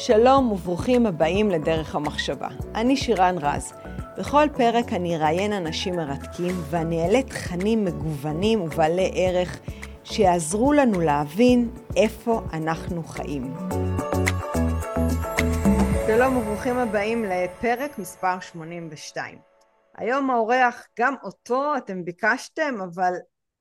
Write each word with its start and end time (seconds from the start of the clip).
שלום 0.00 0.52
וברוכים 0.52 1.06
הבאים 1.06 1.50
לדרך 1.50 1.94
המחשבה. 1.94 2.48
אני 2.74 2.96
שירן 2.96 3.36
רז. 3.40 3.72
בכל 4.18 4.46
פרק 4.56 4.92
אני 4.92 5.16
אראיין 5.16 5.52
אנשים 5.52 5.96
מרתקים 5.96 6.54
ואני 6.70 7.02
אעלה 7.02 7.22
תכנים 7.22 7.84
מגוונים 7.84 8.60
ובעלי 8.60 9.10
ערך 9.14 9.60
שיעזרו 10.04 10.72
לנו 10.72 11.00
להבין 11.00 11.70
איפה 11.96 12.40
אנחנו 12.52 13.02
חיים. 13.02 13.54
שלום 16.06 16.36
וברוכים 16.36 16.76
הבאים 16.76 17.24
לפרק 17.24 17.98
מספר 17.98 18.40
82. 18.40 19.38
היום 19.96 20.30
האורח, 20.30 20.86
גם 20.98 21.14
אותו 21.22 21.76
אתם 21.76 22.04
ביקשתם, 22.04 22.74
אבל 22.84 23.12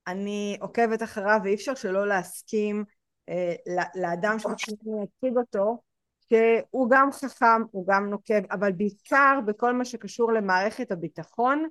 אני 0.08 0.58
עוקבת 0.62 1.04
אחריו 1.04 1.40
ואי 1.44 1.54
אפשר 1.56 1.76
שלא 1.76 2.08
להסכים 2.08 2.84
אה, 3.30 3.56
לאדם 3.96 4.40
שאני 4.40 4.78
להציג 4.86 5.38
אותו, 5.38 5.87
שהוא 6.30 6.90
גם 6.90 7.12
חכם, 7.12 7.62
הוא 7.72 7.88
גם 7.88 8.10
נוקב, 8.10 8.46
אבל 8.52 8.72
בעיקר 8.72 9.40
בכל 9.46 9.74
מה 9.74 9.86
שקשור 9.86 10.32
למערכת 10.32 10.92
הביטחון, 10.92 11.68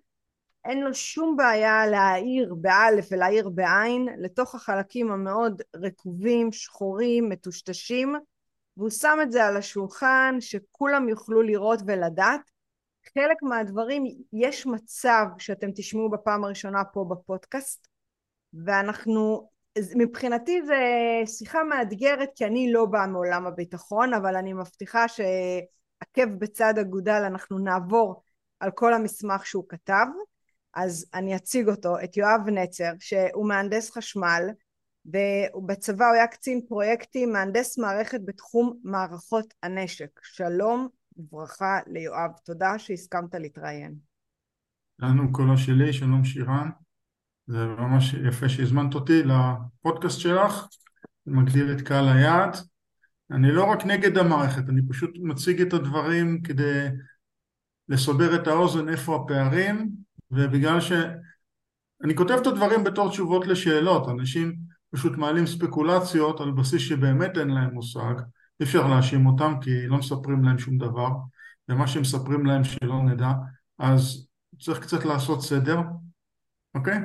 אין 0.64 0.80
לו 0.80 0.95
שום 0.95 1.37
בעיה 1.37 1.87
להאיר 1.87 2.55
באלף 2.55 3.09
ולהאיר 3.11 3.48
בעין 3.48 4.09
לתוך 4.19 4.55
החלקים 4.55 5.12
המאוד 5.12 5.62
רקובים, 5.77 6.52
שחורים, 6.52 7.28
מטושטשים, 7.28 8.14
והוא 8.77 8.91
שם 8.91 9.19
את 9.23 9.33
זה 9.33 9.45
על 9.45 9.56
השולחן 9.56 10.37
שכולם 10.41 11.09
יוכלו 11.09 11.42
לראות 11.42 11.80
ולדעת. 11.86 12.50
חלק 13.14 13.42
מהדברים, 13.42 14.05
יש 14.33 14.66
מצב 14.66 15.27
שאתם 15.38 15.70
תשמעו 15.75 16.11
בפעם 16.11 16.45
הראשונה 16.45 16.84
פה 16.84 17.06
בפודקאסט, 17.11 17.88
ואנחנו 18.64 19.48
מבחינתי 19.97 20.62
זה 20.62 20.80
שיחה 21.27 21.65
מאתגרת 21.65 22.30
כי 22.34 22.47
אני 22.47 22.73
לא 22.73 22.87
באה 22.87 23.07
מעולם 23.07 23.47
הביטחון 23.47 24.15
אבל 24.15 24.37
אני 24.37 24.53
מבטיחה 24.53 25.09
שעקב 25.09 26.34
בצד 26.39 26.75
אגודל 26.78 27.23
אנחנו 27.27 27.59
נעבור 27.59 28.23
על 28.61 28.70
כל 28.70 28.95
המסמך 28.95 29.47
שהוא 29.47 29.65
כתב. 29.69 30.06
אז 30.75 31.06
אני 31.15 31.37
אציג 31.37 31.69
אותו 31.69 31.97
את 32.05 32.17
יואב 32.17 32.41
נצר 32.48 32.92
שהוא 33.00 33.48
מהנדס 33.48 33.91
חשמל 33.91 34.42
ובצבא 35.55 36.06
הוא 36.06 36.15
היה 36.15 36.27
קצין 36.27 36.61
פרויקטים 36.69 37.33
מהנדס 37.33 37.78
מערכת 37.78 38.20
בתחום 38.25 38.78
מערכות 38.84 39.55
הנשק. 39.62 40.20
שלום 40.22 40.89
וברכה 41.17 41.78
ליואב 41.87 42.31
תודה 42.45 42.78
שהסכמת 42.78 43.34
להתראיין. 43.34 43.95
לנו 44.98 45.33
קולה 45.33 45.56
שלי 45.56 45.93
שלום 45.93 46.25
שירן 46.25 46.70
זה 47.47 47.66
ממש 47.66 48.14
יפה 48.14 48.48
שהזמנת 48.48 48.94
אותי 48.94 49.22
לפודקאסט 49.22 50.20
שלך, 50.20 50.66
זה 51.27 51.33
מגדיל 51.33 51.72
את 51.72 51.80
קהל 51.80 52.08
היעד. 52.08 52.56
אני 53.30 53.53
לא 53.53 53.64
רק 53.64 53.84
נגד 53.86 54.19
המערכת, 54.19 54.69
אני 54.69 54.80
פשוט 54.88 55.11
מציג 55.22 55.61
את 55.61 55.72
הדברים 55.72 56.42
כדי 56.42 56.88
לסבר 57.88 58.34
את 58.34 58.47
האוזן 58.47 58.88
איפה 58.88 59.16
הפערים, 59.16 59.91
ובגלל 60.30 60.80
שאני 60.80 62.14
כותב 62.14 62.34
את 62.42 62.47
הדברים 62.47 62.84
בתור 62.84 63.11
תשובות 63.11 63.47
לשאלות, 63.47 64.08
אנשים 64.08 64.56
פשוט 64.91 65.16
מעלים 65.16 65.47
ספקולציות 65.47 66.41
על 66.41 66.50
בסיס 66.50 66.83
שבאמת 66.83 67.38
אין 67.38 67.48
להם 67.48 67.75
מושג, 67.75 68.14
אי 68.60 68.64
אפשר 68.64 68.86
להאשים 68.86 69.27
אותם 69.27 69.55
כי 69.60 69.86
לא 69.86 69.98
מספרים 69.98 70.44
להם 70.44 70.58
שום 70.58 70.78
דבר, 70.78 71.08
ומה 71.69 71.86
שמספרים 71.86 72.47
להם 72.47 72.64
שלא 72.64 73.03
נדע, 73.03 73.33
אז 73.78 74.28
צריך 74.60 74.81
קצת 74.81 75.05
לעשות 75.05 75.42
סדר, 75.42 75.81
אוקיי? 76.75 76.98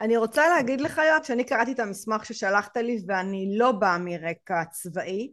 אני 0.00 0.16
רוצה 0.16 0.48
להגיד 0.48 0.80
לך 0.80 1.00
יואב 1.08 1.22
שאני 1.22 1.44
קראתי 1.44 1.72
את 1.72 1.80
המסמך 1.80 2.24
ששלחת 2.26 2.76
לי 2.76 3.02
ואני 3.06 3.58
לא 3.58 3.72
באה 3.72 3.98
מרקע 3.98 4.64
צבאי 4.64 5.32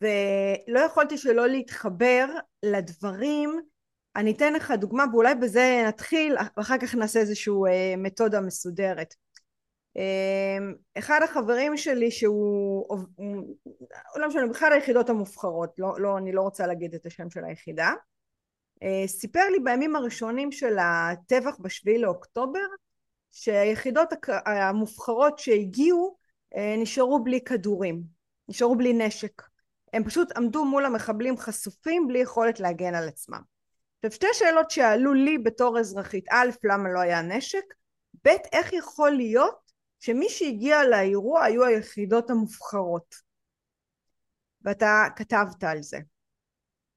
ולא 0.00 0.80
יכולתי 0.80 1.18
שלא 1.18 1.48
להתחבר 1.48 2.26
לדברים. 2.62 3.60
אני 4.16 4.32
אתן 4.32 4.52
לך 4.52 4.70
דוגמה 4.70 5.04
ואולי 5.12 5.34
בזה 5.34 5.84
נתחיל 5.86 6.36
ואחר 6.56 6.78
כך 6.78 6.94
נעשה 6.94 7.20
איזושהי 7.20 7.52
אה, 7.68 7.94
מתודה 7.96 8.40
מסודרת. 8.40 9.14
אה, 9.96 10.58
אחד 10.98 11.20
החברים 11.24 11.76
שלי 11.76 12.10
שהוא 12.10 12.98
לא 14.16 14.28
משנה 14.28 14.46
בכלל 14.46 14.72
היחידות 14.72 15.10
המובחרות 15.10 15.78
לא, 15.78 16.00
לא, 16.00 16.18
אני 16.18 16.32
לא 16.32 16.42
רוצה 16.42 16.66
להגיד 16.66 16.94
את 16.94 17.06
השם 17.06 17.30
של 17.30 17.44
היחידה. 17.44 17.92
אה, 18.82 19.06
סיפר 19.06 19.48
לי 19.52 19.58
בימים 19.64 19.96
הראשונים 19.96 20.52
של 20.52 20.76
הטבח 20.78 21.56
בשביעי 21.60 21.98
לאוקטובר 21.98 22.66
שהיחידות 23.34 24.08
המובחרות 24.46 25.38
שהגיעו 25.38 26.16
אה, 26.56 26.74
נשארו 26.78 27.24
בלי 27.24 27.40
כדורים, 27.40 28.02
נשארו 28.48 28.76
בלי 28.76 28.92
נשק. 28.92 29.42
הם 29.92 30.04
פשוט 30.04 30.36
עמדו 30.36 30.64
מול 30.64 30.84
המחבלים 30.84 31.36
חשופים 31.38 32.08
בלי 32.08 32.18
יכולת 32.18 32.60
להגן 32.60 32.94
על 32.94 33.08
עצמם. 33.08 33.40
עכשיו 33.96 34.12
שתי 34.12 34.26
שאלות 34.32 34.70
שעלו 34.70 35.14
לי 35.14 35.38
בתור 35.38 35.78
אזרחית, 35.78 36.24
א', 36.30 36.50
למה 36.64 36.92
לא 36.92 37.00
היה 37.00 37.22
נשק? 37.22 37.64
ב', 38.24 38.28
איך 38.52 38.72
יכול 38.72 39.10
להיות 39.10 39.72
שמי 40.00 40.28
שהגיע 40.28 40.84
לאירוע 40.84 41.44
היו 41.44 41.64
היחידות 41.64 42.30
המובחרות? 42.30 43.14
ואתה 44.62 45.06
כתבת 45.16 45.64
על 45.64 45.82
זה. 45.82 45.98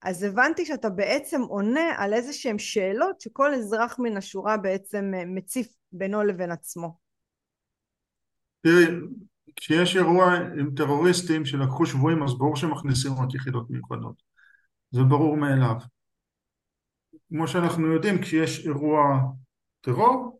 אז 0.01 0.23
הבנתי 0.23 0.65
שאתה 0.65 0.89
בעצם 0.89 1.41
עונה 1.41 1.91
על 1.97 2.13
איזה 2.13 2.33
שהן 2.33 2.59
שאלות 2.59 3.21
שכל 3.21 3.53
אזרח 3.53 3.99
מן 3.99 4.17
השורה 4.17 4.57
בעצם 4.57 5.11
אה, 5.15 5.25
מציף 5.25 5.67
בינו 5.91 6.23
לבין 6.23 6.51
עצמו. 6.51 6.97
תראי, 8.61 8.85
כשיש 9.55 9.95
אירוע 9.95 10.35
עם 10.35 10.75
טרוריסטים 10.75 11.45
שלקחו 11.45 11.85
שבויים 11.85 12.23
אז 12.23 12.37
ברור 12.37 12.55
שמכניסים 12.55 13.11
רק 13.13 13.33
יחידות 13.33 13.69
מיוחדות. 13.69 14.21
זה 14.91 15.03
ברור 15.03 15.37
מאליו. 15.37 15.75
כמו 17.29 17.47
שאנחנו 17.47 17.93
יודעים, 17.93 18.21
כשיש 18.21 18.67
אירוע 18.67 19.19
טרור, 19.81 20.39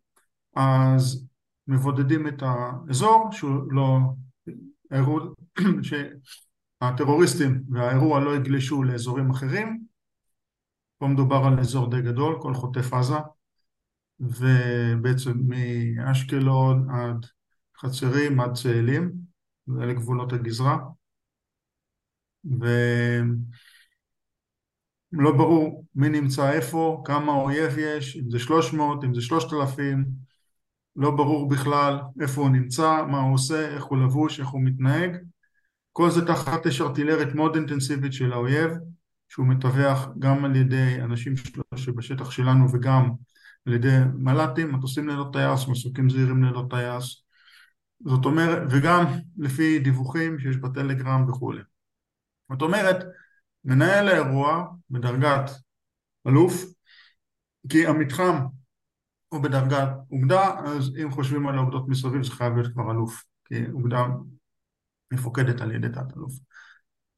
אז 0.56 1.26
מבודדים 1.66 2.28
את 2.28 2.42
האזור, 2.42 3.28
שהוא 3.32 3.72
לא... 3.72 3.98
האירוע, 4.90 5.20
שהטרוריסטים 6.82 7.62
והאירוע 7.70 8.20
לא 8.20 8.36
יגלשו 8.36 8.82
לאזורים 8.82 9.30
אחרים. 9.30 9.84
פה 10.98 11.06
מדובר 11.06 11.42
על 11.46 11.60
אזור 11.60 11.90
די 11.90 12.02
גדול, 12.02 12.38
כל 12.42 12.54
חוטף 12.54 12.92
עזה, 12.92 13.18
ובעצם 14.20 15.32
מאשקלון 15.48 16.90
עד 16.90 17.26
חצרים 17.80 18.40
עד 18.40 18.52
צאלים, 18.52 19.12
ואלה 19.68 19.92
גבולות 19.92 20.32
הגזרה. 20.32 20.78
ולא 22.44 23.32
ברור 25.36 25.84
מי 25.94 26.08
נמצא 26.08 26.52
איפה, 26.52 27.02
כמה 27.06 27.32
אויב 27.32 27.78
יש, 27.78 28.16
אם 28.16 28.30
זה 28.30 28.38
300, 28.38 29.04
אם 29.04 29.14
זה 29.14 29.20
3,000, 29.20 30.04
לא 30.96 31.10
ברור 31.10 31.48
בכלל 31.48 31.98
איפה 32.20 32.40
הוא 32.40 32.50
נמצא, 32.50 33.04
מה 33.10 33.20
הוא 33.20 33.34
עושה, 33.34 33.68
איך 33.68 33.84
הוא 33.84 33.98
לבוש, 33.98 34.40
איך 34.40 34.48
הוא 34.48 34.62
מתנהג. 34.64 35.16
כל 35.92 36.10
זה 36.10 36.26
תחת 36.26 36.66
אש 36.66 36.80
ארטילרית 36.80 37.34
מאוד 37.34 37.56
אינטנסיבית 37.56 38.12
של 38.12 38.32
האויב, 38.32 38.70
שהוא 39.28 39.46
מטווח 39.46 40.08
גם 40.18 40.44
על 40.44 40.56
ידי 40.56 40.96
אנשים 41.02 41.34
שבשטח 41.76 42.30
שלנו 42.30 42.72
וגם 42.72 43.10
על 43.68 43.74
ידי 43.74 43.98
מל"טים, 44.14 44.72
מטוסים 44.72 45.08
ללא 45.08 45.30
טייס, 45.32 45.68
מסוקים 45.68 46.10
זעירים 46.10 46.44
ללא 46.44 46.66
טייס, 46.70 47.22
זאת 48.04 48.24
אומרת, 48.24 48.62
וגם 48.70 49.04
לפי 49.38 49.78
דיווחים 49.78 50.38
שיש 50.38 50.56
בטלגרם 50.56 51.28
וכולי. 51.28 51.62
זאת 52.52 52.62
אומרת, 52.62 52.96
מנהל 53.64 54.08
האירוע 54.08 54.66
בדרגת 54.90 55.50
אלוף, 56.28 56.64
כי 57.68 57.86
המתחם 57.86 58.36
הוא 59.28 59.42
בדרגת 59.42 59.88
אוגדה, 60.10 60.60
אז 60.64 60.90
אם 61.02 61.10
חושבים 61.10 61.48
על 61.48 61.58
האוגדות 61.58 61.88
מסביב 61.88 62.22
זה 62.22 62.30
חייב 62.30 62.54
להיות 62.54 62.72
כבר 62.72 62.90
אלוף, 62.90 63.24
כי 63.44 63.54
אוגדה 63.72 64.06
מפוקדת 65.12 65.60
על 65.60 65.72
ידי 65.72 65.88
תת-אלוף. 65.88 66.32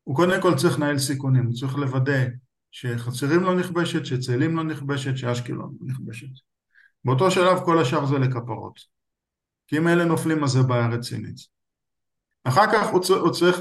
הוא 0.04 0.16
קודם 0.16 0.42
כל 0.42 0.54
צריך 0.56 0.78
לנהל 0.78 0.98
סיכונים, 0.98 1.46
הוא 1.46 1.54
צריך 1.54 1.76
לוודא 1.76 2.26
שחצרים 2.70 3.42
לא 3.42 3.54
נכבשת, 3.54 4.06
שצאלים 4.06 4.56
לא 4.56 4.64
נכבשת, 4.64 5.16
שאשקלון 5.16 5.76
לא 5.80 5.86
נכבשת. 5.86 6.26
באותו 7.04 7.30
שלב 7.30 7.64
כל 7.64 7.78
השאר 7.78 8.06
זה 8.06 8.18
לכפרות. 8.18 8.80
כי 9.66 9.78
אם 9.78 9.88
אלה 9.88 10.04
נופלים 10.04 10.44
אז 10.44 10.50
זה 10.50 10.62
בעיה 10.62 10.88
רצינית. 10.88 11.36
אחר 12.44 12.66
כך 12.72 12.88
הוא 12.90 13.30
צריך 13.32 13.60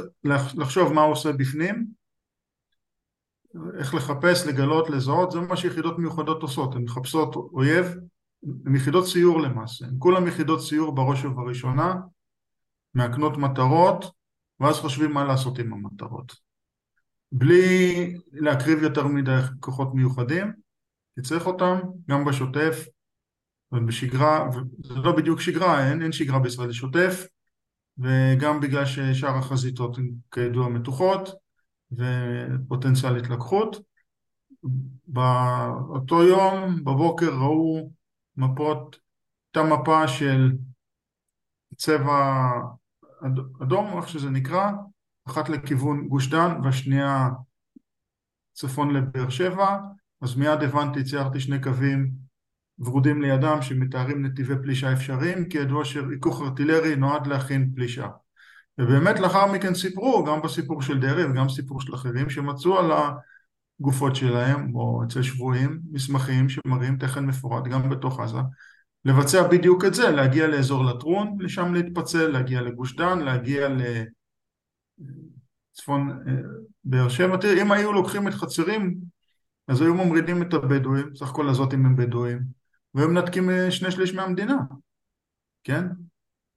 לחשוב 0.53 0.93
מה 0.93 1.01
הוא 1.01 1.11
עושה 1.11 1.31
בפנים, 1.31 1.87
איך 3.79 3.93
לחפש, 3.93 4.47
לגלות, 4.47 4.89
לזהות, 4.89 5.31
זה 5.31 5.39
מה 5.39 5.57
שיחידות 5.57 5.99
מיוחדות 5.99 6.41
עושות, 6.41 6.75
הן 6.75 6.83
מחפשות 6.83 7.35
אויב, 7.35 7.85
הן 8.65 8.75
יחידות 8.75 9.07
סיור 9.07 9.41
למעשה, 9.41 9.85
הן 9.85 9.95
כולם 9.99 10.27
יחידות 10.27 10.61
סיור 10.61 10.95
בראש 10.95 11.25
ובראשונה, 11.25 11.95
מעקנות 12.93 13.37
מטרות, 13.37 14.05
ואז 14.59 14.75
חושבים 14.75 15.13
מה 15.13 15.23
לעשות 15.23 15.59
עם 15.59 15.73
המטרות. 15.73 16.48
בלי 17.31 18.17
להקריב 18.31 18.83
יותר 18.83 19.07
מדי 19.07 19.39
כוחות 19.59 19.93
מיוחדים, 19.93 20.53
כי 21.15 21.21
צריך 21.21 21.47
אותם 21.47 21.79
גם 22.09 22.25
בשוטף 22.25 22.85
ובשגרה, 23.71 24.49
זה 24.83 24.95
לא 24.95 25.15
בדיוק 25.15 25.41
שגרה, 25.41 25.89
אין, 25.89 26.01
אין 26.01 26.11
שגרה 26.11 26.39
בישראל, 26.39 26.67
זה 26.67 26.73
שוטף, 26.73 27.27
וגם 27.97 28.59
בגלל 28.59 28.85
ששאר 28.85 29.37
החזיתות 29.37 29.97
הן 29.97 30.11
כידוע 30.31 30.69
מתוחות, 30.69 31.29
ופוטנציאל 31.91 33.17
התלקחות. 33.17 33.89
באותו 35.07 36.23
יום 36.23 36.83
בבוקר 36.83 37.29
ראו 37.29 37.91
מפות, 38.37 38.99
הייתה 39.55 39.75
מפה 39.75 40.07
של 40.07 40.51
צבע 41.75 42.49
אדום, 43.61 43.97
איך 43.97 44.09
שזה 44.09 44.29
נקרא, 44.29 44.71
אחת 45.29 45.49
לכיוון 45.49 46.07
גוש 46.07 46.27
דן 46.27 46.59
והשנייה 46.63 47.29
צפון 48.53 48.93
לבאר 48.93 49.29
שבע, 49.29 49.77
אז 50.21 50.35
מיד 50.35 50.63
הבנתי, 50.63 51.03
ציירתי 51.03 51.39
שני 51.39 51.61
קווים 51.61 52.11
ורודים 52.79 53.21
לידם 53.21 53.57
שמתארים 53.61 54.25
נתיבי 54.25 54.53
פלישה 54.63 54.93
אפשריים, 54.93 55.49
כי 55.49 55.57
ידוע 55.57 55.85
שהיכוך 55.85 56.41
ארטילרי 56.41 56.95
נועד 56.95 57.27
להכין 57.27 57.71
פלישה. 57.75 58.07
ובאמת 58.77 59.19
לאחר 59.19 59.51
מכן 59.51 59.73
סיפרו, 59.73 60.25
גם 60.25 60.41
בסיפור 60.41 60.81
של 60.81 60.99
דרעי 60.99 61.25
וגם 61.25 61.49
סיפור 61.49 61.81
של 61.81 61.95
אחרים, 61.95 62.29
שמצאו 62.29 62.79
על 62.79 62.91
הגופות 63.79 64.15
שלהם, 64.15 64.75
או 64.75 65.03
אצל 65.03 65.23
שבויים, 65.23 65.79
מסמכים 65.91 66.49
שמראים 66.49 66.97
תכן 66.97 67.25
מפורט 67.25 67.67
גם 67.67 67.89
בתוך 67.89 68.19
עזה, 68.19 68.37
לבצע 69.05 69.47
בדיוק 69.47 69.85
את 69.85 69.93
זה, 69.93 70.09
להגיע 70.09 70.47
לאזור 70.47 70.85
לטרון, 70.85 71.37
לשם 71.39 71.73
להתפצל, 71.73 72.27
להגיע 72.27 72.61
לגוש 72.61 72.95
דן, 72.95 73.19
להגיע 73.19 73.69
לצפון 73.69 74.18
אה, 75.89 76.33
באר 76.83 77.09
שבע. 77.09 77.37
תראי, 77.37 77.61
אם 77.61 77.71
היו 77.71 77.93
לוקחים 77.93 78.27
את 78.27 78.33
חצרים, 78.33 78.99
אז 79.67 79.81
היו 79.81 79.93
ממרידים 79.93 80.41
את 80.41 80.53
הבדואים, 80.53 81.15
סך 81.15 81.29
הכל 81.29 81.49
הזאתים 81.49 81.85
הם 81.85 81.95
בדואים, 81.95 82.39
והיו 82.93 83.09
מנתקים 83.09 83.49
אה, 83.49 83.71
שני 83.71 83.91
שליש 83.91 84.13
מהמדינה, 84.13 84.57
כן? 85.63 85.83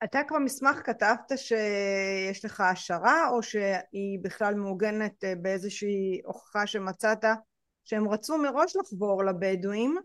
אתה 0.05 0.21
כבר 0.29 0.39
מסמך 0.39 0.81
כתבת 0.85 1.33
שיש 1.37 2.45
לך 2.45 2.61
השערה 2.61 3.29
או 3.29 3.43
שהיא 3.43 4.19
בכלל 4.23 4.55
מעוגנת 4.55 5.25
אה, 5.25 5.35
באיזושהי 5.43 6.21
הוכחה 6.25 6.67
שמצאת 6.67 7.25
שהם 7.85 8.09
רצו 8.09 8.39
מראש 8.39 8.77
לחבור 8.77 9.25
לבדואים 9.25 9.97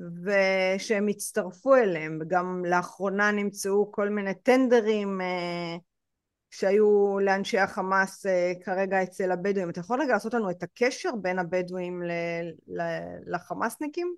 ושהם 0.00 1.08
הצטרפו 1.08 1.74
אליהם 1.74 2.18
וגם 2.20 2.62
לאחרונה 2.64 3.32
נמצאו 3.32 3.92
כל 3.92 4.08
מיני 4.08 4.34
טנדרים 4.34 5.20
אה, 5.20 5.76
שהיו 6.58 7.18
לאנשי 7.20 7.58
החמאס 7.58 8.26
אה, 8.26 8.52
כרגע 8.64 9.02
אצל 9.02 9.32
הבדואים 9.32 9.70
אתה 9.70 9.80
יכול 9.80 10.02
רגע 10.02 10.12
לעשות 10.12 10.34
לנו 10.34 10.50
את 10.50 10.62
הקשר 10.62 11.10
בין 11.22 11.38
הבדואים 11.38 12.02
לחמאסניקים? 13.26 14.14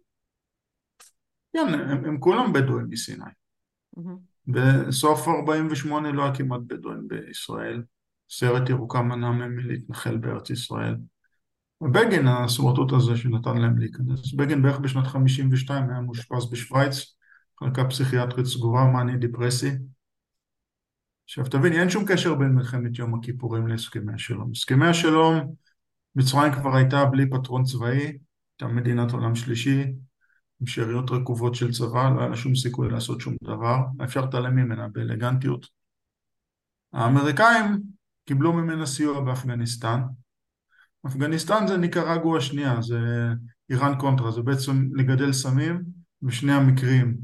כן, 1.52 1.66
הם, 1.68 2.04
הם 2.04 2.20
כולם 2.20 2.52
בדואים 2.52 2.86
מסיני 2.90 3.24
mm-hmm. 3.98 4.00
בסוף 4.46 5.28
48 5.28 6.12
לא 6.12 6.22
היה 6.22 6.34
כמעט 6.34 6.60
בדואים 6.66 7.08
בישראל. 7.08 7.82
סרט 8.30 8.68
ירוקה 8.68 9.02
מנע 9.02 9.30
מהם 9.30 9.56
מלהתנחל 9.56 10.16
בארץ 10.16 10.50
ישראל. 10.50 10.96
בגין, 11.92 12.28
הסמרטוט 12.28 12.92
הזה 12.92 13.16
שנתן 13.16 13.56
להם 13.56 13.78
להיכנס. 13.78 14.34
בגין 14.34 14.62
בערך 14.62 14.78
בשנת 14.78 15.06
52 15.06 15.90
היה 15.90 16.00
מאושפז 16.00 16.50
בשוויץ, 16.50 17.16
חלקה 17.60 17.84
פסיכיאטרית 17.84 18.46
סגורה, 18.46 18.92
מאני 18.92 19.16
דיפרסי. 19.16 19.70
עכשיו 21.28 21.44
תבין, 21.44 21.72
אין 21.72 21.90
שום 21.90 22.04
קשר 22.08 22.34
בין 22.34 22.48
מלחמת 22.48 22.98
יום 22.98 23.14
הכיפורים 23.14 23.66
להסכמי 23.66 24.12
השלום. 24.14 24.50
הסכמי 24.50 24.86
השלום, 24.86 25.54
מצרים 26.16 26.52
כבר 26.52 26.76
הייתה 26.76 27.04
בלי 27.04 27.30
פטרון 27.30 27.64
צבאי, 27.64 27.96
הייתה 27.96 28.74
מדינת 28.74 29.12
עולם 29.12 29.34
שלישי, 29.34 29.82
עם 30.60 30.66
שאריות 30.66 31.10
רקובות 31.10 31.54
של 31.54 31.72
צבא, 31.72 32.10
לא 32.10 32.20
היה 32.20 32.28
לה 32.28 32.36
שום 32.36 32.54
סיכוי 32.54 32.90
לעשות 32.90 33.20
שום 33.20 33.34
דבר, 33.42 33.78
אפשר 34.04 34.20
להתעלם 34.20 34.56
ממנה 34.56 34.88
באלגנטיות. 34.88 35.66
האמריקאים 36.92 37.82
קיבלו 38.24 38.52
ממנה 38.52 38.86
סיוע 38.86 39.20
באפגניסטן. 39.20 40.00
אפגניסטן 41.06 41.66
זה 41.66 41.76
ניקרגו 41.76 42.36
השנייה, 42.36 42.82
זה 42.82 42.98
איראן 43.70 43.98
קונטרה, 43.98 44.30
זה 44.30 44.42
בעצם 44.42 44.88
לגדל 44.92 45.32
סמים, 45.32 45.82
בשני 46.22 46.52
המקרים 46.52 47.16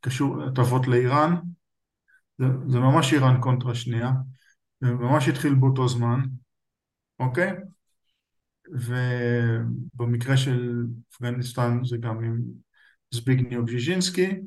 קשור 0.00 0.42
הטבות 0.42 0.86
לאיראן, 0.86 1.34
זה, 2.38 2.78
ממש 2.78 3.12
איראן 3.12 3.40
קונטרה 3.40 3.74
שנייה, 3.74 4.10
זה 4.80 4.90
ממש 4.90 5.28
התחיל 5.28 5.54
באותו 5.54 5.88
זמן, 5.88 6.20
אוקיי? 7.18 7.52
ובמקרה 8.72 10.36
של 10.36 10.86
אפגניסטן 11.12 11.84
זה 11.84 11.96
גם 11.96 12.24
עם 12.24 12.40
זביגניו 13.10 13.64
בז'יז'ינסקי, 13.64 14.40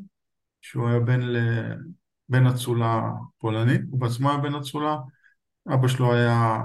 שהוא 0.61 0.89
היה 0.89 0.99
בן, 0.99 1.21
ל... 1.21 1.37
בן 2.29 2.47
אצולה 2.47 3.01
פולנית, 3.37 3.81
הוא 3.89 3.99
בעצמו 3.99 4.29
היה 4.29 4.37
בן 4.37 4.55
אצולה, 4.55 4.97
אבא 5.73 5.87
שלו 5.87 6.13
היה 6.13 6.61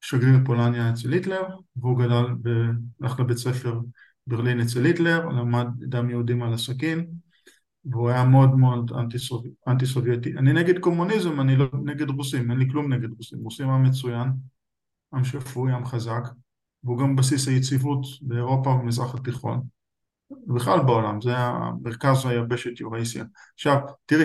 שגריר 0.00 0.38
פולניה 0.46 0.90
אצל 0.90 1.12
היטלר, 1.12 1.42
והוא 1.76 1.98
גדל. 1.98 2.50
הלך 3.00 3.20
לבית 3.20 3.36
ספר 3.36 3.80
ברלין 4.26 4.60
אצל 4.60 4.84
היטלר, 4.84 5.26
למד 5.28 5.66
דם 5.78 6.10
יהודים 6.10 6.42
על 6.42 6.52
הסכין, 6.52 7.06
והוא 7.84 8.10
היה 8.10 8.24
מאוד 8.24 8.54
מאוד 8.54 8.92
אנטי 9.68 9.86
סובייטי. 9.86 10.38
אני 10.38 10.52
נגד 10.52 10.78
קומוניזם, 10.78 11.40
אני 11.40 11.56
לא 11.56 11.66
נגד 11.84 12.10
רוסים, 12.10 12.50
אין 12.50 12.58
לי 12.58 12.70
כלום 12.70 12.92
נגד 12.92 13.08
רוסים, 13.16 13.38
רוסים 13.38 13.70
עם 13.70 13.82
מצוין, 13.82 14.28
עם 15.14 15.24
שפוי, 15.24 15.72
עם 15.72 15.84
חזק, 15.84 16.22
והוא 16.84 16.98
גם 16.98 17.16
בסיס 17.16 17.48
היציבות 17.48 18.06
באירופה 18.22 18.70
ובמזרח 18.70 19.14
התיכון. 19.14 19.62
ובכלל 20.46 20.80
בעולם, 20.86 21.20
זה 21.20 21.36
המרכז 21.36 22.26
היבשת 22.26 22.80
יורייסיה. 22.80 23.24
עכשיו, 23.54 23.78
תראי, 24.06 24.24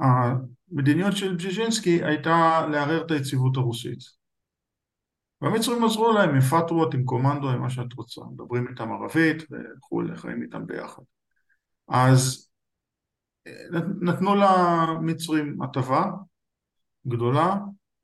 המדיניות 0.00 1.16
של 1.16 1.36
בז'יז'ינסקי 1.36 2.04
הייתה 2.04 2.66
לערער 2.72 3.06
את 3.06 3.10
היציבות 3.10 3.56
הרוסית. 3.56 3.98
והמצרים 5.40 5.84
עזרו 5.84 6.12
להם 6.12 6.34
עם 6.34 6.40
פטרות, 6.40 6.94
עם 6.94 7.04
קומנדו, 7.04 7.50
עם 7.50 7.60
מה 7.60 7.70
שאת 7.70 7.92
רוצה. 7.92 8.20
מדברים 8.32 8.68
איתם 8.68 8.92
ערבית 8.92 9.42
וכולי, 9.50 10.16
חיים 10.16 10.42
איתם 10.42 10.66
ביחד. 10.66 11.02
אז 11.88 12.50
נתנו 14.00 14.34
למצרים 14.34 15.62
הטבה 15.62 16.10
גדולה, 17.06 17.56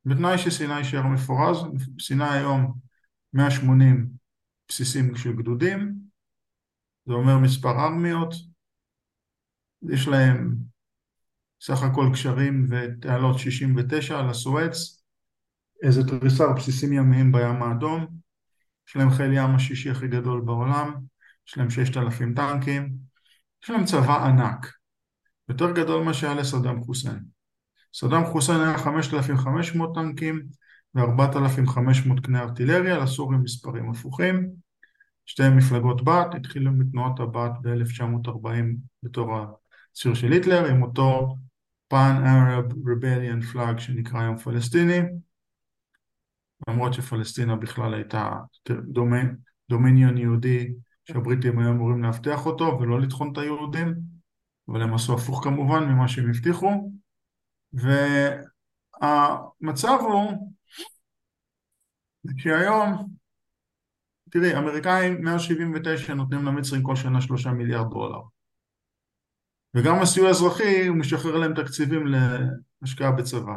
בתנאי 0.05 0.39
שסיני 0.39 0.79
יישאר 0.79 1.07
מפורז. 1.07 1.57
סיני 2.01 2.25
היום 2.25 2.75
180 3.33 4.09
בסיסים 4.69 5.17
של 5.17 5.33
גדודים, 5.33 5.95
זה 7.07 7.13
אומר 7.13 7.39
מספר 7.39 7.85
ארמיות, 7.85 8.35
יש 9.83 10.09
להם 10.09 10.57
סך 11.63 11.83
הכל 11.83 12.07
קשרים 12.13 12.67
ותעלות 12.71 13.39
69 13.39 14.19
על 14.19 14.29
הסואץ, 14.29 15.03
איזה 15.83 16.03
תריסר 16.07 16.53
בסיסים 16.53 16.93
ימיים 16.93 17.33
בים 17.33 17.63
האדום, 17.63 18.07
יש 18.89 18.97
להם 18.97 19.11
חיל 19.11 19.33
ים 19.33 19.55
השישי 19.55 19.91
הכי 19.91 20.09
גדול 20.09 20.41
בעולם, 20.41 20.95
יש 21.49 21.59
להם 21.59 21.71
6,000 21.71 22.35
טנקים, 22.35 23.10
יש 23.65 23.71
להם 23.71 23.85
צבא 23.85 24.27
ענק, 24.27 24.73
יותר 25.49 25.73
גדול 25.73 26.03
ממה 26.03 26.15
שהיה 26.15 26.35
לסדאם 26.35 26.85
חוסיין. 26.85 27.25
סדאם 27.95 28.25
חוסיין 28.27 28.61
היה 28.61 28.79
5,500 28.79 29.95
טנקים 29.95 30.43
ו-4,500 30.95 32.21
קנה 32.23 32.41
ארטילריה, 32.41 32.99
לסורים 32.99 33.43
מספרים 33.43 33.91
הפוכים. 33.91 34.51
שתי 35.27 35.49
מפלגות 35.49 36.05
בת, 36.05 36.35
התחילו 36.35 36.73
מתנועת 36.73 37.21
הבת 37.21 37.51
ב-1940 37.63 38.49
בתור 39.03 39.39
הציר 39.93 40.15
של 40.15 40.33
היטלר, 40.33 40.67
עם 40.67 40.83
אותו 40.83 41.37
פן 41.89 42.23
ערב 42.27 42.65
רבליאן 42.87 43.41
פלאג 43.41 43.79
שנקרא 43.79 44.21
היום 44.21 44.37
פלסטיני, 44.37 45.01
למרות 46.69 46.95
שפלסטינה 46.95 47.57
בכלל 47.57 47.95
הייתה 47.95 48.33
דומיניון 49.69 50.19
יהודי 50.19 50.73
שהבריטים 51.05 51.59
היו 51.59 51.71
אמורים 51.71 52.03
לאבטח 52.03 52.47
אותו 52.47 52.79
ולא 52.81 53.01
לטחון 53.01 53.33
את 53.33 53.39
היהודים, 53.39 53.95
אבל 54.69 54.83
הם 54.83 54.95
עשו 54.95 55.15
הפוך 55.15 55.45
כמובן 55.45 55.85
ממה 55.85 56.09
שהם 56.09 56.31
הבטיחו, 56.31 56.93
והמצב 59.03 59.99
הוא 60.01 60.53
שהיום 62.37 63.11
תראי, 64.31 64.57
אמריקאים 64.59 65.25
179 65.25 66.15
נותנים 66.15 66.45
למצרים 66.45 66.83
כל 66.83 66.97
שנה 66.97 67.21
שלושה 67.21 67.51
מיליארד 67.51 67.91
דולר. 67.91 68.21
וגם 69.75 70.03
הסיוע 70.03 70.29
האזרחי, 70.29 70.87
הוא 70.87 70.97
משחרר 70.97 71.37
להם 71.37 71.55
תקציבים 71.55 72.07
להשקעה 72.83 73.11
בצבא. 73.11 73.55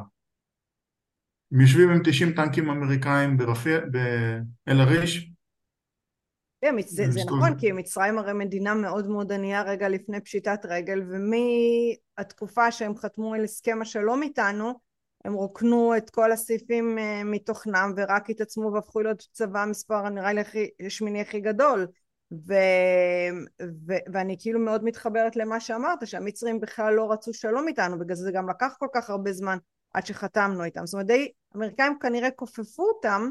הם 1.51 1.62
יושבים 1.62 1.89
עם 1.89 2.01
90 2.03 2.33
טנקים 2.33 2.69
אמריקאים 2.69 3.38
באל-עריש. 4.65 5.32
כן, 6.63 6.75
זה, 6.88 7.12
זה 7.12 7.20
נכון, 7.25 7.60
כי 7.60 7.72
מצרים 7.72 8.17
הרי 8.17 8.34
מדינה 8.34 8.74
מאוד 8.74 9.08
מאוד 9.08 9.32
ענייה 9.32 9.62
רגע 9.62 9.89
לפני 9.89 10.22
פשיטת 10.22 10.65
רגל, 10.65 11.01
ומהתקופה 11.10 12.72
שהם 12.72 12.98
חתמו 12.98 13.34
על 13.34 13.43
הסכם 13.43 13.82
השלום 13.82 14.24
איתנו, 14.24 14.74
הם 15.25 15.34
רוקנו 15.34 15.98
את 15.98 16.10
כל 16.10 16.32
הסעיפים 16.32 16.98
אה, 16.98 17.24
מתוכנם 17.24 17.93
ורק 17.98 18.29
התעצמו 18.29 18.74
והפכו 18.74 19.01
להיות 19.01 19.27
צבא 19.32 19.65
מספר 19.70 20.10
נראה 20.10 20.34
לי 20.34 20.41
הכי 20.41 20.70
שמיני 20.89 21.22
הכי 21.22 21.39
גדול 21.39 21.88
ו, 22.48 22.53
ו, 23.88 23.93
ואני 24.13 24.36
כאילו 24.39 24.60
מאוד 24.60 24.84
מתחברת 24.84 25.36
למה 25.36 25.60
שאמרת 25.60 26.08
שהמצרים 26.08 26.60
בכלל 26.60 26.93
לא 26.93 27.12
רצו 27.12 27.34
שלום 27.34 27.67
איתנו 27.67 28.00
בגלל 28.00 28.15
זה 28.15 28.32
גם 28.32 28.50
לקח 28.50 28.75
כל 28.79 28.88
כך 28.93 29.10
הרבה 29.10 29.34
זמן 29.34 29.58
עד 29.93 30.05
שחתמנו 30.05 30.63
איתם. 30.63 30.86
זאת 30.86 30.93
אומרת, 30.93 31.08
די, 31.08 31.32
האמריקאים 31.53 32.00
כנראה 32.00 32.32
כופפו 32.32 32.84
אותם 32.84 33.29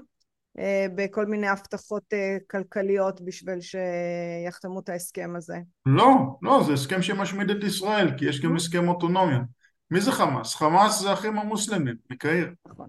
בכל 0.94 1.26
מיני 1.26 1.48
הבטחות 1.48 2.02
אה, 2.12 2.36
כלכליות 2.50 3.20
בשביל 3.20 3.58
שיחתמו 3.60 4.80
את 4.80 4.88
ההסכם 4.88 5.32
הזה. 5.36 5.58
לא, 5.86 6.38
לא, 6.42 6.62
זה 6.66 6.72
הסכם 6.72 7.02
שמשמיד 7.02 7.50
את 7.50 7.64
ישראל, 7.64 8.18
כי 8.18 8.24
יש 8.24 8.40
גם 8.40 8.56
הסכם 8.56 8.88
אוטונומיה. 8.88 9.40
מי 9.90 10.00
זה 10.00 10.12
חמאס? 10.12 10.54
חמאס 10.54 11.00
זה 11.00 11.10
האחים 11.10 11.38
המוסלמים, 11.38 11.94
מקהיר. 12.10 12.52
נכון. 12.66 12.88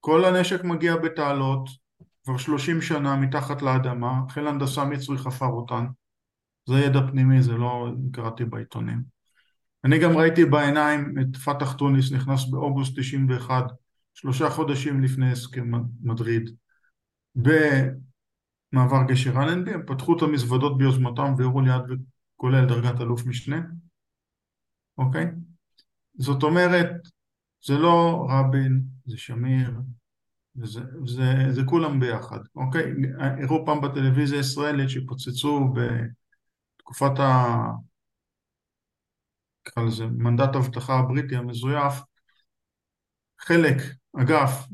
כל 0.00 0.24
הנשק 0.24 0.64
מגיע 0.64 0.96
בתעלות, 0.96 1.68
כבר 2.24 2.36
שלושים 2.36 2.82
שנה 2.82 3.16
מתחת 3.16 3.62
לאדמה, 3.62 4.12
חיל 4.28 4.46
הנדסה 4.46 4.84
מצרי 4.84 5.18
חפר 5.18 5.46
אותן. 5.46 5.86
זה 6.68 6.74
ידע 6.74 7.00
פנימי, 7.10 7.42
זה 7.42 7.52
לא 7.52 7.88
קראתי 8.12 8.44
בעיתונים. 8.44 9.02
אני 9.84 9.98
גם 9.98 10.16
ראיתי 10.16 10.44
בעיניים 10.44 11.14
את 11.20 11.36
פתח 11.36 11.72
טוניס 11.72 12.12
נכנס 12.12 12.44
באוגוסט 12.50 12.98
91, 12.98 13.64
שלושה 14.14 14.50
חודשים 14.50 15.02
לפני 15.02 15.32
הסכם 15.32 15.70
מדריד, 16.02 16.50
במעבר 17.36 19.02
גשר 19.08 19.42
אלנבי, 19.42 19.74
הם 19.74 19.82
פתחו 19.86 20.16
את 20.16 20.22
המזוודות 20.22 20.78
ביוזמתם 20.78 21.34
והראו 21.38 21.60
ליד 21.60 21.82
כולל 22.36 22.66
דרגת 22.66 23.00
אלוף 23.00 23.26
משנה, 23.26 23.60
אוקיי? 24.98 25.26
זאת 26.14 26.42
אומרת, 26.42 26.90
זה 27.64 27.74
לא 27.74 28.26
רבין, 28.30 28.82
זה 29.06 29.18
שמיר, 29.18 29.70
וזה, 30.56 30.80
וזה, 31.02 31.24
זה 31.50 31.60
כולם 31.66 32.00
ביחד, 32.00 32.38
אוקיי? 32.54 32.92
הראו 33.42 33.66
פעם 33.66 33.80
בטלוויזיה 33.80 34.38
הישראלית 34.38 34.90
שפוצצו 34.90 35.74
בתקופת 36.76 37.18
ה... 37.18 37.56
נקרא 39.66 39.82
לזה 39.82 40.06
מנדט 40.06 40.54
האבטחה 40.54 40.98
הבריטי 40.98 41.36
המזויף, 41.36 41.94
חלק, 43.40 43.76
אגף, 44.20 44.66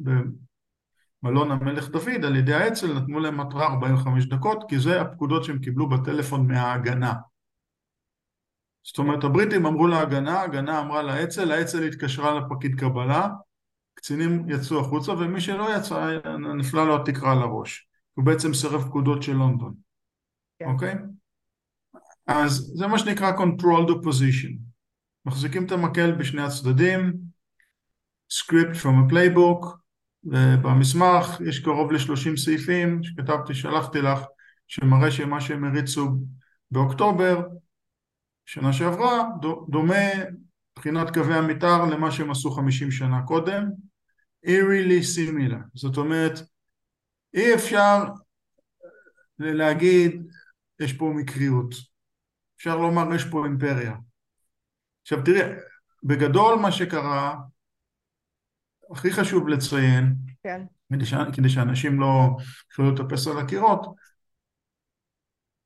במלון 1.22 1.50
המלך 1.50 1.88
דוד, 1.88 2.24
על 2.24 2.36
ידי 2.36 2.54
האצ"ל 2.54 2.92
נתנו 2.92 3.20
להם 3.20 3.40
התראה 3.40 3.66
45 3.66 4.26
דקות, 4.26 4.64
כי 4.68 4.78
זה 4.78 5.00
הפקודות 5.00 5.44
שהם 5.44 5.58
קיבלו 5.58 5.88
בטלפון 5.88 6.46
מההגנה. 6.46 7.14
זאת 8.84 8.98
אומרת, 8.98 9.24
הבריטים 9.24 9.66
אמרו 9.66 9.86
להגנה, 9.86 10.40
ההגנה 10.40 10.80
אמרה 10.80 11.02
לאצ"ל, 11.02 11.52
האצ"ל 11.52 11.82
התקשרה 11.82 12.40
לפקיד 12.40 12.80
קבלה, 12.80 13.28
קצינים 13.94 14.50
יצאו 14.50 14.80
החוצה, 14.80 15.12
ומי 15.12 15.40
שלא 15.40 15.76
יצא, 15.76 16.18
נפלה 16.58 16.84
לו 16.84 16.96
התקרה 16.96 17.32
על 17.32 17.38
הראש. 17.38 17.88
הוא 18.14 18.24
בעצם 18.24 18.54
סירב 18.54 18.84
פקודות 18.88 19.22
של 19.22 19.32
לונדון, 19.32 19.74
כן. 20.58 20.66
אוקיי? 20.66 20.92
Okay? 20.94 20.96
אז 22.26 22.72
זה 22.74 22.86
מה 22.86 22.98
שנקרא 22.98 23.32
controlled 23.32 23.90
opposition. 23.90 24.52
מחזיקים 25.26 25.66
את 25.66 25.72
המקל 25.72 26.12
בשני 26.12 26.42
הצדדים, 26.42 27.12
script 28.32 28.74
from 28.82 29.10
a 29.10 29.12
playbook, 29.12 29.76
ובמסמך 30.26 31.40
יש 31.48 31.58
קרוב 31.58 31.92
ל-30 31.92 32.36
סעיפים 32.36 33.02
שכתבתי, 33.02 33.54
שלחתי 33.54 34.00
לך, 34.00 34.20
שמראה 34.66 35.10
שמה 35.10 35.40
שהם 35.40 35.64
הריצו 35.64 36.08
באוקטובר, 36.70 37.40
שנה 38.46 38.72
שעברה, 38.72 39.24
דומה 39.68 40.04
מבחינת 40.76 41.14
קווי 41.14 41.34
המתאר 41.34 41.84
למה 41.84 42.10
שהם 42.10 42.30
עשו 42.30 42.50
50 42.50 42.90
שנה 42.90 43.22
קודם, 43.22 43.64
eerily 44.46 45.02
similar, 45.16 45.58
זאת 45.74 45.96
אומרת 45.96 46.38
אי 47.34 47.54
אפשר 47.54 48.04
להגיד 49.38 50.22
יש 50.80 50.92
פה 50.92 51.12
מקריות, 51.16 51.74
אפשר 52.56 52.76
לומר 52.76 53.14
יש 53.14 53.24
פה 53.24 53.44
אימפריה. 53.44 53.96
עכשיו 55.02 55.22
תראה, 55.24 55.52
בגדול 56.02 56.58
מה 56.58 56.72
שקרה, 56.72 57.34
הכי 58.90 59.12
חשוב 59.12 59.48
לציין, 59.48 60.14
כן. 60.42 60.64
כדי, 60.92 61.06
ש... 61.06 61.14
כדי 61.32 61.48
שאנשים 61.48 62.00
לא 62.00 62.36
יוכלו 62.70 62.90
לטפס 62.90 63.26
על 63.26 63.38
הקירות, 63.38 63.86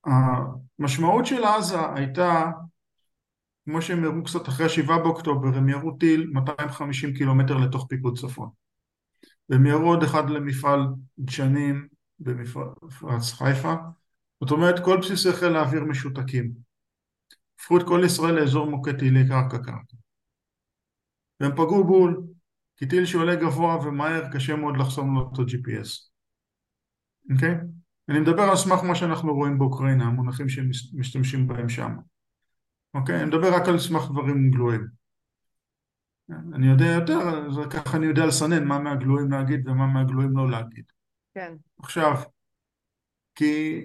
המשמעות 0.05 1.27
של 1.27 1.45
עזה 1.45 1.93
הייתה 1.95 2.51
כמו 3.65 3.83
שהם 3.83 4.05
ירו 4.05 4.25
קצת 4.25 4.49
אחרי 4.49 4.67
השבעה 4.67 4.99
באוקטובר, 4.99 5.49
הם 5.57 5.69
ירו 5.69 5.97
טיל 5.97 6.31
250 6.33 7.15
קילומטר 7.15 7.57
לתוך 7.57 7.87
פיקוד 7.89 8.19
צפון. 8.19 8.49
והם 9.49 9.67
ירו 9.67 9.89
עוד 9.89 10.03
אחד 10.03 10.31
למפעל 10.31 10.81
דשנים 11.19 11.89
במפרץ 12.19 13.33
חיפה. 13.33 13.75
זאת 14.41 14.51
אומרת, 14.51 14.85
כל 14.85 15.01
בסיסי 15.01 15.33
חיל 15.33 15.57
האוויר 15.57 15.85
משותקים. 15.85 16.53
הפכו 17.61 17.79
את 17.79 17.83
כל 17.87 18.03
ישראל 18.07 18.35
לאזור 18.35 18.71
מוכה 18.71 18.93
טילי 18.93 19.29
קרקע 19.29 19.59
קרקע. 19.59 19.97
והם 21.41 21.53
פגעו 21.53 21.85
בול, 21.85 22.23
כי 22.81 22.89
טיל 22.89 23.07
שעולה 23.07 23.35
גבוה 23.35 23.87
ומהר 23.87 24.33
קשה 24.33 24.57
מאוד 24.57 24.77
לחסום 24.77 25.15
לו 25.15 25.21
אותו 25.21 25.43
GPS. 25.43 26.11
אוקיי? 27.33 27.55
Okay? 27.55 27.65
אני 28.09 28.21
מדבר 28.21 28.43
על 28.43 28.57
סמך 28.57 28.83
מה 28.83 28.95
שאנחנו 28.95 29.35
רואים 29.35 29.59
באוקראינה, 29.59 30.05
המונחים 30.05 30.49
שמשתמשים 30.49 31.49
בהם 31.49 31.69
שם. 31.69 31.97
אוקיי? 32.95 33.17
אני 33.17 33.25
מדבר 33.25 33.55
רק 33.55 33.69
על 33.69 33.79
סמך 33.79 34.03
דברים 34.11 34.51
גלויים. 34.51 34.87
אני 36.55 36.67
יודע 36.67 36.87
יותר, 36.87 37.19
אז 37.19 37.59
ככה 37.71 37.97
אני 37.97 38.07
יודע 38.07 38.27
לסנן 38.27 38.65
מה 38.65 38.79
מהגלויים 38.79 39.31
להגיד 39.31 39.69
ומה 39.69 39.87
מהגלויים 39.87 40.37
לא 40.37 40.51
להגיד. 40.51 40.85
כן. 41.35 41.55
עכשיו, 41.83 42.15
כי 43.35 43.81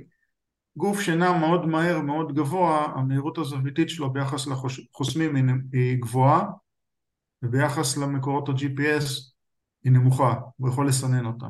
גוף 0.78 1.02
שנע 1.02 1.38
מאוד 1.40 1.66
מהר, 1.66 2.02
מאוד 2.02 2.36
גבוה, 2.36 2.86
המהירות 2.86 3.38
הזוויתית 3.38 3.90
שלו 3.90 4.14
ביחס 4.14 4.48
לחוסמים 4.48 5.36
היא 5.74 6.02
גבוהה, 6.02 6.44
וביחס 7.46 7.98
למקורות 7.98 8.50
ה-GPS 8.50 9.34
היא 9.84 9.92
נמוכה, 9.92 10.34
הוא 10.58 10.70
יכול 10.70 10.88
לסנן 10.88 11.26
אותם. 11.26 11.50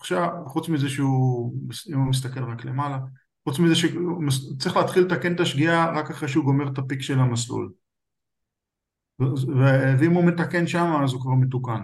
עכשיו, 0.00 0.28
חוץ 0.46 0.68
מזה 0.68 0.88
שהוא, 0.88 1.54
אם 1.92 1.98
הוא 1.98 2.08
מסתכל 2.08 2.44
רק 2.44 2.64
למעלה, 2.64 2.98
חוץ 3.48 3.58
מזה 3.58 3.74
שצריך 3.74 4.76
להתחיל 4.76 5.04
לתקן 5.04 5.34
את 5.34 5.40
השגיאה 5.40 6.00
רק 6.00 6.10
אחרי 6.10 6.28
שהוא 6.28 6.44
גומר 6.44 6.72
את 6.72 6.78
הפיק 6.78 7.00
של 7.00 7.18
המסלול. 7.18 7.72
ואם 10.00 10.12
הוא 10.12 10.24
מתקן 10.24 10.66
שם 10.66 10.86
אז 11.04 11.12
הוא 11.12 11.20
כבר 11.20 11.34
מתוקן. 11.34 11.80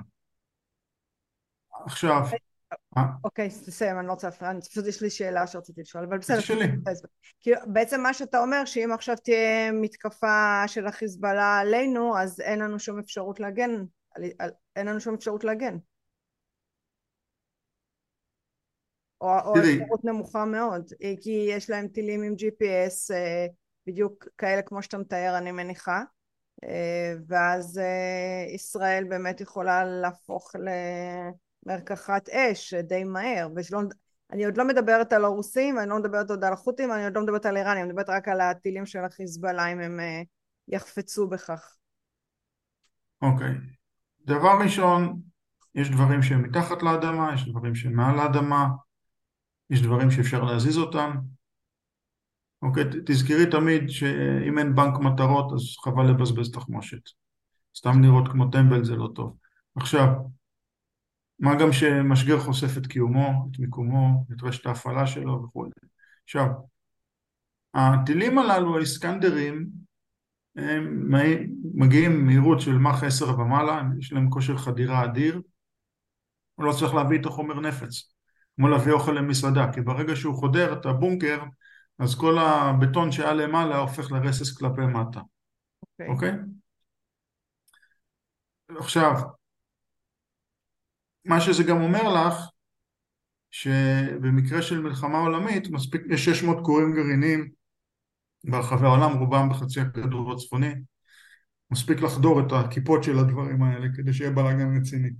עכשיו... 1.87 2.26
אה? 2.96 3.02
אוקיי, 3.24 3.48
תסיים, 3.48 3.98
אני 3.98 4.06
לא 4.06 4.12
רוצה 4.12 4.26
להפריע, 4.26 4.52
פשוט 4.60 4.86
יש 4.86 5.02
לי 5.02 5.10
שאלה 5.10 5.46
שרציתי 5.46 5.80
לשאול, 5.80 6.04
אבל 6.04 6.18
בסדר. 6.18 6.40
כי 7.40 7.50
בעצם 7.66 8.00
מה 8.00 8.14
שאתה 8.14 8.40
אומר, 8.40 8.64
שאם 8.64 8.92
עכשיו 8.92 9.16
תהיה 9.16 9.72
מתקפה 9.72 10.62
של 10.66 10.86
החיזבאללה 10.86 11.58
עלינו, 11.58 12.18
אז 12.18 12.40
אין 12.40 12.58
לנו 12.58 12.78
שום 12.78 12.98
אפשרות 12.98 13.40
להגן, 13.40 13.70
אין 14.76 14.86
לנו 14.86 15.00
שום 15.00 15.14
אפשרות 15.14 15.44
להגן. 15.44 15.76
או 19.20 19.54
אפשרות 19.58 20.04
נמוכה 20.04 20.44
מאוד, 20.44 20.92
אה, 21.02 21.12
כי 21.20 21.48
יש 21.50 21.70
להם 21.70 21.88
טילים 21.88 22.22
עם 22.22 22.34
GPS 22.34 23.14
אה, 23.14 23.46
בדיוק 23.86 24.28
כאלה 24.38 24.62
כמו 24.62 24.82
שאתה 24.82 24.98
מתאר 24.98 25.38
אני 25.38 25.52
מניחה 25.52 26.02
ואז 27.26 27.80
ישראל 28.54 29.04
באמת 29.08 29.40
יכולה 29.40 29.84
להפוך 29.84 30.50
למרקחת 31.67 32.29
אש 32.29 32.75
די 32.75 33.05
מהר 33.05 33.49
ושלא, 33.57 33.81
אני 34.33 34.45
עוד 34.45 34.57
לא 34.57 34.69
מדברת 34.69 35.12
על 35.12 35.25
הרוסים, 35.25 35.79
אני 35.79 35.88
לא 35.88 35.99
מדברת 35.99 36.31
עוד 36.31 36.45
על 36.45 36.52
החות'ים, 36.52 36.93
אני 36.93 37.05
עוד 37.05 37.17
לא 37.17 37.23
מדברת 37.23 37.47
על 37.47 37.57
איראן, 37.57 37.76
אני 37.76 37.88
מדברת 37.88 38.09
רק 38.09 38.29
על 38.29 38.40
הטילים 38.40 38.87
של 38.87 39.05
החיזבאללה 39.05 39.67
אם 39.67 39.81
הם 39.81 40.00
יחפצו 40.69 41.29
בכך. 41.29 41.76
אוקיי. 43.23 43.50
Okay. 43.50 43.81
דבר 44.26 44.59
ראשון, 44.64 45.21
יש 45.75 45.90
דברים 45.90 46.23
שהם 46.23 46.43
מתחת 46.43 46.83
לאדמה, 46.83 47.35
יש 47.35 47.49
דברים 47.49 47.75
שהם 47.75 47.93
מעל 47.93 48.19
האדמה, 48.19 48.69
יש 49.71 49.83
דברים 49.83 50.11
שאפשר 50.11 50.45
להזיז 50.45 50.79
אותם. 50.79 51.17
אוקיי, 52.62 52.85
תזכרי 53.07 53.50
תמיד 53.50 53.88
שאם 53.88 54.59
אין 54.59 54.75
בנק 54.75 54.99
מטרות 55.00 55.52
אז 55.52 55.61
חבל 55.85 56.11
לבזבז 56.11 56.50
תחמושת. 56.52 57.02
סתם 57.76 58.02
לראות 58.02 58.29
כמו 58.33 58.50
טמבל 58.50 58.85
זה 58.85 58.97
לא 58.97 59.09
טוב. 59.14 59.37
עכשיו, 59.76 60.09
מה 61.40 61.54
גם 61.54 61.73
שמשגר 61.73 62.40
חושף 62.40 62.78
את 62.78 62.87
קיומו, 62.87 63.49
את 63.50 63.59
מיקומו, 63.59 64.26
את 64.32 64.42
רשת 64.42 64.66
ההפעלה 64.66 65.06
שלו 65.06 65.44
וכו'. 65.44 65.66
עכשיו, 66.25 66.47
הטילים 67.75 68.38
הללו, 68.38 68.76
האיסקנדרים, 68.76 69.66
הם 70.56 71.11
מגיעים 71.75 72.26
מהירות 72.26 72.61
של 72.61 72.78
מח 72.78 73.04
10 73.04 73.38
ומעלה, 73.38 73.82
יש 73.99 74.12
להם 74.12 74.30
כושר 74.30 74.56
חדירה 74.56 75.04
אדיר, 75.04 75.40
הוא 76.54 76.66
לא 76.66 76.73
צריך 76.73 76.94
להביא 76.94 77.20
את 77.20 77.26
החומר 77.26 77.61
נפץ. 77.61 78.14
כמו 78.56 78.68
להביא 78.68 78.92
אוכל 78.92 79.12
למסעדה, 79.12 79.73
כי 79.73 79.80
ברגע 79.80 80.16
שהוא 80.16 80.35
חודר 80.35 80.73
את 80.73 80.87
הבונקר, 80.87 81.42
אז 81.99 82.14
כל 82.14 82.38
הבטון 82.38 83.12
שהיה 83.12 83.32
למעלה 83.32 83.76
הופך 83.76 84.12
לרסס 84.12 84.59
כלפי 84.59 84.80
מטה. 84.80 85.20
אוקיי? 85.82 86.06
Okay. 86.06 86.11
אוקיי? 86.11 86.32
Okay? 88.73 88.78
עכשיו, 88.78 89.12
מה 91.24 91.40
שזה 91.40 91.62
גם 91.62 91.80
אומר 91.80 92.02
לך, 92.14 92.34
שבמקרה 93.50 94.62
של 94.62 94.80
מלחמה 94.80 95.18
עולמית, 95.18 95.70
מספיק, 95.70 96.02
יש 96.10 96.24
600 96.24 96.64
כורים 96.64 96.94
גרעינים 96.94 97.50
ברחבי 98.44 98.86
העולם, 98.86 99.18
רובם 99.18 99.48
בחצי 99.50 99.80
הכדור 99.80 100.32
הצפוני, 100.32 100.72
מספיק 101.70 102.00
לחדור 102.00 102.40
את 102.40 102.52
הכיפות 102.52 103.04
של 103.04 103.18
הדברים 103.18 103.62
האלה 103.62 103.86
כדי 103.96 104.12
שיהיה 104.12 104.30
בלאגן 104.30 104.76
רציני. 104.80 105.10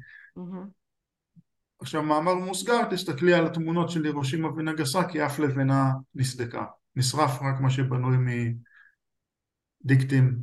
עכשיו 1.80 2.02
מאמר 2.02 2.35
מוסגר, 2.35 2.85
תסתכלי 2.90 3.35
על 3.35 3.47
התמונות 3.47 3.90
של 3.90 4.04
הירושימה 4.04 4.49
ונגסקי, 4.49 5.26
אף 5.26 5.38
לבנה 5.38 5.90
נסדקה. 6.14 6.64
נשרף 6.97 7.42
רק 7.42 7.61
מה 7.61 7.71
שבנוי 7.71 8.16
מדיקטים 9.85 10.38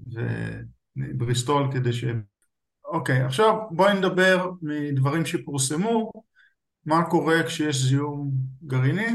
ובריסטול 0.95 1.69
כדי 1.73 1.93
ש... 1.93 2.05
אוקיי, 2.87 3.21
עכשיו 3.21 3.55
בואי 3.71 3.93
נדבר 3.93 4.51
מדברים 4.61 5.25
שפורסמו, 5.25 6.11
מה 6.85 7.09
קורה 7.09 7.43
כשיש 7.45 7.83
זיהום 7.83 8.31
גרעיני. 8.63 9.07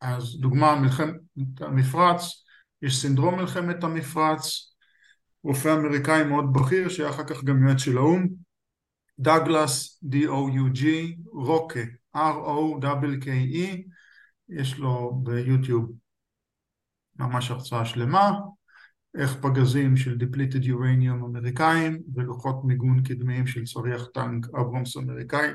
אז 0.00 0.40
דוגמה, 0.40 0.80
מלחמת 0.80 1.14
המפרץ, 1.60 2.44
יש 2.82 3.02
סינדרום 3.02 3.34
מלחמת 3.34 3.84
המפרץ, 3.84 4.74
רופא 5.44 5.74
אמריקאי 5.74 6.24
מאוד 6.24 6.52
בכיר 6.52 6.88
שהיה 6.88 7.10
אחר 7.10 7.24
כך 7.24 7.44
גם 7.44 7.66
יועץ 7.66 7.78
של 7.78 7.96
האו"ם, 7.96 8.28
דאגלס, 9.18 10.02
D-O-U-G, 10.04 10.84
רוקה, 11.32 11.80
R-O-K-E, 12.16 13.82
יש 14.48 14.78
לו 14.78 15.20
ביוטיוב 15.22 15.92
ממש 17.16 17.50
הרצאה 17.50 17.84
שלמה, 17.84 18.30
איך 19.18 19.36
פגזים 19.42 19.96
של 19.96 20.18
depleted 20.18 20.64
uranium 20.64 21.24
אמריקאים 21.24 22.02
ולוחות 22.14 22.64
מיגון 22.64 23.02
קדמיים 23.02 23.46
של 23.46 23.64
צריח 23.64 24.06
טנק 24.14 24.46
אברומס 24.54 24.96
אמריקאי 24.96 25.48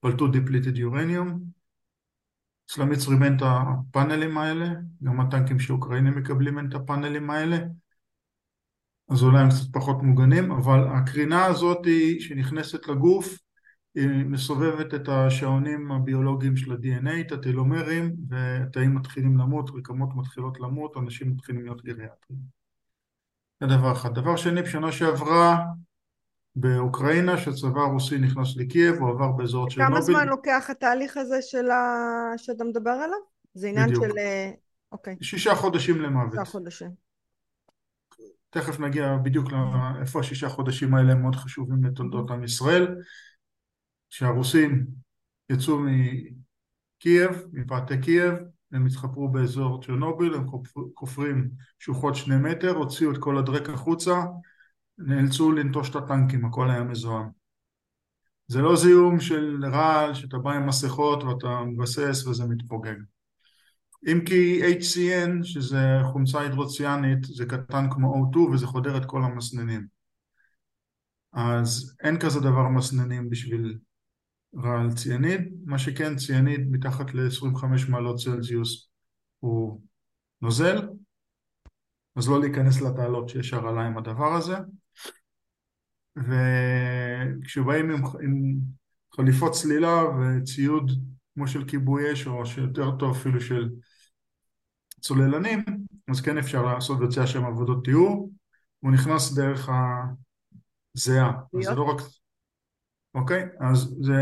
פלטות 0.00 0.28
depleted 0.28 0.76
uranium. 0.76 1.40
אצל 2.66 2.82
המצרים 2.82 3.22
אין 3.22 3.36
את 3.36 3.42
הפאנלים 3.44 4.38
האלה, 4.38 4.66
גם 5.02 5.20
הטנקים 5.20 5.58
שאוקראינים 5.58 6.18
מקבלים 6.18 6.58
אין 6.58 6.68
את 6.68 6.74
הפאנלים 6.74 7.30
האלה, 7.30 7.58
אז 9.10 9.22
אולי 9.22 9.40
הם 9.40 9.48
קצת 9.48 9.72
פחות 9.72 10.02
מוגנים, 10.02 10.52
אבל 10.52 10.88
הקרינה 10.88 11.44
הזאת 11.44 11.86
שנכנסת 12.20 12.88
לגוף 12.88 13.38
היא 14.00 14.24
מסובבת 14.26 14.94
את 14.94 15.08
השעונים 15.08 15.92
הביולוגיים 15.92 16.56
של 16.56 16.72
ה-DNA, 16.72 17.20
את 17.20 17.32
הטלומרים, 17.32 18.14
והתאים 18.28 18.94
מתחילים 18.94 19.38
למות, 19.38 19.70
רקמות 19.74 20.08
מתחילות 20.14 20.60
למות, 20.60 20.96
אנשים 20.96 21.30
מתחילים 21.30 21.64
להיות 21.64 21.84
גריאטרים. 21.84 22.38
זה 23.60 23.66
דבר 23.66 23.92
אחד. 23.92 24.14
דבר 24.14 24.36
שני, 24.36 24.62
בשנה 24.62 24.92
שעברה 24.92 25.64
באוקראינה, 26.56 27.38
שהצבא 27.38 27.80
הרוסי 27.80 28.18
נכנס 28.18 28.56
לקייב, 28.56 28.94
הוא 28.94 29.10
עבר 29.10 29.32
באזור 29.32 29.68
צ'רנוביל. 29.70 29.94
כמה 29.94 30.00
זמן 30.00 30.28
לוקח 30.28 30.66
התהליך 30.70 31.16
הזה 31.16 31.38
של 31.42 31.70
ה... 31.70 31.84
שאתה 32.36 32.64
מדבר 32.64 32.90
עליו? 32.90 33.18
זה 33.54 33.68
עניין 33.68 33.88
בדיוק. 33.88 34.04
של... 34.04 34.18
אה, 34.18 34.50
אוקיי. 34.92 35.16
שישה 35.22 35.54
חודשים 35.54 36.00
למוות. 36.00 36.30
שישה 36.30 36.44
חודשים. 36.44 36.90
תכף 38.50 38.80
נגיע 38.80 39.16
בדיוק 39.16 39.48
לאיפה 39.52 40.20
השישה 40.20 40.48
חודשים 40.48 40.94
האלה 40.94 41.12
הם 41.12 41.22
מאוד 41.22 41.36
חשובים 41.36 41.84
לתולדות 41.84 42.30
עם 42.30 42.44
ישראל. 42.44 42.96
שהרוסים 44.10 44.86
יצאו 45.50 45.78
מקייב, 45.78 47.30
מפאתי 47.52 48.00
קייב, 48.00 48.34
הם 48.72 48.86
התחפרו 48.86 49.28
באזור 49.28 49.82
צ'רנוביל, 49.82 50.34
הם 50.34 50.46
חופרים 50.96 51.50
שוחות 51.78 52.14
שני 52.14 52.36
מטר, 52.36 52.76
הוציאו 52.76 53.12
את 53.12 53.18
כל 53.18 53.38
הדרק 53.38 53.68
החוצה, 53.68 54.24
נאלצו 54.98 55.52
לנטוש 55.52 55.90
את 55.90 55.96
הטנקים, 55.96 56.44
הכל 56.44 56.70
היה 56.70 56.84
מזוהם. 56.84 57.28
זה 58.46 58.60
לא 58.60 58.76
זיהום 58.76 59.20
של 59.20 59.64
רעל 59.72 60.14
שאתה 60.14 60.38
בא 60.38 60.52
עם 60.52 60.66
מסכות 60.66 61.24
ואתה 61.24 61.60
מבסס 61.66 62.26
וזה 62.26 62.44
מתפוגג. 62.44 62.96
אם 64.06 64.20
כי 64.26 64.60
HCN, 64.62 65.44
שזה 65.44 65.98
חומצה 66.12 66.40
הידרוציאנית, 66.40 67.24
זה 67.24 67.46
קטן 67.46 67.90
כמו 67.90 68.30
O2 68.32 68.38
וזה 68.38 68.66
חודר 68.66 68.96
את 68.96 69.04
כל 69.04 69.22
המסננים. 69.24 69.86
אז 71.32 71.96
אין 72.02 72.18
כזה 72.18 72.40
דבר 72.40 72.68
מסננים 72.68 73.30
בשביל 73.30 73.78
רעל 74.56 74.92
ציאניד, 74.92 75.40
מה 75.64 75.78
שכן 75.78 76.16
ציאניד 76.16 76.60
מתחת 76.70 77.14
ל-25 77.14 77.64
מעלות 77.88 78.16
צלזיוס 78.16 78.88
הוא 79.38 79.80
נוזל, 80.42 80.88
אז 82.16 82.28
לא 82.28 82.40
להיכנס 82.40 82.80
לתעלות 82.80 83.28
שיש 83.28 83.52
הרעלה 83.52 83.86
עם 83.86 83.98
הדבר 83.98 84.34
הזה, 84.34 84.56
וכשבאים 86.16 87.90
עם, 87.90 88.02
עם 88.22 88.54
חליפות 89.14 89.52
צלילה 89.52 90.02
וציוד 90.04 90.90
כמו 91.34 91.48
של 91.48 91.64
כיבוי 91.64 92.12
אש 92.12 92.26
או 92.26 92.46
שיותר 92.46 92.96
טוב 92.98 93.16
אפילו 93.16 93.40
של 93.40 93.68
צוללנים, 95.00 95.64
אז 96.08 96.20
כן 96.20 96.38
אפשר 96.38 96.62
לעשות 96.62 97.00
לבצע 97.00 97.26
שם 97.26 97.44
עבודות 97.44 97.84
תיאור, 97.84 98.30
הוא 98.80 98.92
נכנס 98.92 99.34
דרך 99.34 99.68
הזיעה, 100.94 101.32
אז 101.58 101.64
זה 101.64 101.74
לא 101.74 101.82
רק 101.82 102.00
אוקיי? 103.14 103.44
אז 103.60 103.96
זה 104.00 104.14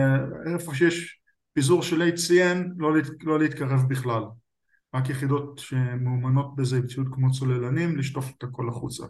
איפה 0.53 0.75
שיש 0.75 1.21
פיזור 1.53 1.83
של 1.83 2.03
HCN 2.03 2.59
לא, 2.77 2.93
לא 3.23 3.39
להתקרב 3.39 3.81
בכלל. 3.89 4.23
רק 4.95 5.11
יחידות 5.11 5.59
שמאומנות 5.59 6.57
בזה 6.57 6.81
בציוד 6.81 7.09
כמו 7.13 7.33
צוללנים 7.33 7.99
לשטוף 7.99 8.31
את 8.39 8.43
הכל 8.43 8.69
החוצה. 8.69 9.07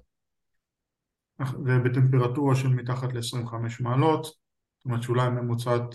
ובטמפרטורה 1.41 2.57
של 2.57 2.69
מתחת 2.69 3.13
ל-25 3.13 3.53
מעלות 3.81 4.25
זאת 4.25 4.85
אומרת 4.85 5.03
שאולי 5.03 5.29
ממוצעת 5.29 5.95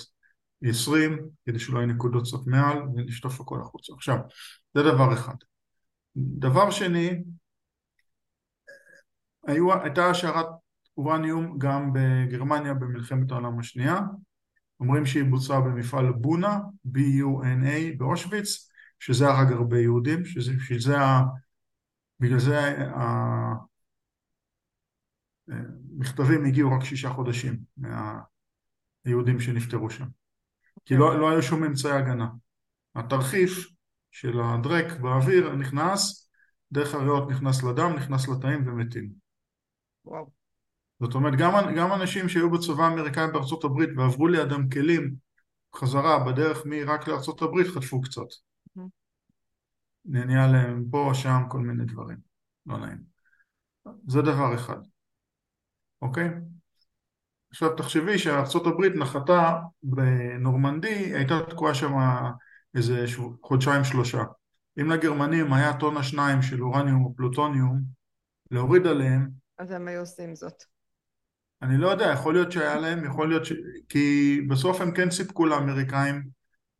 היא 0.62 0.70
20 0.70 1.20
כדי 1.46 1.58
יהיו 1.70 1.86
נקודות 1.86 2.24
קצת 2.24 2.48
מעל 2.48 2.78
ולשטוף 2.96 3.41
הכל 3.41 3.62
החוצה. 3.62 3.94
עכשיו 3.94 4.17
זה 4.74 4.84
דבר 4.84 5.13
אחד. 5.13 5.36
דבר 6.15 6.72
שני 6.72 7.24
היו, 9.48 9.74
הייתה 9.84 10.10
השערת 10.10 10.46
אורניום 10.98 11.58
גם 11.58 11.94
בגרמניה 11.94 12.74
במלחמת 12.74 13.32
העולם 13.32 13.60
השנייה. 13.60 14.00
אומרים 14.80 15.06
שהיא 15.06 15.24
בוצעה 15.24 15.62
במפעל 15.62 16.12
בונה, 16.12 16.60
B-U-N-A 16.88 17.98
באושוויץ, 17.98 18.72
שזה 19.00 19.28
הרג 19.28 19.52
הרבה 19.52 19.80
יהודים, 19.80 20.26
שזה, 20.26 20.52
שזה, 20.60 20.96
בגלל 22.20 22.40
זה 22.40 22.78
המכתבים 25.48 26.46
הגיעו 26.46 26.72
רק 26.72 26.84
שישה 26.84 27.10
חודשים 27.10 27.60
מהיהודים 27.78 29.40
שנפטרו 29.40 29.90
שם. 29.90 30.06
כי 30.86 30.96
לא, 30.96 31.20
לא 31.20 31.30
היו 31.30 31.44
שום 31.44 31.64
אמצעי 31.64 31.92
הגנה. 31.92 32.28
התרחיף 32.96 33.68
של 34.12 34.40
הדרק 34.42 35.00
באוויר 35.00 35.56
נכנס, 35.56 36.30
דרך 36.72 36.94
הריאות 36.94 37.32
נכנס 37.32 37.64
לדם, 37.64 37.94
נכנס 37.96 38.28
לתאים 38.28 38.68
ומתים. 38.68 39.10
וואו. 40.06 40.41
זאת 41.02 41.16
אומרת, 41.16 41.34
גם, 41.40 41.54
גם 41.78 41.94
אנשים 41.94 42.30
שהיו 42.30 42.50
בצבא 42.50 42.84
האמריקאי 42.84 43.28
בארצות 43.34 43.64
הברית 43.64 43.90
ועברו 43.98 44.28
לידם 44.28 44.70
כלים 44.70 45.16
חזרה 45.76 46.20
בדרך 46.20 46.66
מעיראק 46.66 47.08
לארצות 47.08 47.42
הברית 47.42 47.68
חטפו 47.68 48.02
קצת. 48.02 48.22
Mm-hmm. 48.22 48.82
נהיה 50.06 50.48
להם 50.48 50.86
פה, 50.92 50.98
או 50.98 51.16
שם, 51.16 51.42
כל 51.50 51.60
מיני 51.60 51.86
דברים. 51.86 52.18
לא 52.66 52.78
נעים. 52.78 52.98
זה 54.08 54.22
דבר 54.22 54.56
אחד. 54.56 54.78
אוקיי? 56.02 56.30
עכשיו 57.50 57.76
תחשבי 57.76 58.18
שארצות 58.18 58.68
הברית 58.68 58.94
נחתה 58.96 59.60
בנורמנדי, 59.84 61.16
הייתה 61.16 61.40
תקועה 61.50 61.74
שם 61.74 61.94
איזה 62.76 63.06
חודשיים 63.44 63.84
שלושה. 63.84 64.24
אם 64.82 64.92
לגרמנים 64.92 65.54
היה 65.54 65.78
טונה 65.78 66.04
שניים 66.04 66.42
של 66.42 66.64
אורניום 66.64 67.06
או 67.06 67.16
פלוטוניום, 67.16 67.82
להוריד 68.52 68.88
עליהם... 68.88 69.30
אז 69.58 69.72
הם 69.72 69.88
היו 69.88 70.00
עושים 70.00 70.36
זאת. 70.36 70.71
אני 71.62 71.78
לא 71.78 71.88
יודע, 71.88 72.06
יכול 72.13 72.34
להיות 72.34 72.52
שהיה 72.52 72.80
להם, 72.80 73.06
יכול 73.06 73.30
להיות 73.30 73.45
ש... 73.45 73.54
כי 73.89 74.38
בסוף 74.50 74.82
הם 74.82 74.91
כן 74.91 75.12
סיפקו 75.12 75.45
לאמריקאים 75.45 76.30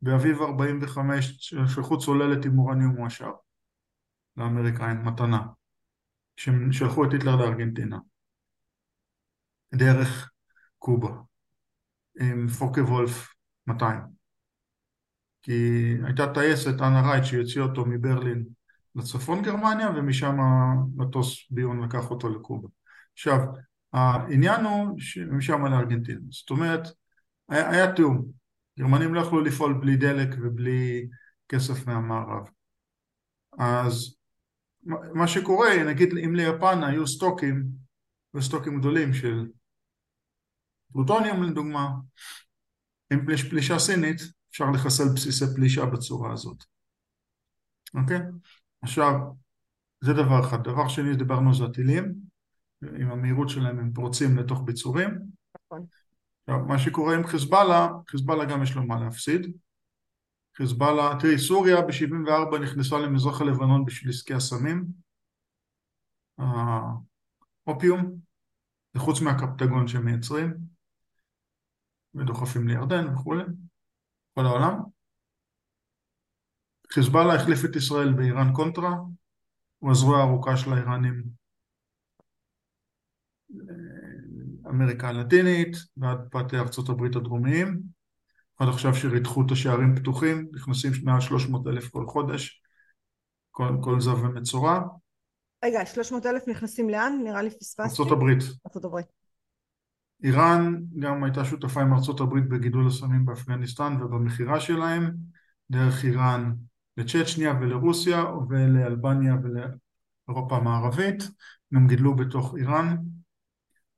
באביב 0.02 0.42
45 0.42 1.54
שלחו 1.74 1.98
צוללת 1.98 2.44
עם 2.44 2.58
אורניום 2.58 2.96
מועשר 2.96 3.30
לאמריקאים, 4.36 5.04
מתנה, 5.04 5.42
כשהם 6.36 6.72
שלחו 6.72 7.04
את 7.04 7.12
היטלר 7.12 7.36
לארגנטינה 7.36 7.98
דרך 9.74 10.30
קובה 10.78 11.10
עם 12.20 12.48
פוקה 12.48 12.82
וולף 12.82 13.34
200 13.66 14.00
כי 15.42 15.52
הייתה 16.04 16.34
טייסת 16.34 16.80
אנה 16.80 17.10
רייט 17.10 17.24
שהוציאה 17.24 17.64
אותו 17.64 17.84
מברלין 17.86 18.44
לצפון 18.94 19.42
גרמניה 19.42 19.90
ומשם 19.90 20.36
מטוס 20.96 21.46
ביון 21.50 21.84
לקח 21.84 22.10
אותו 22.10 22.28
לקובה. 22.28 22.68
עכשיו 23.12 23.38
העניין 23.92 24.64
הוא 24.64 24.98
שמשם 24.98 25.66
לארגנטינה, 25.66 26.20
זאת 26.30 26.50
אומרת 26.50 26.88
היה, 27.48 27.70
היה 27.70 27.92
תיאום, 27.92 28.24
גרמנים 28.78 29.14
לא 29.14 29.20
יכלו 29.20 29.40
לפעול 29.40 29.72
בלי 29.80 29.96
דלק 29.96 30.28
ובלי 30.42 31.06
כסף 31.48 31.86
מהמערב 31.86 32.48
אז 33.58 34.16
מה 35.14 35.28
שקורה, 35.28 35.84
נגיד 35.86 36.08
אם 36.24 36.34
ליפן 36.34 36.84
היו 36.84 37.06
סטוקים, 37.06 37.64
וסטוקים 38.34 38.78
גדולים 38.78 39.14
של 39.14 39.46
פלוטוניום 40.92 41.42
לדוגמה, 41.42 41.88
עם 43.12 43.26
פליש, 43.26 43.50
פלישה 43.50 43.78
סינית 43.78 44.20
אפשר 44.50 44.70
לחסל 44.70 45.04
בסיסי 45.14 45.44
פלישה 45.54 45.86
בצורה 45.86 46.32
הזאת, 46.32 46.64
אוקיי? 47.94 48.20
עכשיו, 48.82 49.14
זה 50.00 50.12
דבר 50.12 50.40
אחד. 50.40 50.64
דבר 50.64 50.88
שני, 50.88 51.16
דיברנו 51.16 51.48
על 51.48 51.54
זה 51.54 51.64
הטילים. 51.64 52.31
עם 52.82 53.10
המהירות 53.10 53.48
שלהם 53.48 53.78
הם 53.78 53.92
פורצים 53.92 54.36
לתוך 54.36 54.62
ביצורים. 54.64 55.10
נכון. 55.66 55.86
עכשיו, 56.42 56.64
מה 56.66 56.78
שקורה 56.78 57.14
עם 57.14 57.26
חיזבאללה, 57.26 57.88
חיזבאללה 58.08 58.44
גם 58.44 58.62
יש 58.62 58.74
לו 58.74 58.86
מה 58.86 59.00
להפסיד. 59.00 59.56
חיזבאללה, 60.56 61.16
תראי, 61.20 61.38
סוריה 61.38 61.82
ב-74 61.82 62.58
נכנסה 62.62 62.98
למזרח 62.98 63.40
הלבנון 63.40 63.84
בשביל 63.84 64.10
עסקי 64.10 64.34
הסמים, 64.34 64.84
האופיום, 67.66 68.16
וחוץ 68.94 69.20
מהקפטגון 69.20 69.88
שהם 69.88 70.04
מייצרים, 70.04 70.54
ודוחפים 72.14 72.68
לירדן 72.68 73.14
וכולי, 73.14 73.44
כל 74.34 74.46
העולם. 74.46 74.74
חיזבאללה 76.92 77.34
החליף 77.34 77.64
את 77.64 77.76
ישראל 77.76 78.12
באיראן 78.12 78.52
קונטרה, 78.54 78.90
הוא 79.78 79.90
הזרוע 79.90 80.18
הארוכה 80.18 80.56
של 80.56 80.72
האיראנים 80.72 81.41
אמריקה 84.68 85.08
הלטינית 85.08 85.76
ועד 85.96 86.18
פאתי 86.30 86.56
ארצות 86.58 86.88
הברית 86.88 87.16
הדרומיים 87.16 87.82
עד 88.58 88.68
עכשיו 88.68 88.94
שריתחו 88.94 89.42
את 89.46 89.50
השערים 89.50 89.96
פתוחים, 89.96 90.48
נכנסים 90.52 90.92
מעל 91.04 91.20
300 91.20 91.66
אלף 91.66 91.88
כל 91.88 92.06
חודש, 92.06 92.62
כל, 93.50 93.76
כל 93.80 94.00
זב 94.00 94.24
ומצורע. 94.24 94.80
רגע, 95.64 95.86
300 95.86 96.26
אלף 96.26 96.48
נכנסים 96.48 96.90
לאן? 96.90 97.20
נראה 97.24 97.42
לי 97.42 97.50
פספסתי. 97.50 97.82
ארצות 97.82 98.10
הברית. 98.12 98.38
ארצות 98.66 98.84
הברית. 98.84 99.06
איראן 100.22 100.82
גם 100.98 101.24
הייתה 101.24 101.44
שותפה 101.44 101.80
עם 101.80 101.94
ארצות 101.94 102.20
הברית 102.20 102.48
בגידול 102.48 102.86
הסמים 102.86 103.24
באפגניסטן 103.26 104.02
ובמכירה 104.02 104.60
שלהם, 104.60 105.14
דרך 105.70 106.04
איראן 106.04 106.52
לצ'צ'ניה 106.96 107.54
ולרוסיה 107.60 108.24
ולאלבניה 108.48 109.36
ולאירופה 109.42 110.56
המערבית, 110.56 111.22
גם 111.74 111.86
גידלו 111.86 112.16
בתוך 112.16 112.54
איראן. 112.56 112.96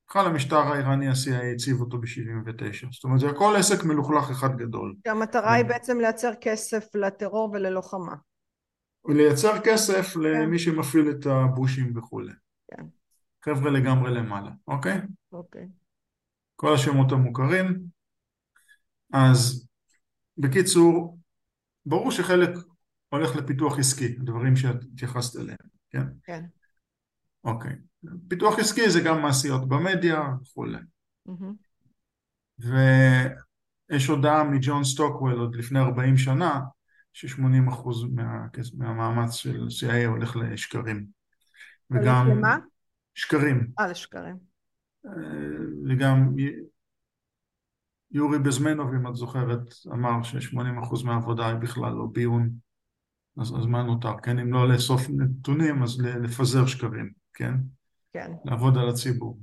בכלל 0.09 0.27
המשטר 0.27 0.57
האיראני 0.57 1.09
ה-CIA 1.09 1.55
הציב 1.55 1.81
אותו 1.81 1.99
ב-79. 1.99 2.87
זאת 2.93 3.05
אומרת 3.05 3.21
זה 3.21 3.31
הכל 3.31 3.55
עסק 3.59 3.85
מלוכלך 3.85 4.31
אחד 4.31 4.57
גדול. 4.57 4.95
המטרה 5.07 5.53
היא 5.53 5.65
בעצם 5.65 6.01
לייצר 6.01 6.31
כסף 6.41 6.95
לטרור 6.95 7.51
וללוחמה. 7.53 8.15
ולייצר 9.05 9.61
כסף 9.65 10.15
כן. 10.15 10.21
למי 10.21 10.59
שמפעיל 10.59 11.11
את 11.11 11.27
הבושים 11.27 11.97
וכולי. 11.97 12.33
כן. 12.71 12.83
חבר'ה 13.45 13.71
לגמרי 13.71 14.15
למעלה, 14.15 14.51
אוקיי? 14.69 15.01
אוקיי. 15.33 15.69
כל 16.57 16.75
השמות 16.75 17.13
המוכרים. 17.13 17.85
אז 19.13 19.69
בקיצור, 20.39 21.19
ברור 21.87 22.11
שחלק 22.11 22.51
הולך 23.09 23.37
לפיתוח 23.37 23.79
עסקי, 23.79 24.09
דברים 24.09 24.57
שאת 24.57 24.85
התייחסת 24.93 25.41
אליהם, 25.41 25.57
כן? 25.91 26.07
כן. 26.23 26.45
אוקיי. 27.45 27.77
פיתוח 28.29 28.59
עסקי 28.59 28.91
זה 28.91 29.01
גם 29.01 29.23
מעשיות 29.23 29.69
במדיה 29.69 30.23
וכולי. 30.43 30.79
ויש 32.59 34.07
הודעה 34.07 34.45
מג'ון 34.45 34.85
סטוקוול 34.85 35.39
עוד 35.39 35.57
לפני 35.57 35.79
40 35.79 36.17
שנה, 36.17 36.61
ש-80% 37.13 37.43
מה, 38.13 38.47
מהמאמץ 38.75 39.33
של 39.35 39.67
CIA 39.67 40.07
הולך 40.07 40.37
לשקרים. 40.37 41.07
וגם... 41.91 42.29
למה? 42.31 42.57
שקרים. 43.15 43.67
אה, 43.79 43.87
לשקרים. 43.87 44.37
וגם 45.89 46.35
יורי 48.11 48.39
בזמנוב, 48.39 48.95
אם 48.95 49.09
את 49.09 49.15
זוכרת, 49.15 49.61
אמר 49.93 50.23
ש-80% 50.23 51.05
מהעבודה 51.05 51.47
היא 51.47 51.57
בכלל 51.57 51.93
לא 51.93 52.07
ביון. 52.13 52.51
אז, 53.41 53.57
אז 53.57 53.67
מה 53.67 53.83
נותר? 53.83 54.13
כן, 54.23 54.39
אם 54.39 54.53
לא 54.53 54.69
לאסוף 54.69 55.03
נתונים, 55.11 55.83
אז 55.83 56.01
לפזר 56.01 56.67
שקרים, 56.67 57.11
כן? 57.35 57.55
כן. 58.15 58.33
לעבוד 58.45 58.79
על 58.79 58.89
הציבור. 58.89 59.39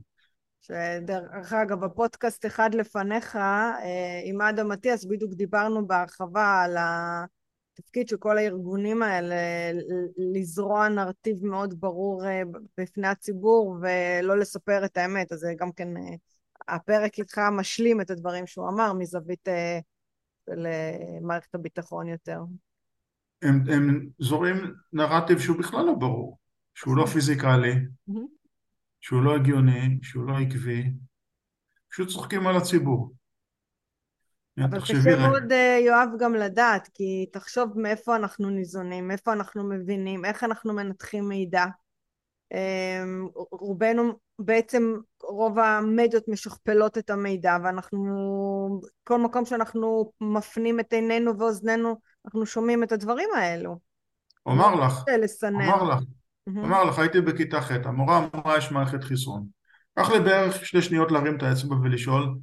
שדרך 0.62 1.54
אגב, 1.54 1.86
בפודקאסט 1.86 2.46
אחד 2.46 2.76
לפניך, 2.76 3.36
אה, 3.36 4.22
עם 4.24 4.42
אדם 4.42 4.72
אטיאס, 4.72 5.06
בדיוק 5.06 5.34
דיברנו 5.34 5.88
בהרחבה 5.88 6.62
על 6.64 6.78
התפקיד 6.80 8.08
של 8.08 8.18
כל 8.18 8.38
הארגונים 8.38 9.04
האלה, 9.04 9.36
לזרוע 10.34 10.90
נרטיב 10.90 11.46
מאוד 11.46 11.80
ברור 11.80 12.26
אה, 12.26 12.42
בפני 12.78 13.08
הציבור 13.08 13.78
ולא 13.82 14.38
לספר 14.38 14.86
את 14.86 14.98
האמת. 14.98 15.32
אז 15.32 15.40
זה 15.40 15.54
גם 15.58 15.72
כן, 15.72 15.98
אה, 15.98 16.16
הפרק 16.68 17.20
איתך 17.20 17.38
משלים 17.52 18.02
את 18.02 18.12
הדברים 18.12 18.48
שהוא 18.48 18.70
אמר 18.70 18.94
מזווית 18.94 19.48
של 20.50 20.68
מערכת 21.22 21.56
הביטחון 21.56 22.08
יותר. 22.08 22.40
הם, 23.42 23.64
הם 23.70 24.10
זורים 24.20 24.56
נרטיב 24.94 25.40
שהוא 25.40 25.58
בכלל 25.58 25.86
לא 25.86 25.94
ברור, 25.94 26.38
שהוא 26.76 26.98
לא 26.98 27.06
פיזיקלי, 27.06 27.74
שהוא 29.02 29.24
לא 29.24 29.36
הגיוני, 29.36 30.00
שהוא 30.02 30.28
לא 30.28 30.34
עקבי, 30.38 30.84
פשוט 31.92 32.10
צוחקים 32.10 32.48
על 32.48 32.58
הציבור. 32.58 33.14
אבל 34.60 34.82
קשה 34.82 35.28
מאוד, 35.28 35.52
אה, 35.52 35.78
יואב, 35.86 36.10
גם 36.20 36.34
לדעת, 36.34 36.90
כי 36.94 37.26
תחשוב 37.34 37.80
מאיפה 37.80 38.16
אנחנו 38.16 38.50
ניזונים, 38.50 39.08
מאיפה 39.08 39.34
אנחנו 39.34 39.70
מבינים, 39.70 40.26
איך 40.26 40.44
אנחנו 40.44 40.74
מנתחים 40.74 41.28
מידע. 41.28 41.66
אמ, 42.52 43.28
רובנו, 43.52 44.14
בעצם 44.40 44.96
רוב 45.24 45.60
המדיות 45.60 46.28
משכפלות 46.28 46.98
את 46.98 47.10
המידע, 47.10 47.58
ואנחנו, 47.64 48.82
כל 49.04 49.22
מקום 49.22 49.46
שאנחנו 49.46 50.12
מפנים 50.22 50.80
את 50.80 50.94
עינינו 50.94 51.40
ואוזנינו, 51.40 51.96
אנחנו 52.26 52.46
שומעים 52.46 52.84
את 52.84 52.92
הדברים 52.92 53.30
האלו. 53.36 53.80
אומר 54.46 54.76
לך, 54.76 55.04
אומר 55.54 55.84
לך, 55.84 56.04
אמר 56.58 56.84
לך, 56.84 57.00
הייתי 57.00 57.22
בכיתה 57.22 57.62
ח', 57.62 57.72
המורה 57.72 58.28
אמרה 58.36 58.58
יש 58.58 58.72
מערכת 58.72 59.04
חיסון. 59.04 59.46
קח 60.00 60.10
לי 60.10 60.20
בערך 60.20 60.66
שתי 60.66 60.82
שניות 60.82 61.12
להרים 61.12 61.38
את 61.38 61.44
האצבע 61.44 61.76
ולשאול, 61.76 62.36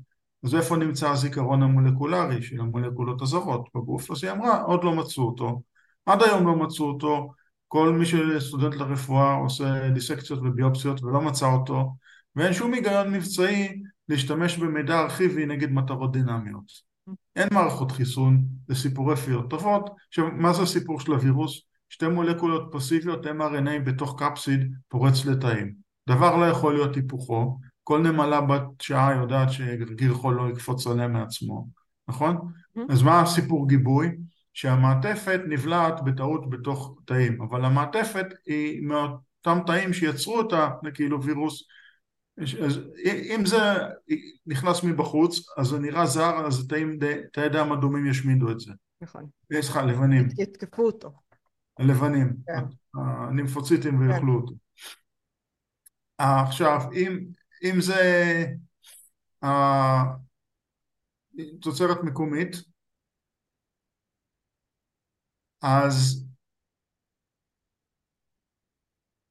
אז 0.45 0.55
איפה 0.55 0.77
נמצא 0.77 1.11
הזיכרון 1.11 1.63
המולקולרי 1.63 2.43
של 2.43 2.61
המולקולות 2.61 3.23
הזרות 3.23 3.69
בגוף? 3.75 4.11
אז 4.11 4.25
היא 4.25 4.33
אמרה, 4.33 4.63
עוד 4.63 4.85
לא 4.85 4.95
מצאו 4.95 5.23
אותו, 5.23 5.63
עד 6.07 6.23
היום 6.23 6.47
לא 6.47 6.57
מצאו 6.57 6.87
אותו, 6.87 7.33
כל 7.69 7.93
מי 7.93 8.07
שסטודנט 8.07 8.75
לרפואה 8.75 9.35
עושה 9.35 9.89
דיסקציות 9.89 10.39
וביופסיות 10.43 11.03
ולא 11.03 11.21
מצא 11.21 11.47
אותו, 11.47 11.95
ואין 12.37 12.53
שום 12.53 12.75
היגיון 12.75 13.13
מבצעי 13.13 13.83
להשתמש 14.09 14.57
במידע 14.57 15.01
ארכיבי 15.01 15.47
נגד 15.47 15.71
מטרות 15.73 16.13
דינמיות. 16.13 16.89
אין 17.37 17.49
מערכות 17.53 17.93
חיסון, 17.93 18.45
זה 18.69 18.75
סיפורי 18.75 19.17
פיות 19.17 19.51
טובות. 19.51 19.91
עכשיו, 20.09 20.25
מה 20.33 20.53
זה 20.53 20.63
הסיפור 20.63 21.01
של 21.01 21.13
הווירוס? 21.13 21.68
שתי 21.89 22.09
מולקולות 22.09 22.69
פסיביות 22.73 23.27
mRNA 23.27 23.79
בתוך 23.85 24.23
קפסיד 24.23 24.75
פורץ 24.89 25.25
לתאים. 25.25 25.75
דבר 26.09 26.37
לא 26.37 26.45
יכול 26.45 26.75
להיות 26.75 26.97
היפוכו, 26.97 27.59
כל 27.85 28.03
נמלה 28.03 28.41
בת 28.41 28.63
שעה 28.83 29.15
יודעת 29.15 29.53
שגרגיר 29.53 30.15
חול 30.15 30.35
לא 30.35 30.51
יקפוץ 30.51 30.87
עליה 30.87 31.09
מעצמו, 31.09 31.67
נכון? 32.09 32.37
Mm-hmm. 32.37 32.81
אז 32.93 33.03
מה 33.03 33.21
הסיפור 33.21 33.69
גיבוי? 33.69 34.17
שהמעטפת 34.53 35.41
נבלעת 35.49 36.05
בטעות 36.05 36.51
בתוך 36.51 36.99
תאים, 37.05 37.43
אבל 37.43 37.65
המעטפת 37.65 38.27
היא 38.47 38.83
מאותם 38.87 39.59
תאים 39.67 39.93
שיצרו 39.93 40.39
אותה 40.39 40.71
לכאילו 40.83 41.23
וירוס 41.23 41.65
אז 42.41 42.81
אם 43.07 43.47
זה 43.47 43.59
נכנס 44.47 44.85
מבחוץ, 44.85 45.41
אז 45.57 45.67
זה 45.67 45.79
נראה 45.79 46.07
זר, 46.07 46.47
אז 46.47 46.69
תאי 47.33 47.49
דם 47.49 47.73
אדומים 47.73 48.07
ישמידו 48.07 48.51
את 48.51 48.61
זה. 48.61 48.73
נכון. 49.01 49.27
סליחה, 49.53 49.83
לבנים. 49.83 50.29
יתקפו 50.39 50.83
אותו. 50.83 51.13
הלבנים, 51.79 52.37
כן. 52.47 52.65
הנימפוציטים 53.01 53.91
כן. 53.91 53.99
ויאכלו 53.99 54.35
אותו. 54.35 54.55
עכשיו, 56.19 56.81
אם, 56.93 57.19
אם 57.65 57.81
זה 57.81 58.45
תוצרת 61.61 61.99
מקומית, 62.05 62.57
אז 65.63 66.27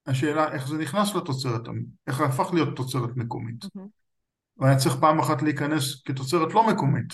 השאלה 0.06 0.54
איך 0.54 0.68
זה 0.68 0.78
נכנס 0.78 1.16
לתוצרת, 1.16 1.62
איך 2.08 2.22
הפך 2.22 2.54
להיות 2.54 2.78
תוצרת 2.78 3.10
מקומית. 3.16 3.64
Mm-hmm. 3.64 3.80
הוא 4.54 4.68
היה 4.68 4.78
צריך 4.78 4.96
פעם 5.02 5.20
אחת 5.20 5.42
להיכנס 5.42 6.04
כתוצרת 6.06 6.54
לא 6.54 6.68
מקומית. 6.68 7.14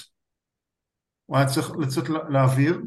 הוא 1.26 1.38
היה 1.38 1.48
צריך 1.48 1.72
לצאת 1.80 2.10
לאוויר, 2.10 2.82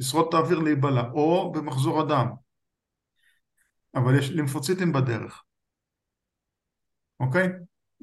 לשרוד 0.00 0.26
את 0.28 0.34
האוויר 0.34 0.58
להיבלע, 0.58 1.10
או 1.12 1.52
במחזור 1.52 2.00
הדם. 2.00 2.26
אבל 3.94 4.18
יש 4.18 4.30
לימפוציטים 4.30 4.92
בדרך. 4.92 5.42
אוקיי? 7.20 7.48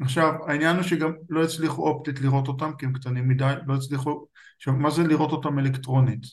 עכשיו, 0.01 0.33
העניין 0.47 0.75
הוא 0.75 0.83
שגם 0.83 1.11
לא 1.29 1.43
הצליחו 1.43 1.89
אופטית 1.89 2.21
לראות 2.21 2.47
אותם, 2.47 2.71
כי 2.77 2.85
הם 2.85 2.93
קטנים 2.93 3.27
מדי, 3.27 3.53
לא 3.65 3.75
הצליחו... 3.75 4.25
עכשיו, 4.57 4.73
מה 4.73 4.89
זה 4.89 5.03
לראות 5.03 5.31
אותם 5.31 5.59
אלקטרונית? 5.59 6.23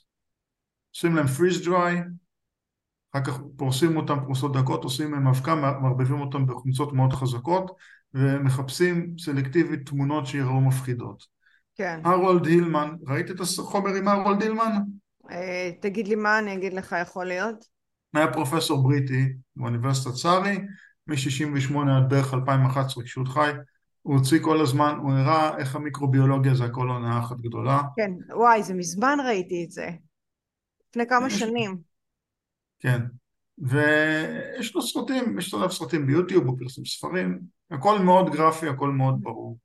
עושים 0.94 1.16
להם 1.16 1.26
freeze 1.26 1.66
dry, 1.66 2.08
אחר 3.12 3.24
כך 3.24 3.38
פורסים 3.56 3.96
אותם 3.96 4.18
פרוסות 4.24 4.56
דקות, 4.56 4.84
עושים 4.84 5.10
מהם 5.10 5.26
אבקה, 5.26 5.54
מערבבים 5.54 6.20
אותם 6.20 6.46
בחומצות 6.46 6.92
מאוד 6.92 7.12
חזקות 7.12 7.76
ומחפשים 8.14 9.14
סלקטיבית 9.18 9.88
תמונות 9.88 10.26
שיראו 10.26 10.60
מפחידות. 10.60 11.24
כן. 11.74 12.00
הרולד 12.04 12.46
הילמן, 12.46 12.94
ראית 13.06 13.30
את 13.30 13.40
החומר 13.40 13.94
עם 13.94 14.08
הרולד 14.08 14.42
הילמן? 14.42 14.72
אה, 15.30 15.70
תגיד 15.80 16.08
לי 16.08 16.14
מה, 16.14 16.38
אני 16.38 16.54
אגיד 16.54 16.72
לך 16.72 16.96
יכול 17.02 17.24
להיות. 17.26 17.64
היה 18.14 18.32
פרופסור 18.32 18.82
בריטי 18.82 19.32
באוניברסיטת 19.56 20.14
סארי, 20.14 20.58
מ-68 21.06 21.74
עד 21.96 22.08
בערך 22.10 22.34
2011 22.34 23.04
כשהוא 23.04 23.26
חי, 23.26 23.50
הוא 24.02 24.14
הוציא 24.16 24.38
כל 24.42 24.60
הזמן, 24.60 24.94
הוא 25.02 25.12
הראה 25.12 25.58
איך 25.58 25.76
המיקרוביולוגיה 25.76 26.54
זה 26.54 26.64
הכל 26.64 26.88
הונאה 26.88 27.18
אחת 27.18 27.36
גדולה. 27.40 27.80
כן, 27.96 28.10
וואי, 28.36 28.62
זה 28.62 28.74
מזמן 28.74 29.18
ראיתי 29.26 29.64
את 29.64 29.70
זה. 29.70 29.90
לפני 30.90 31.06
כמה 31.08 31.26
יש- 31.26 31.38
שנים. 31.38 31.78
כן. 32.78 33.00
ויש 33.58 34.74
לו 34.74 34.82
סרטים, 34.82 35.38
יש 35.38 35.54
לו 35.54 35.70
סרטים 35.70 36.06
ביוטיוב, 36.06 36.46
הוא 36.46 36.58
פרסם 36.58 36.84
ספרים, 36.84 37.40
הכל 37.70 37.98
מאוד 37.98 38.30
גרפי, 38.32 38.68
הכל 38.68 38.90
מאוד 38.90 39.22
ברור. 39.22 39.58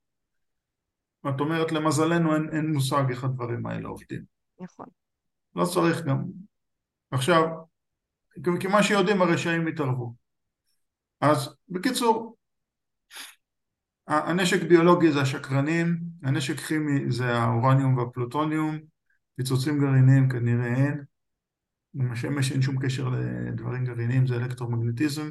ואת 1.24 1.40
אומרת, 1.40 1.72
למזלנו 1.72 2.34
אין, 2.34 2.48
אין 2.52 2.72
מושג 2.72 3.02
איך 3.10 3.24
הדברים 3.24 3.66
האלה 3.66 3.88
עובדים. 3.88 4.22
נכון. 4.60 4.86
לא 5.56 5.64
צריך 5.64 6.04
גם... 6.04 6.24
עכשיו, 7.10 7.44
כי 8.60 8.66
מה 8.66 8.82
שיודעים 8.82 9.22
הרשעים 9.22 9.68
יתערבו. 9.68 10.14
אז 11.20 11.54
בקיצור, 11.68 12.36
הנשק 14.06 14.62
ביולוגי 14.62 15.12
זה 15.12 15.20
השקרנים, 15.20 16.00
הנשק 16.22 16.56
כימי 16.56 17.12
זה 17.12 17.38
האורניום 17.38 17.96
והפלוטוניום, 17.96 18.78
פיצוצים 19.36 19.80
גרעיניים 19.80 20.28
כנראה 20.28 20.74
אין, 20.74 21.04
עם 21.94 22.12
השמש 22.12 22.52
אין 22.52 22.62
שום 22.62 22.86
קשר 22.86 23.08
לדברים 23.08 23.84
גרעיניים, 23.84 24.26
זה 24.26 24.36
אלקטרומגנטיזם, 24.36 25.30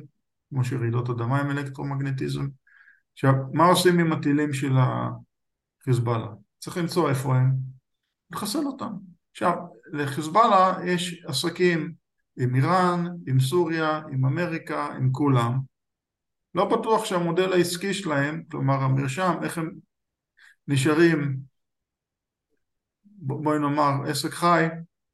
כמו 0.50 0.64
שרעידות 0.64 1.10
אדמה 1.10 1.40
הם 1.40 1.52
אלקטרומגנטיזם. 1.52 2.48
עכשיו, 3.14 3.34
מה 3.54 3.66
עושים 3.66 4.00
עם 4.00 4.14
הטילים 4.14 4.54
של 4.54 4.74
החיזבאללה? 5.82 6.28
צריך 6.60 6.78
למצוא 6.78 7.10
איפה 7.10 7.36
הם, 7.36 7.52
לחסל 8.32 8.66
אותם. 8.66 8.94
עכשיו, 9.32 9.54
לחיזבאללה 9.94 10.78
יש 10.86 11.24
עסקים 11.28 11.94
עם 12.40 12.56
איראן, 12.56 13.06
עם 13.28 13.40
סוריה, 13.40 14.02
עם 14.12 14.26
אמריקה, 14.26 14.86
עם 14.86 15.12
כולם. 15.12 15.60
לא 16.56 16.66
בטוח 16.66 17.06
שהמודל 17.06 17.54
העסקי 17.54 17.94
שלהם, 17.94 18.44
כלומר 18.52 18.74
המרשם, 18.74 19.34
איך 19.44 19.58
הם 19.58 19.72
נשארים, 20.68 21.38
בואי 23.06 23.60
נאמר, 23.60 23.92
עסק 24.10 24.30
חי, 24.30 24.68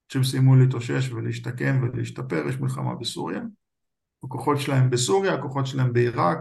כשהם 0.10 0.24
סיימו 0.24 0.56
להתאושש 0.56 1.12
ולהשתקם 1.12 1.84
ולהשתפר, 1.84 2.48
יש 2.50 2.56
מלחמה 2.56 2.96
בסוריה. 2.96 3.42
הכוחות 4.24 4.58
שלהם 4.60 4.90
בסוריה, 4.90 5.34
הכוחות 5.34 5.68
שלהם 5.68 5.94
בעיראק, 5.94 6.38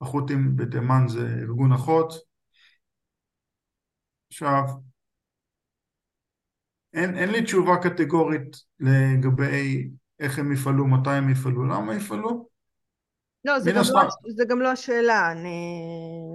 החות'ים 0.00 0.56
בתימן 0.56 1.08
זה 1.08 1.36
ארגון 1.42 1.72
אחות. 1.72 2.12
עכשיו, 4.30 4.62
אין, 6.92 7.16
אין 7.16 7.30
לי 7.30 7.44
תשובה 7.44 7.76
קטגורית 7.82 8.56
לגבי 8.80 9.90
איך 10.20 10.38
הם 10.38 10.52
יפעלו, 10.52 10.86
מתי 10.86 11.10
הם 11.10 11.30
יפעלו, 11.30 11.64
למה 11.64 11.94
יפעלו. 11.94 12.48
לא, 13.44 13.58
זה 13.58 13.70
גם, 13.72 13.80
הסתם. 13.80 13.96
לא, 13.96 14.32
זה 14.36 14.44
גם 14.44 14.60
לא 14.60 14.68
השאלה, 14.68 15.32
אני, 15.32 15.82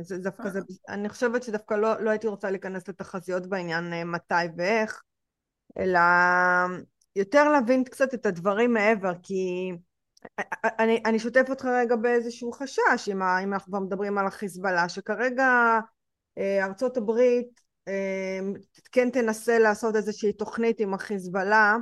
זה 0.01 0.17
דווקא 0.17 0.49
זה, 0.49 0.59
אני 0.89 1.09
חושבת 1.09 1.43
שדווקא 1.43 1.73
לא, 1.73 2.01
לא 2.01 2.09
הייתי 2.09 2.27
רוצה 2.27 2.51
להיכנס 2.51 2.87
לתחזיות 2.87 3.47
בעניין 3.47 3.93
אה, 3.93 4.03
מתי 4.03 4.45
ואיך, 4.57 5.03
אלא 5.77 5.99
יותר 7.15 7.49
להבין 7.49 7.83
קצת 7.83 8.13
את 8.13 8.25
הדברים 8.25 8.73
מעבר, 8.73 9.11
כי 9.23 9.71
אני, 10.79 11.01
אני 11.05 11.19
שותף 11.19 11.45
אותך 11.49 11.65
רגע 11.65 11.95
באיזשהו 11.95 12.51
חשש, 12.51 13.09
אם, 13.11 13.21
אם 13.21 13.53
אנחנו 13.53 13.71
כבר 13.71 13.79
מדברים 13.79 14.17
על 14.17 14.27
החיזבאללה, 14.27 14.89
שכרגע 14.89 15.79
אה, 16.37 16.65
ארצות 16.65 16.97
הברית 16.97 17.61
אה, 17.87 18.39
כן 18.91 19.09
תנסה 19.09 19.59
לעשות 19.59 19.95
איזושהי 19.95 20.33
תוכנית 20.33 20.79
עם 20.79 20.93
החיזבאללה, 20.93 21.77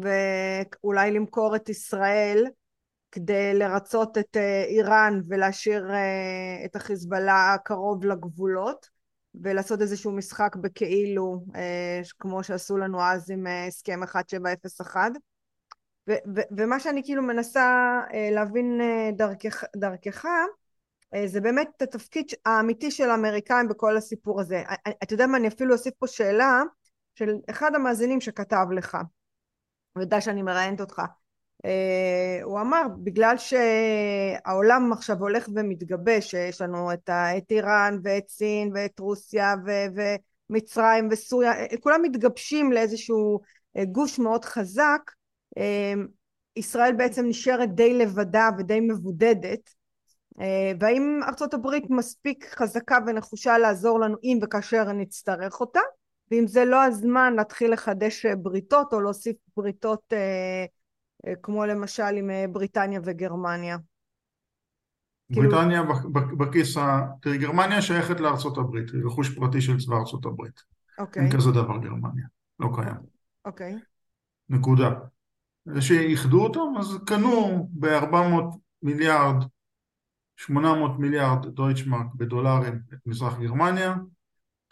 ואולי 0.00 1.10
למכור 1.10 1.56
את 1.56 1.68
ישראל, 1.68 2.46
כדי 3.12 3.54
לרצות 3.54 4.18
את 4.18 4.36
איראן 4.68 5.20
ולהשאיר 5.28 5.90
את 6.64 6.76
החיזבאללה 6.76 7.56
קרוב 7.64 8.04
לגבולות 8.04 8.88
ולעשות 9.34 9.80
איזשהו 9.80 10.12
משחק 10.12 10.56
בכאילו 10.56 11.44
כמו 12.18 12.44
שעשו 12.44 12.76
לנו 12.76 13.02
אז 13.02 13.30
עם 13.30 13.46
הסכם 13.68 14.02
1701 14.02 15.12
ו- 16.08 16.12
ו- 16.36 16.56
ומה 16.56 16.80
שאני 16.80 17.02
כאילו 17.04 17.22
מנסה 17.22 17.98
להבין 18.32 18.80
דרכך, 19.16 19.64
דרכך 19.76 20.26
זה 21.26 21.40
באמת 21.40 21.82
התפקיד 21.82 22.26
האמיתי 22.44 22.90
של 22.90 23.10
האמריקאים 23.10 23.68
בכל 23.68 23.96
הסיפור 23.96 24.40
הזה. 24.40 24.62
אתה 25.02 25.14
יודע 25.14 25.26
מה, 25.26 25.36
אני 25.36 25.48
אפילו 25.48 25.72
אוסיף 25.72 25.94
פה 25.98 26.06
שאלה 26.06 26.62
של 27.14 27.34
אחד 27.50 27.74
המאזינים 27.74 28.20
שכתב 28.20 28.66
לך, 28.76 28.98
הוא 29.92 30.02
יודע 30.02 30.20
שאני 30.20 30.42
מראיינת 30.42 30.80
אותך. 30.80 31.02
Uh, 31.66 32.44
הוא 32.44 32.60
אמר 32.60 32.82
בגלל 33.02 33.34
שהעולם 33.38 34.92
עכשיו 34.92 35.16
הולך 35.18 35.48
ומתגבש 35.54 36.34
יש 36.34 36.60
לנו 36.60 36.92
את, 36.92 37.10
את 37.10 37.50
איראן 37.50 37.98
ואת 38.04 38.28
סין 38.28 38.70
ואת 38.74 38.98
רוסיה 38.98 39.54
ו, 39.66 39.70
ומצרים 40.50 41.08
וסוריה 41.10 41.52
כולם 41.80 42.02
מתגבשים 42.02 42.72
לאיזשהו 42.72 43.40
גוש 43.92 44.18
מאוד 44.18 44.44
חזק 44.44 45.00
uh, 45.58 45.62
ישראל 46.56 46.92
בעצם 46.92 47.26
נשארת 47.26 47.74
די 47.74 47.94
לבדה 47.94 48.48
ודי 48.58 48.80
מבודדת 48.80 49.70
uh, 50.34 50.42
והאם 50.80 51.20
ארצות 51.28 51.54
הברית 51.54 51.84
מספיק 51.90 52.54
חזקה 52.54 52.98
ונחושה 53.06 53.58
לעזור 53.58 54.00
לנו 54.00 54.16
אם 54.24 54.38
וכאשר 54.42 54.92
נצטרך 54.92 55.60
אותה 55.60 55.80
ואם 56.32 56.46
זה 56.46 56.64
לא 56.64 56.84
הזמן 56.84 57.34
להתחיל 57.36 57.72
לחדש 57.72 58.26
בריתות 58.26 58.92
או 58.92 59.00
להוסיף 59.00 59.36
בריתות 59.56 60.12
uh, 60.12 61.30
כמו 61.42 61.66
למשל 61.66 62.16
עם 62.16 62.30
בריטניה 62.52 63.00
וגרמניה. 63.04 63.76
בריטניה 65.30 65.82
כאילו... 65.82 66.36
בכיס. 66.38 66.76
תראי, 67.22 67.38
גרמניה 67.38 67.82
שייכת 67.82 68.20
לארצות 68.20 68.58
הברית, 68.58 68.90
היא 68.90 69.04
רכוש 69.04 69.38
פרטי 69.38 69.60
של 69.60 69.78
צבא 69.78 69.96
ארצות 69.96 70.24
הברית. 70.24 70.62
אוקיי. 70.98 71.22
אין 71.22 71.32
כזה 71.32 71.50
דבר 71.50 71.78
גרמניה, 71.78 72.26
לא 72.60 72.68
קיים. 72.74 72.96
אוקיי. 73.44 73.78
נקודה. 74.48 74.90
שאיחדו 75.80 76.44
אותם, 76.44 76.78
אז 76.78 76.98
קנו 77.06 77.68
ב-400 77.72 78.56
מיליארד, 78.82 79.36
800 80.36 80.98
מיליארד 80.98 81.46
דויטשמרק 81.46 82.06
בדולרים 82.14 82.80
את 82.94 82.98
מזרח 83.06 83.38
גרמניה, 83.38 83.94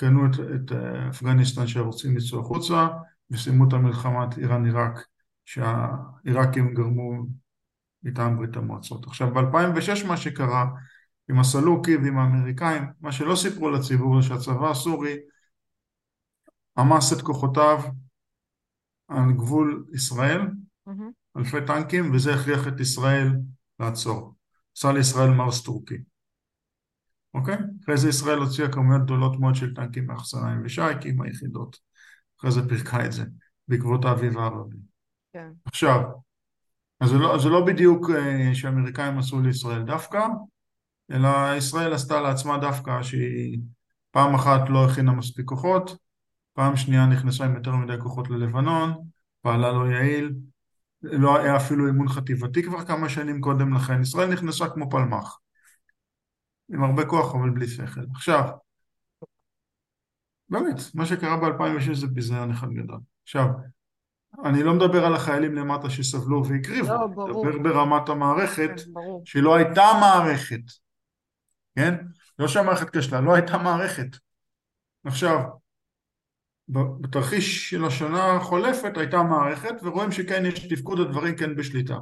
קנו 0.00 0.26
את, 0.26 0.30
את 0.54 0.72
אפגניסטן 1.10 1.66
שרוצים 1.66 2.16
לצוא 2.16 2.40
החוצה, 2.40 2.88
וסיימו 3.30 3.68
את 3.68 3.72
המלחמת 3.72 4.38
איראן-עיראק 4.38 5.06
שהעיראקים 5.44 6.74
גרמו 6.74 7.26
מטעם 8.02 8.36
ברית 8.36 8.56
המועצות. 8.56 9.06
עכשיו 9.06 9.34
ב-2006 9.34 10.06
מה 10.06 10.16
שקרה 10.16 10.66
עם 11.30 11.38
הסלוקי 11.38 11.96
ועם 11.96 12.18
האמריקאים, 12.18 12.82
מה 13.00 13.12
שלא 13.12 13.36
סיפרו 13.36 13.70
לציבור 13.70 14.22
זה 14.22 14.28
שהצבא 14.28 14.70
הסורי 14.70 15.16
עמס 16.78 17.12
את 17.12 17.22
כוחותיו 17.22 17.82
על 19.08 19.32
גבול 19.32 19.86
ישראל, 19.94 20.40
mm-hmm. 20.88 20.92
אלפי 21.36 21.66
טנקים, 21.66 22.14
וזה 22.14 22.34
הכריח 22.34 22.68
את 22.68 22.80
ישראל 22.80 23.32
לעצור. 23.80 24.34
עשה 24.76 24.92
לישראל 24.92 25.30
מרס 25.30 25.62
טורקי. 25.62 26.09
אוקיי? 27.34 27.56
אחרי 27.84 27.96
זה 27.96 28.08
ישראל 28.08 28.38
הוציאה 28.38 28.72
כמויות 28.72 29.02
גדולות 29.02 29.40
מאוד 29.40 29.54
של 29.54 29.74
טנקים 29.74 30.06
מאחסניים 30.06 30.62
ושייקים, 30.64 31.22
היחידות. 31.22 31.78
אחרי 32.40 32.50
זה 32.50 32.68
פירקה 32.68 33.04
את 33.04 33.12
זה, 33.12 33.24
בעקבות 33.68 34.04
האביב 34.04 34.38
הערבי. 34.38 34.76
כן. 35.32 35.48
עכשיו, 35.64 36.00
אז 37.00 37.10
זה 37.10 37.18
לא, 37.18 37.38
זה 37.38 37.48
לא 37.48 37.64
בדיוק 37.66 38.10
uh, 38.10 38.54
שהאמריקאים 38.54 39.18
עשו 39.18 39.40
לישראל 39.40 39.82
דווקא, 39.82 40.26
אלא 41.10 41.28
ישראל 41.56 41.92
עשתה 41.92 42.20
לעצמה 42.20 42.58
דווקא 42.58 43.02
שהיא 43.02 43.58
פעם 44.10 44.34
אחת 44.34 44.60
לא 44.68 44.84
הכינה 44.84 45.12
מספיק 45.12 45.46
כוחות, 45.46 45.96
פעם 46.52 46.76
שנייה 46.76 47.06
נכנסה 47.06 47.44
עם 47.44 47.54
יותר 47.54 47.76
מדי 47.76 47.98
כוחות 47.98 48.30
ללבנון, 48.30 48.94
פעלה 49.42 49.72
לא 49.72 49.90
יעיל, 49.90 50.32
לא 51.02 51.38
היה 51.38 51.56
אפילו 51.56 51.86
אימון 51.86 52.08
חטיבתי 52.08 52.62
כבר 52.62 52.84
כמה 52.84 53.08
שנים 53.08 53.40
קודם 53.40 53.74
לכן, 53.74 54.02
ישראל 54.02 54.32
נכנסה 54.32 54.68
כמו 54.68 54.90
פלמ"ח, 54.90 55.38
עם 56.72 56.84
הרבה 56.84 57.06
כוח 57.06 57.34
אבל 57.34 57.50
בלי 57.50 57.68
שכל. 57.68 58.00
עכשיו, 58.14 58.42
באמת, 60.48 60.76
מה 60.94 61.06
שקרה 61.06 61.36
ב-2006 61.36 61.94
זה 61.94 62.06
ביזיון 62.06 62.50
אחד 62.50 62.68
גדול. 62.70 63.00
עכשיו, 63.22 63.46
אני 64.44 64.62
לא 64.62 64.74
מדבר 64.74 65.04
על 65.06 65.14
החיילים 65.14 65.54
למטה 65.54 65.90
שסבלו 65.90 66.46
והקריבו, 66.46 66.88
לא, 66.88 67.04
אני 67.04 67.14
ברור. 67.14 67.46
מדבר 67.46 67.62
ברמת 67.62 68.08
המערכת, 68.08 68.70
כן, 68.76 68.92
ברור. 68.92 69.22
שלא 69.24 69.54
הייתה 69.56 69.84
מערכת, 70.00 70.62
כן? 71.76 71.94
לא 72.38 72.48
שהמערכת 72.48 72.96
כשלה, 72.96 73.20
לא 73.20 73.34
הייתה 73.34 73.58
מערכת. 73.58 74.16
עכשיו, 75.04 75.40
בתרחיש 77.00 77.70
של 77.70 77.84
השנה 77.84 78.36
החולפת 78.36 78.96
הייתה 78.96 79.22
מערכת, 79.22 79.74
ורואים 79.82 80.12
שכן 80.12 80.46
יש 80.46 80.68
תפקוד 80.68 81.00
הדברים 81.00 81.36
כן 81.36 81.56
בשליטה. 81.56 81.96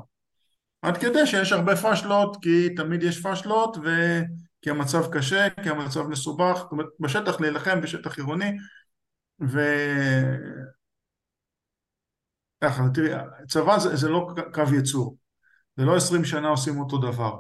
עד 0.83 0.96
כדי 0.96 1.26
שיש 1.26 1.52
הרבה 1.52 1.76
פשלות, 1.76 2.37
כי 2.42 2.74
תמיד 2.74 3.02
יש 3.02 3.26
פשלות, 3.26 3.76
וכי 4.61 4.71
המצב 4.71 5.12
קשה, 5.12 5.47
כי 5.62 5.68
המצב 5.68 6.03
מסובך, 6.07 6.57
זאת 6.57 6.73
אומרת, 6.73 6.87
בשטח 7.01 7.40
להילחם, 7.40 7.81
בשטח 7.81 8.16
עירוני, 8.16 8.57
ו... 9.40 9.61
ככה, 12.64 12.83
תראי, 12.94 13.11
צבא 13.49 13.79
זה, 13.79 13.97
זה 13.97 14.09
לא 14.09 14.35
קו 14.55 14.62
ייצור, 14.75 15.16
זה 15.77 15.85
לא 15.85 15.97
עשרים 15.97 16.25
שנה 16.25 16.49
עושים 16.49 16.81
אותו 16.81 16.99
דבר, 16.99 17.38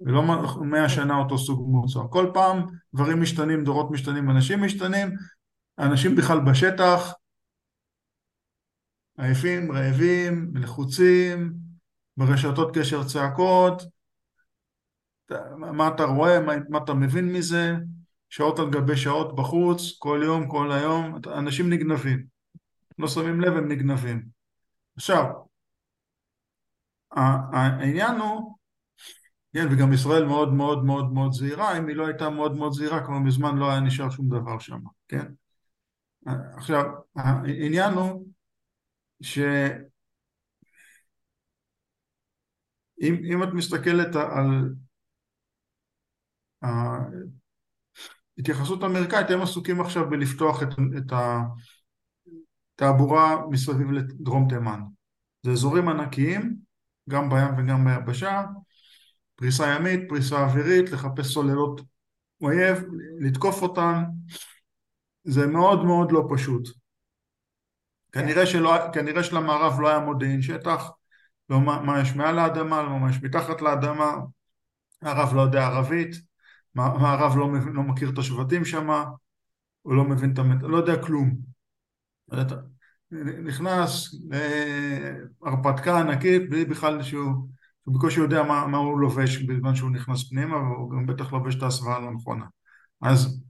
ולא 0.00 0.22
מאה 0.60 0.88
שנה 0.88 1.16
אותו 1.18 1.38
סוג 1.38 1.68
מוצר, 1.70 2.00
כל 2.10 2.30
פעם 2.34 2.66
דברים 2.94 3.22
משתנים, 3.22 3.64
דורות 3.64 3.90
משתנים, 3.90 4.30
אנשים 4.30 4.64
משתנים, 4.64 5.14
האנשים 5.78 6.16
בכלל 6.16 6.40
בשטח, 6.40 7.12
עייפים, 9.18 9.72
רעבים, 9.72 10.52
לחוצים, 10.54 11.52
ברשתות 12.16 12.76
קשר 12.78 13.04
צעקות, 13.04 13.82
מה 15.56 15.88
אתה 15.88 16.04
רואה, 16.04 16.40
מה, 16.40 16.52
מה 16.68 16.78
אתה 16.78 16.94
מבין 16.94 17.32
מזה, 17.32 17.74
שעות 18.28 18.58
על 18.58 18.70
גבי 18.70 18.96
שעות 18.96 19.36
בחוץ, 19.36 19.98
כל 19.98 20.20
יום, 20.24 20.48
כל 20.48 20.72
היום, 20.72 21.18
אנשים 21.26 21.70
נגנבים, 21.70 22.26
לא 22.98 23.08
שמים 23.08 23.40
לב, 23.40 23.56
הם 23.56 23.68
נגנבים. 23.68 24.28
עכשיו, 24.96 25.24
העניין 27.12 28.16
הוא, 28.16 28.56
כן, 29.54 29.66
וגם 29.72 29.92
ישראל 29.92 30.24
מאוד 30.24 30.52
מאוד 30.52 30.84
מאוד 30.84 31.12
מאוד 31.12 31.32
זהירה, 31.32 31.78
אם 31.78 31.88
היא 31.88 31.96
לא 31.96 32.06
הייתה 32.06 32.30
מאוד 32.30 32.56
מאוד 32.56 32.72
זהירה, 32.72 33.04
כבר 33.06 33.18
מזמן 33.18 33.56
לא 33.56 33.70
היה 33.70 33.80
נשאר 33.80 34.10
שום 34.10 34.28
דבר 34.28 34.58
שם, 34.58 34.80
כן? 35.08 35.26
עכשיו, 36.56 36.84
העניין 37.16 37.94
הוא 37.94 38.26
שאם 39.22 39.84
אם 43.00 43.42
את 43.42 43.48
מסתכלת 43.52 44.16
על 44.16 44.74
ההתייחסות 48.38 48.82
האמריקאית, 48.82 49.30
הם 49.30 49.42
עסוקים 49.42 49.80
עכשיו 49.80 50.10
בלפתוח 50.10 50.62
את, 50.62 50.68
את 50.98 51.12
התעבורה 52.76 53.46
מסביב 53.50 53.90
לדרום 53.90 54.48
תימן. 54.48 54.80
זה 55.42 55.50
אזורים 55.50 55.88
ענקיים, 55.88 56.56
גם 57.08 57.30
בים 57.30 57.58
וגם 57.58 57.84
ביבשה, 57.84 58.44
פריסה 59.36 59.74
ימית, 59.74 60.00
פריסה 60.08 60.44
אווירית, 60.44 60.90
לחפש 60.90 61.34
סוללות 61.34 61.80
אויב, 62.40 62.84
לתקוף 63.20 63.62
אותן, 63.62 64.04
זה 65.24 65.46
מאוד 65.46 65.84
מאוד 65.84 66.12
לא 66.12 66.28
פשוט. 66.34 66.68
כנראה, 68.12 68.46
שלא, 68.46 68.74
כנראה 68.92 69.24
שלמערב 69.24 69.80
לא 69.80 69.88
היה 69.88 70.00
מודיעין 70.00 70.42
שטח, 70.42 70.90
לא 71.50 71.60
מה, 71.60 72.00
יש 72.02 72.14
מעל 72.16 72.38
האדמה, 72.38 72.82
לא 72.82 72.98
מה 72.98 73.10
יש 73.10 73.22
מתחת 73.22 73.60
לאדמה, 73.60 74.14
הערב 75.02 75.34
לא 75.34 75.40
יודע 75.40 75.66
ערבית, 75.66 76.14
המערב 76.76 77.36
לא, 77.36 77.48
לא 77.74 77.82
מכיר 77.82 78.10
את 78.10 78.18
השבטים 78.18 78.64
שם, 78.64 78.88
הוא 79.82 79.94
לא 79.94 80.04
מבין 80.04 80.32
את 80.32 80.38
המת... 80.38 80.62
לא 80.62 80.76
יודע 80.76 81.02
כלום. 81.02 81.36
נכנס 83.44 84.14
להרפתקה 85.42 85.98
ענקית 85.98 86.50
בלי 86.50 86.64
בכלל 86.64 87.02
שהוא, 87.02 87.48
שהוא 87.82 87.94
בקושי 87.94 88.20
יודע 88.20 88.42
מה, 88.42 88.66
מה 88.66 88.78
הוא 88.78 89.00
לובש 89.00 89.42
בזמן 89.42 89.74
שהוא 89.74 89.90
נכנס 89.90 90.28
פנימה 90.30 90.56
והוא 90.56 90.90
גם 90.90 91.06
בטח 91.06 91.32
לובש 91.32 91.54
את 91.54 91.62
ההסוואה 91.62 91.96
הלא 91.96 92.10
נכונה. 92.10 92.44
אז 93.02 93.42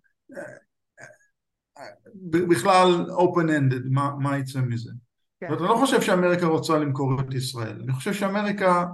בכלל 2.25 3.07
open 3.11 3.49
ended, 3.49 3.83
מה, 3.91 4.11
מה 4.19 4.39
יצא 4.39 4.61
מזה. 4.61 4.93
כן. 5.41 5.53
ואתה 5.53 5.63
לא 5.63 5.77
חושב 5.77 6.01
שאמריקה 6.01 6.47
רוצה 6.47 6.79
למכור 6.79 7.21
את 7.21 7.35
ישראל, 7.35 7.81
אני 7.83 7.93
חושב 7.93 8.13
שאמריקה, 8.13 8.85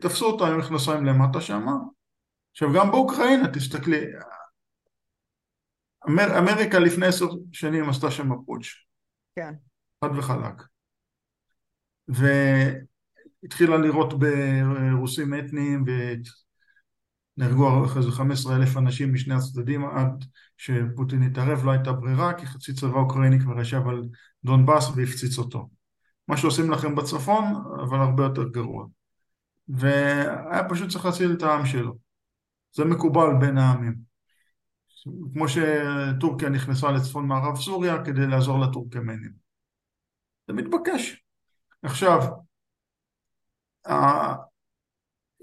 תפסו 0.00 0.26
אותה 0.26 0.46
עם 0.46 0.58
מכנסיים 0.58 1.04
למטה 1.04 1.40
שם. 1.40 1.66
עכשיו 2.52 2.72
גם 2.74 2.90
באוקראינה, 2.90 3.52
תסתכלי, 3.52 4.00
אמר, 6.08 6.38
אמריקה 6.38 6.78
לפני 6.78 7.06
עשר 7.06 7.26
שנים 7.52 7.88
עשתה 7.88 8.10
שם 8.10 8.28
פוטש. 8.46 8.86
כן. 9.36 9.54
חד 10.04 10.10
וחלק. 10.18 10.62
והתחילה 12.08 13.76
לירות 13.76 14.14
ברוסים 14.18 15.34
אתניים 15.34 15.84
ונהרגו 17.38 17.86
אחרי 17.86 18.02
זה 18.02 18.10
15 18.10 18.56
אלף 18.56 18.76
אנשים 18.76 19.14
משני 19.14 19.34
הצדדים 19.34 19.84
עד 19.84 20.24
שפוטין 20.56 21.22
התערב, 21.22 21.64
לא 21.64 21.70
הייתה 21.70 21.92
ברירה 21.92 22.34
כי 22.34 22.46
חצי 22.46 22.74
צבא 22.74 22.98
אוקראיני 22.98 23.40
כבר 23.40 23.60
ישב 23.60 23.88
על 23.88 24.02
דונבאס 24.44 24.88
והפציץ 24.96 25.38
אותו. 25.38 25.68
מה 26.28 26.36
שעושים 26.36 26.70
לכם 26.70 26.94
בצפון, 26.94 27.44
אבל 27.82 27.98
הרבה 27.98 28.22
יותר 28.22 28.48
גרוע. 28.48 28.86
והיה 29.68 30.68
פשוט 30.68 30.90
צריך 30.90 31.04
להציל 31.04 31.32
את 31.32 31.42
העם 31.42 31.66
שלו. 31.66 32.01
זה 32.72 32.84
מקובל 32.84 33.28
בין 33.40 33.58
העמים. 33.58 34.12
כמו 35.32 35.44
שטורקיה 35.48 36.48
נכנסה 36.48 36.90
לצפון 36.90 37.26
מערב 37.26 37.56
סוריה 37.56 38.04
כדי 38.04 38.26
לעזור 38.26 38.60
לטורקמנים. 38.60 39.32
זה 40.48 40.52
מתבקש. 40.52 41.24
עכשיו, 41.82 42.18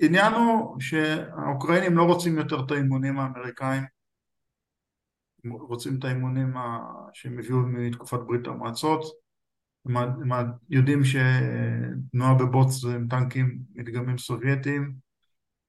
העניין 0.02 0.34
הוא 0.34 0.80
שהאוקראינים 0.80 1.98
לא 1.98 2.04
רוצים 2.04 2.38
יותר 2.38 2.66
את 2.66 2.72
האימונים 2.72 3.20
האמריקאים, 3.20 3.84
הם 5.44 5.52
רוצים 5.52 6.00
את 6.00 6.04
האימונים 6.04 6.54
שהם 7.14 7.40
הביאו 7.40 7.60
מתקופת 7.60 8.20
ברית 8.20 8.48
המועצות, 8.48 9.04
הם 9.86 9.96
יודעים 10.70 11.02
שתנועה 11.04 12.34
בבוץ 12.34 12.82
זה 12.82 12.96
עם 12.96 13.08
טנקים 13.08 13.60
מדגמים 13.76 14.18
סובייטיים 14.18 15.09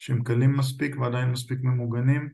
שהם 0.00 0.22
קלים 0.24 0.56
מספיק 0.56 0.96
ועדיין 0.98 1.30
מספיק 1.30 1.58
ממוגנים 1.62 2.30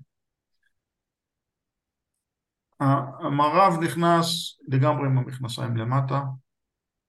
המערב 2.80 3.82
נכנס 3.82 4.58
לגמרי 4.68 5.06
עם 5.06 5.18
המכנסיים 5.18 5.76
למטה, 5.76 6.22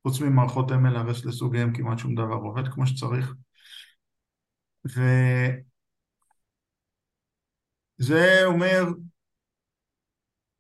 חוץ 0.04 0.22
ממערכות 0.22 0.72
MLRS 0.72 1.28
לסוגיהם 1.28 1.74
כמעט 1.74 1.98
שום 1.98 2.16
דבר 2.16 2.36
עובד 2.36 2.68
כמו 2.68 2.88
שצריך. 2.88 3.34
וזה 8.00 8.46
אומר, 8.46 8.84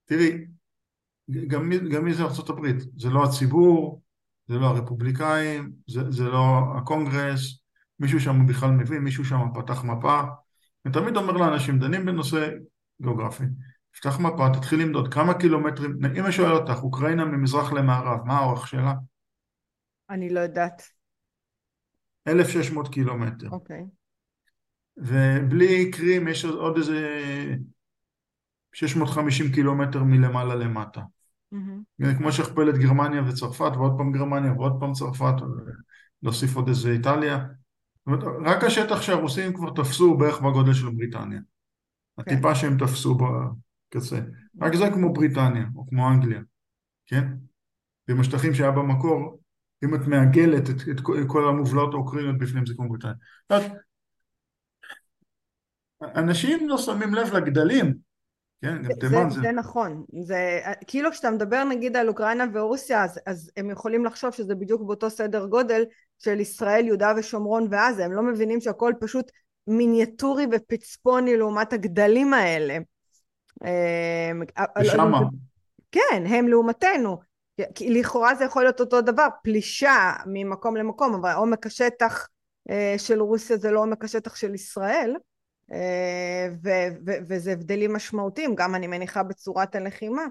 תראי, 0.05 0.45
גם, 1.47 1.69
גם 1.91 2.05
מי 2.05 2.13
זה 2.13 2.23
ארצות 2.23 2.49
הברית? 2.49 2.75
זה 2.97 3.09
לא 3.09 3.23
הציבור, 3.23 4.01
זה 4.47 4.55
לא 4.55 4.65
הרפובליקאים, 4.65 5.73
זה, 5.87 6.11
זה 6.11 6.23
לא 6.23 6.63
הקונגרס, 6.77 7.56
מישהו 7.99 8.19
שם 8.19 8.47
בכלל 8.47 8.71
מבין, 8.71 9.03
מישהו 9.03 9.25
שם 9.25 9.39
פתח 9.53 9.83
מפה. 9.83 10.21
אני 10.85 10.93
תמיד 10.93 11.17
אומר 11.17 11.33
לאנשים, 11.33 11.79
דנים 11.79 12.05
בנושא 12.05 12.49
גיאוגרפי, 13.01 13.43
תפתח 13.91 14.19
מפה, 14.19 14.47
תתחיל 14.53 14.81
למדוד 14.81 15.13
כמה 15.13 15.33
קילומטרים, 15.33 15.97
אם 16.17 16.25
אני 16.25 16.31
שואל 16.31 16.51
אותך, 16.51 16.83
אוקראינה 16.83 17.25
ממזרח 17.25 17.71
למערב, 17.71 18.19
מה 18.25 18.37
האורך 18.37 18.67
שלה? 18.67 18.93
אני 20.09 20.29
לא 20.29 20.39
יודעת. 20.39 20.81
1,600 22.27 22.93
קילומטר. 22.93 23.49
אוקיי. 23.51 23.85
ובלי 24.97 25.91
קרים 25.91 26.27
יש 26.27 26.45
עוד 26.45 26.77
איזה 26.77 27.09
650 28.73 29.51
קילומטר 29.51 30.03
מלמעלה 30.03 30.55
למטה. 30.55 31.01
Mm-hmm. 31.53 32.17
כמו 32.17 32.31
שהכפל 32.31 32.69
את 32.69 32.77
גרמניה 32.77 33.21
וצרפת, 33.27 33.71
ועוד 33.75 33.91
פעם 33.97 34.11
גרמניה 34.11 34.51
ועוד 34.51 34.73
פעם 34.79 34.93
צרפת, 34.93 35.33
להוסיף 36.23 36.55
עוד 36.55 36.67
איזה 36.67 36.91
איטליה. 36.91 37.45
רק 38.45 38.63
השטח 38.63 39.01
שהרוסים 39.01 39.53
כבר 39.53 39.69
תפסו 39.75 40.17
בערך 40.17 40.41
בגודל 40.41 40.73
של 40.73 40.89
בריטניה. 40.89 41.39
כן. 41.39 42.21
הטיפה 42.21 42.55
שהם 42.55 42.77
תפסו 42.77 43.17
קצה. 43.89 44.19
רק 44.61 44.75
זה 44.75 44.85
כמו 44.93 45.13
בריטניה, 45.13 45.65
או 45.75 45.87
כמו 45.87 46.09
אנגליה, 46.09 46.41
כן? 47.05 47.27
ועם 48.07 48.19
השטחים 48.19 48.53
שהיה 48.53 48.71
במקור, 48.71 49.39
אם 49.83 49.95
את 49.95 50.07
מעגלת 50.07 50.69
את, 50.69 50.89
את 50.89 51.27
כל 51.27 51.49
המובלעות 51.49 51.93
האוקראיניות 51.93 52.37
בפנים 52.37 52.65
זה 52.65 52.73
כמו 52.77 52.89
בריטניה. 52.89 53.15
אנשים 56.15 56.69
לא 56.69 56.77
שמים 56.77 57.13
לב 57.13 57.33
לגדלים, 57.33 58.06
כן, 58.61 58.77
גם 58.77 58.83
זה, 58.83 58.99
תימן 58.99 59.29
זה, 59.29 59.41
זה... 59.41 59.51
נכון, 59.51 60.05
זה 60.21 60.59
כאילו 60.87 61.11
כשאתה 61.11 61.31
מדבר 61.31 61.63
נגיד 61.63 61.97
על 61.97 62.07
אוקראינה 62.07 62.45
ורוסיה 62.53 63.03
אז, 63.03 63.19
אז 63.25 63.51
הם 63.57 63.69
יכולים 63.69 64.05
לחשוב 64.05 64.31
שזה 64.31 64.55
בדיוק 64.55 64.81
באותו 64.81 65.09
סדר 65.09 65.45
גודל 65.45 65.85
של 66.19 66.39
ישראל, 66.39 66.87
יהודה 66.87 67.13
ושומרון 67.17 67.67
ועזה, 67.71 68.05
הם 68.05 68.11
לא 68.11 68.21
מבינים 68.21 68.61
שהכל 68.61 68.93
פשוט 68.99 69.31
מיניאטורי 69.67 70.45
ופצפוני 70.51 71.37
לעומת 71.37 71.73
הגדלים 71.73 72.33
האלה. 72.33 72.77
ושמה. 74.81 75.19
כן, 75.91 76.23
הם 76.25 76.47
לעומתנו. 76.47 77.17
כי 77.75 77.89
לכאורה 77.89 78.35
זה 78.35 78.45
יכול 78.45 78.63
להיות 78.63 78.79
אותו 78.79 79.01
דבר, 79.01 79.27
פלישה 79.43 80.13
ממקום 80.25 80.77
למקום, 80.77 81.13
אבל 81.13 81.31
עומק 81.31 81.65
השטח 81.65 82.27
אה, 82.69 82.95
של 82.97 83.21
רוסיה 83.21 83.57
זה 83.57 83.71
לא 83.71 83.79
עומק 83.79 84.03
השטח 84.03 84.35
של 84.35 84.53
ישראל, 84.55 85.15
אה, 85.15 85.19
ו- 86.63 86.87
ו- 87.05 87.17
וזה 87.29 87.51
הבדלים 87.51 87.93
משמעותיים, 87.93 88.55
גם 88.55 88.75
אני 88.75 88.87
מניחה 88.87 89.23
בצורת 89.23 89.75
הלחימה. 89.75 90.25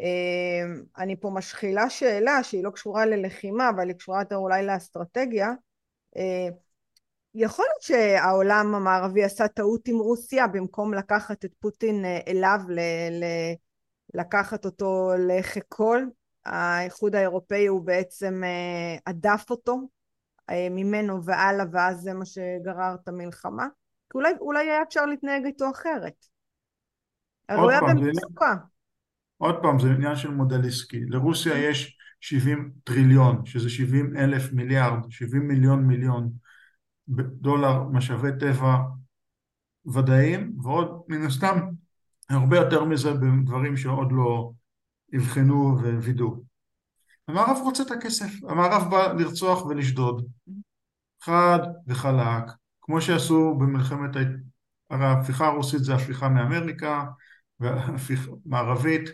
אה, 0.00 0.72
אני 0.98 1.16
פה 1.20 1.30
משחילה 1.30 1.90
שאלה 1.90 2.42
שהיא 2.42 2.64
לא 2.64 2.70
קשורה 2.70 3.06
ללחימה, 3.06 3.68
אבל 3.68 3.88
היא 3.88 3.96
קשורה 3.96 4.20
יותר 4.20 4.36
אולי 4.36 4.66
לאסטרטגיה. 4.66 5.50
יכול 7.34 7.64
להיות 7.68 7.82
שהעולם 7.82 8.74
המערבי 8.74 9.24
עשה 9.24 9.48
טעות 9.48 9.88
עם 9.88 9.98
רוסיה 9.98 10.46
במקום 10.46 10.94
לקחת 10.94 11.44
את 11.44 11.50
פוטין 11.58 12.04
אליו, 12.28 12.60
ל- 12.68 12.80
ל- 13.10 13.54
לקחת 14.14 14.64
אותו 14.64 15.10
לחיקול, 15.28 16.10
האיחוד 16.44 17.14
האירופאי 17.14 17.66
הוא 17.66 17.80
בעצם 17.80 18.42
הדף 19.06 19.44
אותו 19.50 19.80
ממנו 20.50 21.24
והלאה 21.24 21.66
ואז 21.72 22.00
זה 22.00 22.14
מה 22.14 22.24
שגרר 22.24 22.94
את 23.02 23.08
המלחמה 23.08 23.66
כי 24.10 24.18
אולי, 24.18 24.32
אולי 24.40 24.70
היה 24.70 24.82
אפשר 24.82 25.06
להתנהג 25.06 25.44
איתו 25.44 25.70
אחרת. 25.70 26.26
עוד 27.56 27.72
פעם, 27.80 28.04
זה... 28.04 28.10
עוד 29.36 29.54
פעם 29.62 29.78
זה 29.78 29.88
עניין 29.88 30.16
של 30.16 30.30
מודל 30.30 30.66
עסקי 30.66 31.04
לרוסיה 31.04 31.70
יש 31.70 31.98
70 32.20 32.72
טריליון 32.84 33.46
שזה 33.46 33.70
70 33.70 34.16
אלף 34.16 34.52
מיליארד 34.52 35.10
70 35.10 35.48
מיליון 35.48 35.86
מיליון 35.86 36.32
דולר 37.40 37.82
משאבי 37.82 38.28
טבע 38.40 38.76
ודאיים 39.94 40.56
ועוד 40.62 41.02
מן 41.08 41.26
הסתם 41.26 41.58
הרבה 42.30 42.56
יותר 42.56 42.84
מזה 42.84 43.14
בדברים 43.14 43.76
שעוד 43.76 44.12
לא 44.12 44.52
יבחנו 45.12 45.78
ווידאו. 45.82 46.42
המערב 47.28 47.56
רוצה 47.62 47.82
את 47.82 47.90
הכסף, 47.90 48.44
המערב 48.48 48.90
בא 48.90 49.12
לרצוח 49.12 49.66
ולשדוד. 49.66 50.26
חד 51.22 51.58
וחלק, 51.86 52.44
כמו 52.90 53.00
שעשו 53.00 53.54
במלחמת, 53.58 54.10
הרי 54.90 55.04
ההפיכה 55.04 55.46
הרוסית 55.46 55.84
זה 55.84 55.94
הפיכה 55.94 56.28
מאמריקה, 56.28 57.04
והפיכה 57.60 58.30
מערבית, 58.46 59.10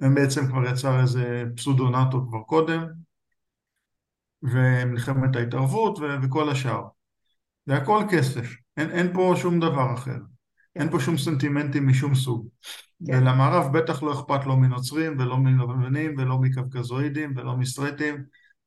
ובעצם 0.00 0.46
כבר 0.46 0.64
יצר 0.68 1.00
איזה 1.00 1.44
פסודו 1.56 1.90
נאטו 1.90 2.26
כבר 2.28 2.42
קודם, 2.42 2.86
ומלחמת 4.42 5.36
ההתערבות 5.36 5.98
וכל 6.22 6.50
השאר. 6.50 6.82
זה 7.66 7.76
הכל 7.76 8.02
כסף, 8.10 8.54
אין, 8.76 8.90
אין 8.90 9.12
פה 9.14 9.34
שום 9.36 9.60
דבר 9.60 9.94
אחר. 9.94 10.18
אין 10.76 10.90
פה 10.90 11.00
שום 11.00 11.18
סנטימנטים 11.18 11.88
משום 11.88 12.14
סוג. 12.14 12.48
כן. 13.06 13.12
ולמערב 13.12 13.78
בטח 13.78 14.02
לא 14.02 14.12
אכפת 14.12 14.46
לו 14.46 14.56
מנוצרים 14.56 15.18
ולא 15.18 15.36
מלבנים 15.36 16.14
ולא 16.18 16.38
מקווקזואידים 16.38 17.32
ולא 17.36 17.56
מסטרטים 17.56 18.24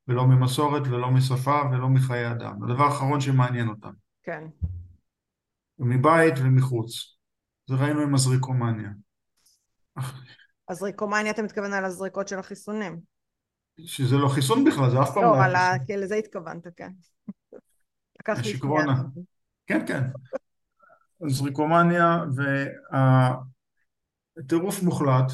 ולא 0.07 0.27
ממסורת 0.27 0.87
ולא 0.87 1.11
משפה 1.11 1.61
ולא 1.71 1.89
מחיי 1.89 2.31
אדם. 2.31 2.63
הדבר 2.63 2.83
האחרון 2.83 3.21
שמעניין 3.21 3.67
אותם. 3.67 4.06
כן. 4.27 4.43
מבית 5.79 6.33
ומחוץ. 6.37 7.17
זה 7.67 7.75
ראינו 7.75 8.01
עם 8.01 8.15
הזריקומניה. 8.15 8.89
הזריקומניה 10.69 11.31
אתה 11.31 11.41
מתכוון 11.41 11.73
על 11.73 11.85
הזריקות 11.85 12.27
של 12.27 12.39
החיסונים. 12.39 12.99
שזה 13.79 14.15
לא 14.15 14.27
חיסון 14.27 14.63
בכלל, 14.63 14.89
זה 14.91 15.01
אף 15.01 15.13
פעם 15.13 15.23
לא, 15.23 15.29
לא 15.29 15.43
חיסון. 15.43 15.87
כן, 15.87 15.99
לזה 15.99 16.15
התכוונת, 16.15 16.67
כן. 16.75 16.91
שנייה. 18.43 18.83
כן, 19.67 19.85
כן. 19.87 20.03
זריקומניה 21.27 22.19
והטירוף 24.37 24.83
מוחלט. 24.83 25.31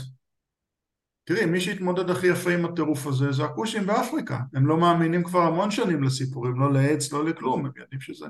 תראי, 1.26 1.46
מי 1.46 1.62
שהתמודד 1.62 2.10
הכי 2.10 2.28
יפה 2.28 2.52
עם 2.52 2.66
הטירוף 2.66 3.08
הזה 3.08 3.32
זה 3.32 3.44
הכושים 3.44 3.86
באפריקה. 3.86 4.40
הם 4.54 4.68
לא 4.68 4.78
מאמינים 4.78 5.24
כבר 5.24 5.42
המון 5.42 5.72
שנים 5.72 6.04
לסיפורים, 6.04 6.60
לא 6.60 6.74
לעץ, 6.74 7.14
לא 7.14 7.26
לכלום, 7.26 7.66
הם 7.66 7.72
יודעים 7.76 8.02
שזה 8.02 8.26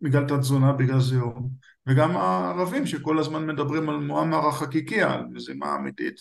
בגלל 0.00 0.24
תת-תזונה, 0.28 0.72
בגלל 0.72 1.00
זיהום. 1.00 1.50
וגם 1.86 2.16
הערבים 2.16 2.86
שכל 2.86 3.18
הזמן 3.18 3.46
מדברים 3.46 3.88
על 3.88 3.96
מועמר 3.96 4.48
החקיקיה, 4.48 5.14
על 5.14 5.24
מזימה 5.30 5.76
אמיתית. 5.76 6.20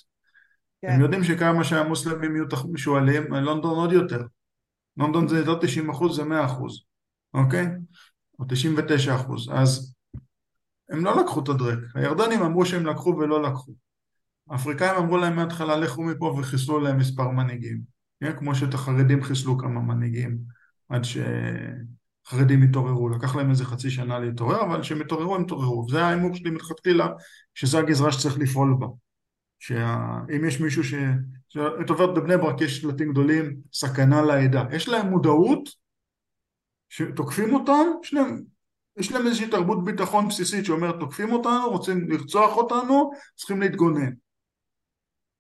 כן. 0.82 0.88
הם 0.91 1.01
יודעים 1.01 1.23
שכמה 1.23 1.63
שהמוסלמים 1.63 2.36
יהיו 2.36 2.45
משועלים, 2.71 3.34
לונדון 3.34 3.78
עוד 3.78 3.91
יותר. 3.91 4.21
לונדון 4.97 5.28
זה 5.28 5.45
לא 5.45 5.57
90 5.61 5.89
אחוז, 5.89 6.15
זה 6.15 6.23
100 6.23 6.45
אחוז, 6.45 6.84
אוקיי? 7.34 7.67
או 8.39 8.45
99 8.49 9.15
אחוז. 9.15 9.49
אז 9.53 9.93
הם 10.89 11.05
לא 11.05 11.21
לקחו 11.21 11.39
את 11.43 11.49
הדרק. 11.49 11.80
הירדנים 11.95 12.41
אמרו 12.41 12.65
שהם 12.65 12.86
לקחו 12.86 13.09
ולא 13.09 13.43
לקחו. 13.43 13.86
האפריקאים 14.49 14.95
אמרו 14.95 15.17
להם 15.17 15.35
מההתחלה 15.35 15.77
לכו 15.77 16.03
מפה 16.03 16.35
וחיסלו 16.39 16.79
להם 16.79 16.97
מספר 16.97 17.29
מנהיגים. 17.29 17.81
כן? 18.19 18.37
כמו 18.37 18.55
שאת 18.55 18.73
החרדים 18.73 19.23
חיסלו 19.23 19.57
כמה 19.57 19.81
מנהיגים 19.81 20.37
עד 20.89 21.01
שחרדים 21.03 22.63
התעוררו. 22.63 23.09
לקח 23.09 23.35
להם 23.35 23.49
איזה 23.49 23.65
חצי 23.65 23.89
שנה 23.89 24.19
להתעורר, 24.19 24.61
אבל 24.61 24.81
כשהם 24.81 25.01
התעוררו 25.01 25.35
הם 25.35 25.41
התעוררו. 25.43 25.89
זה 25.89 26.05
ההימור 26.05 26.35
שלי 26.35 26.49
מלכתחילה, 26.49 27.07
שזו 27.53 27.79
הגזרה 27.79 28.11
שצריך 28.11 28.37
לפעול 28.37 28.75
בה. 28.79 28.87
שאם 29.59 30.45
יש 30.47 30.61
מישהו 30.61 30.83
ש... 30.83 30.93
את 31.81 31.89
עוברת 31.89 32.13
בבני 32.15 32.37
ברק 32.37 32.61
יש 32.61 32.81
שלטים 32.81 33.11
גדולים, 33.11 33.55
סכנה 33.73 34.21
לעדה. 34.21 34.63
יש 34.71 34.89
להם 34.89 35.07
מודעות 35.07 35.69
שתוקפים 36.89 37.53
אותם, 37.53 37.85
יש 38.03 38.13
להם 38.13 38.41
יש 38.97 39.11
להם 39.11 39.27
איזושהי 39.27 39.49
תרבות 39.49 39.83
ביטחון 39.83 40.27
בסיסית 40.27 40.65
שאומרת 40.65 40.95
תוקפים 40.99 41.31
אותנו, 41.31 41.69
רוצים 41.69 42.09
לרצוח 42.09 42.57
אותנו, 42.57 43.11
צריכים 43.35 43.61
להתגונן. 43.61 44.11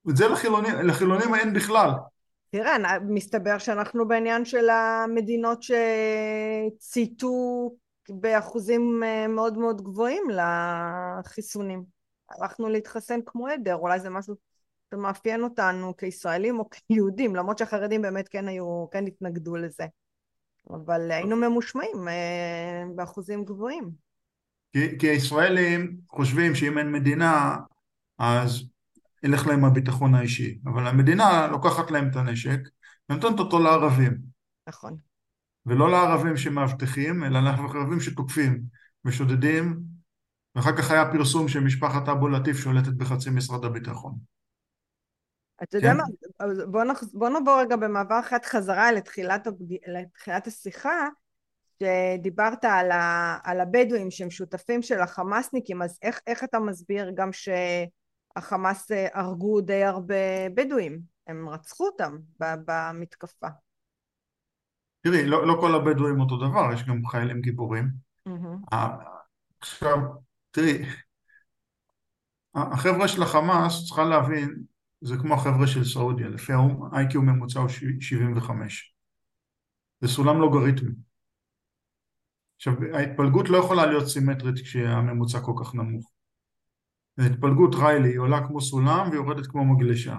ואת 0.07 0.17
זה 0.17 0.27
לחילונים, 0.27 0.73
לחילונים 0.83 1.35
אין 1.35 1.53
בכלל. 1.53 1.89
תראה, 2.49 2.77
מסתבר 3.07 3.57
שאנחנו 3.57 4.07
בעניין 4.07 4.45
של 4.45 4.69
המדינות 4.69 5.63
שצייתו 6.77 7.71
באחוזים 8.09 9.03
אה, 9.03 9.27
מאוד 9.27 9.57
מאוד 9.57 9.81
גבוהים 9.81 10.23
לחיסונים. 10.29 11.83
הלכנו 12.29 12.69
להתחסן 12.69 13.19
כמו 13.25 13.47
עדר, 13.47 13.75
אולי 13.75 13.99
זה 13.99 14.09
משהו 14.09 14.35
שמאפיין 14.93 15.43
אותנו 15.43 15.97
כישראלים 15.97 16.59
או 16.59 16.69
כיהודים, 16.69 17.35
למרות 17.35 17.57
שהחרדים 17.57 18.01
באמת 18.01 18.27
כן 18.27 18.47
היו, 18.47 18.85
כן 18.91 19.07
התנגדו 19.07 19.55
לזה. 19.55 19.85
אבל 20.69 21.11
היינו 21.11 21.35
ממושמעים 21.35 22.07
אה, 22.07 22.83
באחוזים 22.95 23.45
גבוהים. 23.45 23.89
כי, 24.73 24.99
כי 24.99 25.07
הישראלים 25.07 25.97
חושבים 26.09 26.55
שאם 26.55 26.77
אין 26.77 26.91
מדינה, 26.91 27.57
אז 28.19 28.63
ילך 29.23 29.47
להם 29.47 29.65
הביטחון 29.65 30.15
האישי. 30.15 30.57
אבל 30.65 30.87
המדינה 30.87 31.47
לוקחת 31.47 31.91
להם 31.91 32.09
את 32.09 32.15
הנשק 32.15 32.59
ונותנת 33.09 33.39
אותו 33.39 33.59
לערבים. 33.59 34.17
נכון. 34.67 34.97
ולא 35.65 35.91
לערבים 35.91 36.37
שמאבטחים, 36.37 37.23
אלא 37.23 37.39
לערבים 37.39 37.99
שתוקפים 37.99 38.61
ושודדים, 39.05 39.79
ואחר 40.55 40.77
כך 40.77 40.91
היה 40.91 41.11
פרסום 41.11 41.47
שמשפחת 41.47 42.09
אבו 42.09 42.27
לטיף 42.27 42.57
שולטת 42.57 42.93
בחצי 42.93 43.29
משרד 43.29 43.65
הביטחון. 43.65 44.15
אתה 45.63 45.77
יודע 45.77 45.91
כן. 45.91 45.97
מה, 45.97 46.03
בוא, 46.65 46.83
נח... 46.83 47.03
בוא 47.13 47.29
נבוא 47.29 47.61
רגע 47.61 47.75
במעבר 47.75 48.19
אחד 48.19 48.39
חזרה 48.45 48.91
לתחילת, 48.91 49.47
הפג... 49.47 49.75
לתחילת 49.87 50.47
השיחה, 50.47 51.07
שדיברת 51.79 52.65
על, 52.65 52.91
ה... 52.91 53.37
על 53.43 53.59
הבדואים 53.59 54.11
שהם 54.11 54.29
שותפים 54.29 54.81
של 54.81 54.99
החמאסניקים, 55.01 55.81
אז 55.81 55.99
איך, 56.01 56.19
איך 56.27 56.43
אתה 56.43 56.59
מסביר 56.59 57.11
גם 57.15 57.29
שהחמאס 57.33 57.89
אה, 58.91 59.07
הרגו 59.13 59.61
די 59.61 59.83
הרבה 59.83 60.49
בדואים? 60.55 61.01
הם 61.27 61.49
רצחו 61.49 61.85
אותם 61.85 62.17
במתקפה. 62.39 63.47
תראי, 65.01 65.25
לא, 65.25 65.47
לא 65.47 65.57
כל 65.61 65.75
הבדואים 65.75 66.19
אותו 66.19 66.37
דבר, 66.37 66.73
יש 66.73 66.83
גם 66.83 67.05
חיילים 67.05 67.41
גיבורים. 67.41 67.89
Mm-hmm. 68.27 68.75
עכשיו, 69.61 69.97
תראי, 70.51 70.85
החבר'ה 72.55 73.07
של 73.07 73.23
החמאס, 73.23 73.85
צריכה 73.85 74.03
להבין, 74.03 74.63
זה 75.01 75.15
כמו 75.17 75.33
החבר'ה 75.33 75.67
של 75.67 75.85
סעודיה, 75.85 76.29
לפי 76.29 76.53
האו"ם 76.53 76.95
איי-קיו 76.95 77.21
ממוצע 77.21 77.59
הוא 77.59 77.69
75. 77.99 78.95
זה 80.01 80.07
סולם 80.07 80.39
לוגריתמי. 80.39 80.91
עכשיו, 82.55 82.73
ההתפלגות 82.93 83.49
לא 83.49 83.57
יכולה 83.57 83.85
להיות 83.85 84.07
סימטרית 84.07 84.55
כשהממוצע 84.55 85.39
כל 85.39 85.53
כך 85.63 85.75
נמוך. 85.75 86.11
ההתפלגות 87.17 87.75
ריילי 87.75 88.09
היא 88.09 88.19
עולה 88.19 88.47
כמו 88.47 88.61
סולם 88.61 89.09
ויורדת 89.11 89.47
כמו 89.47 89.65
מגלשה. 89.65 90.17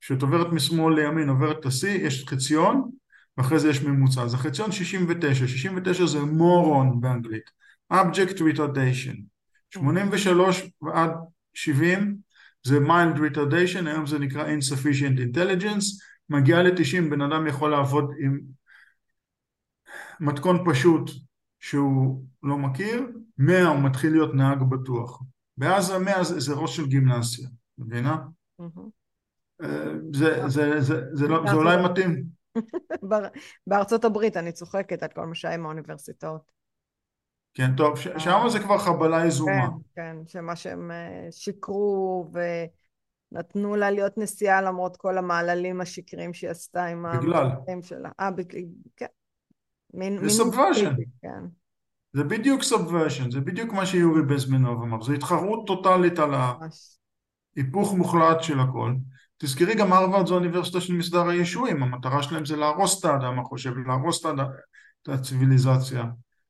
כשאת 0.00 0.22
עוברת 0.22 0.52
משמאל 0.52 0.94
לימין, 0.94 1.28
עוברת 1.28 1.58
את 1.60 1.66
השיא, 1.66 2.06
יש 2.06 2.24
חציון, 2.28 2.90
ואחרי 3.36 3.58
זה 3.58 3.68
יש 3.68 3.82
ממוצע. 3.82 4.22
אז 4.22 4.34
החציון 4.34 4.72
69, 4.72 5.46
69 5.46 6.06
זה 6.06 6.20
מורון 6.20 7.00
באנגלית, 7.00 7.50
Object 7.92 8.38
Retardation. 8.38 9.16
83 9.70 10.62
ועד 10.82 11.10
70 11.54 12.16
זה 12.64 12.78
mild 12.78 13.18
retardation, 13.18 13.88
היום 13.88 14.06
זה 14.06 14.18
נקרא 14.18 14.46
insufficient 14.46 15.18
intelligence, 15.18 15.84
מגיעה 16.28 16.62
ל-90, 16.62 17.10
בן 17.10 17.20
אדם 17.20 17.46
יכול 17.46 17.70
לעבוד 17.70 18.10
עם 18.20 18.40
מתכון 20.20 20.64
פשוט 20.70 21.10
שהוא 21.60 22.24
לא 22.42 22.58
מכיר, 22.58 23.06
100 23.38 23.68
הוא 23.68 23.82
מתחיל 23.82 24.12
להיות 24.12 24.34
נהג 24.34 24.62
בטוח. 24.62 25.22
בעזה 25.62 25.98
100 25.98 26.24
זה, 26.24 26.40
זה 26.40 26.54
ראש 26.54 26.76
של 26.76 26.86
גימנסיה, 26.86 27.48
מבינה? 27.78 28.16
אה, 29.62 29.84
זה, 30.12 30.48
זה, 30.48 30.80
זה, 30.80 31.00
זה, 31.12 31.28
לא, 31.28 31.42
זה 31.50 31.54
אולי 31.56 31.76
מתאים. 31.84 32.24
בארצות 33.66 34.04
הברית 34.04 34.36
אני 34.36 34.52
צוחקת 34.52 35.02
על 35.02 35.08
כל 35.14 35.26
מה 35.26 35.34
שהיה 35.34 35.54
עם 35.54 35.64
האוניברסיטאות. 35.66 36.52
כן, 37.54 37.76
טוב, 37.76 37.98
שם 37.98 38.48
זה 38.48 38.58
כבר 38.58 38.78
חבלה 38.78 39.26
יזומה. 39.26 39.52
כן, 39.52 39.66
כן, 39.94 40.16
שמה 40.26 40.56
שהם 40.56 40.90
אה, 40.90 41.26
שיקרו 41.30 42.32
ונתנו 43.32 43.76
לה 43.76 43.90
להיות 43.90 44.18
נשיאה 44.18 44.62
למרות 44.62 44.96
כל 44.96 45.18
המעללים 45.18 45.80
השקריים 45.80 46.34
שהיא 46.34 46.50
עשתה 46.50 46.84
עם 46.84 47.06
בגלל. 47.18 47.34
המעללים 47.34 47.82
שלה. 47.82 48.10
אה, 48.20 48.30
בגלל, 48.30 48.62
כן. 48.96 49.06
מין, 49.94 50.28
זה 50.28 50.30
subversion. 50.30 50.94
כן. 51.22 51.61
זה 52.12 52.24
בדיוק 52.24 52.62
subversion, 52.62 53.30
זה 53.30 53.40
בדיוק 53.40 53.72
מה 53.72 53.86
שיורי 53.86 54.22
בזמנוב 54.22 54.82
אמר, 54.82 55.02
זו 55.02 55.12
חתרנות 55.12 55.66
טוטאלית 55.66 56.18
על 56.18 56.30
ההיפוך 57.56 57.94
מוחלט 57.94 58.42
של 58.42 58.60
הכל. 58.60 58.94
תזכרי 59.38 59.74
גם 59.74 59.92
הרווארד 59.92 60.26
זו 60.26 60.34
אוניברסיטה 60.34 60.80
של 60.80 60.92
מסדר 60.92 61.28
הישועים, 61.28 61.82
המטרה 61.82 62.22
שלהם 62.22 62.44
זה 62.44 62.56
להרוס 62.56 63.00
את 63.00 63.04
האדם 63.04 63.38
החושב, 63.38 63.72
להרוס 63.86 64.26
את 64.26 65.08
הציוויליזציה. 65.08 66.04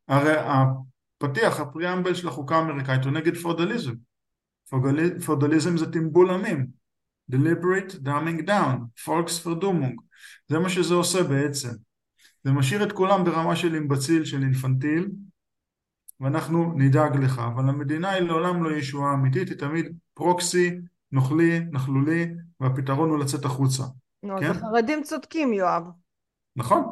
הרי 0.09 0.35
הפתיח, 0.37 1.61
ה 1.61 1.67
preamble 1.67 2.15
של 2.15 2.29
החוקה 2.29 2.57
האמריקאית 2.57 3.05
הוא 3.05 3.13
נגד 3.13 3.37
פאודליזם. 3.37 3.93
פאודליזם 5.27 5.77
זה 5.77 5.93
טמבול 5.93 6.31
עמים. 6.31 6.83
deliberate 7.33 7.93
dumbing 8.03 8.47
down, 8.47 8.91
Volksverdummung. 9.05 9.97
זה 10.49 10.59
מה 10.59 10.69
שזה 10.69 10.95
עושה 10.95 11.23
בעצם. 11.23 11.71
זה 12.45 12.53
משאיר 12.53 12.83
את 12.83 12.93
כולם 12.93 13.25
ברמה 13.25 13.57
של 13.57 13.75
אימבציל, 13.75 14.25
של 14.25 14.43
אינפנטיל, 14.43 15.09
ואנחנו 16.23 16.73
נדאג 16.77 17.17
לך. 17.17 17.43
אבל 17.55 17.69
המדינה 17.69 18.11
היא 18.11 18.23
לעולם 18.23 18.65
לא 18.65 18.77
ישועה 18.77 19.15
אמיתית, 19.15 19.49
היא 19.49 19.59
תמיד 19.59 19.97
פרוקסי, 20.15 20.79
נוכלי, 21.13 21.61
נכלולי, 21.71 22.27
והפתרון 22.61 23.11
הוא 23.11 23.19
לצאת 23.19 23.45
החוצה. 23.45 23.83
נו, 24.23 24.39
כן? 24.41 24.51
אז 24.51 24.57
החרדים 24.57 25.03
צודקים, 25.03 25.53
יואב. 25.53 25.83
נכון. 26.57 26.85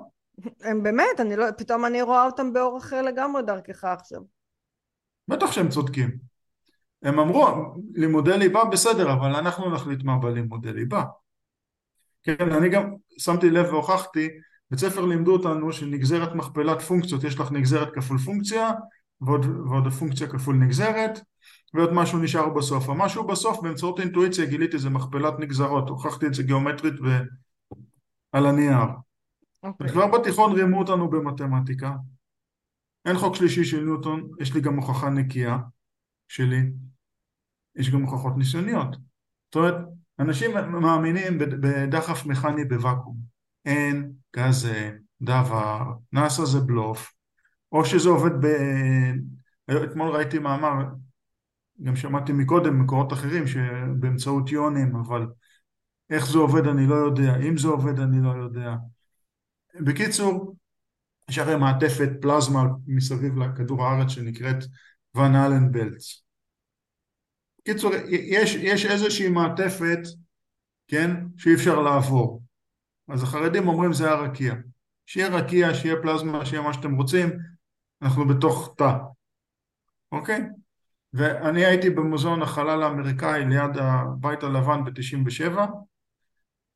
הם 0.61 0.83
באמת, 0.83 1.21
אני 1.21 1.37
לא, 1.37 1.47
פתאום 1.51 1.85
אני 1.85 2.03
רואה 2.03 2.27
אותם 2.27 2.53
באור 2.53 2.79
אחר 2.79 3.03
לגמרי 3.03 3.43
דרכך 3.43 3.85
עכשיו. 3.85 4.21
בטח 5.29 5.53
שהם 5.53 5.69
צודקים. 5.69 6.11
הם 7.03 7.19
אמרו, 7.19 7.47
לימודי 7.95 8.39
ליבה 8.39 8.65
בסדר, 8.65 9.13
אבל 9.13 9.35
אנחנו 9.37 9.71
נחליט 9.71 10.03
מה 10.05 10.19
בלימודי 10.19 10.73
ליבה. 10.73 11.05
כן, 12.23 12.53
אני 12.53 12.69
גם 12.69 12.95
שמתי 13.19 13.51
לב 13.51 13.67
והוכחתי, 13.67 14.29
בית 14.71 14.81
ספר 14.81 15.05
לימדו 15.05 15.33
אותנו 15.33 15.73
שנגזרת 15.73 16.35
מכפלת 16.35 16.83
פונקציות, 16.83 17.25
יש 17.25 17.41
לך 17.41 17.53
נגזרת 17.53 17.89
כפול 17.95 18.19
פונקציה, 18.19 18.71
ועוד, 19.21 19.47
ועוד 19.47 19.89
פונקציה 19.89 20.29
כפול 20.29 20.57
נגזרת, 20.57 21.21
ועוד 21.75 21.93
משהו 21.93 22.19
נשאר 22.19 22.49
בסוף. 22.49 22.89
המשהו 22.89 23.27
בסוף, 23.27 23.61
באמצעות 23.63 24.01
אינטואיציה 24.01 24.47
גיליתי 24.47 24.79
זה 24.79 24.91
מכפלת 24.91 25.35
נגזרות, 25.39 25.89
הוכחתי 25.89 26.27
את 26.27 26.35
זה 26.35 26.43
גיאומטרית 26.43 26.95
ו... 27.01 27.07
על 28.33 28.47
הנייר. 28.47 28.77
Okay. 28.77 29.11
אוקיי. 29.63 29.89
כבר 29.89 30.07
בתיכון 30.07 30.53
רימו 30.53 30.79
אותנו 30.79 31.11
במתמטיקה. 31.11 31.93
אין 33.05 33.19
חוק 33.19 33.35
שלישי 33.35 33.65
של 33.65 33.85
ניוטון, 33.85 34.31
יש 34.41 34.55
לי 34.55 34.61
גם 34.61 34.77
הוכחה 34.77 35.11
נקייה 35.11 35.59
שלי. 36.29 36.61
יש 37.77 37.91
גם 37.91 38.03
הוכחות 38.03 38.37
ניסיוניות. 38.37 38.97
זאת 39.47 39.57
אומרת, 39.57 39.75
אנשים 40.19 40.51
מאמינים 40.73 41.39
בדחף 41.39 42.27
מכני 42.27 42.65
בוואקום. 42.65 43.17
אין 43.65 44.13
כזה 44.33 44.91
דבר, 45.23 45.83
נאסא 46.13 46.45
זה 46.45 46.61
בלוף, 46.61 47.13
או 47.73 47.85
שזה 47.85 48.09
עובד 48.09 48.47
ב... 48.47 48.47
אתמול 49.85 50.09
ראיתי 50.09 50.39
מאמר, 50.39 50.85
גם 51.83 51.97
שמעתי 51.97 52.33
מקודם 52.33 52.83
מקורות 52.83 53.13
אחרים 53.13 53.47
שבאמצעות 53.47 54.53
יונים, 54.53 54.97
אבל 54.97 55.27
איך 56.11 56.27
זה 56.27 56.39
עובד 56.39 56.67
אני 56.67 56.87
לא 56.87 56.95
יודע, 56.95 57.37
אם 57.37 57.59
זה 57.59 57.69
עובד 57.69 58.01
אני 58.01 58.23
לא 58.23 58.31
יודע. 58.31 58.75
בקיצור, 59.81 60.57
יש 61.29 61.39
הרי 61.39 61.57
מעטפת 61.57 62.09
פלזמה 62.21 62.65
מסביב 62.87 63.39
לכדור 63.39 63.85
הארץ 63.85 64.09
שנקראת 64.11 64.65
ון 65.15 65.37
אלן 65.37 65.73
בלץ. 65.73 66.23
בקיצור, 67.59 67.93
יש, 68.09 68.55
יש 68.55 68.87
איזושהי 68.87 69.29
מעטפת, 69.29 69.99
כן, 70.89 71.17
שאי 71.37 71.55
אפשר 71.55 71.81
לעבור. 71.81 72.43
אז 73.09 73.23
החרדים 73.23 73.69
אומרים 73.69 73.93
זה 73.93 74.11
הרקיע. 74.11 74.55
שיהיה 75.07 75.29
רקיע, 75.29 75.75
שיהיה 75.75 75.97
פלזמה, 76.03 76.47
שיהיה 76.47 76.63
מה 76.63 76.73
שאתם 76.73 76.95
רוצים, 76.95 77.29
אנחנו 78.03 78.29
בתוך 78.29 78.75
תא, 78.77 78.93
אוקיי? 80.13 80.41
ואני 81.13 81.65
הייתי 81.65 81.91
במוזיאון 81.91 82.43
החלל 82.43 82.83
האמריקאי 82.83 83.45
ליד 83.45 83.77
הבית 83.77 84.43
הלבן 84.43 84.85
ב-97 84.85 85.59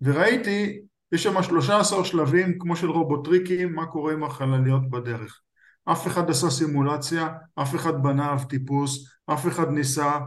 וראיתי 0.01 0.81
יש 1.13 1.23
שם 1.23 1.43
13 1.43 2.05
שלבים 2.05 2.59
כמו 2.59 2.77
של 2.77 2.91
רובוטריקים, 2.91 3.75
מה 3.75 3.87
קורה 3.87 4.13
עם 4.13 4.25
החלליות 4.25 4.91
בדרך. 4.91 5.41
אף 5.85 6.07
אחד 6.07 6.31
עשה 6.31 6.51
סימולציה, 6.51 7.29
אף 7.55 7.75
אחד 7.75 8.03
בנה 8.03 8.33
אב 8.33 8.45
טיפוס, 8.45 9.09
אף 9.27 9.47
אחד 9.47 9.71
ניסה. 9.71 10.19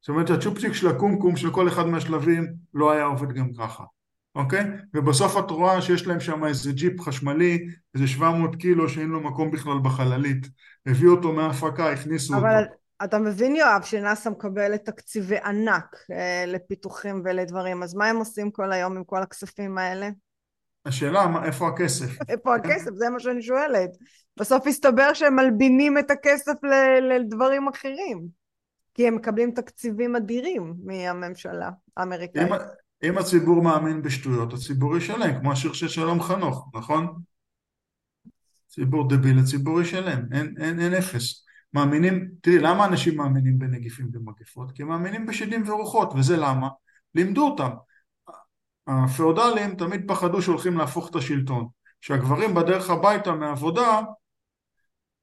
זאת 0.00 0.08
אומרת 0.08 0.30
הצ'ופצ'יק 0.30 0.72
של 0.72 0.88
הקומקום 0.88 1.36
של 1.36 1.50
כל 1.50 1.68
אחד 1.68 1.86
מהשלבים 1.86 2.54
לא 2.74 2.90
היה 2.90 3.04
עובד 3.04 3.32
גם 3.32 3.52
ככה, 3.58 3.84
אוקיי? 4.34 4.64
ובסוף 4.94 5.38
את 5.38 5.50
רואה 5.50 5.82
שיש 5.82 6.06
להם 6.06 6.20
שם 6.20 6.44
איזה 6.44 6.72
ג'יפ 6.72 7.00
חשמלי, 7.00 7.68
איזה 7.94 8.06
700 8.06 8.56
קילו 8.56 8.88
שאין 8.88 9.08
לו 9.08 9.20
מקום 9.20 9.50
בכלל 9.50 9.78
בחללית. 9.84 10.46
הביאו 10.86 11.12
אותו 11.12 11.32
מההפקה, 11.32 11.92
הכניסו 11.92 12.34
אבל 12.34 12.46
אותו. 12.46 12.58
אבל 12.58 12.64
אתה 13.04 13.18
מבין 13.18 13.56
יואב 13.56 13.82
שנאסא 13.82 14.28
מקבלת 14.28 14.84
תקציבי 14.84 15.38
ענק 15.38 15.96
אה, 16.12 16.44
לפיתוחים 16.46 17.22
ולדברים, 17.24 17.82
אז 17.82 17.94
מה 17.94 18.06
הם 18.06 18.16
עושים 18.16 18.50
כל 18.50 18.72
היום 18.72 18.96
עם 18.96 19.04
כל 19.04 19.22
הכספים 19.22 19.78
האלה? 19.78 20.08
השאלה 20.86 21.26
מה, 21.26 21.44
איפה 21.44 21.68
הכסף? 21.68 22.22
איפה 22.28 22.54
הכסף? 22.54 22.90
זה 22.94 23.10
מה 23.10 23.20
שאני 23.20 23.42
שואלת. 23.42 23.90
בסוף 24.36 24.66
הסתבר 24.66 25.14
שהם 25.14 25.36
מלבינים 25.36 25.98
את 25.98 26.10
הכסף 26.10 26.54
לדברים 27.00 27.68
אחרים. 27.68 28.40
כי 28.94 29.08
הם 29.08 29.14
מקבלים 29.14 29.50
תקציבים 29.50 30.16
אדירים 30.16 30.74
מהממשלה 30.84 31.70
האמריקאית. 31.96 32.52
אם, 32.52 32.56
אם 33.02 33.18
הציבור 33.18 33.62
מאמין 33.62 34.02
בשטויות, 34.02 34.52
הציבור 34.52 34.96
ישלם, 34.96 35.40
כמו 35.40 35.52
השיר 35.52 35.72
של 35.72 35.88
שלום 35.88 36.22
חנוך, 36.22 36.68
נכון? 36.74 37.14
ציבור 38.68 39.08
דביל, 39.08 39.38
הציבור 39.38 39.80
ישלם, 39.80 40.32
אין, 40.32 40.54
אין, 40.58 40.80
אין 40.80 40.94
אפס. 40.94 41.44
מאמינים, 41.74 42.30
תראי, 42.40 42.58
למה 42.58 42.86
אנשים 42.86 43.16
מאמינים 43.16 43.58
בנגיפים 43.58 44.08
ומגפות? 44.12 44.72
כי 44.72 44.82
הם 44.82 44.88
מאמינים 44.88 45.26
בשדים 45.26 45.68
ורוחות, 45.68 46.12
וזה 46.16 46.36
למה? 46.36 46.68
לימדו 47.14 47.48
אותם. 47.48 47.70
הפאודלים 48.86 49.74
תמיד 49.74 50.04
פחדו 50.08 50.42
שהולכים 50.42 50.78
להפוך 50.78 51.10
את 51.10 51.14
השלטון. 51.14 51.68
שהגברים 52.00 52.54
בדרך 52.54 52.90
הביתה 52.90 53.32
מהעבודה 53.32 54.00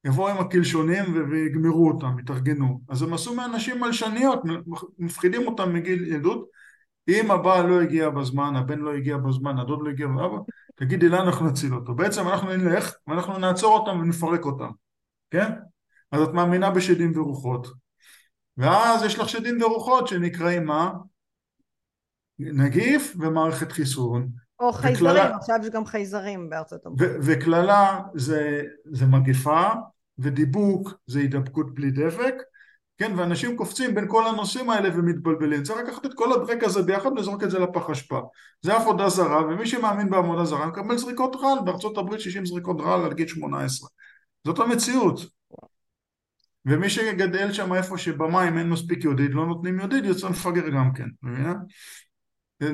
יבואו 0.06 0.30
עם 0.30 0.38
הקלשונים 0.38 1.30
ויגמרו 1.32 1.92
אותם, 1.92 2.20
יתארגנו. 2.20 2.82
אז 2.90 3.02
הם 3.02 3.14
עשו 3.14 3.36
מאנשים 3.36 3.82
מלשניות, 3.82 4.42
מפחידים 5.00 5.48
אותם 5.48 5.74
מגיל 5.74 6.14
ילדות. 6.14 6.48
אם 7.08 7.32
הבעל 7.32 7.66
לא 7.66 7.82
הגיע 7.82 8.10
בזמן, 8.10 8.56
הבן 8.56 8.80
לא 8.80 8.94
הגיע 8.94 9.18
בזמן, 9.18 9.58
הדוד 9.58 9.80
לא 9.84 9.90
הגיע 9.90 10.08
בזמן, 10.08 10.40
תגידי 10.76 11.10
לאן 11.10 11.26
אנחנו 11.26 11.46
נציל 11.46 11.74
אותו. 11.74 11.96
בעצם 11.96 12.28
אנחנו 12.28 12.56
נלך 12.56 12.94
ואנחנו 13.08 13.38
נעצור 13.38 13.78
אותם 13.78 14.00
ונפרק 14.00 14.46
אותם, 14.46 14.70
כן? 15.32 15.52
אז 16.12 16.22
את 16.22 16.30
מאמינה 16.34 16.72
בשדים 16.72 17.20
ורוחות. 17.20 17.68
ואז 18.58 19.04
יש 19.04 19.20
לך 19.20 19.30
שדים 19.30 19.62
ורוחות 19.62 20.08
שנקראים 20.08 20.66
מה? 20.66 20.92
נגיף 22.40 23.16
ומערכת 23.20 23.72
חיסון. 23.72 24.30
או 24.60 24.74
חייזרים, 24.74 25.12
וכללה, 25.12 25.36
עכשיו 25.36 25.60
יש 25.62 25.70
גם 25.70 25.86
חייזרים 25.86 26.50
בארצות 26.50 26.86
הברית. 26.86 27.12
וקללה 27.22 28.00
זה, 28.16 28.64
זה 28.86 29.06
מגפה, 29.06 29.70
ודיבוק 30.20 30.94
זה 31.08 31.20
הידבקות 31.20 31.74
בלי 31.74 31.92
דבק, 31.92 32.36
כן, 32.98 33.12
ואנשים 33.18 33.58
קופצים 33.58 33.96
בין 33.96 34.06
כל 34.08 34.28
הנושאים 34.28 34.70
האלה 34.70 34.90
ומתבלבלים. 34.98 35.64
צריך 35.64 35.80
לקחת 35.80 36.06
את 36.06 36.14
כל 36.14 36.34
הדרק 36.34 36.64
הזה 36.64 36.82
ביחד 36.82 37.12
ולזרוק 37.12 37.44
את 37.44 37.52
זה 37.52 37.60
לפח 37.60 37.90
אשפה. 37.90 38.22
זה 38.62 38.74
עבודה 38.74 39.10
זרה, 39.10 39.46
ומי 39.46 39.68
שמאמין 39.68 40.10
בעבודה 40.10 40.46
זרה 40.46 40.68
מקבל 40.68 40.98
זריקות 40.98 41.36
רעל, 41.36 41.60
בארצות 41.66 41.98
הברית 41.98 42.22
60 42.22 42.46
זריקות 42.46 42.82
רעל 42.82 43.06
עד 43.06 43.14
גיל 43.14 43.28
18. 43.28 43.90
זאת 44.46 44.60
המציאות. 44.60 45.20
ומי 46.66 46.90
שגדל 46.90 47.54
שם 47.54 47.74
איפה 47.74 47.98
שבמים 47.98 48.58
אין 48.58 48.70
מספיק 48.70 49.04
יהודית, 49.04 49.32
לא 49.34 49.46
נותנים 49.46 49.80
יהודית, 49.80 50.06
יוצא 50.06 50.30
מפגר 50.30 50.70
גם 50.70 50.94
כן, 50.94 51.08
מבינה? 51.24 51.54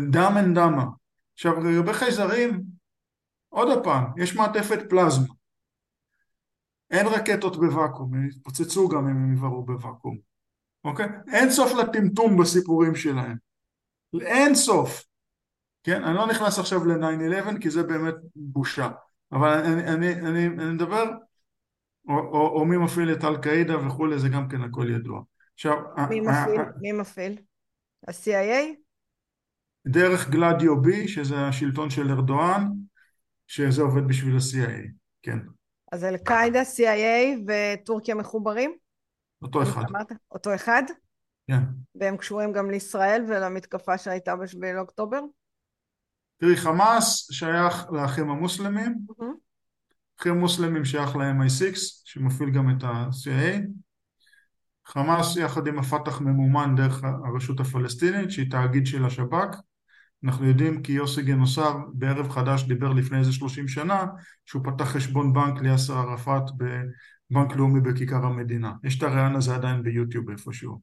דם 0.09 0.33
אין 0.37 0.53
דמה. 0.53 0.85
עכשיו 1.33 1.63
לגבי 1.63 1.93
חייזרים, 1.93 2.63
עוד 3.49 3.83
פעם, 3.83 4.03
יש 4.17 4.35
מעטפת 4.35 4.79
פלזמה. 4.89 5.27
אין 6.93 7.07
רקטות 7.07 7.57
בוואקום, 7.57 8.13
הם 8.13 8.27
יתפוצצו 8.27 8.89
גם 8.89 9.07
אם 9.07 9.15
הם 9.15 9.33
יבערו 9.33 9.65
בוואקום. 9.65 10.17
אוקיי? 10.83 11.07
אין 11.33 11.49
סוף 11.49 11.71
לטמטום 11.73 12.37
בסיפורים 12.37 12.95
שלהם. 12.95 13.37
אין 14.21 14.55
סוף. 14.55 15.03
כן? 15.83 16.03
אני 16.03 16.15
לא 16.15 16.27
נכנס 16.27 16.59
עכשיו 16.59 16.85
ל-9-11 16.85 17.59
כי 17.61 17.69
זה 17.69 17.83
באמת 17.83 18.15
בושה. 18.35 18.89
אבל 19.31 19.49
אני, 19.49 19.83
אני, 19.83 20.13
אני, 20.13 20.47
אני 20.47 20.73
מדבר, 20.73 21.03
או, 22.07 22.17
או, 22.17 22.59
או 22.59 22.65
מי 22.65 22.77
מפעיל 22.77 23.11
את 23.11 23.23
אל-קאעידה 23.23 23.87
וכולי, 23.87 24.19
זה 24.19 24.29
גם 24.29 24.49
כן 24.49 24.61
הכל 24.61 24.89
ידוע. 24.89 25.21
עכשיו... 25.53 25.77
מי 26.09 26.19
מפעיל? 26.19 26.61
מי 26.81 26.91
מפעיל? 26.91 27.37
ה-CIA? 28.07 28.75
דרך 29.87 30.29
גלדיו 30.29 30.81
בי, 30.81 31.07
שזה 31.07 31.47
השלטון 31.47 31.89
של 31.89 32.11
ארדואן, 32.11 32.67
שזה 33.47 33.81
עובד 33.81 34.07
בשביל 34.07 34.35
ה-CIA, 34.35 34.87
כן. 35.21 35.39
אז 35.93 36.03
אל-קאעידה, 36.03 36.61
CIA 36.61 37.39
וטורקיה 37.47 38.15
מחוברים? 38.15 38.75
אותו 39.41 39.63
אחד. 39.63 39.83
אמרת? 39.89 40.11
אותו 40.31 40.55
אחד? 40.55 40.83
כן. 41.47 41.59
והם 41.95 42.17
קשורים 42.17 42.53
גם 42.53 42.69
לישראל 42.69 43.25
ולמתקפה 43.27 43.97
שהייתה 43.97 44.35
ב-7 44.35 44.57
לאוקטובר? 44.75 45.19
תראי, 46.37 46.57
חמאס 46.57 47.27
שייך 47.31 47.85
לאחים 47.91 48.29
המוסלמים, 48.29 48.97
אחים 50.19 50.39
מוסלמים 50.39 50.85
שייך 50.85 51.15
ל-MI6, 51.15 51.75
שמפעיל 52.05 52.49
גם 52.49 52.69
את 52.69 52.83
ה-CIA. 52.83 53.59
חמאס 54.85 55.37
יחד 55.37 55.67
עם 55.67 55.79
הפת"ח 55.79 56.21
ממומן 56.21 56.75
דרך 56.75 57.03
הרשות 57.03 57.59
הפלסטינית, 57.59 58.31
שהיא 58.31 58.51
תאגיד 58.51 58.87
של 58.87 59.05
השב"כ. 59.05 59.55
אנחנו 60.23 60.47
יודעים 60.47 60.83
כי 60.83 60.91
יוסי 60.91 61.21
גנוסר 61.21 61.77
בערב 61.93 62.29
חדש 62.29 62.63
דיבר 62.63 62.93
לפני 62.93 63.19
איזה 63.19 63.31
30 63.31 63.67
שנה 63.67 64.05
שהוא 64.45 64.63
פתח 64.65 64.83
חשבון 64.83 65.33
בנק 65.33 65.61
ליאסר 65.61 65.97
ערפאת 65.97 66.43
בבנק 66.57 67.55
לאומי 67.55 67.81
בכיכר 67.81 68.25
המדינה. 68.25 68.73
יש 68.83 68.97
את 68.97 69.03
הרעיון 69.03 69.35
הזה 69.35 69.55
עדיין 69.55 69.83
ביוטיוב 69.83 70.29
איפשהו. 70.29 70.81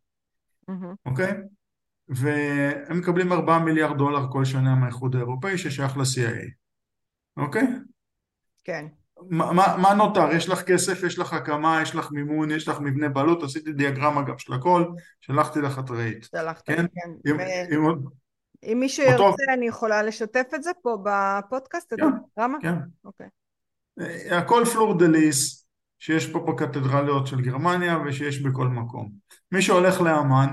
אוקיי? 1.07 1.31
Mm-hmm. 1.31 1.35
Okay? 1.35 1.61
והם 2.09 2.99
מקבלים 2.99 3.33
4 3.33 3.59
מיליארד 3.59 3.99
דולר 3.99 4.27
כל 4.33 4.45
שנה 4.45 4.75
מהאיחוד 4.75 5.17
האירופאי 5.17 5.59
ששייך 5.59 5.97
ל-CIA. 5.97 6.51
אוקיי? 7.37 7.67
כן. 8.65 8.87
מה, 9.31 9.53
מה, 9.53 9.77
מה 9.83 9.95
נותר? 9.95 10.33
יש 10.33 10.49
לך 10.49 10.63
כסף, 10.63 11.03
יש 11.03 11.19
לך 11.19 11.33
הקמה, 11.33 11.83
יש 11.83 11.95
לך 11.95 12.13
מימון, 12.13 12.51
יש 12.51 12.69
לך 12.69 12.81
מבנה 12.81 13.09
בעלות, 13.09 13.43
עשיתי 13.43 13.73
דיאגרמה 13.73 14.23
גם 14.23 14.39
של 14.39 14.53
הכל, 14.53 14.85
שלחתי 15.21 15.61
לך 15.61 15.79
את 15.79 15.91
ראית. 15.91 16.25
שלחת, 16.25 16.67
כן. 16.67 16.77
כן. 16.77 17.31
אם, 17.31 17.37
ו... 17.37 17.75
אם, 17.75 17.95
אם 18.63 18.77
מישהו 18.81 19.07
אותו... 19.07 19.25
ירצה, 19.25 19.53
אני 19.55 19.67
יכולה 19.67 20.03
לשתף 20.03 20.47
את 20.55 20.63
זה 20.63 20.71
פה 20.83 20.99
בפודקאסט? 21.05 21.95
כן, 21.95 22.05
רמה? 22.39 22.59
כן. 22.63 22.75
אוקיי. 23.05 23.27
אה, 24.01 24.39
הכל 24.39 24.65
פלור 24.73 24.99
דה 24.99 25.07
ליס, 25.07 25.67
שיש 25.99 26.27
פה 26.27 26.39
בקתדרליות 26.39 27.27
של 27.27 27.41
גרמניה 27.41 27.99
ושיש 28.07 28.43
בכל 28.43 28.69
מקום. 28.69 29.11
מי 29.53 29.63
שהולך 29.63 30.01
לאמן, 30.01 30.47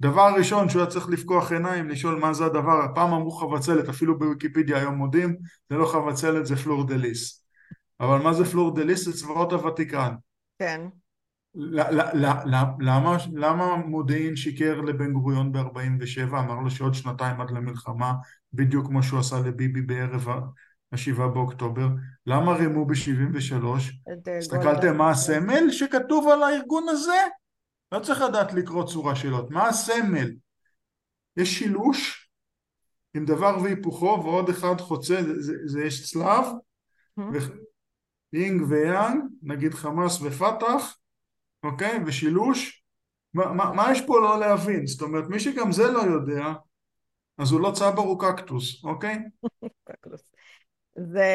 דבר 0.00 0.34
ראשון 0.38 0.68
שהוא 0.68 0.82
היה 0.82 0.90
צריך 0.90 1.08
לפקוח 1.08 1.52
עיניים, 1.52 1.88
לשאול 1.88 2.18
מה 2.18 2.32
זה 2.32 2.44
הדבר, 2.44 2.86
פעם 2.94 3.12
אמרו 3.12 3.30
חבצלת, 3.30 3.88
אפילו 3.88 4.18
בוויקיפדיה 4.18 4.78
היום 4.78 4.94
מודים, 4.94 5.36
זה 5.70 5.76
לא 5.76 5.86
חבצלת, 5.86 6.46
זה 6.46 6.56
פלור 6.56 6.86
דה 6.86 6.96
ליס. 6.96 7.44
אבל 8.00 8.18
מה 8.18 8.32
זה 8.32 8.44
פלור 8.44 8.74
דה 8.74 8.84
ליס? 8.84 9.04
זה 9.04 9.12
צבאות 9.12 9.52
הוותיקן. 9.52 10.14
כן. 10.58 10.80
למה, 11.54 13.16
למה 13.32 13.76
מודיעין 13.76 14.36
שיקר 14.36 14.80
לבן 14.80 15.12
גוריון 15.12 15.52
ב-47, 15.52 16.28
אמר 16.30 16.60
לו 16.60 16.70
שעוד 16.70 16.94
שנתיים 16.94 17.40
עד 17.40 17.50
למלחמה, 17.50 18.12
בדיוק 18.52 18.86
כמו 18.86 19.02
שהוא 19.02 19.20
עשה 19.20 19.36
לביבי 19.40 19.82
בערב 19.82 20.28
השבעה 20.92 21.28
באוקטובר? 21.28 21.88
למה 22.26 22.52
רימו 22.52 22.86
ב-73? 22.86 23.64
הסתכלתם 24.38 24.96
מה 24.96 25.10
הסמל 25.10 25.70
שכתוב 25.70 26.28
על 26.28 26.42
הארגון 26.42 26.84
הזה? 26.88 27.22
לא 27.92 28.00
צריך 28.00 28.20
לדעת 28.20 28.52
לקרוא 28.52 28.86
צורה 28.86 29.16
שאלות. 29.16 29.50
מה 29.50 29.68
הסמל? 29.68 30.30
יש 31.36 31.58
שילוש 31.58 32.30
עם 33.14 33.24
דבר 33.24 33.58
והיפוכו 33.62 34.22
ועוד 34.24 34.48
אחד 34.48 34.80
חוצה, 34.80 35.22
זה, 35.22 35.42
זה, 35.42 35.54
זה 35.64 35.84
יש 35.84 36.12
צלב, 36.12 36.44
mm-hmm. 37.20 37.52
יינג 38.32 38.62
ויאנג, 38.68 39.22
נגיד 39.42 39.74
חמאס 39.74 40.20
ופת"ח, 40.22 40.96
אוקיי? 41.62 41.98
ושילוש. 42.06 42.84
מה, 43.34 43.52
מה, 43.52 43.72
מה 43.72 43.92
יש 43.92 44.00
פה 44.06 44.20
לא 44.20 44.40
להבין? 44.40 44.86
זאת 44.86 45.02
אומרת, 45.02 45.28
מי 45.28 45.40
שגם 45.40 45.72
זה 45.72 45.90
לא 45.90 46.00
יודע, 46.00 46.52
אז 47.38 47.52
הוא 47.52 47.60
לא 47.60 47.70
צבר 47.74 48.02
הוא 48.02 48.20
קקטוס, 48.20 48.84
אוקיי? 48.84 49.18
זה... 50.96 51.28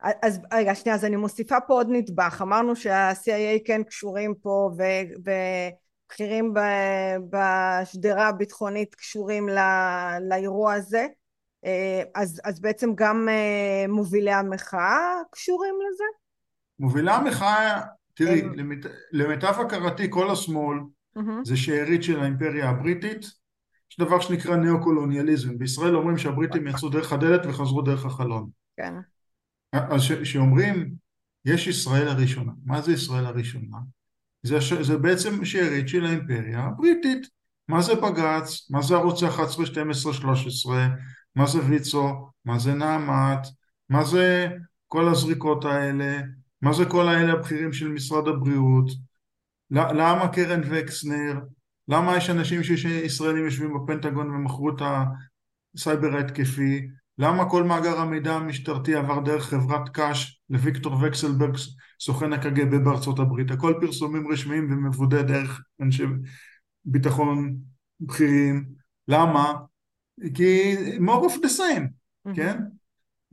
אז 0.00 0.40
רגע, 0.52 0.74
שנייה, 0.74 0.96
אז 0.96 1.04
אני 1.04 1.16
מוסיפה 1.16 1.60
פה 1.66 1.74
עוד 1.74 1.86
נדבך. 1.90 2.38
אמרנו 2.42 2.76
שה-CIA 2.76 3.66
כן 3.66 3.82
קשורים 3.82 4.34
פה 4.42 4.70
ובכירים 4.76 6.54
בשדרה 7.30 8.28
הביטחונית 8.28 8.94
קשורים 8.94 9.48
לא, 9.48 9.62
לאירוע 10.28 10.74
הזה. 10.74 11.06
אה, 11.64 12.02
אז, 12.14 12.40
אז 12.44 12.60
בעצם 12.60 12.94
גם 12.94 13.28
אה, 13.28 13.84
מובילי 13.88 14.32
המחאה 14.32 15.20
קשורים 15.30 15.74
לזה? 15.74 16.04
מובילי 16.78 17.10
המחאה, 17.10 17.80
תראי. 18.18 18.42
למיט... 18.42 18.86
למיטב 19.12 19.54
הכרתי 19.60 20.06
כל 20.10 20.30
השמאל. 20.30 20.78
זה 21.44 21.56
שארית 21.56 22.02
של 22.02 22.20
האימפריה 22.20 22.70
הבריטית. 22.70 23.20
יש 23.90 23.98
דבר 24.00 24.20
שנקרא 24.20 24.56
ניאו-קולוניאליזם. 24.56 25.58
בישראל 25.58 25.96
אומרים 25.96 26.18
שהבריטים 26.18 26.66
יצאו 26.66 26.88
דרך 26.88 27.12
הדלת 27.12 27.46
וחזרו 27.46 27.82
דרך 27.82 28.04
החלון. 28.04 28.50
כן. 28.76 28.94
אז 29.72 30.00
שאומרים, 30.24 30.90
יש 31.44 31.66
ישראל 31.66 32.08
הראשונה. 32.08 32.52
מה 32.64 32.82
זה 32.82 32.92
ישראל 32.92 33.26
הראשונה? 33.26 33.76
זה, 34.42 34.58
זה 34.80 34.98
בעצם 34.98 35.44
שארית 35.44 35.88
של 35.88 36.06
האימפריה 36.06 36.60
הבריטית. 36.60 37.26
מה 37.68 37.82
זה 37.82 37.94
בג"ץ? 37.94 38.70
מה 38.70 38.82
זה 38.82 38.94
ערוץ 38.94 39.22
11, 39.22 39.66
12, 39.66 40.12
13? 40.12 40.86
מה 41.36 41.46
זה 41.46 41.58
ויצו? 41.64 42.30
מה 42.44 42.58
זה 42.58 42.74
נעמת? 42.74 43.46
מה 43.88 44.04
זה 44.04 44.48
כל 44.86 45.08
הזריקות 45.08 45.64
האלה? 45.64 46.20
מה 46.62 46.72
זה 46.72 46.84
כל 46.84 47.08
האלה 47.08 47.32
הבכירים 47.32 47.72
של 47.72 47.88
משרד 47.88 48.28
הבריאות? 48.28 48.90
למה 49.70 50.28
קרן 50.28 50.60
וקסנר? 50.70 51.34
למה 51.88 52.16
יש 52.16 52.30
אנשים 52.30 52.62
שישראלים 52.62 53.44
יושבים 53.44 53.74
בפנטגון 53.74 54.30
ומכרו 54.30 54.70
את 54.70 54.82
הסייבר 55.74 56.16
ההתקפי? 56.16 56.88
למה 57.18 57.50
כל 57.50 57.62
מאגר 57.62 58.00
המידע 58.00 58.34
המשטרתי 58.34 58.94
עבר 58.94 59.20
דרך 59.20 59.44
חברת 59.44 59.88
קאש 59.88 60.40
לוויקטור 60.50 60.96
וקסלברג, 61.02 61.56
סוכן 62.00 62.32
הקג"ב 62.32 62.76
בארצות 62.76 63.18
הברית? 63.18 63.50
הכל 63.50 63.74
פרסומים 63.80 64.32
רשמיים 64.32 64.72
ומבודד 64.72 65.26
דרך 65.26 65.62
אנשי 65.80 66.04
ביטחון 66.84 67.56
בכירים. 68.00 68.64
למה? 69.08 69.52
כי 70.34 70.74
more 70.98 71.30
of 71.30 71.34
the 71.42 71.48
same, 71.58 71.88
mm-hmm. 72.28 72.36
כן? 72.36 72.58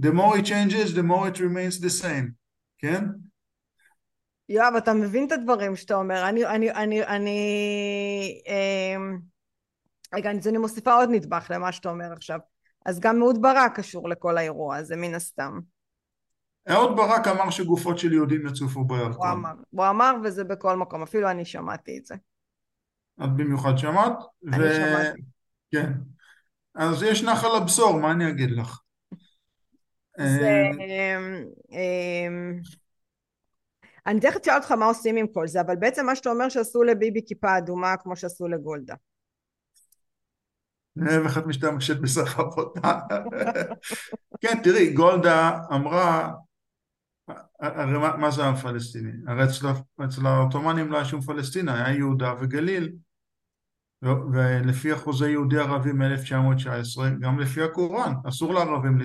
The 0.02 0.12
more 0.12 0.38
it 0.38 0.46
changes, 0.46 0.94
the 0.94 1.04
more 1.04 1.28
it 1.28 1.40
remains 1.40 1.80
the 1.80 1.90
same, 1.90 2.34
כן? 2.78 3.04
יואב, 4.50 4.74
אתה 4.78 4.94
מבין 4.94 5.28
את 5.28 5.32
הדברים 5.32 5.76
שאתה 5.76 5.96
אומר. 5.96 6.30
אני, 6.30 6.46
אני, 6.46 6.72
אני, 6.72 7.06
אני... 7.06 7.40
אה, 8.48 8.96
רגע, 10.14 10.32
אז 10.32 10.48
אני 10.48 10.58
מוסיפה 10.58 10.94
עוד 10.94 11.10
נדבך 11.12 11.48
למה 11.50 11.72
שאתה 11.72 11.90
אומר 11.90 12.14
עכשיו. 12.14 12.40
אז 12.86 13.00
גם 13.00 13.22
אהוד 13.22 13.42
ברק 13.42 13.76
קשור 13.76 14.10
לכל 14.10 14.38
האירוע 14.38 14.76
הזה, 14.76 14.96
מן 14.96 15.14
הסתם. 15.14 15.60
אהוד 16.70 16.96
ברק 16.96 17.28
אמר 17.28 17.50
שגופות 17.50 18.00
של 18.00 18.14
יהודים 18.14 18.48
יצופו 18.48 18.84
בירקון. 18.84 19.28
הוא 19.28 19.38
אמר, 19.38 19.54
הוא 19.70 19.86
אמר 19.90 20.16
וזה 20.24 20.44
בכל 20.44 20.78
מקום, 20.78 21.04
אפילו 21.04 21.32
אני 21.32 21.46
שמעתי 21.46 21.98
את 21.98 22.06
זה. 22.06 22.16
את 23.24 23.30
במיוחד 23.36 23.78
שמעת? 23.78 24.18
אני 24.54 24.64
ו... 24.64 24.74
שמעתי. 24.76 25.22
כן. 25.72 25.92
אז 26.76 27.04
יש 27.04 27.24
נחל 27.24 27.56
הבשור, 27.58 28.00
מה 28.00 28.12
אני 28.12 28.30
אגיד 28.30 28.52
לך? 28.52 28.80
זה... 30.20 30.70
אה, 30.80 31.18
אמ, 31.72 32.60
אני 34.06 34.20
תכף 34.20 34.42
אשאל 34.42 34.56
אותך 34.56 34.72
מה 34.72 34.86
עושים 34.86 35.18
עם 35.18 35.28
כל 35.28 35.48
זה, 35.48 35.62
אבל 35.62 35.76
בעצם 35.76 36.06
מה 36.06 36.16
שאתה 36.16 36.30
אומר 36.30 36.50
שעשו 36.50 36.84
לביבי 36.84 37.22
כיפה 37.28 37.58
אדומה 37.58 37.98
כמו 37.98 38.16
שעשו 38.16 38.48
לגולדה. 38.48 38.96
איך 41.08 41.38
את 41.38 41.46
משתמשת 41.46 41.98
בסך 41.98 42.40
עבודה. 42.40 43.00
כן, 44.42 44.62
תראי, 44.64 44.94
גולדה 44.94 45.60
אמרה, 45.72 46.32
הרי 47.60 47.98
מה, 47.98 48.18
מה 48.18 48.32
זה 48.32 48.44
העם 48.44 48.56
פלסטיני? 48.56 49.12
הרי 49.28 49.44
אצל, 49.44 49.68
אצל 50.06 50.26
העות'מאנים 50.26 50.92
לא 50.92 50.98
היה 50.98 51.06
שום 51.06 51.22
פלסטינה, 51.22 51.86
היה 51.86 51.98
יהודה 51.98 52.34
וגליל. 52.40 52.92
ולפי 54.34 54.94
אחוזי 54.94 55.30
יהודי 55.30 55.58
ערבי 55.58 55.92
מ-1919, 55.92 57.02
גם 57.20 57.40
לפי 57.40 57.64
הקוראן, 57.64 58.14
אסור 58.28 58.54
לערבים, 58.54 58.98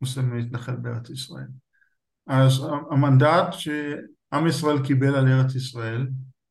למוסלמים 0.00 0.36
להתנחל 0.36 0.76
בארץ 0.76 1.10
ישראל. 1.10 1.46
אז 2.26 2.52
המנדט 2.90 3.52
שעם 3.52 4.46
ישראל 4.48 4.86
קיבל 4.86 5.14
על 5.14 5.28
ארץ 5.28 5.54
ישראל, 5.54 6.08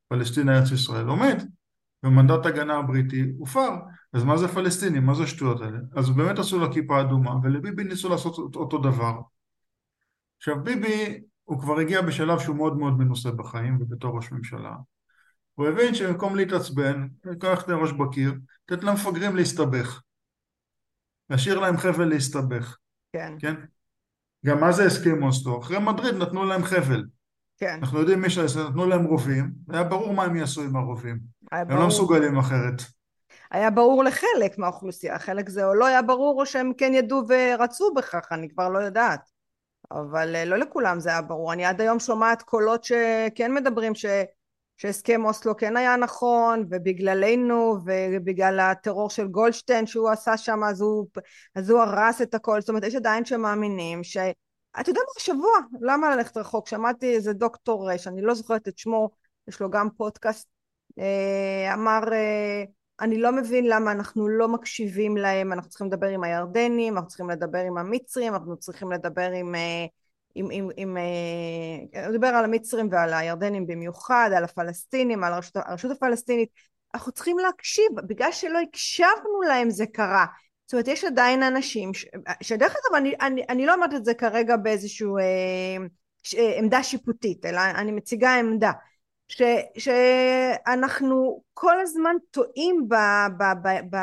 פלסטין 0.08 0.50
ארץ 0.50 0.72
ישראל, 0.72 1.08
עומד, 1.08 1.44
ומנדט 2.04 2.46
הגנה 2.46 2.78
הבריטי 2.78 3.32
הופר. 3.38 3.70
אז 4.14 4.24
מה 4.24 4.38
זה 4.38 4.48
פלסטינים? 4.48 5.06
מה 5.06 5.14
זה 5.14 5.24
השטויות 5.24 5.62
האלה? 5.62 5.78
אז 5.96 6.10
באמת 6.10 6.40
עשו 6.40 6.60
לה 6.60 6.74
כיפה 6.74 7.02
אדומה, 7.02 7.36
ולביבי 7.44 7.84
ניסו 7.84 8.10
לעשות 8.10 8.56
אותו 8.56 8.78
דבר. 8.78 9.14
עכשיו 10.38 10.64
ביבי, 10.64 11.22
הוא 11.44 11.62
כבר 11.62 11.80
הגיע 11.80 12.02
בשלב 12.02 12.40
שהוא 12.40 12.56
מאוד 12.56 12.78
מאוד 12.78 12.98
מנוסה 12.98 13.32
בחיים 13.32 13.78
ובתור 13.82 14.16
ראש 14.16 14.32
ממשלה. 14.32 14.76
הוא 15.54 15.68
הבין 15.68 15.96
שבמקום 15.96 16.36
להתעצבן, 16.36 17.08
לקח 17.26 17.64
את 17.64 17.70
הראש 17.70 17.92
בקיר, 17.92 18.34
לתת 18.70 18.84
למפגרים 18.84 19.36
להסתבך. 19.36 20.02
להשאיר 21.30 21.60
להם 21.60 21.78
חבל 21.78 22.06
להסתבך. 22.06 22.78
כן. 23.16 23.34
כן? 23.40 23.56
גם 24.46 24.60
מה 24.60 24.72
זה 24.72 24.86
הסכם 24.86 25.24
אוסלו? 25.24 25.60
אחרי 25.60 25.80
מדריד 25.80 26.16
נתנו 26.16 26.46
להם 26.46 26.64
חבל. 26.64 27.04
כן. 27.58 27.80
אנחנו 27.82 28.00
יודעים 28.00 28.22
מי 28.22 28.30
שעשה, 28.30 28.60
נתנו 28.70 28.86
להם 28.86 29.06
רובים, 29.06 29.52
היה 29.70 29.84
ברור 29.84 30.14
מה 30.14 30.24
הם 30.24 30.36
יעשו 30.36 30.62
עם 30.62 30.76
הרובים. 30.76 31.20
הם 31.52 31.68
ברור. 31.68 31.80
לא 31.80 31.88
מסוגלים 31.88 32.38
אחרת. 32.38 32.82
היה 33.52 33.70
ברור 33.70 34.04
לחלק 34.04 34.58
מהאוכלוסייה, 34.58 35.20
חלק 35.20 35.50
זה 35.50 35.66
או 35.66 35.74
לא 35.74 35.86
היה 35.86 36.02
ברור 36.02 36.42
או 36.42 36.46
שהם 36.46 36.72
כן 36.78 36.94
ידעו 36.94 37.22
ורצו 37.28 37.94
בכך, 37.94 38.28
אני 38.32 38.50
כבר 38.50 38.70
לא 38.70 38.80
יודעת. 38.80 39.32
אבל 39.92 40.36
אה, 40.36 40.46
לא 40.46 40.58
לכולם 40.58 41.00
זה 41.00 41.10
היה 41.10 41.22
ברור. 41.22 41.54
אני 41.54 41.66
עד 41.66 41.82
היום 41.82 42.00
שומעת 42.00 42.42
קולות 42.42 42.84
שכן 42.84 43.54
מדברים 43.54 43.96
ש... 43.96 44.06
שהסכם 44.78 45.26
אוסלו 45.26 45.58
כן 45.58 45.78
היה 45.78 45.96
נכון, 45.96 46.66
ובגללנו, 46.70 47.78
ובגלל 47.86 48.60
הטרור 48.60 49.10
של 49.10 49.28
גולדשטיין 49.28 49.88
שהוא 49.88 50.10
עשה 50.10 50.38
שם, 50.38 50.64
אז 50.64 50.82
הוא, 50.82 51.08
אז 51.56 51.70
הוא 51.70 51.82
הרס 51.82 52.22
את 52.22 52.34
הכל. 52.34 52.60
זאת 52.62 52.70
אומרת, 52.70 52.84
יש 52.84 52.96
עדיין 52.96 53.26
שמאמינים 53.26 54.04
ש... 54.04 54.18
אתה 54.80 54.90
יודע 54.90 55.00
מה, 55.00 55.14
השבוע, 55.18 55.58
למה 55.82 56.16
ללכת 56.16 56.38
רחוק? 56.38 56.68
שמעתי 56.68 57.16
איזה 57.16 57.34
דוקטור, 57.34 57.98
שאני 57.98 58.22
לא 58.22 58.34
זוכרת 58.34 58.68
את 58.68 58.78
שמו, 58.78 59.10
יש 59.48 59.60
לו 59.60 59.70
גם 59.70 59.90
פודקאסט, 59.98 60.48
אה, 61.00 61.74
אמר, 61.74 62.02
אה, 62.14 62.64
אני 63.02 63.18
לא 63.18 63.32
מבין 63.32 63.66
למה 63.66 63.92
אנחנו 63.92 64.28
לא 64.28 64.48
מקשיבים 64.48 65.18
להם, 65.18 65.54
אנחנו 65.54 65.70
צריכים 65.70 65.88
לדבר 65.88 66.08
עם 66.08 66.24
הירדנים, 66.24 66.94
אנחנו 66.94 67.08
צריכים 67.08 67.30
לדבר 67.30 67.60
עם 67.60 67.78
המצרים, 67.78 68.34
אנחנו 68.34 68.58
צריכים 68.58 68.92
לדבר 68.92 69.32
עם... 69.32 69.56
עם, 70.36 70.48
עם, 70.52 70.70
עם, 70.78 70.98
הוא 72.06 72.12
דיבר 72.12 72.28
על 72.28 72.44
המצרים 72.44 72.88
ועל 72.92 73.14
הירדנים 73.14 73.68
במיוחד, 73.68 74.30
על 74.38 74.44
הפלסטינים, 74.44 75.24
על 75.24 75.34
הרשות, 75.34 75.56
הרשות 75.56 75.92
הפלסטינית. 75.92 76.50
אנחנו 76.94 77.12
צריכים 77.12 77.40
להקשיב, 77.40 77.86
בגלל 78.08 78.32
שלא 78.32 78.60
הקשבנו 78.60 79.42
להם 79.48 79.70
זה 79.70 79.86
קרה. 79.86 80.26
זאת 80.66 80.74
אומרת, 80.74 80.88
יש 80.88 81.04
עדיין 81.04 81.44
אנשים, 81.44 81.94
ש... 81.94 82.06
שדרך 82.42 82.72
אגב, 82.72 82.96
אני, 82.96 83.14
אני, 83.22 83.44
אני 83.50 83.66
לא 83.66 83.74
אומרת 83.74 83.94
את 83.94 84.06
זה 84.06 84.14
כרגע 84.14 84.58
באיזושהי 84.58 85.08
אה, 85.08 85.86
ש... 86.24 86.36
עמדה 86.58 86.84
שיפוטית, 86.84 87.46
אלא 87.46 87.60
אני 87.76 87.92
מציגה 87.92 88.36
עמדה. 88.36 88.72
ש, 89.28 89.42
שאנחנו 89.78 91.42
כל 91.54 91.82
הזמן 91.82 92.16
טועים 92.32 92.88
ב, 92.90 92.96
ב, 93.38 93.44
ב, 93.64 93.96
ב, 93.96 93.98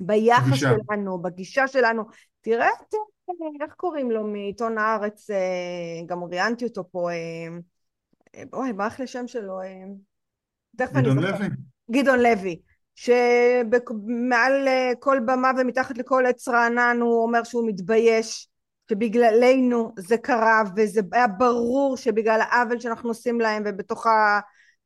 ביחס 0.00 0.46
בגישה. 0.48 0.70
שלנו, 0.86 1.22
בגישה 1.22 1.68
שלנו. 1.68 2.02
תראה 2.40 2.68
את, 2.68 2.94
איך 3.60 3.74
קוראים 3.74 4.10
לו 4.10 4.26
מעיתון 4.26 4.78
הארץ, 4.78 5.30
אה, 5.30 6.06
גם 6.06 6.24
ראיינתי 6.24 6.64
אותו 6.64 6.90
פה, 6.90 7.10
אה, 7.10 7.16
אה, 8.34 8.42
אוי, 8.52 8.72
מה 8.72 8.86
אחלה 8.86 9.06
שם 9.06 9.26
שלו? 9.26 9.58
תכף 10.76 10.96
אני 10.96 11.02
גדעון 11.02 11.20
זוכר. 11.20 11.38
לוי? 11.38 11.48
גדעון 11.90 12.20
לוי. 12.20 12.60
שמעל 12.94 14.68
כל 15.00 15.18
במה 15.26 15.50
ומתחת 15.58 15.98
לכל 15.98 16.24
עץ 16.26 16.48
רענן 16.48 16.98
הוא 17.00 17.22
אומר 17.22 17.44
שהוא 17.44 17.68
מתבייש 17.68 18.48
שבגללנו 18.90 19.92
זה 19.98 20.18
קרה 20.18 20.62
וזה 20.76 21.00
היה 21.12 21.26
ברור 21.26 21.96
שבגלל 21.96 22.40
העוול 22.40 22.80
שאנחנו 22.80 23.08
עושים 23.10 23.40
להם 23.40 23.62
ובתוך 23.66 24.06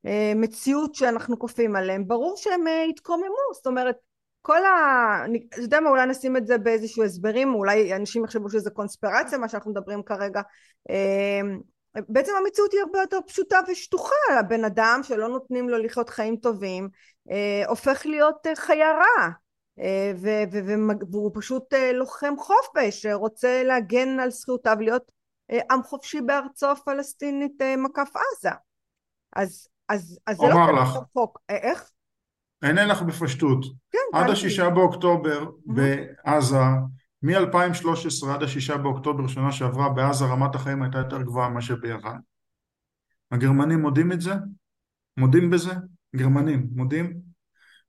המציאות 0.05 0.95
שאנחנו 0.95 1.39
כופים 1.39 1.77
עליהם 1.77 2.09
ברור 2.09 2.37
שהם 2.37 2.65
התקוממו 2.91 3.55
זאת 3.55 3.67
אומרת 3.67 3.97
כל 4.43 4.65
ה... 4.65 5.27
אתה 5.49 5.61
יודע 5.61 5.81
מה 5.81 5.91
אולי 5.91 6.07
נשים 6.07 6.37
את 6.37 6.47
זה 6.47 6.59
באיזשהו 6.59 7.05
הסברים 7.05 7.55
אולי 7.55 7.97
אנשים 7.97 8.25
יחשבו 8.25 8.51
שזה 8.51 8.71
קונספירציה 8.71 9.39
מה 9.39 9.49
שאנחנו 9.49 9.71
מדברים 9.71 10.03
כרגע. 10.03 10.43
בעצם 12.09 12.33
המציאות 12.45 12.73
היא 12.73 12.81
הרבה 12.81 13.01
יותר 13.01 13.19
פשוטה 13.27 13.59
ושטוחה. 13.69 14.15
הבן 14.39 14.65
אדם 14.65 15.01
שלא 15.03 15.29
נותנים 15.29 15.69
לו 15.69 15.79
לחיות 15.79 16.09
חיים 16.09 16.37
טובים 16.37 16.89
הופך 17.69 18.07
להיות 18.07 18.47
חיה 18.55 18.93
רע 18.93 19.29
והוא 21.11 21.31
פשוט 21.35 21.75
לוחם 21.95 22.35
חופש 22.39 23.07
רוצה 23.07 23.63
להגן 23.63 24.21
על 24.21 24.31
זכויותיו 24.31 24.77
להיות 24.81 25.13
עם 25.71 25.83
חופשי 25.83 26.21
בארצו 26.21 26.71
הפלסטינית 26.71 27.63
מקף 27.79 28.09
עזה. 28.17 28.51
אז, 29.37 29.69
אז, 29.89 30.19
אז 30.27 30.37
זה 30.37 30.47
לא 30.47 30.53
אומר 30.53 30.83
לך, 30.83 30.89
חוק. 31.13 31.39
איך? 31.49 31.91
אענה 32.65 32.87
לך 32.87 33.03
בפשטות. 33.03 33.65
כן, 33.91 34.19
עד 34.19 34.31
השישה 34.31 34.71
באוקטובר 34.71 35.51
בעזה, 35.67 36.57
מ-2013 37.23 38.29
עד 38.31 38.43
השישה 38.43 38.77
באוקטובר 38.77 39.27
שנה 39.27 39.53
שעברה, 39.53 39.89
בעזה 39.89 40.25
רמת 40.25 40.55
החיים 40.55 40.83
הייתה 40.83 40.99
יותר 40.99 41.23
גבוהה 41.23 41.49
מאשר 41.49 41.77
ביוון. 41.77 42.19
הגרמנים 43.31 43.81
מודים 43.81 44.13
את 44.13 44.21
זה? 44.21 44.35
מודים 45.17 45.51
בזה? 45.51 45.73
גרמנים 46.17 46.67
מודים? 46.73 47.21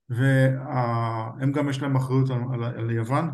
והם 0.08 1.52
גם 1.52 1.68
יש 1.68 1.82
להם 1.82 1.96
אחריות 1.96 2.30
על, 2.30 2.40
על, 2.52 2.64
על 2.64 2.90
יוון, 2.90 3.30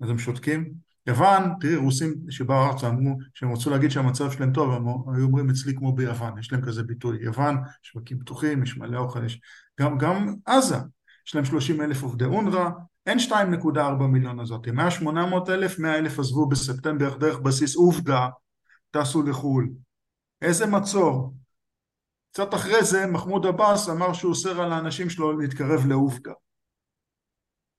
אז 0.00 0.10
הם 0.10 0.18
שותקים. 0.18 0.89
יוון, 1.06 1.42
תראי, 1.60 1.76
רוסים 1.76 2.14
שבאו 2.30 2.66
ארצה 2.66 2.88
אמרו 2.88 3.16
שהם 3.34 3.52
רצו 3.52 3.70
להגיד 3.70 3.90
שהמצב 3.90 4.30
שלהם 4.30 4.52
טוב, 4.52 4.70
הם 4.70 4.86
היו 5.14 5.24
אומרים 5.24 5.50
אצלי 5.50 5.74
כמו 5.76 5.92
ביוון, 5.92 6.38
יש 6.38 6.52
להם 6.52 6.62
כזה 6.62 6.82
ביטוי. 6.82 7.18
יוון, 7.20 7.56
שווקים 7.82 8.18
פתוחים, 8.18 8.62
יש 8.62 8.76
מלא 8.76 8.98
אוכל, 8.98 9.24
יש... 9.24 9.40
גם, 9.80 9.98
גם 9.98 10.34
עזה, 10.46 10.76
יש 11.26 11.34
להם 11.34 11.44
30 11.44 11.80
אלף 11.80 12.02
עובדי 12.02 12.24
אונר"א, 12.24 12.70
אין 13.06 13.18
2.4 13.18 14.02
מיליון 14.08 14.40
הזאת, 14.40 14.68
מה 14.68 14.90
800 14.90 15.48
אלף, 15.48 15.78
100 15.78 15.98
אלף 15.98 16.18
עזבו 16.18 16.48
בספטמבר 16.48 17.16
דרך 17.16 17.38
בסיס 17.38 17.76
עובדה, 17.76 18.28
טסו 18.90 19.22
לחו"ל. 19.22 19.70
איזה 20.42 20.66
מצור. 20.66 21.34
קצת 22.32 22.54
אחרי 22.54 22.84
זה 22.84 23.06
מחמוד 23.06 23.46
עבאס 23.46 23.88
אמר 23.88 24.12
שהוא 24.12 24.30
אוסר 24.30 24.62
על 24.62 24.72
האנשים 24.72 25.10
שלו 25.10 25.38
להתקרב 25.38 25.86
לעובדה. 25.86 26.32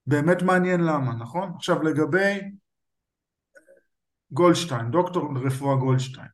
באמת 0.08 0.42
מעניין 0.42 0.82
למה, 0.82 1.16
נכון? 1.16 1.52
עכשיו 1.56 1.84
לגבי 1.84 2.40
גולדשטיין, 4.32 4.92
דוקטור 4.92 5.34
לרפואה 5.34 5.76
גולדשטיין, 5.76 6.28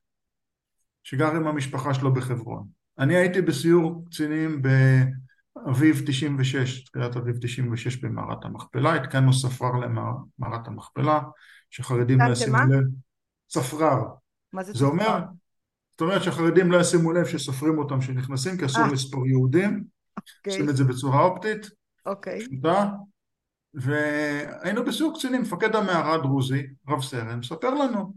שגר 1.03 1.35
עם 1.35 1.47
המשפחה 1.47 1.93
שלו 1.93 2.13
בחברון. 2.13 2.67
אני 2.99 3.15
הייתי 3.15 3.41
בסיור 3.41 4.05
קצינים 4.09 4.61
באביב 4.61 6.01
96, 6.05 6.83
תחילת 6.83 7.15
אביב 7.15 7.37
96 7.41 7.97
במערת 7.97 8.45
המכפלה, 8.45 8.95
התקנו 8.95 9.33
ספרר 9.33 9.71
למערת 9.71 10.67
המכפלה, 10.67 11.19
שחרדים 11.69 12.19
לא 12.21 12.31
ישימו 12.31 12.57
לב, 12.57 12.83
ספרר. 13.49 14.01
מה 14.53 14.63
זה 14.63 14.73
זה 14.73 14.85
אומר, 14.85 15.19
זאת 15.91 16.01
אומרת 16.01 16.23
שהחרדים 16.23 16.71
לא 16.71 16.77
ישימו 16.77 17.13
לב 17.13 17.25
שסופרים 17.25 17.77
אותם 17.77 18.01
שנכנסים, 18.01 18.57
כי 18.57 18.65
אסור 18.65 18.83
אה. 18.83 18.91
לספור 18.91 19.27
יהודים, 19.27 19.83
אוקיי, 20.17 20.53
עושים 20.53 20.69
את 20.69 20.75
זה 20.75 20.83
בצורה 20.83 21.21
אופטית, 21.21 21.67
אוקיי, 22.05 22.39
פשוטה, 22.39 22.89
והיינו 23.77 24.85
בסיור 24.85 25.13
קצינים, 25.15 25.41
מפקד 25.41 25.75
המערה 25.75 26.13
הדרוזי, 26.13 26.67
רב 26.89 27.01
סרן, 27.01 27.39
מספר 27.39 27.69
לנו, 27.69 28.13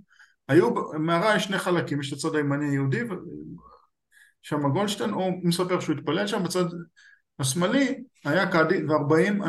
היו, 0.49 0.75
במערה 0.75 1.37
יש 1.37 1.45
שני 1.45 1.59
חלקים, 1.59 2.01
יש 2.01 2.13
את 2.13 2.19
הצד 2.19 2.35
הימני 2.35 2.69
היהודי, 2.69 3.01
שם 4.43 4.69
גולדשטיין, 4.73 5.11
הוא 5.11 5.33
מספר 5.43 5.81
שהוא 5.81 5.97
התפלל 5.97 6.27
שם, 6.27 6.45
בצד 6.45 6.65
השמאלי 7.39 8.05
היה 8.25 8.53
קאדי 8.53 8.85
וארבעים 8.85 9.43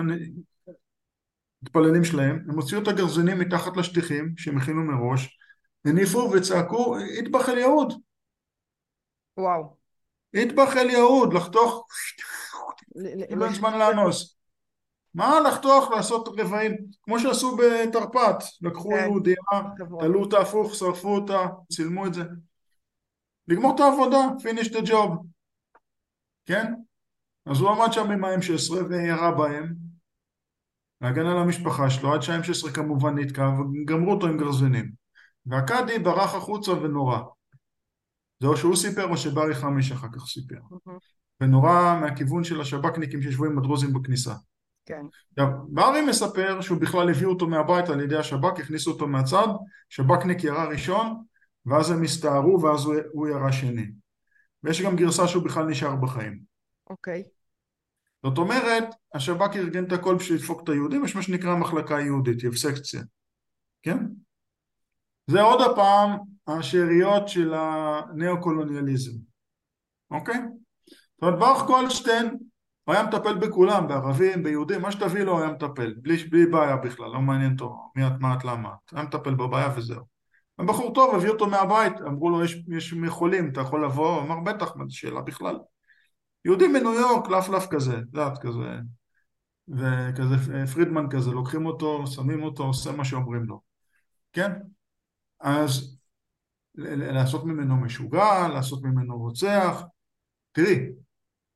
מתפללים 1.63 2.03
שלהם, 2.03 2.45
הם 2.49 2.55
הוציאו 2.55 2.81
את 2.81 2.87
הגרזינים 2.87 3.39
מתחת 3.39 3.77
לשטיחים 3.77 4.33
שהם 4.37 4.57
הכינו 4.57 4.83
מראש, 4.83 5.39
הניפו 5.85 6.31
וצעקו, 6.31 6.95
אטבח 7.19 7.49
אל 7.49 7.57
יהוד, 7.57 7.93
וואו. 9.37 9.81
אטבח 10.41 10.77
אל 10.77 10.89
יהוד, 10.89 11.33
לחתוך, 11.33 11.87
אין 13.29 13.53
זמן 13.53 13.79
לאנוס. 13.79 14.40
מה 15.13 15.39
לחתוך, 15.39 15.91
לעשות 15.91 16.27
רבעים, 16.39 16.75
כמו 17.03 17.19
שעשו 17.19 17.57
בתרפ"ט, 17.57 18.43
לקחו 18.61 18.89
כן. 18.89 18.95
יהודייה, 18.95 19.35
חברון. 19.77 20.03
תלו 20.03 20.19
אותה 20.19 20.37
הפוך, 20.41 20.75
שרפו 20.75 21.15
אותה, 21.15 21.47
צילמו 21.71 22.07
את 22.07 22.13
זה. 22.13 22.23
לגמור 23.47 23.75
את 23.75 23.79
העבודה, 23.79 24.17
finish 24.17 24.67
the 24.67 24.87
job, 24.87 25.11
כן? 26.45 26.73
אז 27.45 27.59
הוא 27.59 27.69
עמד 27.69 27.93
שם 27.93 28.11
עם 28.11 28.23
ה-M16 28.23 28.73
וירה 28.89 29.31
בהם, 29.31 29.73
להגן 31.01 31.25
על 31.25 31.37
המשפחה 31.37 31.89
שלו, 31.89 32.13
עד 32.13 32.21
שה-M16 32.21 32.71
כמובן 32.73 33.17
נתקע, 33.17 33.49
וגמרו 33.49 34.11
אותו 34.13 34.27
עם 34.27 34.37
גרזינים. 34.37 34.91
והקאדי 35.45 35.99
ברח 35.99 36.35
החוצה 36.35 36.71
ונורא. 36.71 37.19
זה 38.39 38.47
או 38.47 38.57
שהוא 38.57 38.75
סיפר 38.75 39.09
או 39.09 39.17
שברי 39.17 39.55
חמיש 39.55 39.91
אחר 39.91 40.07
כך 40.13 40.25
סיפר. 40.25 40.59
מהמם. 40.85 40.99
ונורא 41.41 41.97
מהכיוון 42.01 42.43
של 42.43 42.61
השב"כניקים 42.61 43.21
שישבו 43.21 43.45
עם 43.45 43.57
הדרוזים 43.57 43.93
בכניסה. 43.93 44.33
כן, 44.85 45.01
עכשיו, 45.31 45.47
ברי 45.67 46.01
מספר 46.01 46.61
שהוא 46.61 46.81
בכלל 46.81 47.09
הביאו 47.09 47.29
אותו 47.29 47.47
מהבית 47.47 47.89
על 47.89 48.01
ידי 48.01 48.17
השב"כ, 48.17 48.59
הכניסו 48.59 48.91
אותו 48.91 49.07
מהצד, 49.07 49.47
שב"כניק 49.89 50.43
ירה 50.43 50.65
ראשון, 50.65 51.23
ואז 51.65 51.91
הם 51.91 52.03
הסתערו 52.03 52.61
ואז 52.61 52.85
הוא, 52.85 52.95
הוא 53.11 53.27
ירה 53.27 53.51
שני. 53.51 53.91
ויש 54.63 54.81
גם 54.81 54.95
גרסה 54.95 55.27
שהוא 55.27 55.43
בכלל 55.43 55.65
נשאר 55.65 55.95
בחיים. 55.95 56.39
אוקיי, 56.89 57.23
זאת 58.23 58.37
אומרת, 58.37 58.83
השב"כ 59.13 59.55
ארגן 59.55 59.83
את 59.83 59.91
הכל 59.91 60.15
בשביל 60.15 60.37
לדפוק 60.37 60.63
את 60.63 60.69
היהודים, 60.69 61.05
יש 61.05 61.15
מה 61.15 61.21
שנקרא 61.21 61.55
מחלקה 61.55 61.99
יהודית, 61.99 62.43
יבסקציה, 62.43 63.01
כן? 63.83 63.97
זה 65.27 65.41
עוד 65.41 65.61
הפעם 65.61 66.17
השאריות 66.47 67.27
של 67.27 67.53
הנאו-קולוניאליזם, 67.53 69.17
אוקיי? 70.11 70.39
זאת 70.85 71.21
אומרת 71.21 71.39
ברוך 71.39 71.63
גולדשטיין 71.67 72.37
הוא 72.83 72.95
היה 72.95 73.03
מטפל 73.03 73.35
בכולם, 73.37 73.87
בערבים, 73.87 74.43
ביהודים, 74.43 74.81
מה 74.81 74.91
שתביא 74.91 75.23
לו 75.23 75.31
הוא 75.31 75.41
היה 75.41 75.51
מטפל, 75.51 75.93
בלי, 76.01 76.17
בלי 76.17 76.45
בעיה 76.45 76.75
בכלל, 76.75 77.05
לא 77.05 77.21
מעניין 77.21 77.53
אותו 77.53 77.91
מי 77.95 78.07
את, 78.07 78.11
מה 78.19 78.33
את, 78.33 78.43
למה 78.43 78.69
את, 78.69 78.93
היה 78.93 79.03
מטפל 79.03 79.33
בבעיה 79.33 79.69
וזהו. 79.77 80.05
הבחור 80.59 80.93
טוב, 80.93 81.15
הביא 81.15 81.29
אותו 81.29 81.47
מהבית, 81.47 81.93
אמרו 82.01 82.29
לו 82.29 82.43
יש, 82.43 82.57
יש 82.67 82.95
חולים, 83.07 83.51
אתה 83.51 83.61
יכול 83.61 83.85
לבוא? 83.85 84.15
הוא 84.15 84.21
אמר 84.21 84.39
בטח, 84.39 84.75
מה 84.75 84.85
זו 84.87 84.97
שאלה 84.97 85.21
בכלל. 85.21 85.59
יהודי 86.45 86.67
מניו 86.67 86.93
יורק, 86.93 87.29
לפלף 87.29 87.67
כזה, 87.67 87.97
את 87.97 88.03
יודעת, 88.13 88.37
כזה, 88.37 88.79
וכזה 89.67 90.65
פרידמן 90.73 91.09
כזה, 91.09 91.31
לוקחים 91.31 91.65
אותו, 91.65 92.07
שמים 92.07 92.43
אותו, 92.43 92.63
עושה 92.63 92.91
מה 92.91 93.05
שאומרים 93.05 93.43
לו, 93.43 93.61
כן? 94.33 94.51
אז 95.39 95.97
לעשות 96.75 97.45
ממנו 97.45 97.75
משוגע, 97.75 98.47
לעשות 98.47 98.83
ממנו 98.83 99.17
רוצח, 99.17 99.83
תראי, 100.51 100.89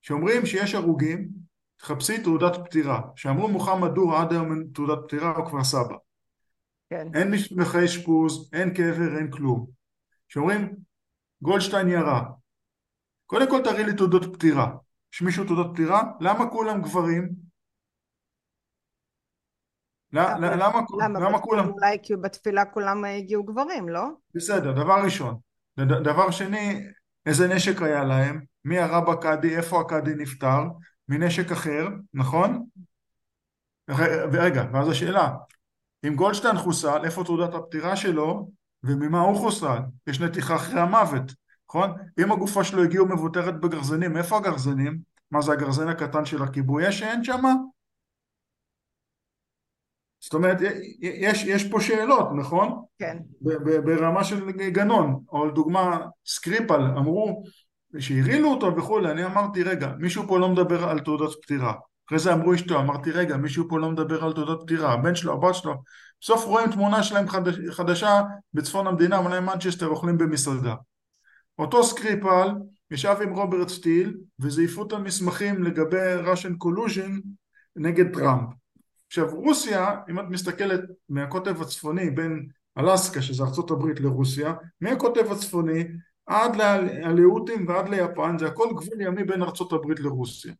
כשאומרים 0.05 0.45
שיש 0.45 0.75
הרוגים, 0.75 1.29
תחפשי 1.77 2.23
תעודת 2.23 2.51
פטירה. 2.65 3.01
כשאמרו 3.15 3.47
מוחמד 3.47 3.89
דור 3.95 4.15
עד 4.15 4.31
היום 4.31 4.51
אין 4.51 4.67
תעודת 4.73 4.97
פטירה, 5.05 5.35
הוא 5.35 5.45
כבר 5.45 5.63
סבא. 5.63 5.95
כן. 6.89 7.07
אין 7.13 7.31
מסמכי 7.31 7.85
אשפוז, 7.85 8.49
אין 8.53 8.73
קבר, 8.73 9.17
אין 9.17 9.31
כלום. 9.31 9.67
כשאומרים 10.27 10.75
גולדשטיין 11.41 11.89
ירה, 11.89 12.23
קודם 13.25 13.49
כל 13.49 13.61
תראי 13.63 13.83
לי 13.83 13.95
תעודות 13.95 14.35
פטירה. 14.35 14.75
יש 15.13 15.21
מישהו 15.21 15.45
תעודת 15.45 15.73
פטירה? 15.73 16.03
למה 16.19 16.49
כולם 16.49 16.81
גברים? 16.81 17.29
למה, 20.13 20.39
למה, 20.39 20.81
למה 21.19 21.39
כולם? 21.39 21.69
אולי 21.69 21.97
כי 22.03 22.15
בתפילה 22.15 22.65
כולם 22.65 23.05
הגיעו 23.05 23.43
גברים, 23.43 23.89
לא? 23.89 24.03
בסדר, 24.35 24.71
דבר 24.71 25.03
ראשון. 25.03 25.39
דבר 26.03 26.31
שני, 26.31 26.87
איזה 27.25 27.47
נשק 27.47 27.81
היה 27.81 28.03
להם? 28.03 28.54
מי 28.65 28.75
ירה 28.75 29.01
בקאדי? 29.01 29.57
איפה 29.57 29.81
הקאדי 29.81 30.15
נפטר? 30.15 30.59
מנשק 31.09 31.51
אחר, 31.51 31.87
נכון? 32.13 32.65
ורגע, 34.31 34.63
ואז 34.73 34.89
השאלה, 34.89 35.29
אם 36.07 36.15
גולדשטיין 36.15 36.57
חוסל, 36.57 37.05
איפה 37.05 37.23
תעודת 37.23 37.53
הפטירה 37.53 37.95
שלו 37.95 38.49
וממה 38.83 39.19
הוא 39.19 39.37
חוסל? 39.37 39.77
יש 40.07 40.19
נתיחה 40.19 40.55
אחרי 40.55 40.79
המוות, 40.79 41.31
נכון? 41.69 41.91
אם 42.19 42.31
הגופה 42.31 42.63
שלו 42.63 42.83
הגיעו 42.83 43.05
מבוטרת 43.05 43.59
בגרזנים, 43.59 44.17
איפה 44.17 44.37
הגרזנים? 44.37 44.99
מה 45.31 45.41
זה 45.41 45.51
הגרזן 45.51 45.87
הקטן 45.87 46.25
של 46.25 46.43
הכיבוי 46.43 46.89
אש 46.89 46.99
שאין 46.99 47.23
שמה? 47.23 47.53
זאת 50.19 50.33
אומרת, 50.33 50.57
יש, 51.01 51.43
יש 51.43 51.69
פה 51.71 51.81
שאלות, 51.81 52.29
נכון? 52.37 52.83
כן. 52.99 53.17
ברמה 53.85 54.23
של 54.23 54.51
גנון, 54.51 55.23
או 55.29 55.45
לדוגמה 55.45 55.97
סקריפל, 56.25 56.81
אמרו 56.81 57.43
שהרעילו 57.99 58.49
אותו 58.49 58.75
וכולי, 58.77 59.11
אני 59.11 59.25
אמרתי 59.25 59.63
רגע, 59.63 59.91
מישהו 59.99 60.27
פה 60.27 60.39
לא 60.39 60.49
מדבר 60.49 60.89
על 60.89 60.99
תעודת 60.99 61.35
פטירה. 61.41 61.73
אחרי 62.07 62.19
זה 62.19 62.33
אמרו 62.33 62.53
אשתו, 62.53 62.79
אמרתי 62.79 63.11
רגע, 63.11 63.37
מישהו 63.37 63.69
פה 63.69 63.79
לא 63.79 63.91
מדבר 63.91 64.23
על 64.23 64.33
תעודת 64.33 64.61
פטירה, 64.63 64.93
הבן 64.93 65.15
שלו, 65.15 65.33
הבת 65.33 65.55
שלו, 65.55 65.73
בסוף 66.21 66.45
רואים 66.45 66.71
תמונה 66.71 67.03
שלהם 67.03 67.27
חדש, 67.29 67.55
חדשה 67.71 68.21
בצפון 68.53 68.87
המדינה, 68.87 69.17
אולי 69.17 69.39
מנצ'סטר 69.39 69.87
אוכלים 69.87 70.17
במסעדה. 70.17 70.75
אותו 71.59 71.83
סקריפל 71.83 72.49
ישב 72.91 73.15
עם 73.23 73.33
רוברט 73.33 73.69
סטיל 73.69 74.17
וזייפו 74.39 74.87
את 74.87 74.93
המסמכים 74.93 75.63
לגבי 75.63 76.15
Russian 76.25 76.65
collusion 76.65 77.21
נגד 77.75 78.13
טראמפ. 78.13 78.49
עכשיו 79.07 79.27
רוסיה, 79.35 79.95
אם 80.09 80.19
את 80.19 80.25
מסתכלת 80.29 80.81
מהקוטב 81.09 81.61
הצפוני 81.61 82.09
בין 82.09 82.47
אלסקה 82.77 83.21
שזה 83.21 83.43
ארצות 83.43 83.71
הברית 83.71 83.99
לרוסיה, 83.99 84.53
מהקוטב 84.81 85.31
הצפוני 85.31 85.83
עד 86.25 86.55
לאלאוטים 86.55 87.67
ועד 87.67 87.89
ליפן 87.89 88.37
זה 88.39 88.47
הכל 88.47 88.67
גבול 88.71 89.01
ימי 89.01 89.23
בין 89.23 89.41
ארצות 89.41 89.73
הברית 89.73 89.99
לרוסיה. 89.99 90.53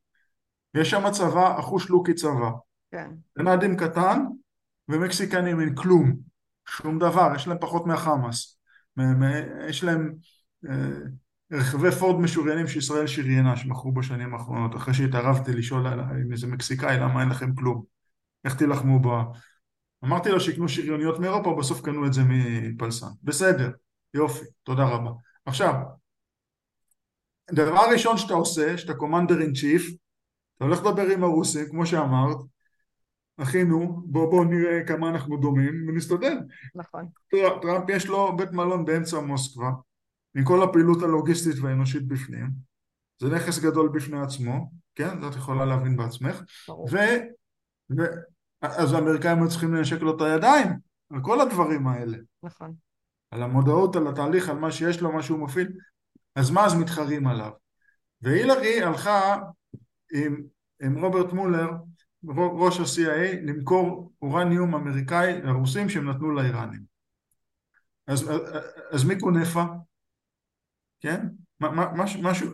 יש 0.74 0.89
שם 0.89 1.11
צבא, 1.11 1.59
אחוש 1.59 1.89
לוקי 1.89 2.13
צבא. 2.13 2.49
כן. 2.91 3.11
גנדים 3.39 3.78
קטן 3.78 4.20
ומקסיקנים 4.89 5.59
אין 5.59 5.76
כלום, 5.76 6.16
שום 6.68 6.99
דבר, 6.99 7.32
יש 7.36 7.47
להם 7.47 7.57
פחות 7.61 7.86
מהחמאס. 7.88 8.59
יש 9.68 9.84
להם 9.84 10.13
אה, 10.70 10.97
רכבי 11.51 11.91
פורד 11.91 12.20
משוריינים 12.20 12.68
שישראל 12.68 13.07
שריינה 13.07 13.57
שמכרו 13.57 13.91
בשנים 13.91 14.34
האחרונות, 14.34 14.76
אחרי 14.76 14.93
שהתערבתי 14.93 15.53
לשאול 15.53 15.88
עם 15.88 16.32
איזה 16.32 16.47
מקסיקאי 16.47 16.97
למה 16.99 17.22
אין 17.22 17.30
לכם 17.30 17.55
כלום, 17.55 17.84
איך 18.45 18.55
תילחמו 18.55 18.99
בה. 18.99 19.24
אמרתי 20.03 20.30
לו 20.30 20.39
שיקנו 20.39 20.70
שריוניות 20.70 21.20
מאירופה, 21.20 21.55
בסוף 21.59 21.82
קנו 21.82 22.05
את 22.05 22.13
זה 22.13 22.22
מפלסן. 22.26 23.07
בסדר, 23.24 23.72
יופי, 24.13 24.45
תודה 24.63 24.84
רבה. 24.84 25.11
עכשיו, 25.45 25.73
דבר 27.51 27.81
ראשון 27.91 28.17
שאתה 28.17 28.33
עושה, 28.33 28.77
שאתה 28.77 28.93
קומנדר 28.93 29.41
אין 29.41 29.53
צ'יף, 29.53 29.83
אתה 30.57 30.65
הולך 30.65 30.79
לדבר 30.79 31.07
עם 31.13 31.23
הרוסים, 31.23 31.65
כמו 31.69 31.85
שאמרת, 31.85 32.37
אחינו, 33.37 34.01
בוא 34.05 34.31
בוא 34.31 34.45
נראה 34.45 34.87
כמה 34.87 35.09
אנחנו 35.09 35.37
דומים, 35.37 35.87
ונסתדר. 35.87 36.37
נכון. 36.75 37.07
טראמפ 37.61 37.89
יש 37.89 38.07
לו 38.07 38.37
בית 38.37 38.51
מלון 38.51 38.85
באמצע 38.85 39.19
מוסקבה, 39.19 39.69
עם 40.35 40.43
כל 40.43 40.63
הפעילות 40.63 41.03
הלוגיסטית 41.03 41.55
והאנושית 41.61 42.07
בפנים. 42.07 42.49
זה 43.21 43.35
נכס 43.35 43.59
גדול 43.59 43.89
בפני 43.93 44.21
עצמו, 44.21 44.71
כן? 44.95 45.21
זאת 45.21 45.35
יכולה 45.35 45.65
להבין 45.65 45.97
בעצמך. 45.97 46.41
ו... 46.91 46.97
ו... 47.97 48.03
אז 48.61 48.93
האמריקאים 48.93 49.37
היו 49.37 49.49
צריכים 49.49 49.73
לנשק 49.73 50.01
לו 50.01 50.15
את 50.15 50.21
הידיים, 50.21 50.67
על 51.11 51.19
כל 51.21 51.41
הדברים 51.41 51.87
האלה. 51.87 52.17
נכון. 52.43 52.73
על 53.32 53.43
המודעות, 53.43 53.95
על 53.95 54.07
התהליך, 54.07 54.49
על 54.49 54.57
מה 54.57 54.71
שיש 54.71 55.01
לו, 55.01 55.11
מה 55.11 55.23
שהוא 55.23 55.39
מפעיל, 55.39 55.67
אז 56.36 56.51
מה 56.51 56.65
אז 56.65 56.76
מתחרים 56.76 57.28
עליו? 57.28 57.51
והילרי 58.21 58.84
הלכה 58.84 59.38
עם, 60.13 60.43
עם 60.82 61.05
רוברט 61.05 61.34
מולר, 61.34 61.69
ראש 62.34 62.80
ה-CIA, 62.80 63.36
למכור 63.43 64.11
אורניום 64.21 64.76
אמריקאי 64.76 65.41
לרוסים 65.41 65.89
שהם 65.89 66.09
נתנו 66.09 66.32
לאיראנים. 66.32 66.82
אז, 68.07 68.32
אז 68.91 69.03
מי 69.03 69.19
קונה 69.19 69.45
פה? 69.45 69.63
כן? 71.01 71.28
משהו, 71.61 72.21
משהו, 72.21 72.51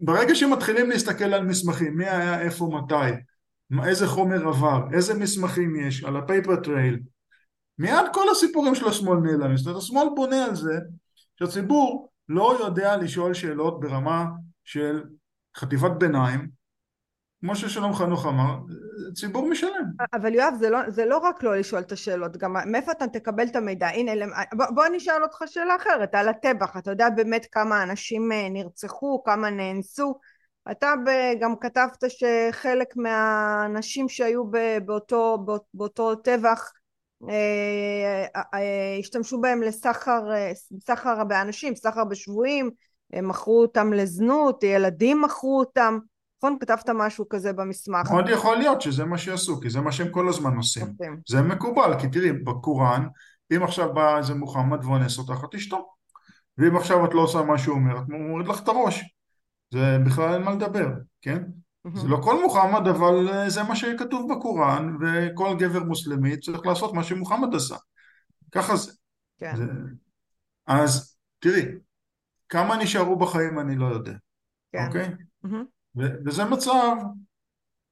ברגע 0.00 0.34
שמתחילים 0.34 0.90
להסתכל 0.90 1.24
על 1.24 1.46
מסמכים, 1.46 1.96
מי 1.96 2.08
היה 2.08 2.40
איפה 2.40 2.70
מתי, 2.74 3.20
איזה 3.88 4.06
חומר 4.06 4.48
עבר, 4.48 4.88
איזה 4.92 5.14
מסמכים 5.14 5.76
יש, 5.76 6.04
על 6.04 6.16
ה 6.16 6.23
paper 6.23 6.56
trail, 6.56 7.00
מיד 7.80 8.06
כל 8.12 8.28
הסיפורים 8.30 8.74
של 8.74 8.88
השמאל 8.88 9.18
נעלמים. 9.18 9.56
זאת 9.56 9.66
אומרת, 9.66 9.82
השמאל 9.82 10.08
בונה 10.16 10.44
על 10.44 10.54
זה 10.54 10.78
שהציבור 11.38 12.10
לא 12.28 12.58
יודע 12.60 12.96
לשאול 12.96 13.34
שאלות 13.34 13.80
ברמה 13.80 14.26
של 14.64 15.04
חטיבת 15.56 15.90
ביניים, 15.98 16.48
כמו 17.40 17.56
ששלום 17.56 17.94
חנוך 17.94 18.26
אמר, 18.26 18.58
ציבור 19.14 19.48
משלם. 19.48 19.84
אבל 20.12 20.34
יואב, 20.34 20.54
זה 20.58 20.70
לא, 20.70 20.78
זה 20.90 21.04
לא 21.04 21.18
רק 21.18 21.42
לא 21.42 21.56
לשאול 21.56 21.80
את 21.80 21.92
השאלות, 21.92 22.36
גם 22.36 22.56
מאיפה 22.66 22.92
אתה 22.92 23.06
תקבל 23.06 23.46
את 23.46 23.56
המידע? 23.56 23.88
הנה, 23.88 24.26
בוא, 24.56 24.66
בוא 24.74 24.86
אני 24.86 24.96
אשאל 24.96 25.22
אותך 25.22 25.42
שאלה 25.46 25.76
אחרת, 25.76 26.14
על 26.14 26.28
הטבח, 26.28 26.76
אתה 26.76 26.90
יודע 26.90 27.10
באמת 27.10 27.46
כמה 27.52 27.82
אנשים 27.82 28.32
אה, 28.32 28.48
נרצחו, 28.48 29.22
כמה 29.24 29.50
נאנסו? 29.50 30.18
אתה 30.70 30.94
גם 31.40 31.54
כתבת 31.60 32.04
שחלק 32.08 32.96
מהאנשים 32.96 34.08
שהיו 34.08 34.42
באותו, 34.84 35.46
באותו 35.74 36.14
טבח 36.14 36.72
השתמשו 38.98 39.40
בהם 39.40 39.62
לסחר, 39.62 40.22
סחר 40.80 41.24
באנשים, 41.24 41.74
סחר 41.74 42.04
בשבויים, 42.04 42.70
מכרו 43.22 43.62
אותם 43.62 43.92
לזנות, 43.92 44.62
ילדים 44.62 45.22
מכרו 45.22 45.58
אותם, 45.58 45.98
נכון? 46.38 46.56
כתבת 46.60 46.88
משהו 46.88 47.28
כזה 47.28 47.52
במסמך. 47.52 48.10
מאוד 48.10 48.28
יכול 48.28 48.56
להיות 48.56 48.82
שזה 48.82 49.04
מה 49.04 49.18
שיעשו, 49.18 49.60
כי 49.60 49.70
זה 49.70 49.80
מה 49.80 49.92
שהם 49.92 50.08
כל 50.10 50.28
הזמן 50.28 50.56
עושים. 50.56 50.86
זה 51.28 51.42
מקובל, 51.42 52.00
כי 52.00 52.08
תראי, 52.08 52.32
בקוראן, 52.32 53.06
אם 53.56 53.62
עכשיו 53.62 53.94
בא 53.94 54.18
איזה 54.18 54.34
מוחמד 54.34 54.84
ואונס 54.84 55.18
אותך, 55.18 55.44
את 55.44 55.54
אשתו. 55.54 55.88
ואם 56.58 56.76
עכשיו 56.76 57.04
את 57.04 57.14
לא 57.14 57.20
עושה 57.20 57.42
מה 57.42 57.58
שהוא 57.58 57.74
אומר, 57.74 57.98
את 57.98 58.08
מוריד 58.08 58.48
לך 58.48 58.62
את 58.62 58.68
הראש. 58.68 59.14
זה 59.74 59.98
בכלל 60.06 60.34
אין 60.34 60.42
מה 60.42 60.50
לדבר, 60.50 60.86
כן? 61.22 61.42
זה 61.94 62.08
לא 62.08 62.16
כל 62.22 62.42
מוחמד, 62.42 62.86
אבל 62.86 63.28
אה, 63.28 63.50
זה 63.50 63.62
מה 63.62 63.76
שכתוב 63.76 64.32
בקוראן, 64.32 64.96
וכל 65.00 65.56
גבר 65.58 65.84
מוסלמי 65.84 66.40
צריך 66.40 66.66
לעשות 66.66 66.94
מה 66.94 67.04
שמוחמד 67.04 67.54
עשה. 67.54 67.76
ככה 68.52 68.76
זה. 68.76 68.92
כן. 69.38 69.56
זה... 69.56 69.64
אז 70.66 71.16
תראי, 71.38 71.64
כמה 72.48 72.76
נשארו 72.76 73.18
בחיים 73.18 73.58
אני 73.58 73.76
לא 73.76 73.86
יודע, 73.86 74.12
כן. 74.72 74.86
אוקיי? 74.86 75.08
ו- 75.96 76.24
וזה 76.26 76.44
מצב 76.44 76.96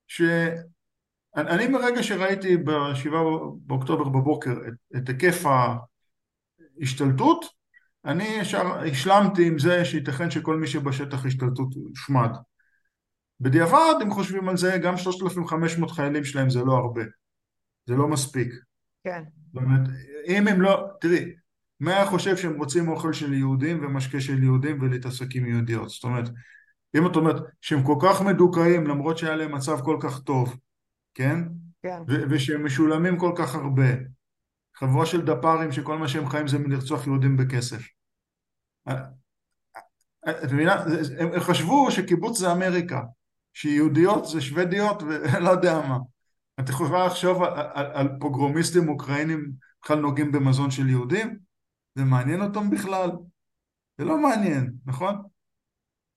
שאני 0.06 1.68
מרגע 1.68 2.02
שראיתי 2.02 2.56
בשבעה 2.56 3.22
באוקטובר 3.66 4.04
בבוקר 4.04 4.52
את, 4.68 4.74
את 4.96 5.08
היקף 5.08 5.42
ההשתלטות, 6.80 7.44
אני 8.04 8.24
ישר 8.24 8.78
השלמתי 8.78 9.46
עם 9.46 9.58
זה 9.58 9.84
שייתכן 9.84 10.30
שכל 10.30 10.56
מי 10.56 10.66
שבשטח 10.66 11.26
השתלטות 11.26 11.68
הושמד. 11.74 12.30
בדיעבד, 13.40 13.94
אם 14.02 14.10
חושבים 14.10 14.48
על 14.48 14.56
זה, 14.56 14.78
גם 14.82 14.96
3,500 14.96 15.90
חיילים 15.90 16.24
שלהם 16.24 16.50
זה 16.50 16.64
לא 16.64 16.72
הרבה. 16.72 17.02
זה 17.86 17.96
לא 17.96 18.08
מספיק. 18.08 18.52
כן. 19.04 19.24
זאת 19.52 19.62
אומרת, 19.62 19.88
אם 20.26 20.48
הם 20.48 20.60
לא... 20.60 20.86
תראי, 21.00 21.32
מאה 21.80 22.06
חושב 22.06 22.36
שהם 22.36 22.58
רוצים 22.58 22.88
אוכל 22.88 23.12
של 23.12 23.32
יהודים 23.32 23.84
ומשקה 23.84 24.20
של 24.20 24.42
יהודים 24.42 24.82
ולהתעסק 24.82 25.26
עם 25.34 25.46
יהודיות. 25.46 25.88
זאת 25.88 26.04
אומרת, 26.04 26.28
אם 26.96 27.06
את 27.06 27.16
אומרת 27.16 27.42
שהם 27.60 27.82
כל 27.82 27.96
כך 28.02 28.22
מדוכאים 28.22 28.86
למרות 28.86 29.18
שהיה 29.18 29.36
להם 29.36 29.54
מצב 29.54 29.80
כל 29.84 29.96
כך 30.00 30.22
טוב, 30.22 30.56
כן? 31.14 31.38
כן. 31.82 32.02
ושהם 32.30 32.64
משולמים 32.64 33.18
כל 33.18 33.32
כך 33.36 33.54
הרבה. 33.54 33.88
חבורה 34.76 35.06
של 35.06 35.24
דפ"רים 35.24 35.72
שכל 35.72 35.98
מה 35.98 36.08
שהם 36.08 36.28
חיים 36.28 36.48
זה 36.48 36.58
מלרצוח 36.58 37.06
יהודים 37.06 37.36
בכסף. 37.36 37.82
את 40.30 40.52
מבינה? 40.52 40.84
הם 41.18 41.40
חשבו 41.40 41.90
שקיבוץ 41.90 42.38
זה 42.38 42.52
אמריקה, 42.52 43.02
שיהודיות 43.52 44.24
זה 44.24 44.40
שוודיות 44.40 45.02
ולא 45.02 45.50
יודע 45.56 45.80
מה. 45.88 45.98
את 46.60 46.68
יכולה 46.68 47.06
לחשוב 47.06 47.42
על, 47.42 47.52
על, 47.72 47.86
על 47.94 48.08
פוגרומיסטים 48.20 48.88
אוקראינים 48.88 49.52
בכלל 49.82 49.98
נוגעים 49.98 50.32
במזון 50.32 50.70
של 50.70 50.88
יהודים? 50.88 51.38
זה 51.94 52.04
מעניין 52.04 52.42
אותם 52.42 52.70
בכלל? 52.70 53.10
זה 53.98 54.04
לא 54.04 54.18
מעניין, 54.18 54.72
נכון? 54.86 55.22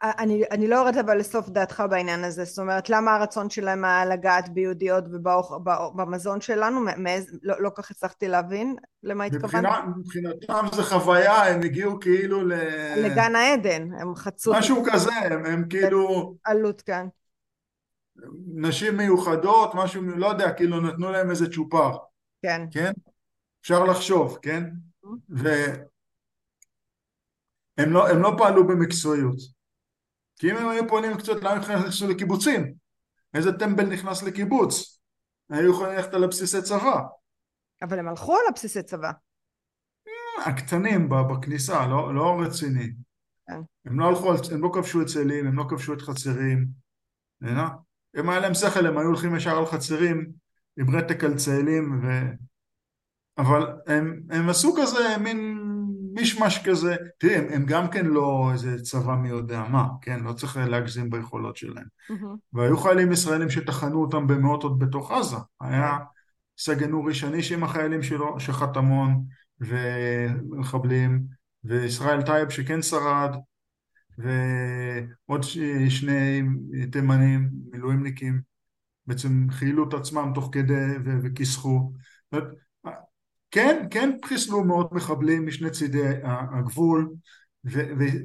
אני, 0.03 0.43
אני 0.51 0.67
לא 0.67 0.75
יורדת 0.75 0.97
אבל 0.97 1.17
לסוף 1.17 1.49
דעתך 1.49 1.84
בעניין 1.89 2.23
הזה, 2.23 2.43
זאת 2.43 2.59
אומרת 2.59 2.89
למה 2.89 3.15
הרצון 3.15 3.49
שלהם 3.49 3.86
היה 3.86 4.05
לגעת 4.05 4.49
ביהודיות 4.49 5.03
ובמזון 5.07 6.41
שלנו, 6.41 6.82
מאיז, 6.97 7.39
לא, 7.43 7.61
לא 7.61 7.69
כך 7.75 7.91
הצלחתי 7.91 8.27
להבין 8.27 8.75
למה 9.03 9.23
התכוונת? 9.23 9.84
מבחינתם 9.97 10.65
זה 10.73 10.84
חוויה, 10.84 11.43
הם 11.43 11.61
הגיעו 11.61 11.99
כאילו 11.99 12.47
ל... 12.47 12.53
לגן 12.97 13.36
העדן, 13.36 13.93
הם 13.93 14.15
חצו... 14.15 14.53
משהו 14.53 14.84
כזה, 14.93 15.13
הם, 15.13 15.45
הם 15.45 15.67
כאילו... 15.69 16.36
עלות 16.43 16.82
כאן. 16.82 17.07
נשים 18.53 18.97
מיוחדות, 18.97 19.72
משהו, 19.76 20.01
לא 20.01 20.28
יודע, 20.28 20.53
כאילו 20.53 20.82
נתנו 20.82 21.11
להם 21.11 21.30
איזה 21.30 21.51
צ'ופר. 21.51 21.97
כן. 22.41 22.61
כן? 22.72 22.91
אפשר 23.61 23.84
לחשוב, 23.84 24.38
כן? 24.41 24.63
והם 25.30 25.86
לא, 27.78 28.11
לא 28.22 28.32
פעלו 28.38 28.67
במקצועיות. 28.67 29.38
כי 30.39 30.51
אם 30.51 30.57
הם 30.57 30.69
היו 30.69 30.88
פועלים 30.88 31.17
קצת, 31.17 31.36
למה 31.41 31.51
הם 31.51 31.80
נכנסו 31.80 32.07
לקיבוצים? 32.07 32.74
איזה 33.34 33.51
טמבל 33.59 33.86
נכנס 33.86 34.24
לקיבוץ? 34.24 35.01
היו 35.49 35.72
יכולים 35.72 35.93
ללכת 35.93 36.13
על 36.13 36.24
הבסיסי 36.24 36.61
צבא. 36.61 37.01
אבל 37.82 37.99
הם 37.99 38.07
הלכו 38.07 38.34
על 38.34 38.43
הבסיסי 38.49 38.84
צבא. 38.84 39.11
אה, 40.07 40.45
הקטנים 40.45 41.09
בכניסה, 41.09 41.88
לא, 41.88 42.15
לא 42.15 42.41
רציני. 42.45 42.93
כן. 43.47 43.61
הם 43.86 43.99
לא 43.99 44.05
הלכו, 44.05 44.34
הם 44.53 44.61
לא 44.61 44.69
כבשו 44.74 45.01
את 45.01 45.07
צאלים, 45.07 45.47
הם 45.47 45.57
לא 45.57 45.63
כבשו 45.69 45.93
את 45.93 46.01
חצרים. 46.01 46.67
אם 48.20 48.30
היה 48.30 48.39
להם 48.39 48.53
שכל, 48.53 48.88
הם 48.88 48.97
היו 48.97 49.07
הולכים 49.07 49.36
ישר 49.36 49.57
על 49.57 49.66
חצרים 49.66 50.32
עם 50.80 50.95
רתק 50.95 51.24
על 51.24 51.36
צאלים, 51.36 51.99
ו... 52.03 52.07
אבל 53.38 53.68
הם, 53.88 54.22
הם 54.30 54.49
עשו 54.49 54.76
כזה 54.78 55.18
מין 55.20 55.62
מישמש 56.14 56.59
כזה, 56.66 56.95
תראי, 57.18 57.36
הם, 57.36 57.45
הם 57.53 57.66
גם 57.66 57.88
כן 57.88 58.05
לא 58.05 58.49
איזה 58.53 58.82
צבא 58.82 59.16
מי 59.16 59.30
יודע 59.30 59.64
מה, 59.70 59.88
כן? 60.01 60.20
לא 60.20 60.34
צריך 60.34 60.57
להגזים 60.57 61.09
ביכולות 61.09 61.57
שלהם. 61.57 61.86
Mm-hmm. 62.12 62.38
והיו 62.53 62.78
חיילים 62.78 63.12
ישראלים 63.12 63.49
שטחנו 63.49 64.01
אותם 64.01 64.28
במאות 64.28 64.64
עוד 64.64 64.80
בתוך 64.80 65.12
עזה. 65.12 65.36
היה 65.62 65.97
סגן 66.57 66.93
אורי 66.93 67.14
שניש 67.14 67.51
עם 67.51 67.64
החיילים 67.64 68.03
שלו, 68.03 68.39
שחט 68.39 68.78
המון, 68.78 69.24
ומחבלים, 69.59 71.24
וישראל 71.64 72.22
טייב 72.22 72.49
שכן 72.49 72.82
שרד, 72.82 73.36
ועוד 74.22 75.43
שני 75.89 76.41
תימנים, 76.91 77.49
מילואימניקים, 77.72 78.41
בעצם 79.07 79.47
חיילו 79.49 79.89
את 79.89 79.93
עצמם 79.93 80.32
תוך 80.36 80.49
כדי 80.51 80.93
וכיסחו. 81.24 81.91
כן, 83.51 83.86
כן 83.91 84.11
חיסלו 84.26 84.63
מאות 84.63 84.91
מחבלים 84.91 85.45
משני 85.45 85.69
צידי 85.69 86.09
הגבול, 86.24 87.09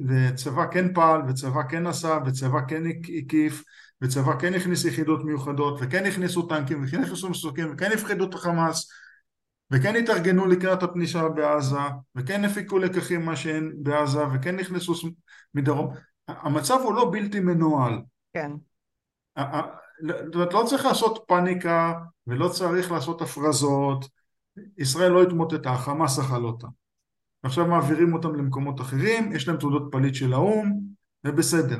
וצבא 0.09 0.65
כן 0.71 0.93
פעל, 0.93 1.21
וצבא 1.29 1.61
כן 1.69 1.87
עשה, 1.87 2.19
וצבא 2.25 2.59
כן 2.67 2.83
הקיף, 3.17 3.63
וצבא 4.01 4.39
כן 4.39 4.53
הכניס 4.53 4.85
יחידות 4.85 5.25
מיוחדות, 5.25 5.79
וכן 5.81 6.05
הכניסו 6.05 6.41
טנקים, 6.41 6.83
וכן 6.83 7.03
הכניסו 7.03 7.29
מסוקים, 7.29 7.73
וכן 7.73 7.91
הפחידו 7.91 8.25
את 8.29 8.33
החמאס, 8.33 8.89
וכן 9.71 9.95
התארגנו 9.95 10.47
לקראת 10.47 10.83
הפנישה 10.83 11.29
בעזה, 11.29 11.77
וכן 12.15 12.45
הפיקו 12.45 12.79
לקחים 12.79 13.25
מה 13.25 13.35
שאין 13.35 13.73
בעזה, 13.77 14.21
וכן 14.33 14.55
נכנסו 14.55 14.95
מדרום. 15.57 15.93
המצב 16.27 16.79
הוא 16.83 16.93
לא 16.93 17.09
בלתי 17.11 17.39
מנוהל. 17.39 18.01
כן. 18.33 18.51
זאת 19.37 20.35
אומרת, 20.35 20.53
לא 20.53 20.63
צריך 20.67 20.85
לעשות 20.85 21.25
פאניקה, 21.27 21.93
ולא 22.27 22.49
צריך 22.49 22.91
לעשות 22.91 23.21
הפרזות, 23.21 24.05
ישראל 24.77 25.11
לא 25.11 25.23
התמוטטה, 25.23 25.75
חמאס 25.75 26.19
אכל 26.19 26.43
אותה. 26.43 26.67
עכשיו 27.43 27.65
מעבירים 27.65 28.13
אותם 28.13 28.35
למקומות 28.35 28.81
אחרים, 28.81 29.31
יש 29.31 29.47
להם 29.47 29.57
תעודות 29.57 29.83
פליט 29.91 30.15
של 30.15 30.33
האו"ם, 30.33 30.79
זה 31.23 31.31
בסדר. 31.31 31.79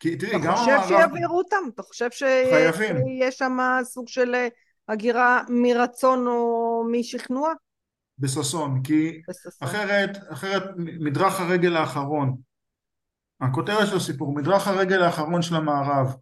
כי 0.00 0.16
תראי, 0.16 0.32
גם. 0.32 0.40
אתה 0.40 0.56
חושב 0.56 0.78
שיעבירו 0.88 1.38
אותם? 1.38 1.56
אתה 1.74 1.82
חושב 1.82 2.10
שיש 2.10 3.38
שם 3.38 3.58
סוג 3.82 4.08
של 4.08 4.34
אה, 4.34 4.48
הגירה 4.88 5.42
מרצון 5.48 6.26
או 6.26 6.84
משכנוע? 6.92 7.52
בששון, 8.18 8.82
כי 8.82 9.20
בססון. 9.28 9.68
אחרת, 9.68 10.10
אחרת 10.32 10.62
מדרך 10.76 11.40
הרגל 11.40 11.76
האחרון, 11.76 12.36
הכותרת 13.40 13.86
של 13.86 13.96
הסיפור, 13.96 14.34
מדרך 14.34 14.68
הרגל 14.68 15.02
האחרון 15.02 15.42
של 15.42 15.54
המערב, 15.56 16.14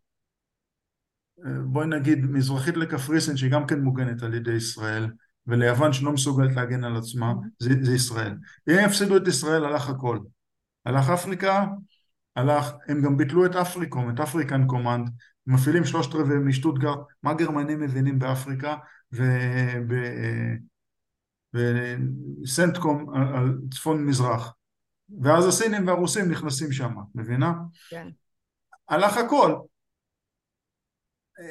אה, 1.46 1.50
בואי 1.64 1.86
נגיד 1.86 2.24
מזרחית 2.24 2.76
לקפריסין 2.76 3.36
שהיא 3.36 3.50
גם 3.50 3.66
כן 3.66 3.80
מוגנת 3.80 4.22
על 4.22 4.34
ידי 4.34 4.52
ישראל, 4.52 5.10
וליוון 5.46 5.92
שלא 5.92 6.12
מסוגלת 6.12 6.56
להגן 6.56 6.84
על 6.84 6.96
עצמה, 6.96 7.32
זה, 7.58 7.70
זה 7.82 7.94
ישראל. 7.94 8.34
אם 8.68 8.74
הם 8.78 8.86
יפסידו 8.86 9.16
את 9.16 9.28
ישראל, 9.28 9.64
הלך 9.64 9.88
הכל. 9.88 10.18
הלך 10.86 11.10
אפריקה, 11.10 11.64
הלך, 12.36 12.72
הם 12.88 13.02
גם 13.02 13.16
ביטלו 13.16 13.46
את 13.46 13.56
אפריקום, 13.56 14.10
את 14.10 14.20
אפריקן 14.20 14.66
קומנד, 14.66 15.10
מפעילים 15.46 15.84
שלושת 15.84 16.14
רבעי 16.14 16.38
משטוטגרט, 16.38 16.98
מה 17.22 17.34
גרמנים 17.34 17.80
מבינים 17.80 18.18
באפריקה, 18.18 18.76
וסנטקום 21.54 23.14
על, 23.14 23.36
על 23.36 23.58
צפון 23.70 24.06
מזרח. 24.06 24.54
ואז 25.22 25.46
הסינים 25.46 25.86
והרוסים 25.86 26.30
נכנסים 26.30 26.72
שם, 26.72 26.94
מבינה? 27.14 27.52
כן. 27.90 28.08
הלך 28.88 29.16
הכל. 29.16 29.54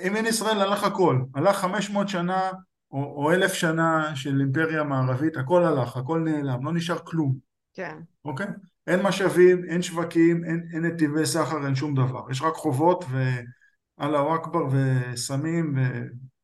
אם 0.04 0.16
אין 0.16 0.26
ישראל 0.26 0.62
הלך 0.62 0.84
הכל. 0.84 1.20
הלך 1.36 1.56
500 1.56 2.10
שנה 2.10 2.52
או, 2.92 2.98
או 2.98 3.32
אלף 3.32 3.54
שנה 3.54 4.16
של 4.16 4.40
אימפריה 4.40 4.84
מערבית, 4.84 5.38
הכל 5.38 5.64
הלך, 5.64 5.98
הכל 5.98 6.20
נעלם, 6.20 6.66
לא 6.66 6.74
נשאר 6.74 6.98
כלום. 6.98 7.36
כן. 7.74 7.98
אוקיי? 8.26 8.48
אין 8.88 9.02
משאבים, 9.02 9.64
אין 9.70 9.82
שווקים, 9.82 10.46
אין, 10.46 10.68
אין 10.74 10.86
נתיבי 10.86 11.26
סחר, 11.26 11.66
אין 11.66 11.76
שום 11.76 11.96
דבר. 11.96 12.32
יש 12.32 12.42
רק 12.42 12.54
חובות 12.54 13.06
ואללהו 13.12 14.36
אכבר 14.36 14.68
וסמים 14.72 15.74
ו... 15.78 15.82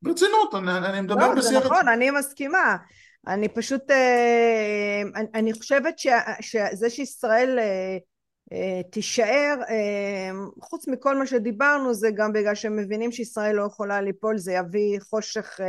ברצינות, 0.02 0.56
אני, 0.56 0.78
אני 0.78 1.02
מדבר 1.02 1.28
לא, 1.28 1.36
בשיח... 1.36 1.64
זה 1.64 1.66
נכון, 1.66 1.88
אני 1.88 2.12
מסכימה. 2.12 2.78
אני 3.28 3.50
פשוט, 3.50 3.92
אה, 3.92 5.02
אני, 5.16 5.28
אני 5.34 5.54
חושבת 5.54 6.00
שזה 6.42 6.90
שישראל 6.90 7.60
אה, 7.60 7.98
אה, 8.54 8.82
תישאר, 8.92 9.56
חוץ 10.62 10.88
מכל 10.88 11.18
מה 11.18 11.26
שדיברנו, 11.26 11.94
זה 11.94 12.10
גם 12.12 12.34
בגלל 12.34 12.56
שהם 12.56 12.78
מבינים 12.78 13.12
שישראל 13.12 13.56
לא 13.56 13.64
יכולה 13.64 14.02
ליפול, 14.02 14.38
זה 14.38 14.54
יביא 14.54 15.00
חושך 15.00 15.60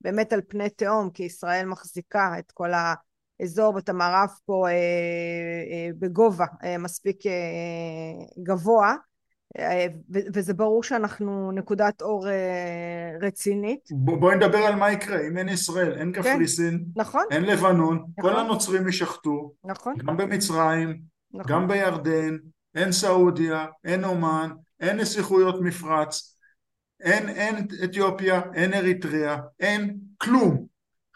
באמת 0.00 0.32
על 0.32 0.40
פני 0.48 0.70
תהום, 0.70 1.10
כי 1.10 1.22
ישראל 1.22 1.66
מחזיקה 1.66 2.38
את 2.38 2.52
כל 2.52 2.70
האזור 3.40 3.74
ואת 3.74 3.88
המערב 3.88 4.28
פה 4.44 4.68
אה, 4.68 4.72
אה, 4.72 5.88
בגובה 5.98 6.46
אה, 6.64 6.78
מספיק 6.78 7.26
אה, 7.26 7.32
גבוה, 8.42 8.88
אה, 8.90 8.94
וזה 10.34 10.54
ברור 10.54 10.82
שאנחנו 10.82 11.52
נקודת 11.52 12.02
אור 12.02 12.28
אה, 12.28 13.16
רצינית. 13.20 13.88
בואי 13.92 14.36
נדבר 14.36 14.58
על 14.58 14.74
מה 14.74 14.92
יקרה, 14.92 15.26
אם 15.28 15.38
אין 15.38 15.48
ישראל, 15.48 15.98
אין 15.98 16.12
כן, 16.12 16.22
קפריסין, 16.22 16.78
כן, 16.78 17.00
נכון, 17.00 17.24
אין 17.30 17.42
לבנון, 17.42 18.04
נכון, 18.18 18.30
כל 18.32 18.40
הנוצרים 18.40 18.86
יישחטו, 18.86 19.52
נכון, 19.64 19.94
גם 20.06 20.16
במצרים, 20.16 21.00
נכון, 21.34 21.52
גם 21.52 21.68
בירדן, 21.68 22.36
אין 22.74 22.92
סעודיה, 22.92 23.66
אין 23.84 24.04
אומן, 24.04 24.50
אין 24.80 24.96
נסיכויות 24.96 25.60
מפרץ, 25.60 26.36
אין, 27.00 27.28
אין 27.28 27.66
אתיופיה, 27.84 28.40
אין 28.54 28.74
אריתריאה, 28.74 29.36
אין 29.60 29.96
כלום. 30.18 30.66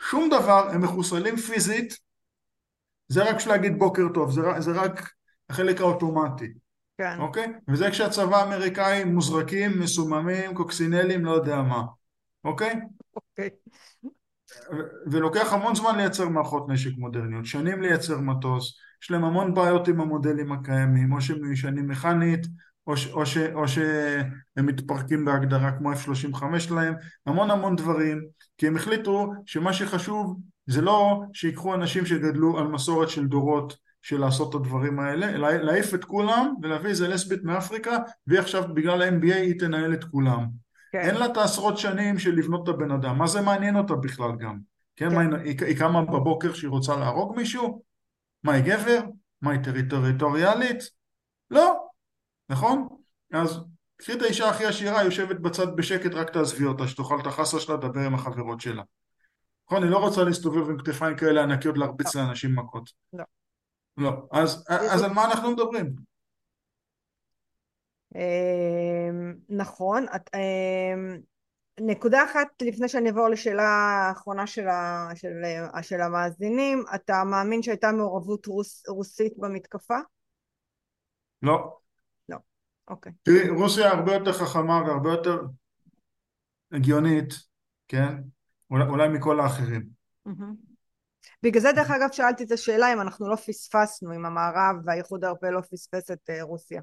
שום 0.01 0.29
דבר, 0.29 0.69
הם 0.73 0.83
מחוסלים 0.83 1.37
פיזית, 1.37 1.99
זה 3.09 3.23
רק 3.23 3.37
בשביל 3.37 3.55
להגיד 3.55 3.79
בוקר 3.79 4.03
טוב, 4.15 4.31
זה, 4.31 4.41
זה 4.59 4.73
רק 4.73 5.11
החלק 5.51 5.81
האוטומטי. 5.81 6.53
כן. 7.01 7.21
אוקיי? 7.21 7.53
וזה 7.69 7.91
כשהצבא 7.91 8.37
האמריקאי 8.37 9.05
מוזרקים, 9.05 9.81
מסוממים, 9.81 10.55
קוקסינלים, 10.55 11.25
לא 11.25 11.31
יודע 11.31 11.63
מה. 11.63 11.83
אוקיי? 12.45 12.81
אוקיי. 13.17 13.49
ולוקח 15.11 15.53
המון 15.53 15.75
זמן 15.75 15.97
לייצר 15.97 16.29
מערכות 16.29 16.69
נשק 16.69 16.91
מודרניות, 16.99 17.47
שנים 17.47 17.83
לייצר 17.83 18.19
מטוס, 18.19 18.79
יש 19.03 19.11
להם 19.11 19.25
המון 19.25 19.55
בעיות 19.55 19.89
עם 19.89 20.01
המודלים 20.01 20.53
הקיימים, 20.53 21.13
או 21.13 21.21
שהם 21.21 21.43
מיושנים 21.43 21.89
מכנית, 21.89 22.47
או, 22.87 22.97
ש, 22.97 23.07
או, 23.07 23.27
ש, 23.27 23.37
או 23.37 23.69
שהם 23.69 24.67
מתפרקים 24.67 25.25
בהגדרה 25.25 25.73
כמו 25.79 25.93
F-35 25.93 26.59
שלהם, 26.59 26.95
המון 27.27 27.51
המון 27.51 27.77
דברים, 27.77 28.21
כי 28.59 28.67
הם 28.67 28.77
החליטו 28.77 29.33
שמה 29.47 29.73
שחשוב 29.73 30.41
זה 30.67 30.81
לא 30.81 31.23
שיקחו 31.33 31.75
אנשים 31.75 32.07
שגדלו 32.07 32.59
על 32.59 32.67
מסורת 32.67 33.09
של 33.09 33.27
דורות 33.27 33.90
של 34.03 34.21
לעשות 34.21 34.51
את 34.51 34.55
הדברים 34.55 35.01
האלה, 35.01 35.29
אלא 35.29 35.51
להעיף 35.51 35.95
את 35.95 36.05
כולם 36.05 36.55
ולהביא 36.63 36.91
איזה 36.91 37.09
לסבית 37.09 37.45
מאפריקה 37.45 37.99
והיא 38.27 38.41
עכשיו 38.41 38.75
בגלל 38.75 39.03
ה-MBA 39.03 39.35
היא 39.35 39.59
תנהל 39.59 39.95
את 39.95 40.05
כולם. 40.05 40.47
כן. 40.93 41.01
אין 41.01 41.15
לה 41.15 41.27
את 41.27 41.37
העשרות 41.37 41.79
שנים 41.79 42.19
של 42.19 42.35
לבנות 42.35 42.69
את 42.69 42.75
הבן 42.75 42.91
אדם, 42.91 43.19
מה 43.19 43.27
זה 43.27 43.41
מעניין 43.41 43.77
אותה 43.77 43.95
בכלל 43.95 44.31
גם? 44.39 44.59
כן, 44.97 45.11
כן. 45.11 45.15
מה, 45.15 45.39
היא, 45.39 45.57
היא 45.67 45.79
קמה 45.79 46.03
בבוקר 46.03 46.55
שהיא 46.55 46.71
רוצה 46.71 46.97
להרוג 46.97 47.37
מישהו? 47.37 47.83
מה 48.43 48.53
היא 48.53 48.65
גבר? 48.65 49.01
מה 49.43 49.51
היא 49.51 49.61
טריטוריאלית? 49.91 50.83
לא, 51.51 51.87
נכון? 52.49 52.89
אז 53.33 53.61
קחי 53.97 54.13
את 54.13 54.23
האישה 54.23 54.49
הכי 54.49 54.65
עשירה, 54.67 55.05
יושבת 55.05 55.41
בצד 55.41 55.77
בשקט, 55.77 56.15
רק 56.15 56.31
תעזבי 56.31 56.65
אותה, 56.65 56.89
שתאכל 56.89 57.21
את 57.21 57.27
החסה 57.27 57.61
שלה, 57.61 57.77
תדבר 57.77 58.01
עם 58.01 58.15
החברות 58.15 58.61
שלה. 58.61 58.83
נכון? 59.67 59.83
היא 59.83 59.91
לא 59.91 59.99
רוצה 59.99 60.25
להסתובב 60.25 60.71
עם 60.71 60.79
כתפיים 60.79 61.17
כאלה 61.17 61.43
ענקיות 61.43 61.79
להרביץ 61.79 62.17
לא. 62.17 62.23
לאנשים 62.23 62.57
מכות. 62.57 62.91
לא. 63.13 63.25
לא. 64.01 64.27
אז, 64.33 64.65
אז 64.69 65.03
על 65.03 65.13
מה 65.13 65.25
אנחנו 65.25 65.51
מדברים? 65.51 65.95
אמ, 68.15 69.35
נכון. 69.49 70.07
אמ, 70.35 71.21
נקודה 71.81 72.25
אחת 72.25 72.49
לפני 72.63 72.89
שאני 72.89 73.09
אעבור 73.09 73.29
לשאלה 73.29 73.63
האחרונה 73.63 74.47
של, 74.47 74.69
ה, 74.69 75.09
של, 75.15 75.33
של 75.83 76.01
המאזינים, 76.01 76.85
אתה 76.95 77.25
מאמין 77.25 77.63
שהייתה 77.63 77.93
מעורבות 77.93 78.47
רוס, 78.47 78.89
רוסית 78.89 79.39
במתקפה? 79.39 79.99
לא. 81.43 81.79
לא, 82.29 82.37
אוקיי. 82.89 83.13
תראי, 83.23 83.49
רוסיה 83.49 83.91
הרבה 83.91 84.13
יותר 84.13 84.33
חכמה 84.33 84.83
והרבה 84.87 85.11
יותר 85.11 85.43
הגיונית, 86.73 87.35
כן? 87.89 88.15
אולי, 88.71 88.85
אולי 88.85 89.09
מכל 89.09 89.41
האחרים. 89.41 89.89
בגלל 91.43 91.63
זה 91.63 91.73
דרך 91.73 91.91
אגב 91.91 92.09
שאלתי 92.13 92.45
את 92.45 92.53
השאלה 92.53 92.93
אם 92.93 93.01
אנחנו 93.01 93.29
לא 93.29 93.37
פספסנו, 93.37 94.15
אם 94.15 94.27
המערב 94.27 94.77
והאיחוד 94.85 95.25
האירופאי 95.25 95.51
לא 95.51 95.61
פספס 95.61 96.11
את 96.11 96.31
uh, 96.31 96.43
רוסיה. 96.43 96.81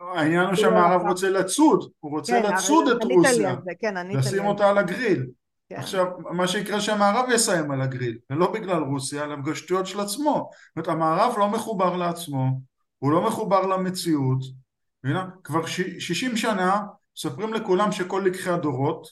העניין 0.00 0.46
הוא 0.46 0.54
שהמערב 0.54 1.00
רוצה 1.08 1.30
לצוד, 1.30 1.90
הוא 2.00 2.10
רוצה 2.10 2.32
כן, 2.32 2.52
לצוד 2.52 2.88
את 2.88 3.04
רוסיה, 3.04 3.56
כן, 3.78 4.06
לשים 4.06 4.44
אותה 4.44 4.70
על 4.70 4.78
הגריל. 4.78 5.26
כן. 5.68 5.76
עכשיו, 5.76 6.06
מה 6.18 6.48
שיקרה 6.48 6.80
שהמערב 6.80 7.30
יסיים 7.30 7.70
על 7.70 7.82
הגריל, 7.82 8.18
ולא 8.30 8.52
בגלל 8.52 8.82
רוסיה, 8.82 9.24
אלא 9.24 9.36
בגלל 9.36 9.54
שטויות 9.54 9.86
של 9.86 10.00
עצמו. 10.00 10.50
זאת 10.76 10.76
אומרת, 10.76 10.88
המערב 10.88 11.38
לא 11.38 11.48
מחובר 11.48 11.96
לעצמו, 11.96 12.60
הוא 12.98 13.12
לא 13.12 13.26
מחובר 13.26 13.66
למציאות, 13.66 14.38
מבינה? 15.04 15.28
כבר 15.44 15.66
שישים 15.98 16.36
שנה 16.36 16.80
מספרים 17.16 17.54
לכולם 17.54 17.92
שכל 17.92 18.22
לקחי 18.26 18.50
הדורות, 18.50 19.06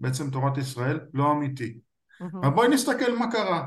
בעצם 0.00 0.30
תורת 0.30 0.58
ישראל, 0.58 1.00
לא 1.14 1.32
אמיתי. 1.32 1.78
אבל 2.20 2.50
בואי 2.50 2.68
נסתכל 2.68 3.16
מה 3.18 3.30
קרה. 3.30 3.62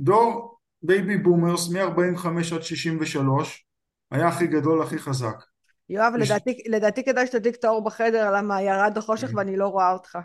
דור 0.00 0.58
baby 0.82 1.16
boomers 1.16 1.68
מ-45 1.68 2.54
עד 2.54 2.62
63 2.62 3.66
היה 4.10 4.28
הכי 4.28 4.46
גדול, 4.46 4.82
הכי 4.82 4.98
חזק. 4.98 5.44
יואב, 5.88 6.12
יש... 6.20 6.30
לדעתי, 6.30 6.62
לדעתי 6.66 7.04
כדאי 7.04 7.26
שתדליק 7.26 7.54
את 7.54 7.64
האור 7.64 7.84
בחדר, 7.84 8.32
למה 8.36 8.62
ירד 8.62 8.98
החושך. 8.98 9.28
ואני 9.34 9.56
לא 9.56 9.68
רואה 9.68 9.92
אותך. 9.92 10.18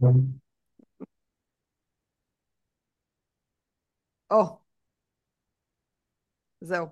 כן. 0.00 0.06
או, 4.30 4.58
זהו. 6.60 6.86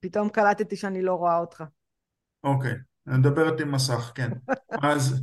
פתאום 0.00 0.28
קלטתי 0.28 0.76
שאני 0.76 1.02
לא 1.02 1.14
רואה 1.14 1.38
אותך. 1.38 1.64
אוקיי, 2.44 2.74
אני 3.06 3.18
מדברת 3.18 3.60
עם 3.60 3.72
מסך, 3.72 4.12
כן. 4.14 4.30
אז, 4.92 5.22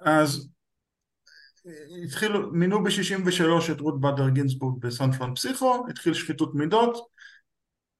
אז 0.00 0.50
התחילו, 2.04 2.52
מינו 2.52 2.82
ב-63 2.82 3.72
את 3.72 3.80
רות 3.80 4.00
באדר 4.00 4.28
גינסבורג 4.28 4.82
בסן 4.82 5.12
פרנסיסקו, 5.12 5.86
התחיל 5.90 6.14
שחיתות 6.14 6.54
מידות, 6.54 7.08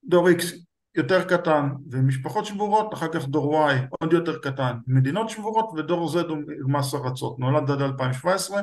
דור 0.05 0.29
איקס 0.29 0.53
יותר 0.95 1.25
קטן 1.25 1.69
ומשפחות 1.91 2.47
שבורות, 2.47 2.95
אחר 2.95 3.09
כך 3.13 3.29
דור 3.29 3.69
Y 3.69 3.75
עוד 3.91 4.13
יותר 4.13 4.39
קטן, 4.39 4.77
מדינות 4.87 5.31
שבורות, 5.31 5.71
ודור 5.77 6.13
Z 6.13 6.27
הוא 6.29 6.71
מס 6.71 6.95
ארצות, 6.95 7.39
נולד 7.39 7.71
עד 7.71 7.83
2017, 7.83 8.63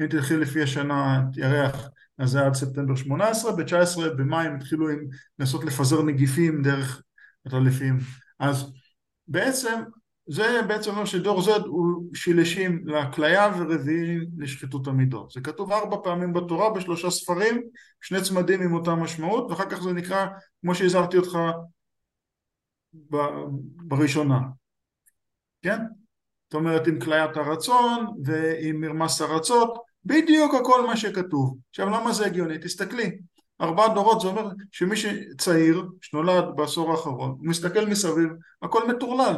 אם 0.00 0.06
תלכי 0.06 0.36
לפי 0.36 0.62
השנה, 0.62 1.22
ירח, 1.36 1.88
אז 2.18 2.30
זה 2.30 2.38
היה 2.38 2.46
עד 2.46 2.54
ספטמבר 2.54 2.94
18, 2.94 3.52
ב-19 3.56 4.00
במאי 4.16 4.46
הם 4.46 4.56
התחילו 4.56 4.86
לנסות 5.38 5.64
לפזר 5.64 6.02
נגיפים 6.02 6.62
דרך 6.62 7.02
הטלפים, 7.46 7.98
אז 8.38 8.72
בעצם 9.28 9.82
זה 10.26 10.60
בעצם 10.68 10.90
אומר 10.90 11.04
שדור 11.04 11.40
Z 11.40 11.66
הוא 11.66 12.14
שילשים 12.14 12.88
לכליה 12.88 13.52
ורביעי 13.58 14.18
לשחיתות 14.38 14.86
המידות. 14.86 15.30
זה 15.30 15.40
כתוב 15.40 15.72
ארבע 15.72 15.96
פעמים 16.04 16.32
בתורה 16.32 16.70
בשלושה 16.70 17.10
ספרים, 17.10 17.62
שני 18.00 18.22
צמדים 18.22 18.62
עם 18.62 18.74
אותה 18.74 18.94
משמעות, 18.94 19.50
ואחר 19.50 19.70
כך 19.70 19.82
זה 19.82 19.92
נקרא, 19.92 20.26
כמו 20.60 20.74
שהזהרתי 20.74 21.16
אותך 21.16 21.38
בראשונה. 23.84 24.38
כן? 25.62 25.78
זאת 26.44 26.54
אומרת 26.54 26.86
עם 26.86 27.00
כליית 27.00 27.36
הרצון 27.36 28.06
ועם 28.24 28.80
מרמס 28.80 29.20
הרצות, 29.20 29.78
בדיוק 30.04 30.54
הכל 30.54 30.86
מה 30.86 30.96
שכתוב. 30.96 31.56
עכשיו 31.70 31.86
למה 31.86 32.12
זה 32.12 32.26
הגיוני? 32.26 32.58
תסתכלי, 32.58 33.18
ארבעה 33.60 33.94
דורות 33.94 34.20
זה 34.20 34.28
אומר 34.28 34.48
שמי 34.72 34.96
שצעיר, 34.96 35.84
שנולד 36.00 36.44
בעשור 36.56 36.90
האחרון, 36.90 37.30
הוא 37.30 37.46
מסתכל 37.48 37.86
מסביב, 37.86 38.28
הכל 38.62 38.88
מטורלל. 38.88 39.36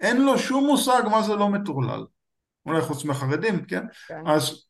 אין 0.00 0.22
לו 0.22 0.38
שום 0.38 0.66
מושג 0.66 1.02
מה 1.10 1.22
זה 1.22 1.34
לא 1.34 1.48
מטורלל. 1.48 2.04
אולי 2.66 2.80
חוץ 2.80 3.04
מהחרדים, 3.04 3.64
כן? 3.64 3.84
כן. 4.08 4.22
אז, 4.26 4.66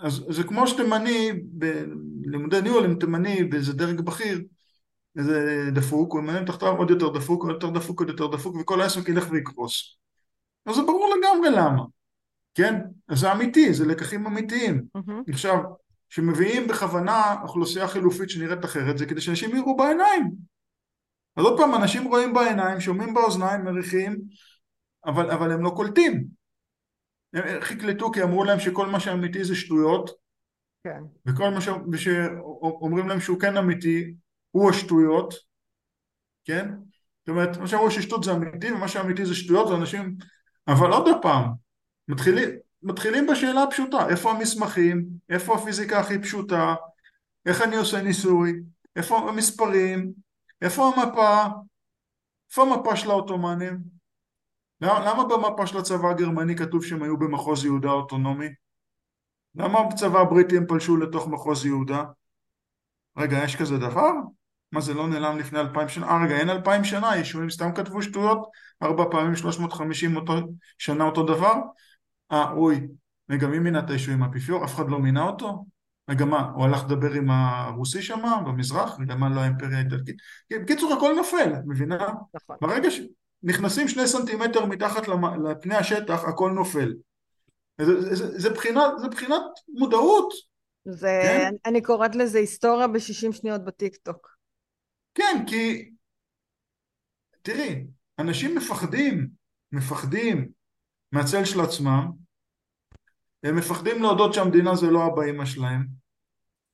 אז 0.00 0.24
זה 0.28 0.42
כמו 0.42 0.66
שתימני, 0.66 1.30
בלימודי 1.42 2.62
ניהול, 2.62 2.84
אם 2.84 2.94
תימני 2.94 3.44
באיזה 3.44 3.72
דרג 3.72 4.00
בכיר, 4.00 4.40
איזה 5.18 5.68
דפוק, 5.74 6.12
הוא 6.12 6.20
ימנה 6.20 6.46
תחתיו 6.46 6.76
עוד 6.76 6.90
יותר 6.90 7.08
דפוק, 7.08 7.42
עוד 7.42 7.52
יותר 7.52 7.70
דפוק, 7.70 8.00
עוד 8.00 8.08
יותר 8.08 8.26
דפוק, 8.26 8.56
וכל 8.56 8.80
העסק 8.80 9.08
ילך 9.08 9.30
ויקרוס. 9.30 9.98
אז 10.66 10.74
זה 10.74 10.82
ברור 10.82 11.14
לגמרי 11.18 11.50
למה, 11.50 11.82
כן? 12.54 12.80
אז 13.08 13.18
זה 13.18 13.32
אמיתי, 13.32 13.74
זה 13.74 13.86
לקחים 13.86 14.26
אמיתיים. 14.26 14.82
Mm-hmm. 14.96 15.32
עכשיו, 15.32 15.58
כשמביאים 16.10 16.68
בכוונה 16.68 17.36
אוכלוסייה 17.42 17.88
חילופית 17.88 18.30
שנראית 18.30 18.64
אחרת, 18.64 18.98
זה 18.98 19.06
כדי 19.06 19.20
שאנשים 19.20 19.56
יראו 19.56 19.76
בעיניים. 19.76 20.47
אז 21.36 21.44
עוד 21.44 21.58
פעם, 21.58 21.74
אנשים 21.74 22.04
רואים 22.04 22.34
בעיניים, 22.34 22.80
שומעים 22.80 23.14
באוזניים, 23.14 23.64
מריחים, 23.64 24.20
אבל, 25.06 25.30
אבל 25.30 25.52
הם 25.52 25.62
לא 25.62 25.70
קולטים. 25.70 26.24
הם 27.32 27.44
איך 27.44 27.70
יקלטו? 27.70 28.12
כי 28.12 28.22
אמרו 28.22 28.44
להם 28.44 28.60
שכל 28.60 28.86
מה 28.86 29.00
שאמיתי 29.00 29.44
זה 29.44 29.54
שטויות, 29.54 30.10
כן. 30.84 31.02
וכל 31.26 31.50
מה 31.50 31.60
שאומרים 31.96 33.08
להם 33.08 33.20
שהוא 33.20 33.40
כן 33.40 33.56
אמיתי 33.56 34.14
הוא 34.50 34.70
השטויות, 34.70 35.34
כן? 36.44 36.68
זאת 37.20 37.28
אומרת, 37.28 37.56
מה 37.56 37.66
שאמרו 37.66 37.90
ששטות 37.90 38.24
זה 38.24 38.32
אמיתי 38.32 38.72
ומה 38.72 38.88
שאמיתי 38.88 39.26
זה 39.26 39.34
שטויות, 39.34 39.68
זה 39.68 39.74
אנשים... 39.74 40.16
אבל 40.68 40.92
עוד 40.92 41.22
פעם, 41.22 41.44
מתחילים, 42.08 42.48
מתחילים 42.82 43.26
בשאלה 43.26 43.62
הפשוטה, 43.62 44.08
איפה 44.08 44.30
המסמכים, 44.30 45.04
איפה 45.28 45.54
הפיזיקה 45.54 46.00
הכי 46.00 46.18
פשוטה, 46.18 46.74
איך 47.46 47.62
אני 47.62 47.76
עושה 47.76 48.02
ניסוי, 48.02 48.60
איפה 48.96 49.18
המספרים, 49.18 50.12
איפה 50.62 50.88
המפה? 50.88 51.44
איפה 52.50 52.62
המפה 52.62 52.96
של 52.96 53.10
העות'מאנים? 53.10 53.78
למה, 54.80 55.24
במפה 55.24 55.66
של 55.66 55.78
הצבא 55.78 56.08
הגרמני 56.08 56.56
כתוב 56.56 56.84
שהם 56.84 57.02
היו 57.02 57.16
במחוז 57.16 57.64
יהודה 57.64 57.90
אוטונומי? 57.90 58.48
למה 59.54 59.78
בצבא 59.82 60.20
הבריטי 60.20 60.56
הם 60.56 60.66
פלשו 60.66 60.96
לתוך 60.96 61.28
מחוז 61.28 61.66
יהודה? 61.66 62.04
רגע, 63.16 63.38
יש 63.44 63.56
כזה 63.56 63.78
דבר? 63.78 64.10
מה 64.72 64.80
זה 64.80 64.94
לא 64.94 65.08
נעלם 65.08 65.38
לפני 65.38 65.60
אלפיים 65.60 65.88
שנה? 65.88 66.06
אה 66.06 66.24
רגע, 66.24 66.36
אין 66.36 66.50
אלפיים 66.50 66.84
שנה, 66.84 67.16
ישועים 67.16 67.50
סתם 67.50 67.72
כתבו 67.74 68.02
שטויות? 68.02 68.50
ארבע 68.82 69.04
פעמים 69.10 69.36
שלוש 69.36 69.58
מאות 69.58 69.72
חמישים 69.72 70.14
שנה 70.78 71.04
אותו 71.04 71.22
דבר? 71.22 71.54
אה, 72.32 72.50
אוי, 72.52 72.88
מי 73.28 73.58
מינה 73.58 73.78
את 73.78 73.90
הישועים? 73.90 74.22
האפיפיור? 74.22 74.64
אף 74.64 74.74
אחד 74.74 74.90
לא 74.90 74.98
מינה 74.98 75.22
אותו? 75.22 75.64
רגע 76.08 76.24
מה, 76.24 76.50
הוא 76.54 76.64
הלך 76.64 76.84
לדבר 76.84 77.12
עם 77.12 77.30
הרוסי 77.30 78.02
שם 78.02 78.22
במזרח? 78.46 78.98
רגע 79.00 79.14
מה, 79.14 79.28
לא 79.28 79.40
האימפריה 79.40 79.78
האיטלקית? 79.78 80.16
בקיצור 80.52 80.92
הכל 80.92 81.14
נופל, 81.16 81.52
את 81.54 81.64
מבינה? 81.66 82.08
נכון. 82.34 82.56
ברגע 82.60 82.88
שנכנסים 82.90 83.88
שני 83.88 84.06
סנטימטר 84.06 84.66
מתחת 84.66 85.02
לפני 85.44 85.74
השטח 85.74 86.24
הכל 86.24 86.50
נופל. 86.50 86.94
זה, 87.80 88.14
זה, 88.14 88.38
זה, 88.38 88.50
בחינת, 88.50 88.92
זה 88.98 89.08
בחינת 89.08 89.42
מודעות. 89.68 90.32
זה, 90.84 91.20
כן? 91.22 91.54
אני 91.66 91.82
קוראת 91.82 92.14
לזה 92.14 92.38
היסטוריה 92.38 92.88
בשישים 92.88 93.32
שניות 93.32 93.64
בטיק 93.64 93.96
טוק. 93.96 94.36
כן, 95.14 95.44
כי 95.46 95.90
תראי, 97.42 97.86
אנשים 98.18 98.56
מפחדים, 98.56 99.28
מפחדים 99.72 100.48
מהצל 101.12 101.44
של 101.44 101.60
עצמם, 101.60 102.10
הם 103.42 103.56
מפחדים 103.56 104.02
להודות 104.02 104.34
שהמדינה 104.34 104.74
זה 104.74 104.86
לא 104.86 105.06
אבא 105.06 105.22
אמא 105.30 105.44
שלהם, 105.44 105.97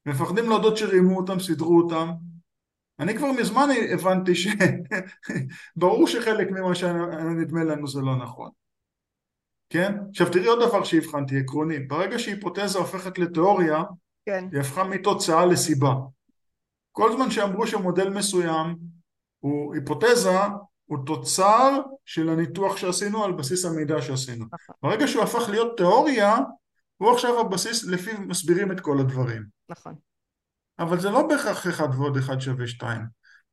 מפחדים 0.06 0.48
להודות 0.48 0.76
שרימו 0.76 1.16
אותם, 1.16 1.40
סידרו 1.40 1.80
אותם. 1.80 2.10
אני 2.98 3.16
כבר 3.16 3.32
מזמן 3.32 3.68
הבנתי 3.92 4.32
שברור 4.34 6.06
שחלק 6.12 6.50
ממה 6.50 6.74
שנדמה 6.74 7.64
לנו 7.64 7.88
זה 7.88 8.00
לא 8.00 8.16
נכון. 8.16 8.50
כן? 9.70 9.94
עכשיו 10.10 10.30
תראי 10.30 10.46
עוד 10.46 10.68
דבר 10.68 10.84
שהבחנתי, 10.84 11.38
עקרוני. 11.38 11.78
ברגע 11.78 12.18
שהיפותזה 12.18 12.78
הופכת 12.78 13.18
לתיאוריה, 13.18 13.82
כן. 14.26 14.48
היא 14.52 14.60
הפכה 14.60 14.84
מתוצאה 14.84 15.46
לסיבה. 15.46 15.94
כל 16.92 17.12
זמן 17.12 17.30
שאמרו 17.30 17.66
שמודל 17.66 18.08
מסוים 18.08 18.76
הוא 19.40 19.74
היפותזה, 19.74 20.38
הוא 20.86 20.98
תוצר 21.06 21.80
של 22.04 22.28
הניתוח 22.28 22.76
שעשינו 22.76 23.24
על 23.24 23.32
בסיס 23.32 23.64
המידע 23.64 24.02
שעשינו. 24.02 24.44
נכון. 24.52 24.74
ברגע 24.82 25.08
שהוא 25.08 25.22
הפך 25.22 25.48
להיות 25.48 25.76
תיאוריה, 25.76 26.36
הוא 26.96 27.12
עכשיו 27.12 27.40
הבסיס 27.40 27.84
לפיו 27.84 28.20
מסבירים 28.20 28.72
את 28.72 28.80
כל 28.80 29.00
הדברים. 29.00 29.42
נכון. 29.68 29.94
אבל 30.78 31.00
זה 31.00 31.10
לא 31.10 31.28
בהכרח 31.28 31.66
אחד 31.66 31.88
ועוד 31.94 32.16
אחד 32.16 32.40
שווה 32.40 32.66
שתיים. 32.66 33.00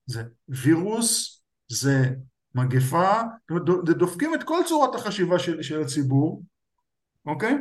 זה 0.06 0.24
וירוס, 0.48 1.44
זה 1.68 2.10
מגפה, 2.56 3.22
זאת 3.52 3.70
אומרת, 3.70 3.98
דופקים 3.98 4.36
את 4.36 4.44
כל 4.44 4.60
צורת 4.68 4.96
החשיבה 4.96 5.40
של, 5.40 5.62
של 5.62 5.82
הציבור, 5.82 6.44
אוקיי? 7.26 7.56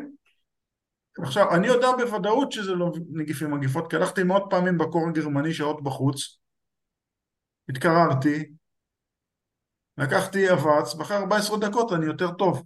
עכשיו, 1.19 1.55
אני 1.55 1.66
יודע 1.66 1.89
בוודאות 1.98 2.52
שזה 2.52 2.73
לא 2.73 2.93
נגיפים 3.12 3.51
מגפות, 3.51 3.90
כי 3.90 3.97
הלכתי 3.97 4.23
מאות 4.23 4.47
פעמים 4.51 4.78
בקור 4.78 5.09
הגרמני 5.09 5.55
שעות 5.55 5.82
בחוץ, 5.82 6.39
התקררתי, 7.69 8.51
לקחתי 9.98 10.52
אבץ, 10.52 10.94
ואחרי 10.94 11.16
14 11.16 11.59
דקות 11.59 11.93
אני 11.93 12.07
יותר 12.07 12.31
טוב, 12.31 12.62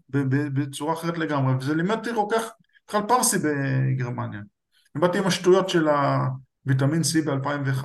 בצורה 0.55 0.95
אחרת 0.95 1.19
לגמרי, 1.19 1.55
וזה 1.57 1.75
לימד 1.75 1.97
אותי 1.97 2.11
רוקח 2.11 2.51
בכלל 2.89 3.03
פרסי 3.09 3.37
בגרמניה. 3.39 4.41
באתי 4.95 5.19
עם 5.19 5.27
השטויות 5.27 5.69
של 5.69 5.89
הוויטמין 5.89 7.01
C 7.01 7.27
ב-2001, 7.27 7.85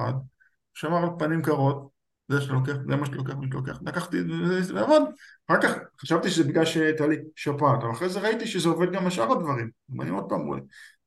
שמר 0.74 0.98
על 0.98 1.10
פנים 1.20 1.42
קרות, 1.42 1.90
זה 2.28 2.42
שאתה 2.42 2.54
לוקח, 2.54 2.74
זה 2.90 2.96
מה 2.96 3.06
שאתה 3.06 3.18
לוקח, 3.18 3.34
מה 3.34 3.44
שאתה 3.46 3.58
לוקח, 3.58 3.80
לקחתי, 3.86 4.18
זה 4.62 4.80
עבד, 4.80 5.00
אחר 5.48 5.62
כך 5.62 5.72
חשבתי 6.02 6.30
שזה 6.30 6.44
בגלל 6.44 6.66
שהייתה 6.66 7.08
לי 7.08 7.16
שפעת, 7.36 7.84
אבל 7.84 7.92
אחרי 7.92 8.10
זה 8.10 8.20
ראיתי 8.20 8.48
שזה 8.48 8.70
עובד 8.70 8.92
גם 8.92 9.06
בשאר 9.06 9.32
הדברים, 9.32 9.70
ואני 9.98 10.10
עוד 10.10 10.30
פעם 10.30 10.54
לי, 10.54 10.62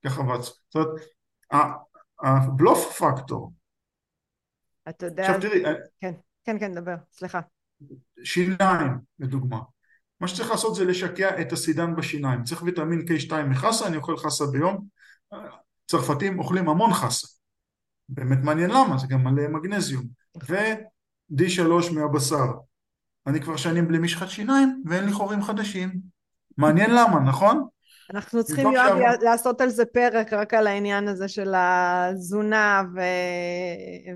ככה 0.06 0.22
רץ, 0.22 0.44
זאת 0.44 0.74
אומרת, 0.74 0.88
הבלוף 2.22 3.02
פקטור, 3.02 3.52
אתה 4.88 5.06
יודע, 5.06 5.22
עכשיו 5.22 5.40
תראי, 5.40 5.62
כן, 6.00 6.12
כן, 6.44 6.58
כן, 6.58 6.74
דבר, 6.74 6.94
סליחה. 7.12 7.40
שיניים, 8.24 8.98
לדוגמה, 9.18 9.58
מה 10.22 10.28
שצריך 10.28 10.50
לעשות 10.50 10.74
זה 10.74 10.84
לשקע 10.84 11.40
את 11.40 11.52
הסידן 11.52 11.96
בשיניים, 11.96 12.44
צריך 12.44 12.62
ויטמין 12.62 13.00
K2 13.00 13.32
מחסה, 13.42 13.86
אני 13.86 13.96
אוכל 13.96 14.16
חסה 14.16 14.44
ביום, 14.46 14.86
צרפתים 15.86 16.38
אוכלים 16.38 16.68
המון 16.68 16.92
חסה, 16.92 17.26
באמת 18.08 18.38
מעניין 18.42 18.70
למה, 18.70 18.98
זה 18.98 19.06
גם 19.06 19.24
מלא 19.24 19.48
מגנזיום, 19.48 20.04
ו-D3 20.48 21.94
מהבשר, 21.94 22.46
אני 23.26 23.40
כבר 23.40 23.56
שנים 23.56 23.88
בלי 23.88 23.98
משחת 23.98 24.28
שיניים 24.28 24.82
ואין 24.86 25.04
לי 25.04 25.12
חורים 25.12 25.42
חדשים, 25.42 25.92
מעניין 26.56 26.90
למה, 26.90 27.20
נכון? 27.20 27.68
אנחנו 28.14 28.44
צריכים 28.44 28.72
יואב 28.72 28.98
שם... 28.98 29.24
לעשות 29.24 29.60
על 29.60 29.68
זה 29.68 29.84
פרק 29.84 30.32
רק 30.32 30.54
על 30.54 30.66
העניין 30.66 31.08
הזה 31.08 31.28
של 31.28 31.54
התזונה 31.56 32.82
ו... 32.94 33.00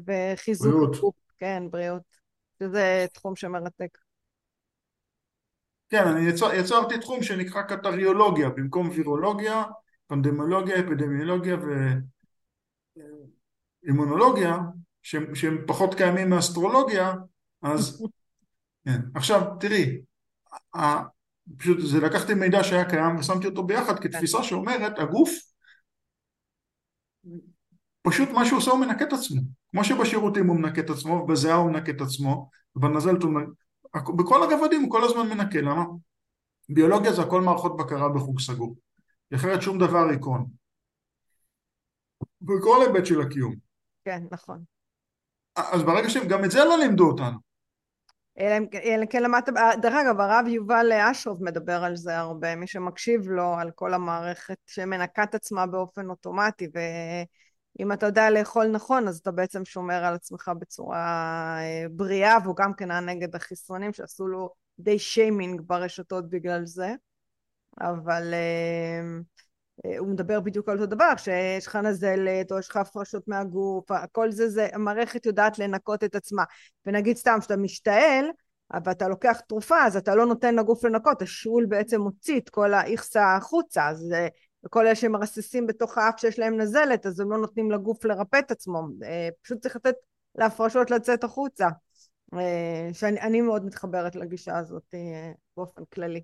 וחיזוק. 0.07 0.73
בריאות. 0.73 1.15
כן, 1.39 1.63
בריאות, 1.71 2.03
שזה 2.59 3.07
תחום 3.13 3.37
שמרתק. 3.37 4.06
כן, 5.89 6.09
אני 6.09 6.29
יצר, 6.29 6.55
יצרתי 6.55 6.99
תחום 6.99 7.23
שנקרא 7.23 7.63
קטריולוגיה, 7.63 8.49
במקום 8.49 8.91
וירולוגיה, 8.95 9.65
פנדמולוגיה, 10.07 10.81
אפידמיולוגיה 10.81 11.57
ואימונולוגיה, 13.85 14.59
שהם, 15.03 15.35
שהם 15.35 15.59
פחות 15.67 15.95
קיימים 15.95 16.31
מאסטרולוגיה, 16.31 17.15
אז... 17.63 18.03
כן. 18.85 19.01
עכשיו, 19.15 19.43
תראי, 19.61 20.01
פשוט 21.59 21.79
זה 21.81 22.01
לקחתי 22.01 22.35
מידע 22.35 22.65
שהיה 22.65 22.91
קיים 22.91 23.17
ושמתי 23.17 23.47
אותו 23.47 23.63
ביחד 23.63 23.99
כתפיסה 23.99 24.43
שאומרת, 24.43 24.99
הגוף 24.99 25.31
פשוט 28.03 28.29
מה 28.29 28.45
שהוא 28.47 28.59
עושה 28.59 28.71
הוא 28.71 28.81
מנקה 28.81 29.05
את 29.05 29.13
עצמו. 29.13 29.41
כמו 29.71 29.85
שבשירותים 29.85 30.47
הוא 30.47 30.57
מנקה 30.57 30.81
את 30.81 30.91
עצמו, 30.91 31.13
ובזיעה 31.13 31.57
הוא 31.57 31.71
מנקה 31.71 31.93
את 31.93 32.01
עצמו, 32.01 32.51
ובנזלת 32.77 33.23
הוא 33.23 33.33
מנקה... 33.33 33.66
בכל 34.17 34.43
הגוודים 34.43 34.83
הוא 34.83 34.91
כל 34.91 35.05
הזמן 35.05 35.29
מנקה, 35.29 35.61
למה? 35.61 35.85
ביולוגיה 36.69 37.13
זה 37.13 37.23
הכל 37.23 37.41
מערכות 37.41 37.77
בקרה 37.77 38.09
בחוג 38.09 38.41
סגור. 38.41 38.77
אחרת 39.35 39.63
שום 39.63 39.79
דבר 39.79 40.07
ייכון. 40.13 40.47
בכל 42.41 42.83
היבט 42.83 43.07
של 43.07 43.21
הקיום. 43.21 43.55
כן, 44.05 44.23
נכון. 44.31 44.63
אז 45.57 45.83
ברגע 45.83 46.11
שהם, 46.11 46.29
גם 46.29 46.45
את 46.45 46.51
זה 46.51 46.65
לא 46.65 46.79
לימדו 46.79 47.11
אותנו. 47.11 47.39
אלא 48.85 49.07
כן 49.11 49.23
למדת, 49.23 49.49
דרך 49.83 49.95
אגב 49.95 50.21
הרב 50.21 50.47
יובל 50.47 50.93
אשרוב 50.93 51.45
מדבר 51.45 51.85
על 51.85 51.97
זה 51.97 52.19
הרבה, 52.19 52.57
מי 52.57 52.67
שמקשיב 52.67 53.29
לו 53.29 53.55
על 53.55 53.71
כל 53.71 53.95
המערכת 53.95 54.59
שמנקה 54.67 55.23
את 55.23 55.35
עצמה 55.35 55.67
באופן 55.67 56.11
אוטומטי 56.11 56.69
ואם 57.79 57.93
אתה 57.93 58.07
יודע 58.07 58.31
לאכול 58.31 58.67
נכון 58.67 59.09
אז 59.09 59.19
אתה 59.19 59.31
בעצם 59.31 59.65
שומר 59.65 60.05
על 60.05 60.15
עצמך 60.15 60.51
בצורה 60.59 60.99
אה, 61.61 61.85
בריאה 61.91 62.37
והוא 62.45 62.57
גם 62.57 62.75
כן 62.75 62.91
היה 62.91 63.01
נגד 63.01 63.35
החיסונים 63.37 63.93
שעשו 63.93 64.27
לו 64.27 64.51
די 64.79 64.99
שיימינג 64.99 65.61
ברשתות 65.61 66.31
בגלל 66.31 66.67
זה 66.67 66.95
אבל 67.81 68.35
אה, 68.35 69.19
אה, 69.85 69.99
הוא 69.99 70.09
מדבר 70.09 70.41
בדיוק 70.41 70.69
על 70.69 70.75
אותו 70.75 70.87
דבר, 70.87 71.13
שיש 71.17 71.67
לך 71.67 71.77
נזלת 71.77 72.53
או 72.53 72.59
יש 72.59 72.69
לך 72.69 72.77
הפרשות 72.77 73.29
מהגוף, 73.29 73.91
הכל 73.91 74.31
זה, 74.31 74.49
זה, 74.49 74.69
המערכת 74.73 75.27
יודעת 75.27 75.59
לנקות 75.59 76.05
את 76.05 76.15
עצמה. 76.15 76.45
ונגיד 76.87 77.17
סתם, 77.17 77.37
כשאתה 77.41 77.57
משתעל, 77.57 78.25
ואתה 78.85 79.09
לוקח 79.09 79.41
תרופה, 79.49 79.85
אז 79.85 79.97
אתה 79.97 80.15
לא 80.15 80.27
נותן 80.27 80.55
לגוף 80.55 80.85
לנקות, 80.85 81.23
השאול 81.23 81.67
בעצם 81.67 82.01
מוציא 82.01 82.39
את 82.41 82.49
כל 82.49 82.75
האיכסה 82.75 83.37
החוצה, 83.37 83.89
אז 83.89 84.13
אה, 84.13 84.29
וכל 84.67 84.87
אלה 84.87 84.95
שמרססים 84.95 85.67
בתוך 85.67 85.99
האף 85.99 86.21
שיש 86.21 86.39
להם 86.39 86.57
נזלת, 86.57 87.07
אז 87.07 87.21
הם 87.21 87.31
לא 87.31 87.39
נותנים 87.39 87.71
לגוף 87.71 88.05
לרפא 88.05 88.39
את 88.39 88.51
עצמו, 88.51 88.83
אה, 89.05 89.29
פשוט 89.43 89.59
צריך 89.59 89.77
לתת 89.77 89.95
להפרשות 90.35 90.91
לצאת 90.91 91.25
החוצה. 91.25 91.69
שאני 92.93 93.41
מאוד 93.41 93.65
מתחברת 93.65 94.17
לגישה 94.17 94.59
הזאת 94.59 94.95
באופן 95.57 95.83
כללי. 95.95 96.23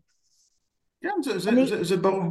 כן, 1.00 1.08
זה, 1.24 1.38
זה, 1.38 1.50
אני... 1.50 1.66
זה, 1.66 1.84
זה 1.84 1.96
ברור. 1.96 2.22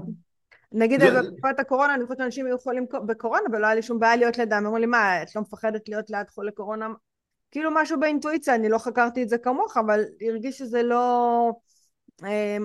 נגיד 0.71 1.01
בתקופת 1.01 1.59
הקורונה, 1.59 1.95
אני 1.95 2.03
חושבת 2.03 2.17
שאנשים 2.17 2.45
היו 2.45 2.59
חולים 2.59 2.85
בקורונה 3.05 3.43
ולא 3.51 3.65
היה 3.65 3.75
לי 3.75 3.81
שום 3.81 3.99
בעיה 3.99 4.15
להיות 4.15 4.37
לידם, 4.37 4.63
אמרו 4.65 4.77
לי 4.77 4.85
מה, 4.85 5.23
את 5.23 5.35
לא 5.35 5.41
מפחדת 5.41 5.89
להיות 5.89 6.09
ליד 6.09 6.29
חולה 6.29 6.51
קורונה? 6.51 6.87
כאילו 7.51 7.69
משהו 7.73 7.99
באינטואיציה, 7.99 8.55
אני 8.55 8.69
לא 8.69 8.77
חקרתי 8.77 9.23
את 9.23 9.29
זה 9.29 9.37
כמוך, 9.37 9.77
אבל 9.77 10.03
הרגיש 10.27 10.57
שזה 10.57 10.83
לא... 10.83 11.51
אה, 12.25 12.57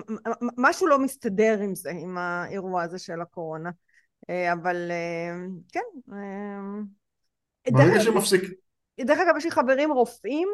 משהו 0.57 0.87
לא 0.87 0.99
מסתדר 0.99 1.59
עם 1.62 1.74
זה, 1.74 1.91
עם 1.91 2.19
האירוע 2.19 2.83
הזה 2.83 2.99
של 2.99 3.20
הקורונה. 3.20 3.70
אה, 4.31 4.53
אבל 4.53 4.91
אה, 4.91 5.37
כן. 5.73 5.81
ברגע 7.73 8.01
שמפסיק. 8.01 8.43
דרך 9.01 9.19
אגב, 9.19 9.37
יש 9.37 9.45
לי 9.45 9.51
חברים 9.51 9.93
רופאים 9.93 10.49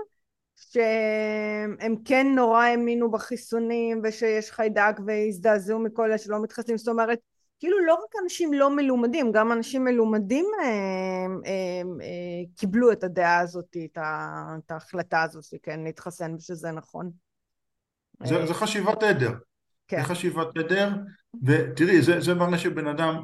שהם 0.57 1.97
כן 2.05 2.27
נורא 2.35 2.65
האמינו 2.65 3.11
בחיסונים 3.11 4.01
ושיש 4.05 4.51
חיידק 4.51 4.97
והזדעזעו 5.07 5.79
מכל 5.79 6.05
אלה 6.05 6.19
שלא 6.19 6.43
מתחסנים, 6.43 6.79
זאת 6.79 6.89
אומרת 6.89 7.19
כאילו 7.62 7.87
לא 7.87 7.95
רק 7.95 8.23
אנשים 8.23 8.53
לא 8.53 8.70
מלומדים, 8.70 9.33
גם 9.33 9.53
אנשים 9.53 9.85
מלומדים 9.85 10.47
אה, 10.62 10.66
אה, 11.47 11.83
אה, 12.03 12.45
קיבלו 12.57 12.93
את 12.93 13.05
הדעה 13.05 13.39
הזאת, 13.39 13.77
את 13.85 14.70
ההחלטה 14.70 15.23
הזאת, 15.23 15.45
כן, 15.62 15.81
להתחסן 15.85 16.35
ושזה 16.35 16.70
נכון. 16.70 17.11
זה, 18.24 18.36
אה, 18.36 18.47
זה 18.47 18.55
חשיבת 18.55 19.03
עדר. 19.03 19.32
כן. 19.89 19.97
זה 19.97 20.05
חשיבת 20.05 20.57
עדר, 20.57 20.90
ותראי, 21.43 22.03
זה, 22.03 22.20
זה 22.20 22.35
מראה 22.35 22.59
שבן 22.59 22.86
אדם 22.86 23.23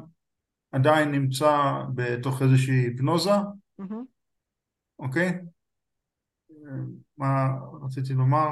עדיין 0.71 1.11
נמצא 1.11 1.73
בתוך 1.95 2.41
איזושהי 2.41 2.75
היפנוזה, 2.75 3.31
mm-hmm. 3.81 3.95
אוקיי? 4.99 5.39
מה 7.17 7.47
רציתי 7.81 8.13
לומר? 8.13 8.49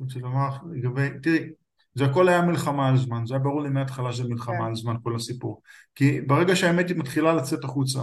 רציתי 0.00 0.20
לומר 0.20 0.48
לגבי, 0.72 1.08
תראי, 1.22 1.50
זה 1.94 2.04
הכל 2.04 2.28
היה 2.28 2.42
מלחמה 2.42 2.88
על 2.88 2.96
זמן, 2.96 3.26
זה 3.26 3.34
היה 3.34 3.42
ברור 3.42 3.62
לי 3.62 3.68
מההתחלה 3.68 4.12
שזה 4.12 4.28
מלחמה 4.28 4.58
כן. 4.58 4.64
על 4.64 4.74
זמן 4.74 4.96
כל 5.02 5.16
הסיפור. 5.16 5.62
כי 5.94 6.20
ברגע 6.20 6.56
שהאמת 6.56 6.88
היא 6.88 6.96
מתחילה 6.96 7.34
לצאת 7.34 7.64
החוצה, 7.64 8.00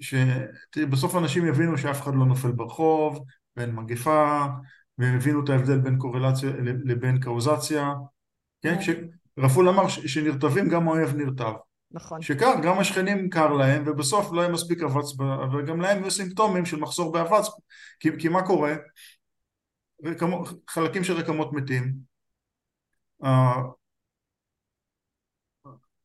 שבסוף 0.00 1.16
אנשים 1.16 1.46
יבינו 1.46 1.78
שאף 1.78 2.02
אחד 2.02 2.14
לא 2.14 2.26
נופל 2.26 2.52
ברחוב, 2.52 3.24
ואין 3.56 3.74
מגפה, 3.74 4.46
והם 4.98 5.16
הבינו 5.16 5.44
את 5.44 5.48
ההבדל 5.48 5.78
בין 5.78 5.98
קורלציה 5.98 6.50
לבין 6.84 7.20
קאוזציה, 7.20 7.94
כן? 8.62 8.76
כן. 8.86 9.06
כשרפול 9.36 9.68
אמר 9.68 9.88
שנרטבים 9.88 10.68
גם 10.68 10.88
האויב 10.88 11.16
נרטב. 11.16 11.52
נכון. 11.90 12.22
שכך 12.22 12.54
גם 12.62 12.78
השכנים 12.78 13.30
קר 13.30 13.52
להם 13.52 13.84
ובסוף 13.86 14.32
לא 14.32 14.40
יהיה 14.40 14.52
מספיק 14.52 14.82
אבץ 14.82 15.12
וגם 15.52 15.80
להם 15.80 15.98
יהיו 15.98 16.10
סימפטומים 16.10 16.66
של 16.66 16.76
מחסור 16.76 17.12
באבץ 17.12 17.46
כי, 18.00 18.08
כי 18.18 18.28
מה 18.28 18.46
קורה? 18.46 18.74
רקמו, 20.04 20.44
חלקים 20.70 21.04
של 21.04 21.12
רקמות 21.12 21.52
מתים, 21.52 21.92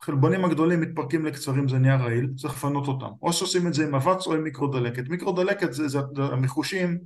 החלבונים 0.02 0.46
הגדולים 0.46 0.82
מתפרקים 0.82 1.26
לקצרים 1.26 1.68
זה 1.68 1.78
נהיה 1.78 1.96
רעיל, 1.96 2.30
צריך 2.38 2.54
לפנות 2.54 2.88
אותם. 2.88 3.10
או 3.22 3.34
שעושים 3.34 3.68
את 3.68 3.74
זה 3.74 3.84
עם 3.88 3.96
אבץ 3.96 4.28
או 4.28 4.34
עם 4.34 4.44
מיקרודלקת. 4.44 5.10
מיקרודלקת 5.10 5.74
זה, 5.74 5.88
זה 5.88 6.00
המחושים 6.18 7.00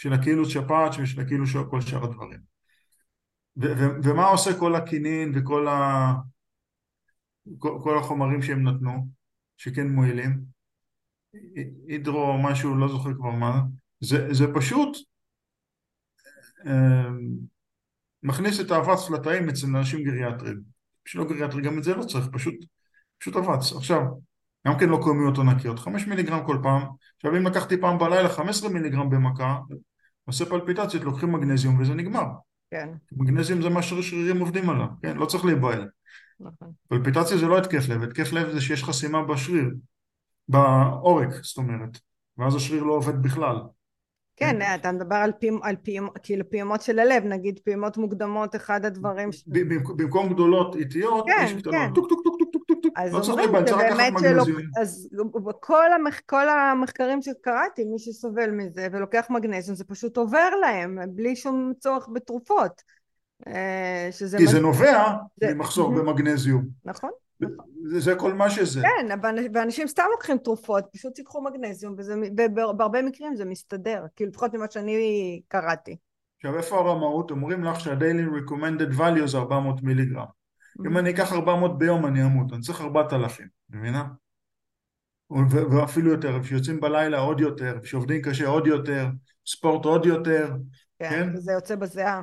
של 0.00 0.12
הכאילו 0.12 0.44
שפעת 0.44 0.92
ושל 1.02 1.46
של 1.46 1.58
כל 1.70 1.80
שאר 1.80 2.04
הדברים. 2.04 2.40
ו, 3.56 3.64
ו, 3.78 4.02
ומה 4.04 4.26
עושה 4.26 4.58
כל 4.58 4.74
הכינין 4.74 5.32
וכל 5.34 5.68
ה, 5.68 6.12
כל, 7.58 7.98
החומרים 7.98 8.42
שהם 8.42 8.68
נתנו, 8.68 9.08
שכן 9.56 9.88
מועילים? 9.88 10.40
הידרו 11.86 12.38
משהו, 12.42 12.76
לא 12.76 12.88
זוכר 12.88 13.14
כבר 13.14 13.30
מה, 13.30 13.60
זה, 14.00 14.34
זה 14.34 14.44
פשוט 14.54 14.96
אה, 16.66 17.10
מכניס 18.22 18.60
את 18.60 18.70
האבץ 18.70 19.10
לתאים 19.10 19.48
אצל 19.48 19.66
אנשים 19.66 20.04
גריאטרים. 20.04 20.60
שלא 21.04 21.24
גריאטרי, 21.24 21.62
גם 21.62 21.78
את 21.78 21.84
זה 21.84 21.94
לא 21.94 22.04
צריך, 22.04 22.26
פשוט, 22.32 22.54
פשוט 23.18 23.36
אבץ. 23.36 23.72
עכשיו, 23.72 24.00
גם 24.66 24.78
כן 24.78 24.88
לא 24.88 25.00
כמויות 25.02 25.38
ענקיות, 25.38 25.78
5 25.78 26.06
מיליגרם 26.06 26.46
כל 26.46 26.58
פעם. 26.62 26.82
עכשיו 27.16 27.36
אם 27.36 27.46
לקחתי 27.46 27.80
פעם 27.80 27.98
בלילה 27.98 28.28
15 28.28 28.70
מיליגרם 28.70 29.10
במכה, 29.10 29.58
עושה 30.24 30.44
פלפיטציות, 30.44 31.04
לוקחים 31.04 31.32
מגנזיום 31.32 31.80
וזה 31.80 31.94
נגמר. 31.94 32.24
כן. 32.70 32.88
מגנזיום 33.12 33.62
זה 33.62 33.68
מה 33.68 33.82
ששרירים 33.82 34.40
עובדים 34.40 34.70
עליו, 34.70 34.86
כן? 35.02 35.16
לא 35.16 35.26
צריך 35.26 35.44
להיבהל. 35.44 35.88
נכון. 36.40 36.72
פלפיטציה 36.88 37.36
זה 37.36 37.46
לא 37.46 37.58
התקף 37.58 37.88
לב, 37.88 38.02
התקף 38.02 38.32
לב 38.32 38.50
זה 38.50 38.60
שיש 38.60 38.84
חסימה 38.84 39.24
בשריר, 39.24 39.70
בעורק, 40.48 41.28
זאת 41.42 41.56
אומרת, 41.56 41.98
ואז 42.38 42.54
השריר 42.54 42.82
לא 42.82 42.92
עובד 42.92 43.22
בכלל. 43.22 43.56
כן, 44.36 44.58
כן, 44.60 44.74
אתה 44.74 44.92
מדבר 44.92 45.16
על, 45.16 45.32
פעימ, 45.40 45.58
על 45.62 45.76
פעימ, 45.82 46.08
כאילו 46.22 46.50
פעימות 46.50 46.82
של 46.82 46.98
הלב, 46.98 47.24
נגיד 47.24 47.58
פעימות 47.64 47.96
מוקדמות, 47.96 48.56
אחד 48.56 48.84
הדברים... 48.84 49.32
ש... 49.32 49.44
במקום 49.96 50.32
גדולות 50.32 50.76
איטיות, 50.76 51.26
כן, 51.26 51.44
יש 51.44 51.52
קטנות, 51.52 51.74
כן. 51.74 51.94
טוק 51.94 52.08
טוק 52.08 52.20
טוק 52.24 52.36
טוק 52.38 52.49
טוק, 53.10 53.28
לא 53.28 53.36
להיבהל, 53.36 53.64
צריך 53.64 53.82
לקחת 53.82 54.12
מגנזיום. 54.12 54.60
אז 54.80 55.08
כל, 55.60 55.92
המח, 55.92 56.20
כל 56.26 56.48
המחקרים 56.48 57.22
שקראתי, 57.22 57.84
מי 57.84 57.98
שסובל 57.98 58.50
מזה 58.50 58.88
ולוקח 58.92 59.26
מגנזיום, 59.30 59.76
זה 59.76 59.84
פשוט 59.84 60.16
עובר 60.16 60.50
להם, 60.60 60.98
בלי 61.08 61.36
שום 61.36 61.72
צורך 61.78 62.08
בתרופות. 62.12 62.82
אה, 63.46 64.08
שזה... 64.10 64.38
כי 64.38 64.46
זה 64.46 64.60
נובע 64.60 65.12
ממחסור 65.42 65.90
במגנזיום. 65.90 66.64
נכון. 66.84 67.10
זה, 67.84 68.00
זה 68.00 68.14
כל 68.14 68.32
מה 68.32 68.50
שזה. 68.50 68.80
כן, 68.82 69.18
ואנשים 69.54 69.86
סתם 69.86 70.04
לוקחים 70.12 70.38
תרופות, 70.38 70.84
פשוט 70.92 71.14
תיקחו 71.14 71.42
מגנזיום, 71.42 71.96
ובהרבה 72.38 73.02
מקרים 73.02 73.36
זה 73.36 73.44
מסתדר, 73.44 74.04
כאילו 74.16 74.30
לפחות 74.30 74.54
ממה 74.54 74.66
שאני 74.70 75.40
קראתי. 75.48 75.96
עכשיו 76.36 76.56
איפה 76.56 76.78
הרמאות? 76.78 77.30
אומרים 77.30 77.64
לך 77.64 77.80
שה-daily 77.80 78.50
recommended 78.50 78.98
value 78.98 79.26
זה 79.26 79.38
400 79.38 79.82
מיליגרם. 79.82 80.39
אם 80.86 80.98
אני 80.98 81.10
אקח 81.10 81.32
400 81.32 81.78
ביום 81.78 82.06
אני 82.06 82.24
אמות, 82.24 82.52
אני 82.52 82.60
צריך 82.60 82.80
4,000, 82.80 83.48
מבינה? 83.70 84.04
ואפילו 85.70 86.10
יותר, 86.10 86.42
כשיוצאים 86.42 86.80
בלילה 86.80 87.18
עוד 87.18 87.40
יותר, 87.40 87.78
כשעובדים 87.82 88.22
קשה 88.22 88.46
עוד 88.46 88.66
יותר, 88.66 89.06
ספורט 89.46 89.84
עוד 89.84 90.06
יותר, 90.06 90.50
כן? 90.98 91.10
כן? 91.10 91.36
זה 91.36 91.52
יוצא 91.52 91.76
בזיעה. 91.76 92.22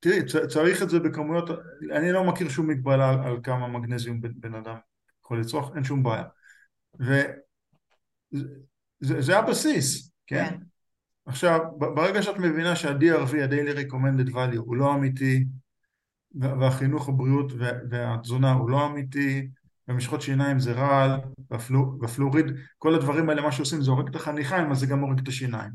תראי, 0.00 0.20
צריך 0.48 0.82
את 0.82 0.90
זה 0.90 1.00
בכמויות, 1.00 1.50
אני 1.92 2.12
לא 2.12 2.24
מכיר 2.24 2.48
שום 2.48 2.66
מגבלה 2.66 3.10
על, 3.10 3.20
על 3.20 3.38
כמה 3.42 3.68
מגנזיום 3.68 4.20
בן, 4.20 4.32
בן 4.40 4.54
אדם 4.54 4.76
יכול 5.24 5.40
לצרוך, 5.40 5.72
אין 5.74 5.84
שום 5.84 6.02
בעיה. 6.02 6.24
וזה 9.02 9.38
הבסיס, 9.38 10.10
כן? 10.26 10.44
כן? 10.50 10.56
עכשיו, 11.26 11.60
ברגע 11.78 12.22
שאת 12.22 12.38
מבינה 12.38 12.76
שה-DRV, 12.76 13.36
ה-Daily 13.36 13.76
Recommended 13.78 14.32
Value, 14.32 14.58
הוא 14.58 14.76
לא 14.76 14.94
אמיתי, 14.94 15.44
והחינוך, 16.40 17.08
הבריאות 17.08 17.52
והתזונה 17.90 18.52
הוא 18.52 18.70
לא 18.70 18.86
אמיתי, 18.86 19.48
ומשחות 19.88 20.22
שיניים 20.22 20.58
זה 20.58 20.72
רעל, 20.72 21.10
והפלוריד, 22.00 22.46
כל 22.78 22.94
הדברים 22.94 23.28
האלה, 23.28 23.42
מה 23.42 23.52
שעושים 23.52 23.82
זה 23.82 23.90
הורג 23.90 24.08
את 24.08 24.14
החניכיים, 24.14 24.70
אז 24.70 24.78
זה 24.78 24.86
גם 24.86 25.00
הורג 25.00 25.18
את 25.18 25.28
השיניים. 25.28 25.70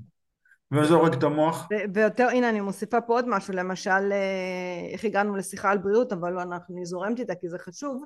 וזה 0.71 0.93
הורג 0.93 1.13
את 1.13 1.23
המוח. 1.23 1.67
ויותר, 1.93 2.27
הנה 2.27 2.49
אני 2.49 2.61
מוסיפה 2.61 3.01
פה 3.01 3.13
עוד 3.13 3.25
משהו, 3.27 3.53
למשל 3.53 4.11
אה, 4.11 4.89
איך 4.93 5.05
הגענו 5.05 5.35
לשיחה 5.35 5.71
על 5.71 5.77
בריאות, 5.77 6.13
אבל 6.13 6.37
אני 6.69 6.85
זורמת 6.85 7.19
איתה 7.19 7.35
כי 7.35 7.49
זה 7.49 7.57
חשוב. 7.59 8.03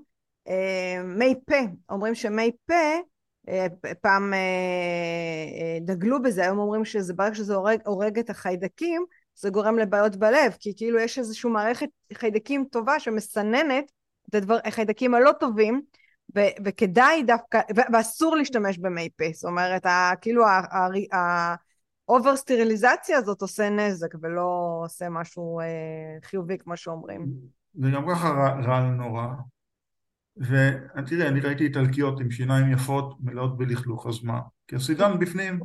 אה, 0.47 1.03
מי 1.03 1.35
פה, 1.45 1.55
אומרים 1.89 2.15
שמי 2.15 2.51
פה, 2.65 2.99
אה, 3.49 3.67
פעם 4.01 4.33
דגלו 5.81 6.21
בזה, 6.21 6.41
היום 6.41 6.57
אומרים 6.57 6.85
שזה 6.85 7.13
ברגע 7.13 7.35
שזה 7.35 7.55
הורג, 7.55 7.79
הורג 7.85 8.19
את 8.19 8.29
החיידקים, 8.29 9.05
זה 9.35 9.49
גורם 9.49 9.79
לבעיות 9.79 10.15
בלב, 10.15 10.55
כי 10.59 10.73
כאילו 10.77 10.99
יש 10.99 11.19
איזושהי 11.19 11.49
מערכת 11.49 11.89
חיידקים 12.13 12.65
טובה 12.71 12.99
שמסננת 12.99 13.91
את 14.29 14.35
הדבר, 14.35 14.57
החיידקים 14.65 15.15
הלא 15.15 15.31
טובים, 15.39 15.81
ו- 16.35 16.55
וכדאי 16.65 17.23
דווקא, 17.23 17.61
ו- 17.75 17.93
ואסור 17.93 18.35
להשתמש 18.35 18.77
במי 18.77 19.09
פה, 19.17 19.25
זאת 19.33 19.43
אומרת, 19.43 19.85
ה- 19.85 20.13
כאילו 20.21 20.47
ה- 20.47 20.61
ה- 20.71 21.15
ה- 21.17 21.55
אובר 22.09 22.35
סטריליזציה 22.35 23.17
הזאת 23.17 23.41
עושה 23.41 23.69
נזק 23.69 24.15
ולא 24.21 24.81
עושה 24.83 25.09
משהו 25.09 25.59
אה, 25.59 25.65
חיובי 26.23 26.57
כמו 26.57 26.77
שאומרים. 26.77 27.25
זה 27.73 27.87
גם 27.93 28.05
ככה 28.09 28.29
רע, 28.29 28.49
רע 28.49 28.79
נורא. 28.79 29.27
ותראי, 30.37 31.27
אני 31.27 31.39
ראיתי 31.39 31.63
איטלקיות 31.63 32.19
עם 32.19 32.31
שיניים 32.31 32.71
יפות 32.71 33.15
מלאות 33.19 33.57
בלכלוך, 33.57 34.07
אז 34.07 34.23
מה? 34.23 34.39
כי 34.67 34.75
הסידן 34.75 35.19
בפנים. 35.19 35.59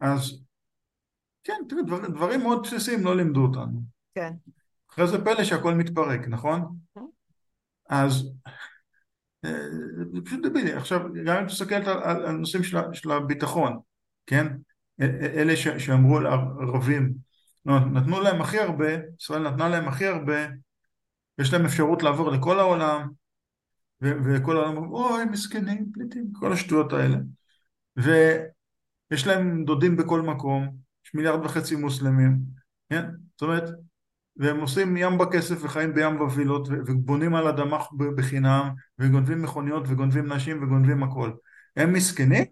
ואז, 0.00 0.42
כן, 1.44 1.62
תראי, 1.68 1.82
דבר, 1.82 2.08
דברים 2.08 2.40
מאוד 2.40 2.62
בסיסיים 2.62 3.04
לא 3.04 3.16
לימדו 3.16 3.42
אותנו. 3.42 3.82
כן. 4.14 4.32
אחרי 4.90 5.06
זה 5.08 5.24
פלא 5.24 5.44
שהכל 5.44 5.74
מתפרק, 5.74 6.28
נכון? 6.28 6.76
כן. 6.94 7.00
אז 7.88 8.30
זה 10.12 10.20
פשוט 10.24 10.46
דבילי. 10.46 10.72
עכשיו, 10.72 11.00
גם 11.24 11.36
אם 11.36 11.46
תסתכלת 11.46 11.86
על 11.86 12.26
הנושאים 12.26 12.62
של, 12.62 12.78
של 12.92 13.10
הביטחון, 13.10 13.78
כן? 14.26 14.46
אלה 15.00 15.56
ש, 15.56 15.68
שאמרו 15.68 16.16
על 16.16 16.26
ערבים, 16.26 17.14
לא, 17.66 17.80
נתנו 17.80 18.20
להם 18.20 18.42
הכי 18.42 18.58
הרבה, 18.58 18.88
ישראל 19.20 19.50
נתנה 19.50 19.68
להם 19.68 19.88
הכי 19.88 20.06
הרבה, 20.06 20.46
יש 21.38 21.52
להם 21.52 21.64
אפשרות 21.64 22.02
לעבור 22.02 22.30
לכל 22.30 22.58
העולם, 22.58 23.08
ו- 24.02 24.16
וכל 24.24 24.56
העולם 24.56 24.76
אומרים, 24.76 24.92
אוי, 24.92 25.24
מסכנים, 25.24 25.90
פליטים, 25.94 26.32
כל 26.32 26.52
השטויות 26.52 26.92
האלה. 26.92 27.16
ויש 27.96 29.26
להם 29.26 29.64
דודים 29.64 29.96
בכל 29.96 30.20
מקום, 30.20 30.81
מיליארד 31.14 31.44
וחצי 31.44 31.76
מוסלמים, 31.76 32.38
כן? 32.90 33.10
זאת 33.32 33.42
אומרת, 33.42 33.64
והם 34.36 34.60
עושים 34.60 34.96
ים 34.96 35.18
בכסף 35.18 35.64
וחיים 35.64 35.94
בים 35.94 36.18
בווילות 36.18 36.68
ובונים 36.68 37.34
על 37.34 37.48
אדמה 37.48 37.78
בחינם 38.16 38.70
וגונבים 38.98 39.42
מכוניות 39.42 39.84
וגונבים 39.88 40.32
נשים 40.32 40.62
וגונבים 40.62 41.02
הכל. 41.02 41.32
הם 41.76 41.92
מסכנים? 41.92 42.44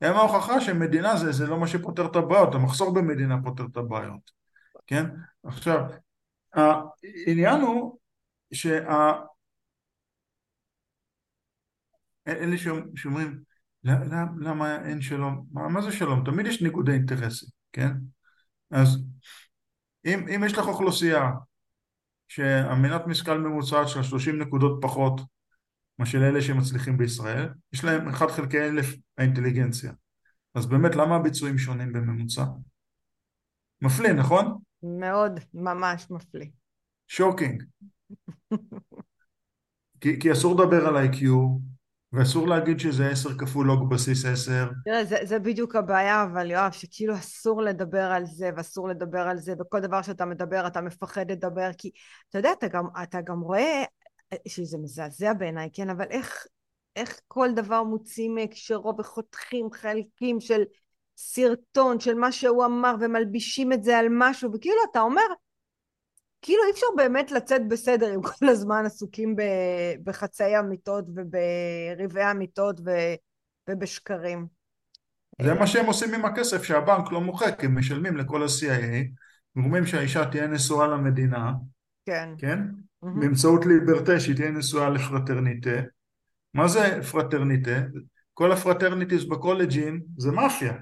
הם 0.00 0.14
ההוכחה 0.14 0.60
שמדינה 0.60 1.16
זה, 1.16 1.32
זה 1.32 1.46
לא 1.46 1.60
מה 1.60 1.66
שפותר 1.66 2.06
את 2.06 2.16
הבעיות, 2.16 2.54
המחסור 2.54 2.94
במדינה 2.94 3.36
פותר 3.44 3.64
את 3.72 3.76
הבעיות, 3.76 4.30
כן? 4.86 5.06
עכשיו, 5.44 5.80
העניין 6.54 7.60
הוא 7.60 7.98
שה... 8.52 9.12
אלה 12.28 12.56
שאומרים 12.94 13.42
למה 14.40 14.84
אין 14.84 15.02
שלום? 15.02 15.46
מה, 15.52 15.82
זה 15.82 15.92
שלום? 15.92 16.24
תמיד 16.24 16.46
יש 16.46 16.62
ניגודי 16.62 16.92
אינטרסים, 16.92 17.48
כן? 17.72 17.92
אז 18.70 18.98
אם, 20.04 20.28
אם 20.28 20.42
יש 20.46 20.52
לך 20.52 20.66
אוכלוסייה 20.66 21.30
שהמנת 22.28 23.06
משכל 23.06 23.38
ממוצעת 23.38 23.88
של 23.88 24.02
30 24.02 24.38
נקודות 24.38 24.78
פחות 24.82 25.20
מאשר 25.98 26.28
אלה 26.28 26.42
שמצליחים 26.42 26.98
בישראל, 26.98 27.48
יש 27.72 27.84
להם 27.84 28.08
1 28.08 28.30
חלקי 28.30 28.60
אלף 28.60 28.86
האינטליגנציה. 29.18 29.92
אז 30.54 30.66
באמת 30.66 30.94
למה 30.96 31.16
הביצועים 31.16 31.58
שונים 31.58 31.92
בממוצע? 31.92 32.44
מפליא, 33.82 34.12
נכון? 34.12 34.58
מאוד, 34.82 35.40
ממש 35.54 36.06
מפליא. 36.10 36.48
שוקינג. 37.08 37.62
כי, 40.00 40.20
כי 40.20 40.32
אסור 40.32 40.60
לדבר 40.60 40.86
על 40.86 40.96
איי-קיו, 40.96 41.58
ואסור 42.12 42.48
להגיד 42.48 42.80
שזה 42.80 43.08
עשר 43.10 43.38
כפול 43.38 43.66
לוג 43.66 43.90
בסיס 43.90 44.24
עשר. 44.24 44.68
תראה, 44.84 45.04
זה, 45.04 45.16
זה 45.22 45.38
בדיוק 45.38 45.76
הבעיה, 45.76 46.22
אבל 46.22 46.50
יואב, 46.50 46.72
שכאילו 46.72 47.14
אסור 47.14 47.62
לדבר 47.62 48.10
על 48.12 48.26
זה, 48.26 48.50
ואסור 48.56 48.88
לדבר 48.88 49.20
על 49.20 49.38
זה, 49.38 49.54
וכל 49.60 49.80
דבר 49.80 50.02
שאתה 50.02 50.24
מדבר 50.24 50.66
אתה 50.66 50.80
מפחד 50.80 51.30
לדבר, 51.30 51.70
כי 51.78 51.90
אתה 52.30 52.38
יודע, 52.38 52.52
אתה 52.52 52.68
גם, 52.68 52.84
אתה 53.02 53.20
גם 53.20 53.40
רואה, 53.40 53.84
שזה 54.48 54.78
מזעזע 54.78 55.32
בעיניי, 55.32 55.68
כן, 55.72 55.90
אבל 55.90 56.06
איך, 56.10 56.46
איך 56.96 57.20
כל 57.28 57.48
דבר 57.54 57.82
מוצאים 57.82 58.34
מהקשרו 58.34 58.94
וחותכים 58.98 59.68
חלקים 59.72 60.40
של 60.40 60.62
סרטון, 61.16 62.00
של 62.00 62.14
מה 62.14 62.32
שהוא 62.32 62.64
אמר, 62.64 62.94
ומלבישים 63.00 63.72
את 63.72 63.84
זה 63.84 63.98
על 63.98 64.06
משהו, 64.10 64.50
וכאילו 64.54 64.78
אתה 64.90 65.00
אומר, 65.00 65.22
כאילו 66.42 66.62
אי 66.66 66.70
אפשר 66.70 66.86
באמת 66.96 67.32
לצאת 67.32 67.68
בסדר 67.68 68.14
אם 68.14 68.22
כל 68.38 68.48
הזמן 68.48 68.82
עסוקים 68.86 69.36
בחצאי 70.04 70.58
אמיתות 70.58 71.04
ובריבי 71.14 72.30
אמיתות 72.30 72.80
ובשקרים. 73.68 74.46
זה 75.42 75.54
מה 75.54 75.66
שהם 75.66 75.86
עושים 75.86 76.14
עם 76.14 76.24
הכסף 76.24 76.62
שהבנק 76.62 77.12
לא 77.12 77.20
מוחק, 77.20 77.64
הם 77.64 77.78
משלמים 77.78 78.16
לכל 78.16 78.42
ה-CIA, 78.42 79.06
גורמים 79.56 79.86
שהאישה 79.86 80.30
תהיה 80.30 80.46
נשואה 80.46 80.86
למדינה, 80.86 81.52
כן, 82.06 82.28
כן? 82.38 82.58
Mm-hmm. 82.58 83.20
באמצעות 83.20 83.66
liberté 83.66 84.20
שהיא 84.20 84.36
תהיה 84.36 84.50
נשואה 84.50 84.90
ל 84.90 84.98
fraternité. 84.98 85.80
מה 86.54 86.68
זה 86.68 87.02
fraternité? 87.10 87.80
כל 88.34 88.52
ה 88.52 88.58
fraternities 88.58 89.28
בקולג'ים 89.28 90.02
זה 90.16 90.30
מאפיה. 90.30 90.72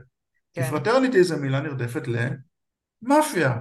כן. 0.53 0.63
כי 0.63 0.71
fraternity 0.70 1.25
זה 1.25 1.37
מילה 1.37 1.61
נרדפת 1.61 2.03
למאפיה. 2.09 3.57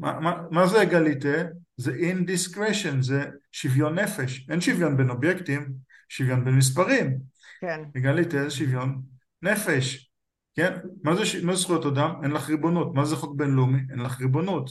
מה, 0.00 0.20
מה, 0.20 0.42
מה 0.50 0.66
זה 0.66 0.82
égalité? 0.82 1.42
זה 1.76 1.92
indifference, 1.92 3.00
זה 3.00 3.24
שוויון 3.52 3.98
נפש. 3.98 4.46
אין 4.50 4.60
שוויון 4.60 4.96
בין 4.96 5.10
אובייקטים, 5.10 5.72
שוויון 6.08 6.44
בין 6.44 6.54
מספרים. 6.54 7.18
כן. 7.60 7.80
égalité 7.96 8.44
זה 8.44 8.50
שוויון 8.50 9.02
נפש, 9.42 10.10
כן? 10.54 10.78
מה 11.02 11.16
זה, 11.16 11.26
ש... 11.26 11.36
מה 11.36 11.54
זה 11.54 11.62
זכויות 11.62 11.86
אדם? 11.86 12.14
אין 12.22 12.30
לך 12.30 12.48
ריבונות. 12.48 12.94
מה 12.94 13.04
זה 13.04 13.16
חוק 13.16 13.36
בינלאומי? 13.36 13.78
אין 13.90 13.98
לך 13.98 14.20
ריבונות. 14.20 14.70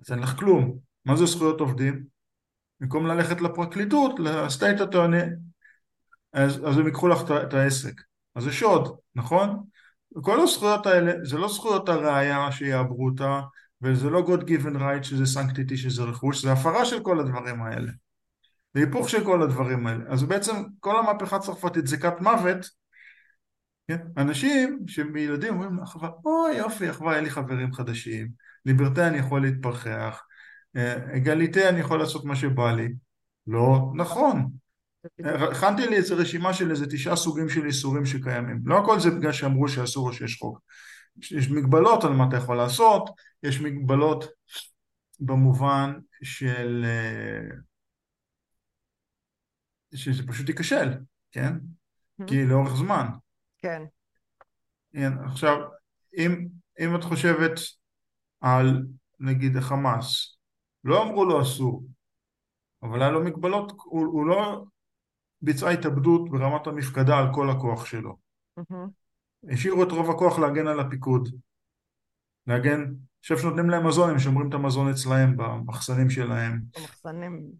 אז 0.00 0.12
אין 0.12 0.18
לך 0.18 0.38
כלום. 0.38 0.78
מה 1.04 1.16
זה 1.16 1.26
זכויות 1.26 1.60
עובדים? 1.60 2.04
במקום 2.80 3.06
ללכת 3.06 3.40
לפרקליטות, 3.40 4.18
לסטייט 4.18 4.80
הטועני, 4.80 5.22
אז, 6.32 6.58
אז 6.66 6.78
הם 6.78 6.86
ייקחו 6.86 7.08
לך 7.08 7.22
את 7.42 7.54
העסק. 7.54 8.00
אז 8.34 8.44
זה 8.44 8.52
שוד, 8.52 8.96
נכון? 9.14 9.64
כל 10.22 10.40
הזכויות 10.40 10.86
האלה, 10.86 11.12
זה 11.22 11.38
לא 11.38 11.48
זכויות 11.48 11.88
הראייה 11.88 12.52
שיעברו 12.52 13.06
אותה, 13.06 13.40
וזה 13.84 14.10
לא 14.10 14.26
God 14.26 14.40
given 14.40 14.76
right 14.76 15.02
שזה 15.02 15.26
סנקטיטי 15.26 15.76
שזה 15.76 16.02
רכוש, 16.02 16.42
זה 16.42 16.52
הפרה 16.52 16.84
של 16.84 17.02
כל 17.02 17.20
הדברים 17.20 17.62
האלה. 17.62 17.92
זה 18.74 18.80
היפוך 18.80 19.08
של 19.08 19.24
כל 19.24 19.42
הדברים 19.42 19.86
האלה. 19.86 20.04
אז 20.08 20.22
בעצם 20.22 20.52
כל 20.80 20.98
המהפכה 20.98 21.36
הצרפתית 21.36 21.86
זה 21.86 21.96
כת 21.96 22.20
מוות. 22.20 22.66
כן? 23.88 23.98
אנשים 24.16 24.78
שילדים 24.86 25.54
אומרים 25.54 25.76
לאחווה, 25.76 26.10
אוי 26.24 26.56
יופי, 26.56 26.90
אחווה, 26.90 27.16
אין 27.16 27.24
לי 27.24 27.30
חברים 27.30 27.72
חדשים, 27.72 28.28
ליברטה 28.66 29.08
אני 29.08 29.18
יכול 29.18 29.42
להתפרחח, 29.42 30.22
אגליטה 31.16 31.68
אני 31.68 31.80
יכול 31.80 31.98
לעשות 31.98 32.24
מה 32.24 32.36
שבא 32.36 32.72
לי. 32.72 32.88
לא 33.46 33.92
נכון. 33.94 34.50
הכנתי 35.24 35.86
לי 35.86 35.96
איזה 35.96 36.14
רשימה 36.14 36.54
של 36.54 36.70
איזה 36.70 36.86
תשעה 36.86 37.16
סוגים 37.16 37.48
של 37.48 37.66
איסורים 37.66 38.06
שקיימים. 38.06 38.60
לא 38.64 38.78
הכל 38.78 39.00
זה 39.00 39.10
בגלל 39.10 39.32
שאמרו 39.32 39.68
שאסור 39.68 40.08
או 40.08 40.12
שיש 40.12 40.38
חוק. 40.38 40.58
יש 41.16 41.50
מגבלות 41.50 42.04
על 42.04 42.12
מה 42.12 42.28
אתה 42.28 42.36
יכול 42.36 42.56
לעשות, 42.56 43.10
יש 43.42 43.60
מגבלות 43.60 44.24
במובן 45.20 45.98
של... 46.22 46.84
אה, 46.84 47.56
שזה 49.94 50.26
פשוט 50.26 50.48
ייכשל, 50.48 50.90
כן? 51.32 51.52
Mm-hmm. 51.52 52.26
כי 52.26 52.46
לאורך 52.46 52.74
זמן. 52.76 53.06
כן. 53.58 53.82
כן. 54.92 55.12
עכשיו, 55.24 55.56
אם, 56.18 56.46
אם 56.80 56.96
את 56.96 57.04
חושבת 57.04 57.60
על 58.40 58.86
נגיד 59.20 59.56
החמאס, 59.56 60.36
לא 60.84 61.02
אמרו 61.02 61.24
לו 61.24 61.42
אסור, 61.42 61.86
אבל 62.82 63.02
היה 63.02 63.10
לו 63.10 63.24
מגבלות, 63.24 63.72
הוא, 63.84 64.06
הוא 64.06 64.26
לא 64.26 64.64
ביצע 65.42 65.68
התאבדות 65.68 66.30
ברמת 66.30 66.66
המפקדה 66.66 67.18
על 67.18 67.26
כל 67.34 67.50
הכוח 67.50 67.86
שלו. 67.86 68.16
Mm-hmm. 68.60 69.03
השאירו 69.48 69.82
את 69.82 69.92
רוב 69.92 70.10
הכוח 70.10 70.38
להגן 70.38 70.66
על 70.66 70.80
הפיקוד. 70.80 71.28
להגן, 72.46 72.84
עכשיו 73.20 73.38
שנותנים 73.38 73.70
להם 73.70 73.86
מזון, 73.86 74.10
הם 74.10 74.18
שומרים 74.18 74.48
את 74.48 74.54
המזון 74.54 74.90
אצלהם, 74.90 75.36
במחסנים 75.36 76.10
שלהם. 76.10 76.60
במחסנים, 76.76 77.50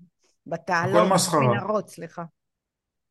בתעלות, 0.47 1.09
במנהרות, 1.33 1.89
סליחה. 1.89 2.25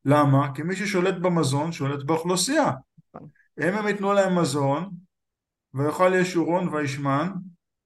למה? 0.04 0.54
כי 0.54 0.62
מי 0.62 0.76
ששולט 0.76 1.14
במזון 1.14 1.72
שולט 1.72 2.04
באוכלוסייה. 2.04 2.70
נכון. 3.14 3.28
אם 3.60 3.74
הם 3.74 3.86
ייתנו 3.86 4.12
להם 4.12 4.38
מזון, 4.38 4.90
ויאכל 5.74 6.12
ישורון 6.14 6.68
וישמן, 6.68 7.32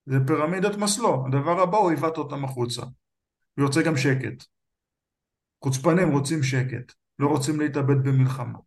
זה 0.06 0.16
פירמידת 0.26 0.76
מסלו. 0.76 1.26
הדבר 1.26 1.60
הבא 1.60 1.76
הוא 1.76 1.90
עיוות 1.90 2.18
אותם 2.18 2.44
החוצה. 2.44 2.82
הוא 3.58 3.66
רוצה 3.66 3.82
גם 3.82 3.96
שקט. 3.96 4.44
חוצפנים 5.64 6.12
רוצים 6.12 6.42
שקט, 6.42 6.92
לא 7.18 7.28
רוצים 7.28 7.60
להתאבד 7.60 8.08
במלחמה. 8.08 8.58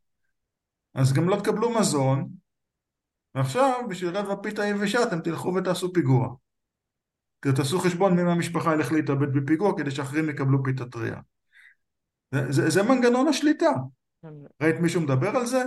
אז 0.94 1.14
גם 1.14 1.30
לא 1.30 1.36
תקבלו 1.36 1.80
מזון, 1.80 2.30
ועכשיו 3.36 3.82
בשביל 3.90 4.18
רבע 4.18 4.36
פיתה 4.44 4.66
יבשה 4.66 5.04
אתם 5.04 5.22
תלכו 5.22 5.54
ותעשו 5.56 5.94
פיגוע. 5.94 6.36
כי 7.42 7.50
תעשו 7.56 7.80
חשבון 7.80 8.16
מי 8.16 8.24
מהמשפחה 8.24 8.74
ילך 8.74 8.92
להתאבד 8.92 9.34
בפיגוע 9.34 9.78
כדי 9.78 9.92
שאחרים 9.92 10.30
יקבלו 10.30 10.64
פיתה 10.64 10.86
טריה. 10.86 11.20
זה, 12.32 12.52
זה, 12.52 12.70
זה 12.70 12.84
מנגנון 12.84 13.28
השליטה. 13.28 13.72
ראית 14.62 14.76
מישהו 14.80 15.02
מדבר 15.02 15.30
על 15.30 15.46
זה? 15.46 15.64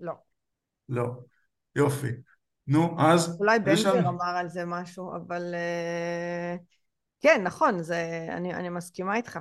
לא. 0.00 0.12
לא. 0.88 1.04
יופי. 1.76 2.12
נו, 2.66 2.96
אז... 3.00 3.36
אולי 3.40 3.58
בן 3.58 3.74
גביר 3.74 4.08
אמר 4.08 4.36
על 4.36 4.48
זה 4.48 4.64
משהו, 4.64 5.16
אבל... 5.16 5.54
Uh, 5.54 6.58
כן, 7.20 7.40
נכון, 7.44 7.82
זה, 7.82 8.28
אני, 8.30 8.54
אני 8.54 8.68
מסכימה 8.68 9.16
איתך. 9.16 9.38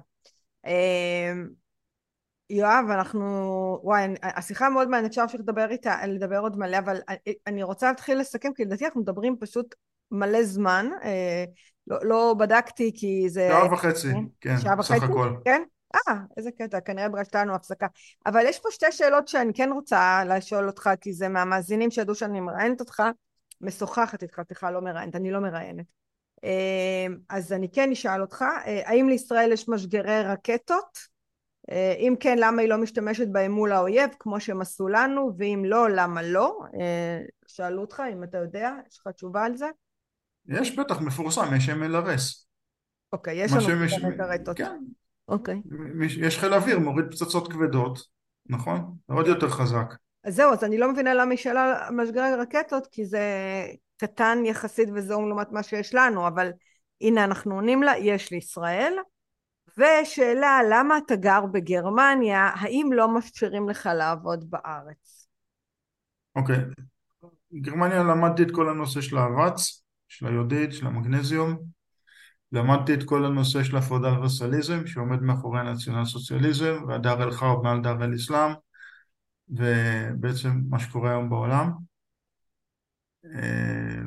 יואב, 2.50 2.86
אנחנו... 2.90 3.24
וואי, 3.84 4.08
השיחה 4.24 4.70
מאוד 4.70 4.90
מעניינת, 4.90 5.10
אפשר 5.10 5.22
להמשיך 5.22 5.40
לדבר 5.40 5.70
איתה, 5.70 6.06
לדבר 6.06 6.40
עוד 6.40 6.58
מלא, 6.58 6.78
אבל 6.78 7.00
אני 7.48 7.64
רוצה 7.64 7.88
להתחיל 7.88 8.20
לסכם, 8.20 8.54
כי 8.56 8.66
לדעתי 8.66 8.86
אנחנו 8.86 9.02
מדברים 9.02 9.36
פשוט 9.40 9.76
מלא 10.12 10.44
זמן. 10.44 10.90
אה, 11.04 11.46
לא, 11.88 11.98
לא 12.04 12.36
בדקתי 12.40 12.92
כי 12.96 13.30
זה... 13.30 13.50
שעה 13.52 13.74
וחצי, 13.74 14.12
כן, 14.42 14.58
כן 14.58 14.82
סך 14.82 15.04
הכל. 15.04 15.34
כן? 15.46 15.62
אה, 15.96 16.16
איזה 16.38 16.52
קטע, 16.52 16.80
כנראה 16.80 17.10
בגלל 17.10 17.24
לנו 17.36 17.56
הפסקה. 17.56 17.88
אבל 18.26 18.46
יש 18.46 18.60
פה 18.60 18.72
שתי 18.72 18.92
שאלות 18.92 19.28
שאני 19.28 19.54
כן 19.54 19.70
רוצה 19.72 20.24
לשאול 20.26 20.68
אותך, 20.68 20.90
כי 21.02 21.14
זה 21.14 21.28
מהמאזינים 21.28 21.92
שידעו 21.92 22.16
שאני 22.16 22.40
מראיינת 22.40 22.80
אותך, 22.80 23.04
משוחחת 23.62 24.24
איתך, 24.24 24.42
סליחה, 24.48 24.72
לא 24.72 24.82
מראיינת, 24.82 25.16
אני 25.16 25.32
לא 25.32 25.40
מראיינת. 25.40 25.86
אה, 26.44 27.08
אז 27.30 27.54
אני 27.54 27.70
כן 27.72 27.92
אשאל 27.92 28.22
אותך, 28.22 28.42
אה, 28.42 28.82
האם 28.86 29.10
לישראל 29.10 29.52
יש 29.52 29.70
משגרי 29.70 30.24
רקטות? 30.24 31.17
אה, 31.72 31.94
אם 32.00 32.16
כן, 32.20 32.38
למה 32.40 32.62
היא 32.62 32.70
לא 32.70 32.78
משתמשת 32.78 33.28
בהם 33.28 33.52
מול 33.52 33.72
האויב, 33.72 34.10
כמו 34.20 34.40
שהם 34.40 34.62
עשו 34.62 34.88
לנו, 34.88 35.32
ואם 35.38 35.64
לא, 35.66 35.90
למה 35.90 36.22
לא? 36.22 36.60
אה, 36.80 37.20
שאלו 37.48 37.82
אותך, 37.82 38.04
אם 38.14 38.24
אתה 38.24 38.38
יודע, 38.38 38.72
יש 38.90 39.00
לך 39.00 39.08
תשובה 39.08 39.44
על 39.44 39.58
זה? 39.58 39.68
יש 40.48 40.76
בטח, 40.76 41.02
מפורסם, 41.02 41.56
יש 41.58 41.70
MLRS. 41.70 42.46
אוקיי, 43.14 43.44
יש 43.44 43.52
לנו 43.52 43.86
מש... 43.86 43.94
רקטות. 44.20 44.58
כן. 44.58 44.78
אוקיי. 45.28 45.62
יש 46.22 46.40
חיל 46.40 46.54
אוויר, 46.54 46.80
מוריד 46.80 47.06
פצצות 47.12 47.52
כבדות, 47.52 48.00
נכון? 48.46 48.96
עוד 49.06 49.28
יותר 49.28 49.50
חזק. 49.50 49.94
אז 50.24 50.36
זהו, 50.36 50.54
אז 50.54 50.64
אני 50.64 50.78
לא 50.78 50.92
מבינה 50.92 51.14
למה 51.14 51.32
היא 51.32 51.38
שאלה 51.38 51.90
משגרי 51.92 52.36
רקטות, 52.36 52.88
כי 52.92 53.06
זה 53.06 53.22
קטן 53.98 54.38
יחסית 54.46 54.90
וזום 54.94 55.28
לעומת 55.28 55.52
מה 55.52 55.64
שיש 55.64 55.96
לנו, 55.96 56.28
אבל 56.28 56.52
הנה 57.02 57.24
אנחנו 57.24 57.56
עונים 57.56 57.84
לה, 57.84 57.98
יש 57.98 58.32
לישראל. 58.32 58.94
ושאלה, 59.78 60.60
למה 60.70 60.98
אתה 60.98 61.16
גר 61.16 61.46
בגרמניה, 61.46 62.50
האם 62.56 62.90
לא 62.94 63.14
מאפשרים 63.14 63.70
לך 63.70 63.90
לעבוד 63.98 64.50
בארץ? 64.50 65.28
אוקיי. 66.36 66.56
Okay. 66.56 66.82
גרמניה 67.54 68.04
למדתי 68.04 68.44
את 68.44 68.52
כל 68.52 68.70
הנושא 68.70 69.02
של 69.02 69.18
האבץ, 69.18 69.84
של 70.08 70.28
היודית, 70.28 70.74
של 70.74 70.88
המגנזיום. 70.88 71.58
למדתי 72.52 72.94
את 72.94 73.04
כל 73.04 73.26
הנושא 73.26 73.64
של 73.64 73.78
הפרודל 73.78 74.20
וסליזם, 74.20 74.88
שעומד 74.88 75.22
מאחורי 75.22 75.60
הנציונל 75.60 76.06
סוציאליזם, 76.06 76.76
והדר 76.88 77.24
אל 77.24 77.32
חרב 77.32 77.64
מעל 77.64 77.82
דר 77.82 78.04
אל 78.04 78.16
אסלאם, 78.16 78.52
ובעצם 79.50 80.62
מה 80.70 80.80
שקורה 80.80 81.10
היום 81.10 81.30
בעולם. 81.30 81.72
אה, 83.26 84.02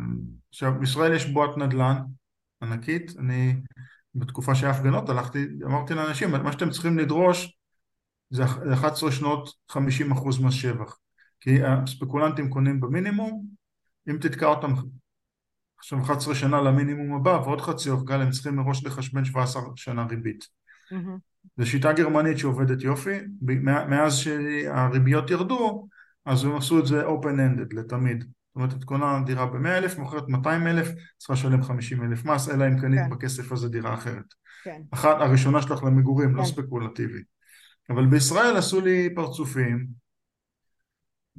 עכשיו, 0.48 0.72
בישראל 0.80 1.14
יש 1.14 1.26
בועת 1.26 1.56
נדל"ן 1.56 1.96
ענקית, 2.62 3.12
אני 3.18 3.54
בתקופה 4.14 4.54
שהיה 4.54 4.72
הפגנות 4.72 5.08
הלכתי, 5.08 5.46
אמרתי 5.64 5.94
לאנשים, 5.94 6.30
מה 6.30 6.52
שאתם 6.52 6.70
צריכים 6.70 6.98
לדרוש 6.98 7.56
זה 8.30 8.44
11 8.44 9.12
שנות 9.12 9.48
50% 9.72 9.76
מס 10.42 10.54
שבח. 10.54 10.96
כי 11.40 11.64
הספקולנטים 11.64 12.50
קונים 12.50 12.80
במינימום, 12.80 13.46
אם 14.10 14.16
תתקע 14.20 14.46
אותם 14.46 14.72
עכשיו 15.78 16.02
11 16.02 16.34
שנה 16.34 16.60
למינימום 16.60 17.14
הבא 17.14 17.30
ועוד 17.30 17.60
חצי 17.60 17.90
אורגל, 17.90 18.20
הם 18.20 18.30
צריכים 18.30 18.56
מראש 18.56 18.84
לחשבן 18.84 19.24
17 19.24 19.62
שנה 19.76 20.06
ריבית. 20.06 20.48
Mm-hmm. 20.92 21.30
זו 21.56 21.70
שיטה 21.70 21.92
גרמנית 21.92 22.38
שעובדת 22.38 22.82
יופי, 22.82 23.18
מאז 23.62 24.16
שהריביות 24.16 25.30
ירדו, 25.30 25.88
אז 26.24 26.44
הם 26.44 26.56
עשו 26.56 26.78
את 26.78 26.86
זה 26.86 27.06
open-ended 27.06 27.74
לתמיד. 27.76 28.24
זאת 28.50 28.56
אומרת, 28.56 28.72
את 28.72 28.84
קונה 28.84 29.22
דירה 29.26 29.46
ב-100,000, 29.46 30.00
מוכרת 30.00 30.28
200,000, 30.28 30.88
צריכה 31.18 31.32
לשלם 31.32 31.62
50,000 31.62 32.24
מס, 32.24 32.48
אלא 32.48 32.66
אם 32.68 32.80
קנית 32.80 33.00
כן. 33.00 33.10
בכסף 33.10 33.52
הזה 33.52 33.68
דירה 33.68 33.94
אחרת. 33.94 34.34
כן. 34.64 34.82
אחת, 34.90 35.16
הראשונה 35.20 35.62
שלך 35.62 35.82
למגורים, 35.82 36.28
לא 36.28 36.34
כן. 36.34 36.38
לא 36.38 36.44
ספקולטיבי. 36.44 37.22
אבל 37.90 38.06
בישראל 38.06 38.56
עשו 38.56 38.80
לי 38.80 39.14
פרצופים, 39.14 39.86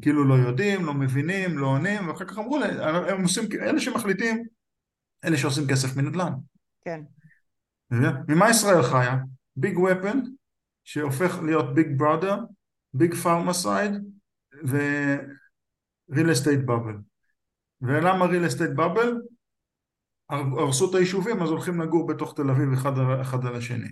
כאילו 0.02 0.28
לא 0.28 0.34
יודעים, 0.34 0.86
לא 0.86 0.94
מבינים, 0.94 1.58
לא 1.58 1.68
עונים, 1.68 2.08
ואחר 2.08 2.26
כך 2.26 2.38
אמרו 2.38 2.60
לי, 2.60 2.66
הם 3.12 3.24
עושים, 3.24 3.44
אלה 3.62 3.80
שמחליטים, 3.80 4.44
אלה 5.26 5.38
שעושים 5.38 5.68
כסף 5.68 5.98
מנדל"ן. 5.98 6.34
כן. 6.86 7.02
ממה 8.28 8.50
ישראל 8.50 8.84
חיה? 8.84 9.18
big 9.56 9.78
weapon, 9.80 10.20
שהופך 10.84 11.40
להיות 11.44 11.76
big 11.76 11.88
brother, 11.98 12.38
big 12.94 13.14
pharmacide, 13.14 13.92
ו... 14.66 14.78
real 16.12 16.30
estate 16.36 16.66
bubble. 16.66 16.98
ולמה 17.82 18.26
real 18.26 18.52
estate 18.52 18.78
bubble? 18.78 19.32
הרסו 20.30 20.90
את 20.90 20.96
היישובים 20.96 21.42
אז 21.42 21.50
הולכים 21.50 21.82
לגור 21.82 22.08
בתוך 22.08 22.34
תל 22.36 22.50
אביב 22.50 22.74
אחד, 22.74 22.92
אחד 23.22 23.46
על 23.46 23.56
השני, 23.56 23.90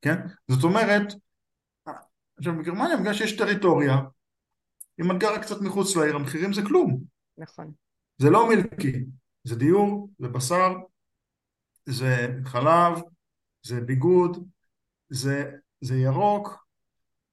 כן? 0.00 0.16
זאת 0.48 0.64
אומרת, 0.64 1.12
עכשיו 2.38 2.58
בגרמניה 2.58 2.96
בגלל 2.96 3.14
שיש 3.14 3.36
טריטוריה, 3.36 3.96
אם 5.00 5.10
את 5.10 5.16
גרה 5.18 5.42
קצת 5.42 5.60
מחוץ 5.60 5.96
לעיר 5.96 6.16
המחירים 6.16 6.52
זה 6.52 6.62
כלום. 6.62 7.00
נכון. 7.38 7.72
זה 8.18 8.30
לא 8.30 8.48
מילקי, 8.48 9.04
זה 9.44 9.56
דיור, 9.56 10.10
זה 10.18 10.28
בשר, 10.28 10.72
זה 11.86 12.26
חלב, 12.44 12.98
זה 13.62 13.80
ביגוד, 13.80 14.48
זה, 15.08 15.50
זה 15.80 15.96
ירוק, 15.96 16.66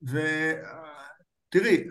ותראי, 0.02 1.88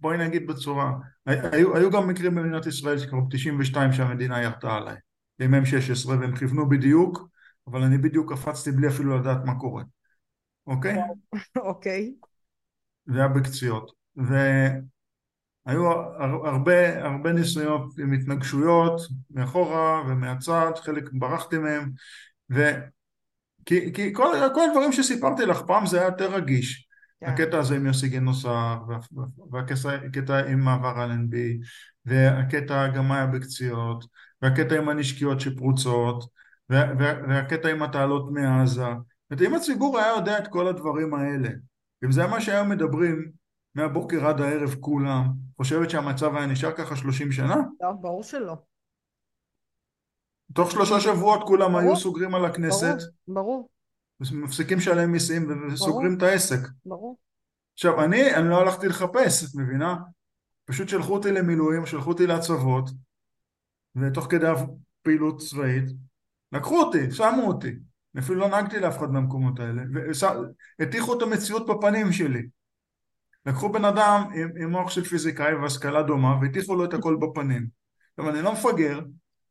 בואי 0.00 0.18
נגיד 0.18 0.46
בצורה, 0.46 0.92
היו, 1.26 1.76
היו 1.76 1.90
גם 1.90 2.08
מקרים 2.08 2.34
במדינת 2.34 2.66
ישראל 2.66 2.98
שכבר 2.98 3.20
ב-92 3.20 3.92
שהמדינה 3.92 4.42
ירתה 4.42 4.74
עליי, 4.74 4.96
עם 5.40 5.54
M16 5.54 6.08
והם 6.08 6.36
כיוונו 6.36 6.68
בדיוק, 6.68 7.28
אבל 7.66 7.82
אני 7.82 7.98
בדיוק 7.98 8.32
קפצתי 8.32 8.72
בלי 8.72 8.88
אפילו 8.88 9.18
לדעת 9.18 9.44
מה 9.44 9.58
קורה, 9.58 9.82
אוקיי? 10.66 10.96
אוקיי. 11.56 12.14
זה 13.06 13.18
היה 13.18 13.28
בקציעות. 13.28 13.92
והיו 14.16 15.90
הרבה, 16.46 17.04
הרבה 17.04 17.32
ניסיונות 17.32 17.98
עם 17.98 18.12
התנגשויות 18.12 19.00
מאחורה 19.30 20.02
ומהצד, 20.08 20.72
חלק 20.76 21.04
ברחתי 21.12 21.58
מהם, 21.58 21.90
ו... 22.52 22.70
כי, 23.66 23.92
כי 23.92 24.14
כל, 24.14 24.32
כל 24.54 24.60
הדברים 24.70 24.92
שסיפרתי 24.92 25.46
לך 25.46 25.62
פעם 25.66 25.86
זה 25.86 25.98
היה 25.98 26.06
יותר 26.06 26.34
רגיש. 26.34 26.89
כן. 27.20 27.26
הקטע 27.26 27.58
הזה 27.58 27.76
עם 27.76 27.86
יוסי 27.86 28.08
גינוסר, 28.08 28.76
והקטע 29.50 30.46
עם 30.46 30.60
מעבר 30.60 31.04
אלנבי, 31.04 31.60
והקטע 32.04 32.88
גם 32.88 33.12
היה 33.12 33.26
בקציעות, 33.26 34.04
והקטע 34.42 34.76
עם 34.78 34.88
הנשקיות 34.88 35.40
שפרוצות, 35.40 36.24
והקטע 36.68 37.68
עם 37.68 37.82
התעלות 37.82 38.30
מעזה. 38.32 38.86
זאת 39.30 39.42
אם 39.42 39.54
הציבור 39.54 39.98
היה 39.98 40.08
יודע 40.16 40.38
את 40.38 40.48
כל 40.48 40.66
הדברים 40.66 41.14
האלה, 41.14 41.48
אם 42.04 42.12
זה 42.12 42.26
מה 42.26 42.40
שהיום 42.40 42.68
מדברים 42.68 43.30
מהבוקר 43.74 44.26
עד 44.26 44.40
הערב 44.40 44.74
כולם, 44.80 45.32
חושבת 45.56 45.90
שהמצב 45.90 46.36
היה 46.36 46.46
נשאר 46.46 46.72
ככה 46.72 46.96
שלושים 46.96 47.32
שנה? 47.32 47.56
לא, 47.80 47.92
ברור 47.92 48.22
שלא. 48.22 48.54
תוך 50.54 50.70
שלושה 50.70 51.00
שבועות 51.00 51.42
כולם 51.46 51.72
ברור, 51.72 51.80
היו 51.80 51.96
סוגרים 51.96 52.34
על 52.34 52.44
הכנסת. 52.44 52.96
ברור, 53.28 53.42
ברור. 53.42 53.68
מפסיקים 54.32 54.78
לשלם 54.78 55.12
מיסים 55.12 55.68
וסוגרים 55.72 56.16
את 56.16 56.22
העסק. 56.22 56.58
ברור. 56.86 57.18
עכשיו, 57.74 58.04
אני, 58.04 58.34
אני 58.34 58.48
לא 58.48 58.60
הלכתי 58.60 58.88
לחפש, 58.88 59.44
את 59.44 59.54
מבינה? 59.54 59.96
פשוט 60.64 60.88
שלחו 60.88 61.14
אותי 61.14 61.32
למילואים, 61.32 61.86
שלחו 61.86 62.10
אותי 62.10 62.26
להצבות, 62.26 62.90
ותוך 63.96 64.26
כדי 64.30 64.46
פעילות 65.02 65.40
צבאית, 65.40 65.84
לקחו 66.52 66.82
אותי, 66.82 67.10
שמו 67.10 67.42
אותי. 67.42 67.72
אפילו 68.18 68.40
לא 68.40 68.48
נהגתי 68.48 68.80
לאף 68.80 68.98
אחד 68.98 69.10
מהמקומות 69.10 69.60
האלה, 69.60 69.82
והטיחו 70.78 71.16
את 71.16 71.22
המציאות 71.22 71.66
בפנים 71.66 72.12
שלי. 72.12 72.42
לקחו 73.46 73.72
בן 73.72 73.84
אדם 73.84 74.22
עם, 74.34 74.50
עם 74.62 74.70
מוח 74.70 74.90
של 74.90 75.04
פיזיקאי 75.04 75.54
והשכלה 75.54 76.02
דומה, 76.02 76.38
והטיחו 76.42 76.74
לו 76.74 76.84
את 76.84 76.94
הכל 76.94 77.16
בפנים. 77.20 77.66
עכשיו, 78.18 78.30
אני 78.30 78.42
לא 78.42 78.52
מפגר, 78.52 79.00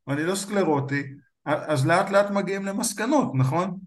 ואני 0.06 0.22
לא 0.22 0.34
סקלרוטי, 0.34 1.02
אז 1.44 1.86
לאט 1.86 2.10
לאט 2.10 2.30
מגיעים 2.30 2.64
למסקנות, 2.64 3.32
נכון? 3.34 3.78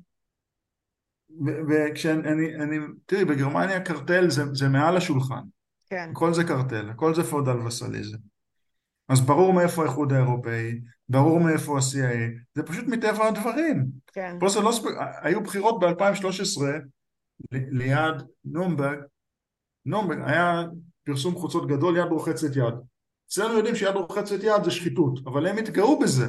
וכשאני, 1.69 2.55
אני, 2.55 2.77
תראי, 3.05 3.25
בגרמניה 3.25 3.81
קרטל 3.81 4.29
זה, 4.29 4.43
זה 4.53 4.69
מעל 4.69 4.97
השולחן. 4.97 5.41
כן. 5.89 6.09
הכל 6.11 6.33
זה 6.33 6.43
קרטל, 6.43 6.89
הכל 6.89 7.15
זה 7.15 7.23
feudal 7.23 7.57
vassalism. 7.57 8.17
אז 9.09 9.21
ברור 9.21 9.53
מאיפה 9.53 9.81
האיחוד 9.81 10.13
האירופאי, 10.13 10.81
ברור 11.09 11.39
מאיפה 11.39 11.77
ה-CIA, 11.77 12.41
זה 12.55 12.63
פשוט 12.63 12.85
מטבע 12.87 13.27
הדברים. 13.27 13.85
כן. 14.13 14.35
פה 14.39 14.49
זה 14.49 14.61
לא 14.61 14.71
ספק... 14.71 14.91
היו 15.21 15.43
בחירות 15.43 15.79
ב-2013 15.79 16.61
ליד 17.51 18.15
נומברג, 18.45 18.97
נומברג 19.85 20.19
היה 20.25 20.63
פרסום 21.03 21.35
חוצות 21.35 21.67
גדול, 21.67 21.97
יד 21.97 22.07
רוחצת 22.11 22.55
יד. 22.55 22.73
אצלנו 23.27 23.53
יודעים 23.53 23.75
שיד 23.75 23.95
רוחצת 23.95 24.43
יד 24.43 24.63
זה 24.63 24.71
שחיתות, 24.71 25.19
אבל 25.27 25.47
הם 25.47 25.57
התגאו 25.57 25.99
בזה. 25.99 26.27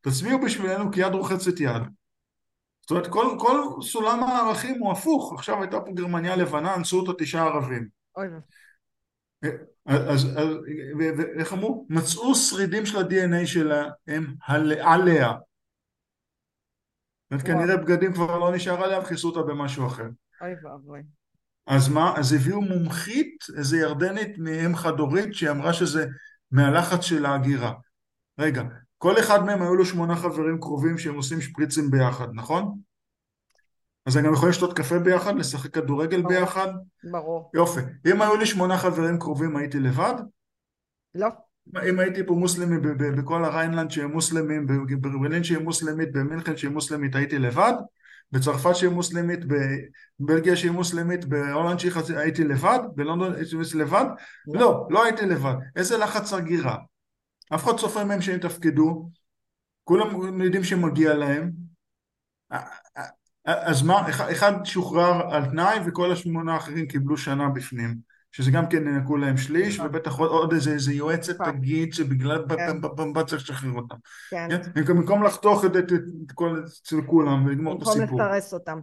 תצביעו 0.00 0.40
בשבילנו 0.40 0.92
כי 0.92 1.00
יד 1.00 1.12
רוחצת 1.12 1.60
יד. 1.60 1.82
זאת 2.88 2.90
אומרת, 2.90 3.06
כל, 3.06 3.36
כל 3.38 3.82
סולם 3.82 4.22
הערכים 4.22 4.80
הוא 4.80 4.92
הפוך. 4.92 5.32
עכשיו 5.32 5.62
הייתה 5.62 5.80
פה 5.80 5.92
גרמניה 5.92 6.36
לבנה, 6.36 6.74
אנסו 6.74 7.00
אותה 7.00 7.24
תשעה 7.24 7.44
ערבים. 7.44 7.88
אוי. 8.16 8.28
אז, 9.86 10.26
איך 11.38 11.52
אמרו? 11.52 11.86
מצאו 11.90 12.34
שרידים 12.34 12.86
של 12.86 12.98
ה-DNA 12.98 13.46
שלהם 13.46 14.34
עליה. 14.80 15.32
זאת 17.32 17.42
כנראה 17.42 17.76
בגדים 17.76 18.12
כבר 18.12 18.38
לא 18.38 18.54
נשאר 18.54 18.84
עליה 18.84 19.00
וכיסו 19.00 19.28
אותה 19.28 19.42
במשהו 19.42 19.86
אחר. 19.86 20.06
אוי 20.40 20.54
ואבוי. 20.62 21.00
אז 21.66 21.88
מה? 21.88 22.14
אז 22.16 22.32
הביאו 22.32 22.60
מומחית, 22.60 23.44
איזה 23.56 23.76
ירדנית 23.78 24.38
מאם 24.38 24.76
חד 24.76 24.98
הורית, 24.98 25.34
שהיא 25.34 25.50
אמרה 25.50 25.72
שזה 25.72 26.06
מהלחץ 26.50 27.00
של 27.00 27.26
ההגירה. 27.26 27.72
רגע, 28.38 28.62
כל 28.98 29.18
אחד 29.18 29.44
מהם 29.44 29.62
היו 29.62 29.74
לו 29.74 29.84
שמונה 29.84 30.16
חברים 30.16 30.60
קרובים 30.60 30.98
שהם 30.98 31.14
עושים 31.14 31.40
שפריצים 31.40 31.90
ביחד, 31.90 32.28
נכון? 32.34 32.78
אז 34.06 34.16
הם 34.16 34.24
גם 34.24 34.32
יכולים 34.32 34.50
לשתות 34.50 34.76
קפה 34.76 34.98
ביחד, 34.98 35.36
לשחק 35.36 35.74
כדורגל 35.74 36.22
ברור. 36.22 36.34
ביחד? 36.34 36.68
ברור. 37.10 37.50
יופי. 37.54 37.80
אם 38.06 38.22
היו 38.22 38.36
לי 38.36 38.46
שמונה 38.46 38.78
חברים 38.78 39.18
קרובים 39.18 39.56
הייתי 39.56 39.80
לבד? 39.80 40.14
לא. 41.14 41.28
אם 41.88 41.98
הייתי 41.98 42.26
פה 42.26 42.34
מוסלמי 42.34 42.76
בכל 43.16 43.44
הריינלנד 43.44 43.90
שהם 43.90 44.12
מוסלמים, 44.12 44.66
בברלין 44.66 45.44
שהם 45.44 45.62
מוסלמית, 45.62 46.12
במינכן 46.12 46.56
שהם 46.56 46.72
מוסלמית 46.72 47.14
הייתי 47.14 47.38
לבד? 47.38 47.72
בצרפת 48.32 48.76
שהיא 48.76 48.90
מוסלמית, 48.90 49.40
בבלגיה 50.20 50.56
שהיא 50.56 50.70
מוסלמית, 50.70 51.24
בהולנד 51.24 51.78
שהיא 51.78 51.92
חצי, 51.92 52.16
הייתי 52.16 52.44
לבד? 52.44 52.78
בלונדון 52.94 53.34
הייתי 53.34 53.56
לבד? 53.74 54.04
לא. 54.46 54.60
לא, 54.60 54.86
לא 54.90 55.04
הייתי 55.04 55.26
לבד. 55.26 55.54
איזה 55.76 55.98
לחץ 55.98 56.32
הגירה? 56.32 56.76
אף 57.54 57.64
אחד 57.64 57.76
צופה 57.76 58.04
מהם 58.04 58.20
שהם 58.20 58.36
יתפקדו, 58.36 59.10
כולם 59.84 60.40
יודעים 60.40 60.64
שמגיע 60.64 61.14
להם, 61.14 61.50
אז 63.44 63.82
מה, 63.82 64.08
אחד 64.10 64.52
שוחרר 64.64 65.34
על 65.34 65.44
תנאי 65.44 65.78
וכל 65.86 66.12
השמונה 66.12 66.54
האחרים 66.54 66.86
קיבלו 66.86 67.16
שנה 67.16 67.48
בפנים, 67.48 67.94
שזה 68.32 68.50
גם 68.50 68.68
כן 68.68 68.88
נקו 68.88 69.16
להם 69.16 69.36
שליש, 69.36 69.76
נכון. 69.76 69.86
ובטח 69.86 70.18
עוד 70.18 70.52
איזה, 70.52 70.70
איזה 70.70 70.92
יועצת 70.92 71.40
נכון. 71.40 71.52
תגיד 71.52 71.92
שבגלל 71.94 72.44
כן. 72.48 72.80
בבא 72.80 73.22
צריך 73.22 73.42
לשחרר 73.42 73.72
אותם. 73.72 73.96
כן. 74.30 74.48
כן. 74.74 74.84
במקום 74.84 75.24
לחתוך 75.24 75.64
את 75.64 76.32
כל, 76.34 76.64
אצל 76.66 77.02
כולם 77.06 77.46
ולגמור 77.46 77.76
את 77.76 77.82
הסיפור. 77.82 78.00
במקום 78.00 78.20
לסרס 78.20 78.54
אותם. 78.54 78.78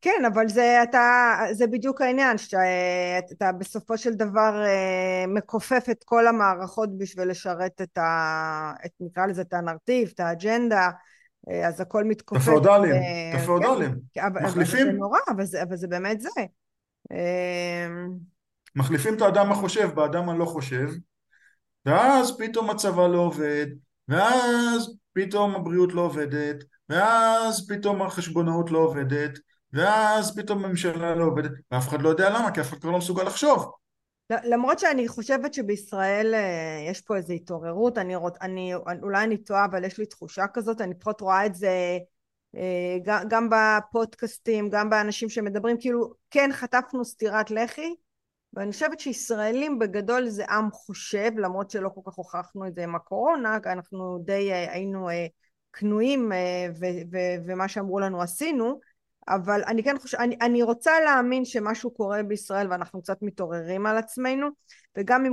כן, 0.00 0.24
אבל 0.32 0.48
זה, 0.48 0.82
אתה, 0.82 1.34
זה 1.52 1.66
בדיוק 1.66 2.00
העניין, 2.00 2.38
שאתה 2.38 3.52
בסופו 3.52 3.98
של 3.98 4.14
דבר 4.14 4.64
אה, 4.64 5.24
מכופף 5.28 5.86
את 5.90 6.04
כל 6.04 6.26
המערכות 6.26 6.98
בשביל 6.98 7.28
לשרת 7.28 7.82
את 7.82 7.98
ה... 7.98 8.72
את, 8.86 8.90
נקרא 9.00 9.26
לזה 9.26 9.42
את 9.42 9.52
הנרטיב, 9.52 10.10
את 10.14 10.20
האג'נדה, 10.20 10.90
אה, 11.50 11.68
אז 11.68 11.80
הכל 11.80 12.04
מתכופף. 12.04 12.42
את 12.42 12.48
הפאודלים, 12.48 12.94
את 13.34 13.40
הפאודלים. 13.40 13.94
כן, 14.14 14.22
מחליפים. 14.42 14.86
אבל 14.86 14.92
זה 14.92 14.98
נורא, 14.98 15.18
אבל 15.28 15.44
זה, 15.44 15.62
אבל 15.62 15.76
זה 15.76 15.88
באמת 15.88 16.20
זה. 16.20 16.30
אה, 17.12 17.88
מחליפים 18.76 19.14
את 19.14 19.22
האדם 19.22 19.52
החושב 19.52 19.90
באדם 19.94 20.28
הלא 20.28 20.44
חושב, 20.44 20.88
ואז 21.86 22.38
פתאום 22.38 22.70
הצבא 22.70 23.06
לא 23.06 23.18
עובד, 23.18 23.66
ואז 24.08 24.96
פתאום 25.12 25.54
הבריאות 25.54 25.92
לא 25.92 26.00
עובדת, 26.00 26.56
ואז 26.88 27.68
פתאום 27.68 28.02
החשבונאות 28.02 28.70
לא 28.70 28.78
עובדת, 28.78 29.38
ואז 29.72 30.36
פתאום 30.36 30.64
הממשלה 30.64 31.14
לא 31.14 31.24
עובדת, 31.24 31.50
ואף 31.70 31.88
אחד 31.88 32.02
לא 32.02 32.08
יודע 32.08 32.30
למה, 32.30 32.50
כי 32.50 32.60
אף 32.60 32.68
אחד 32.68 32.78
כבר 32.78 32.90
לא 32.90 32.98
מסוגל 32.98 33.22
לחשוב. 33.22 33.72
למרות 34.30 34.78
שאני 34.78 35.08
חושבת 35.08 35.54
שבישראל 35.54 36.34
אה, 36.34 36.86
יש 36.90 37.00
פה 37.00 37.16
איזו 37.16 37.32
התעוררות, 37.32 37.98
אני, 37.98 38.14
אני, 38.40 38.74
אולי 39.02 39.24
אני 39.24 39.36
טועה, 39.36 39.64
אבל 39.64 39.84
יש 39.84 39.98
לי 39.98 40.06
תחושה 40.06 40.44
כזאת, 40.54 40.80
אני 40.80 40.94
פחות 40.94 41.20
רואה 41.20 41.46
את 41.46 41.54
זה 41.54 41.98
אה, 42.56 42.96
גם 43.28 43.48
בפודקאסטים, 43.50 44.70
גם 44.70 44.90
באנשים 44.90 45.28
שמדברים, 45.28 45.76
כאילו, 45.80 46.12
כן 46.30 46.50
חטפנו 46.52 47.04
סטירת 47.04 47.50
לחי, 47.50 47.94
ואני 48.52 48.72
חושבת 48.72 49.00
שישראלים 49.00 49.78
בגדול 49.78 50.28
זה 50.28 50.44
עם 50.44 50.70
חושב, 50.72 51.30
למרות 51.36 51.70
שלא 51.70 51.88
כל 51.88 52.00
כך 52.06 52.14
הוכחנו 52.14 52.66
את 52.66 52.74
זה 52.74 52.84
עם 52.84 52.94
הקורונה, 52.94 53.58
אנחנו 53.66 54.18
די 54.24 54.52
אה, 54.52 54.72
היינו 54.72 55.08
כנועים 55.72 56.32
ומה 57.46 57.68
שאמרו 57.68 58.00
לנו 58.00 58.22
עשינו, 58.22 58.80
אבל 59.28 59.62
אני 59.66 59.82
כן 59.82 59.98
חושבת, 59.98 60.20
אני, 60.20 60.36
אני 60.40 60.62
רוצה 60.62 61.00
להאמין 61.00 61.44
שמשהו 61.44 61.90
קורה 61.90 62.22
בישראל 62.22 62.70
ואנחנו 62.70 63.02
קצת 63.02 63.18
מתעוררים 63.22 63.86
על 63.86 63.96
עצמנו 63.96 64.48
וגם, 64.98 65.26
אם, 65.26 65.32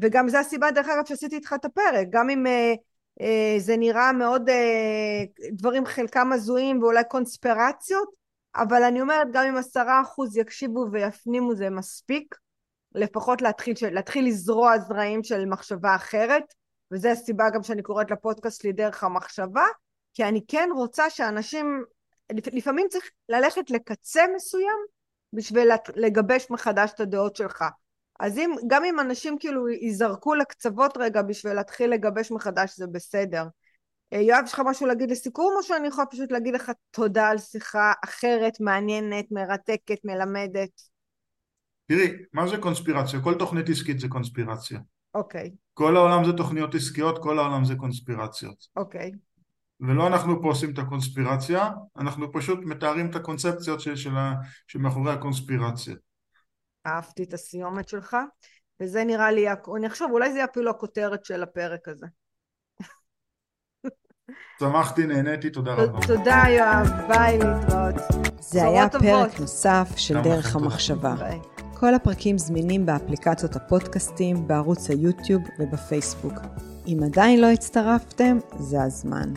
וגם 0.00 0.28
זה 0.28 0.40
הסיבה 0.40 0.70
דרך 0.70 0.88
אגב 0.88 1.06
שעשיתי 1.06 1.36
איתך 1.36 1.52
את 1.52 1.64
הפרק 1.64 2.06
גם 2.10 2.30
אם 2.30 2.46
אה, 2.46 2.74
אה, 3.20 3.54
זה 3.58 3.76
נראה 3.76 4.12
מאוד 4.12 4.48
אה, 4.48 5.24
דברים 5.52 5.86
חלקם 5.86 6.32
הזויים 6.32 6.82
ואולי 6.82 7.02
קונספירציות 7.08 8.08
אבל 8.56 8.82
אני 8.82 9.00
אומרת 9.00 9.28
גם 9.32 9.44
אם 9.44 9.56
עשרה 9.56 10.00
אחוז 10.02 10.36
יקשיבו 10.36 10.86
ויפנימו 10.92 11.54
זה 11.54 11.70
מספיק 11.70 12.34
לפחות 12.94 13.42
להתחיל, 13.42 13.74
להתחיל 13.90 14.26
לזרוע 14.26 14.78
זרעים 14.78 15.22
של 15.22 15.46
מחשבה 15.46 15.94
אחרת 15.94 16.54
וזה 16.92 17.12
הסיבה 17.12 17.50
גם 17.50 17.62
שאני 17.62 17.82
קוראת 17.82 18.10
לפודקאסט 18.10 18.62
שלי 18.62 18.72
דרך 18.72 19.04
המחשבה 19.04 19.64
כי 20.14 20.24
אני 20.24 20.40
כן 20.48 20.68
רוצה 20.74 21.10
שאנשים 21.10 21.84
לפעמים 22.52 22.86
צריך 22.90 23.10
ללכת 23.28 23.70
לקצה 23.70 24.22
מסוים 24.36 24.78
בשביל 25.32 25.68
לגבש 25.96 26.46
מחדש 26.50 26.90
את 26.94 27.00
הדעות 27.00 27.36
שלך. 27.36 27.64
אז 28.20 28.38
אם, 28.38 28.50
גם 28.66 28.84
אם 28.84 29.00
אנשים 29.00 29.36
כאילו 29.40 29.68
ייזרקו 29.68 30.34
לקצוות 30.34 30.96
רגע 30.96 31.22
בשביל 31.22 31.52
להתחיל 31.52 31.90
לגבש 31.90 32.30
מחדש 32.30 32.76
זה 32.76 32.86
בסדר. 32.86 33.44
אה, 34.12 34.20
יואב, 34.20 34.42
יש 34.44 34.52
לך 34.52 34.62
משהו 34.66 34.86
להגיד 34.86 35.10
לסיכום, 35.10 35.54
או 35.56 35.62
שאני 35.62 35.88
יכולה 35.88 36.06
פשוט 36.06 36.32
להגיד 36.32 36.54
לך 36.54 36.70
תודה 36.90 37.28
על 37.28 37.38
שיחה 37.38 37.92
אחרת, 38.04 38.60
מעניינת, 38.60 39.24
מרתקת, 39.30 39.98
מלמדת? 40.04 40.80
תראי, 41.86 42.12
מה 42.32 42.46
זה 42.46 42.56
קונספירציה? 42.56 43.20
כל 43.20 43.34
תוכנית 43.38 43.68
עסקית 43.68 44.00
זה 44.00 44.08
קונספירציה. 44.08 44.78
אוקיי. 45.14 45.50
כל 45.74 45.96
העולם 45.96 46.24
זה 46.24 46.32
תוכניות 46.32 46.74
עסקיות, 46.74 47.22
כל 47.22 47.38
העולם 47.38 47.64
זה 47.64 47.74
קונספירציות. 47.74 48.66
אוקיי. 48.76 49.12
ולא 49.80 50.06
אנחנו 50.06 50.42
פה 50.42 50.48
עושים 50.48 50.72
את 50.72 50.78
הקונספירציה, 50.78 51.70
אנחנו 51.98 52.32
פשוט 52.32 52.58
מתארים 52.62 53.10
את 53.10 53.16
הקונספציות 53.16 53.80
של, 53.80 53.96
של 53.96 54.16
ה, 54.16 54.32
שמאחורי 54.66 55.12
הקונספירציה. 55.12 55.94
אהבתי 56.86 57.22
את 57.22 57.34
הסיומת 57.34 57.88
שלך, 57.88 58.16
וזה 58.80 59.04
נראה 59.04 59.30
לי, 59.30 59.46
אני 59.76 59.86
אחשוב, 59.86 60.10
אולי 60.12 60.32
זה 60.32 60.38
יהיה 60.38 60.46
אפילו 60.50 60.70
הכותרת 60.70 61.24
של 61.24 61.42
הפרק 61.42 61.88
הזה. 61.88 62.06
שמחתי, 64.60 65.06
נהניתי, 65.06 65.50
תודה 65.50 65.74
רבה. 65.74 66.06
תודה 66.06 66.42
יואב, 66.48 66.86
ביי 67.08 67.38
להתראות. 67.38 67.94
זה 68.40 68.64
היה 68.64 68.88
פרק 68.88 69.40
נוסף 69.40 69.88
של 69.96 70.22
דרך 70.22 70.56
המחשבה. 70.56 71.14
ביי. 71.14 71.40
כל 71.74 71.94
הפרקים 71.94 72.38
זמינים 72.38 72.86
באפליקציות 72.86 73.56
הפודקאסטים, 73.56 74.48
בערוץ 74.48 74.90
היוטיוב 74.90 75.42
ובפייסבוק. 75.58 76.34
אם 76.86 76.98
עדיין 77.04 77.40
לא 77.40 77.46
הצטרפתם, 77.46 78.38
זה 78.58 78.82
הזמן. 78.82 79.32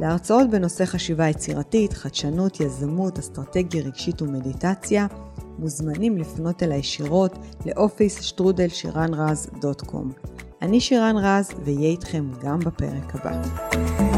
להרצאות 0.00 0.50
בנושא 0.50 0.84
חשיבה 0.84 1.28
יצירתית, 1.28 1.92
חדשנות, 1.92 2.60
יזמות, 2.60 3.18
אסטרטגיה 3.18 3.82
רגשית 3.82 4.22
ומדיטציה, 4.22 5.06
מוזמנים 5.58 6.16
לפנות 6.16 6.62
אל 6.62 6.72
הישירות 6.72 7.38
לאופיס 7.66 8.20
שטרודל 8.22 8.68
שירן 8.68 9.14
רז 9.14 9.50
דוט 9.60 9.80
קום. 9.80 10.12
אני 10.62 10.80
שירן 10.80 11.16
רז, 11.16 11.50
ואהיה 11.64 11.88
איתכם 11.88 12.30
גם 12.42 12.58
בפרק 12.58 13.14
הבא. 13.14 14.17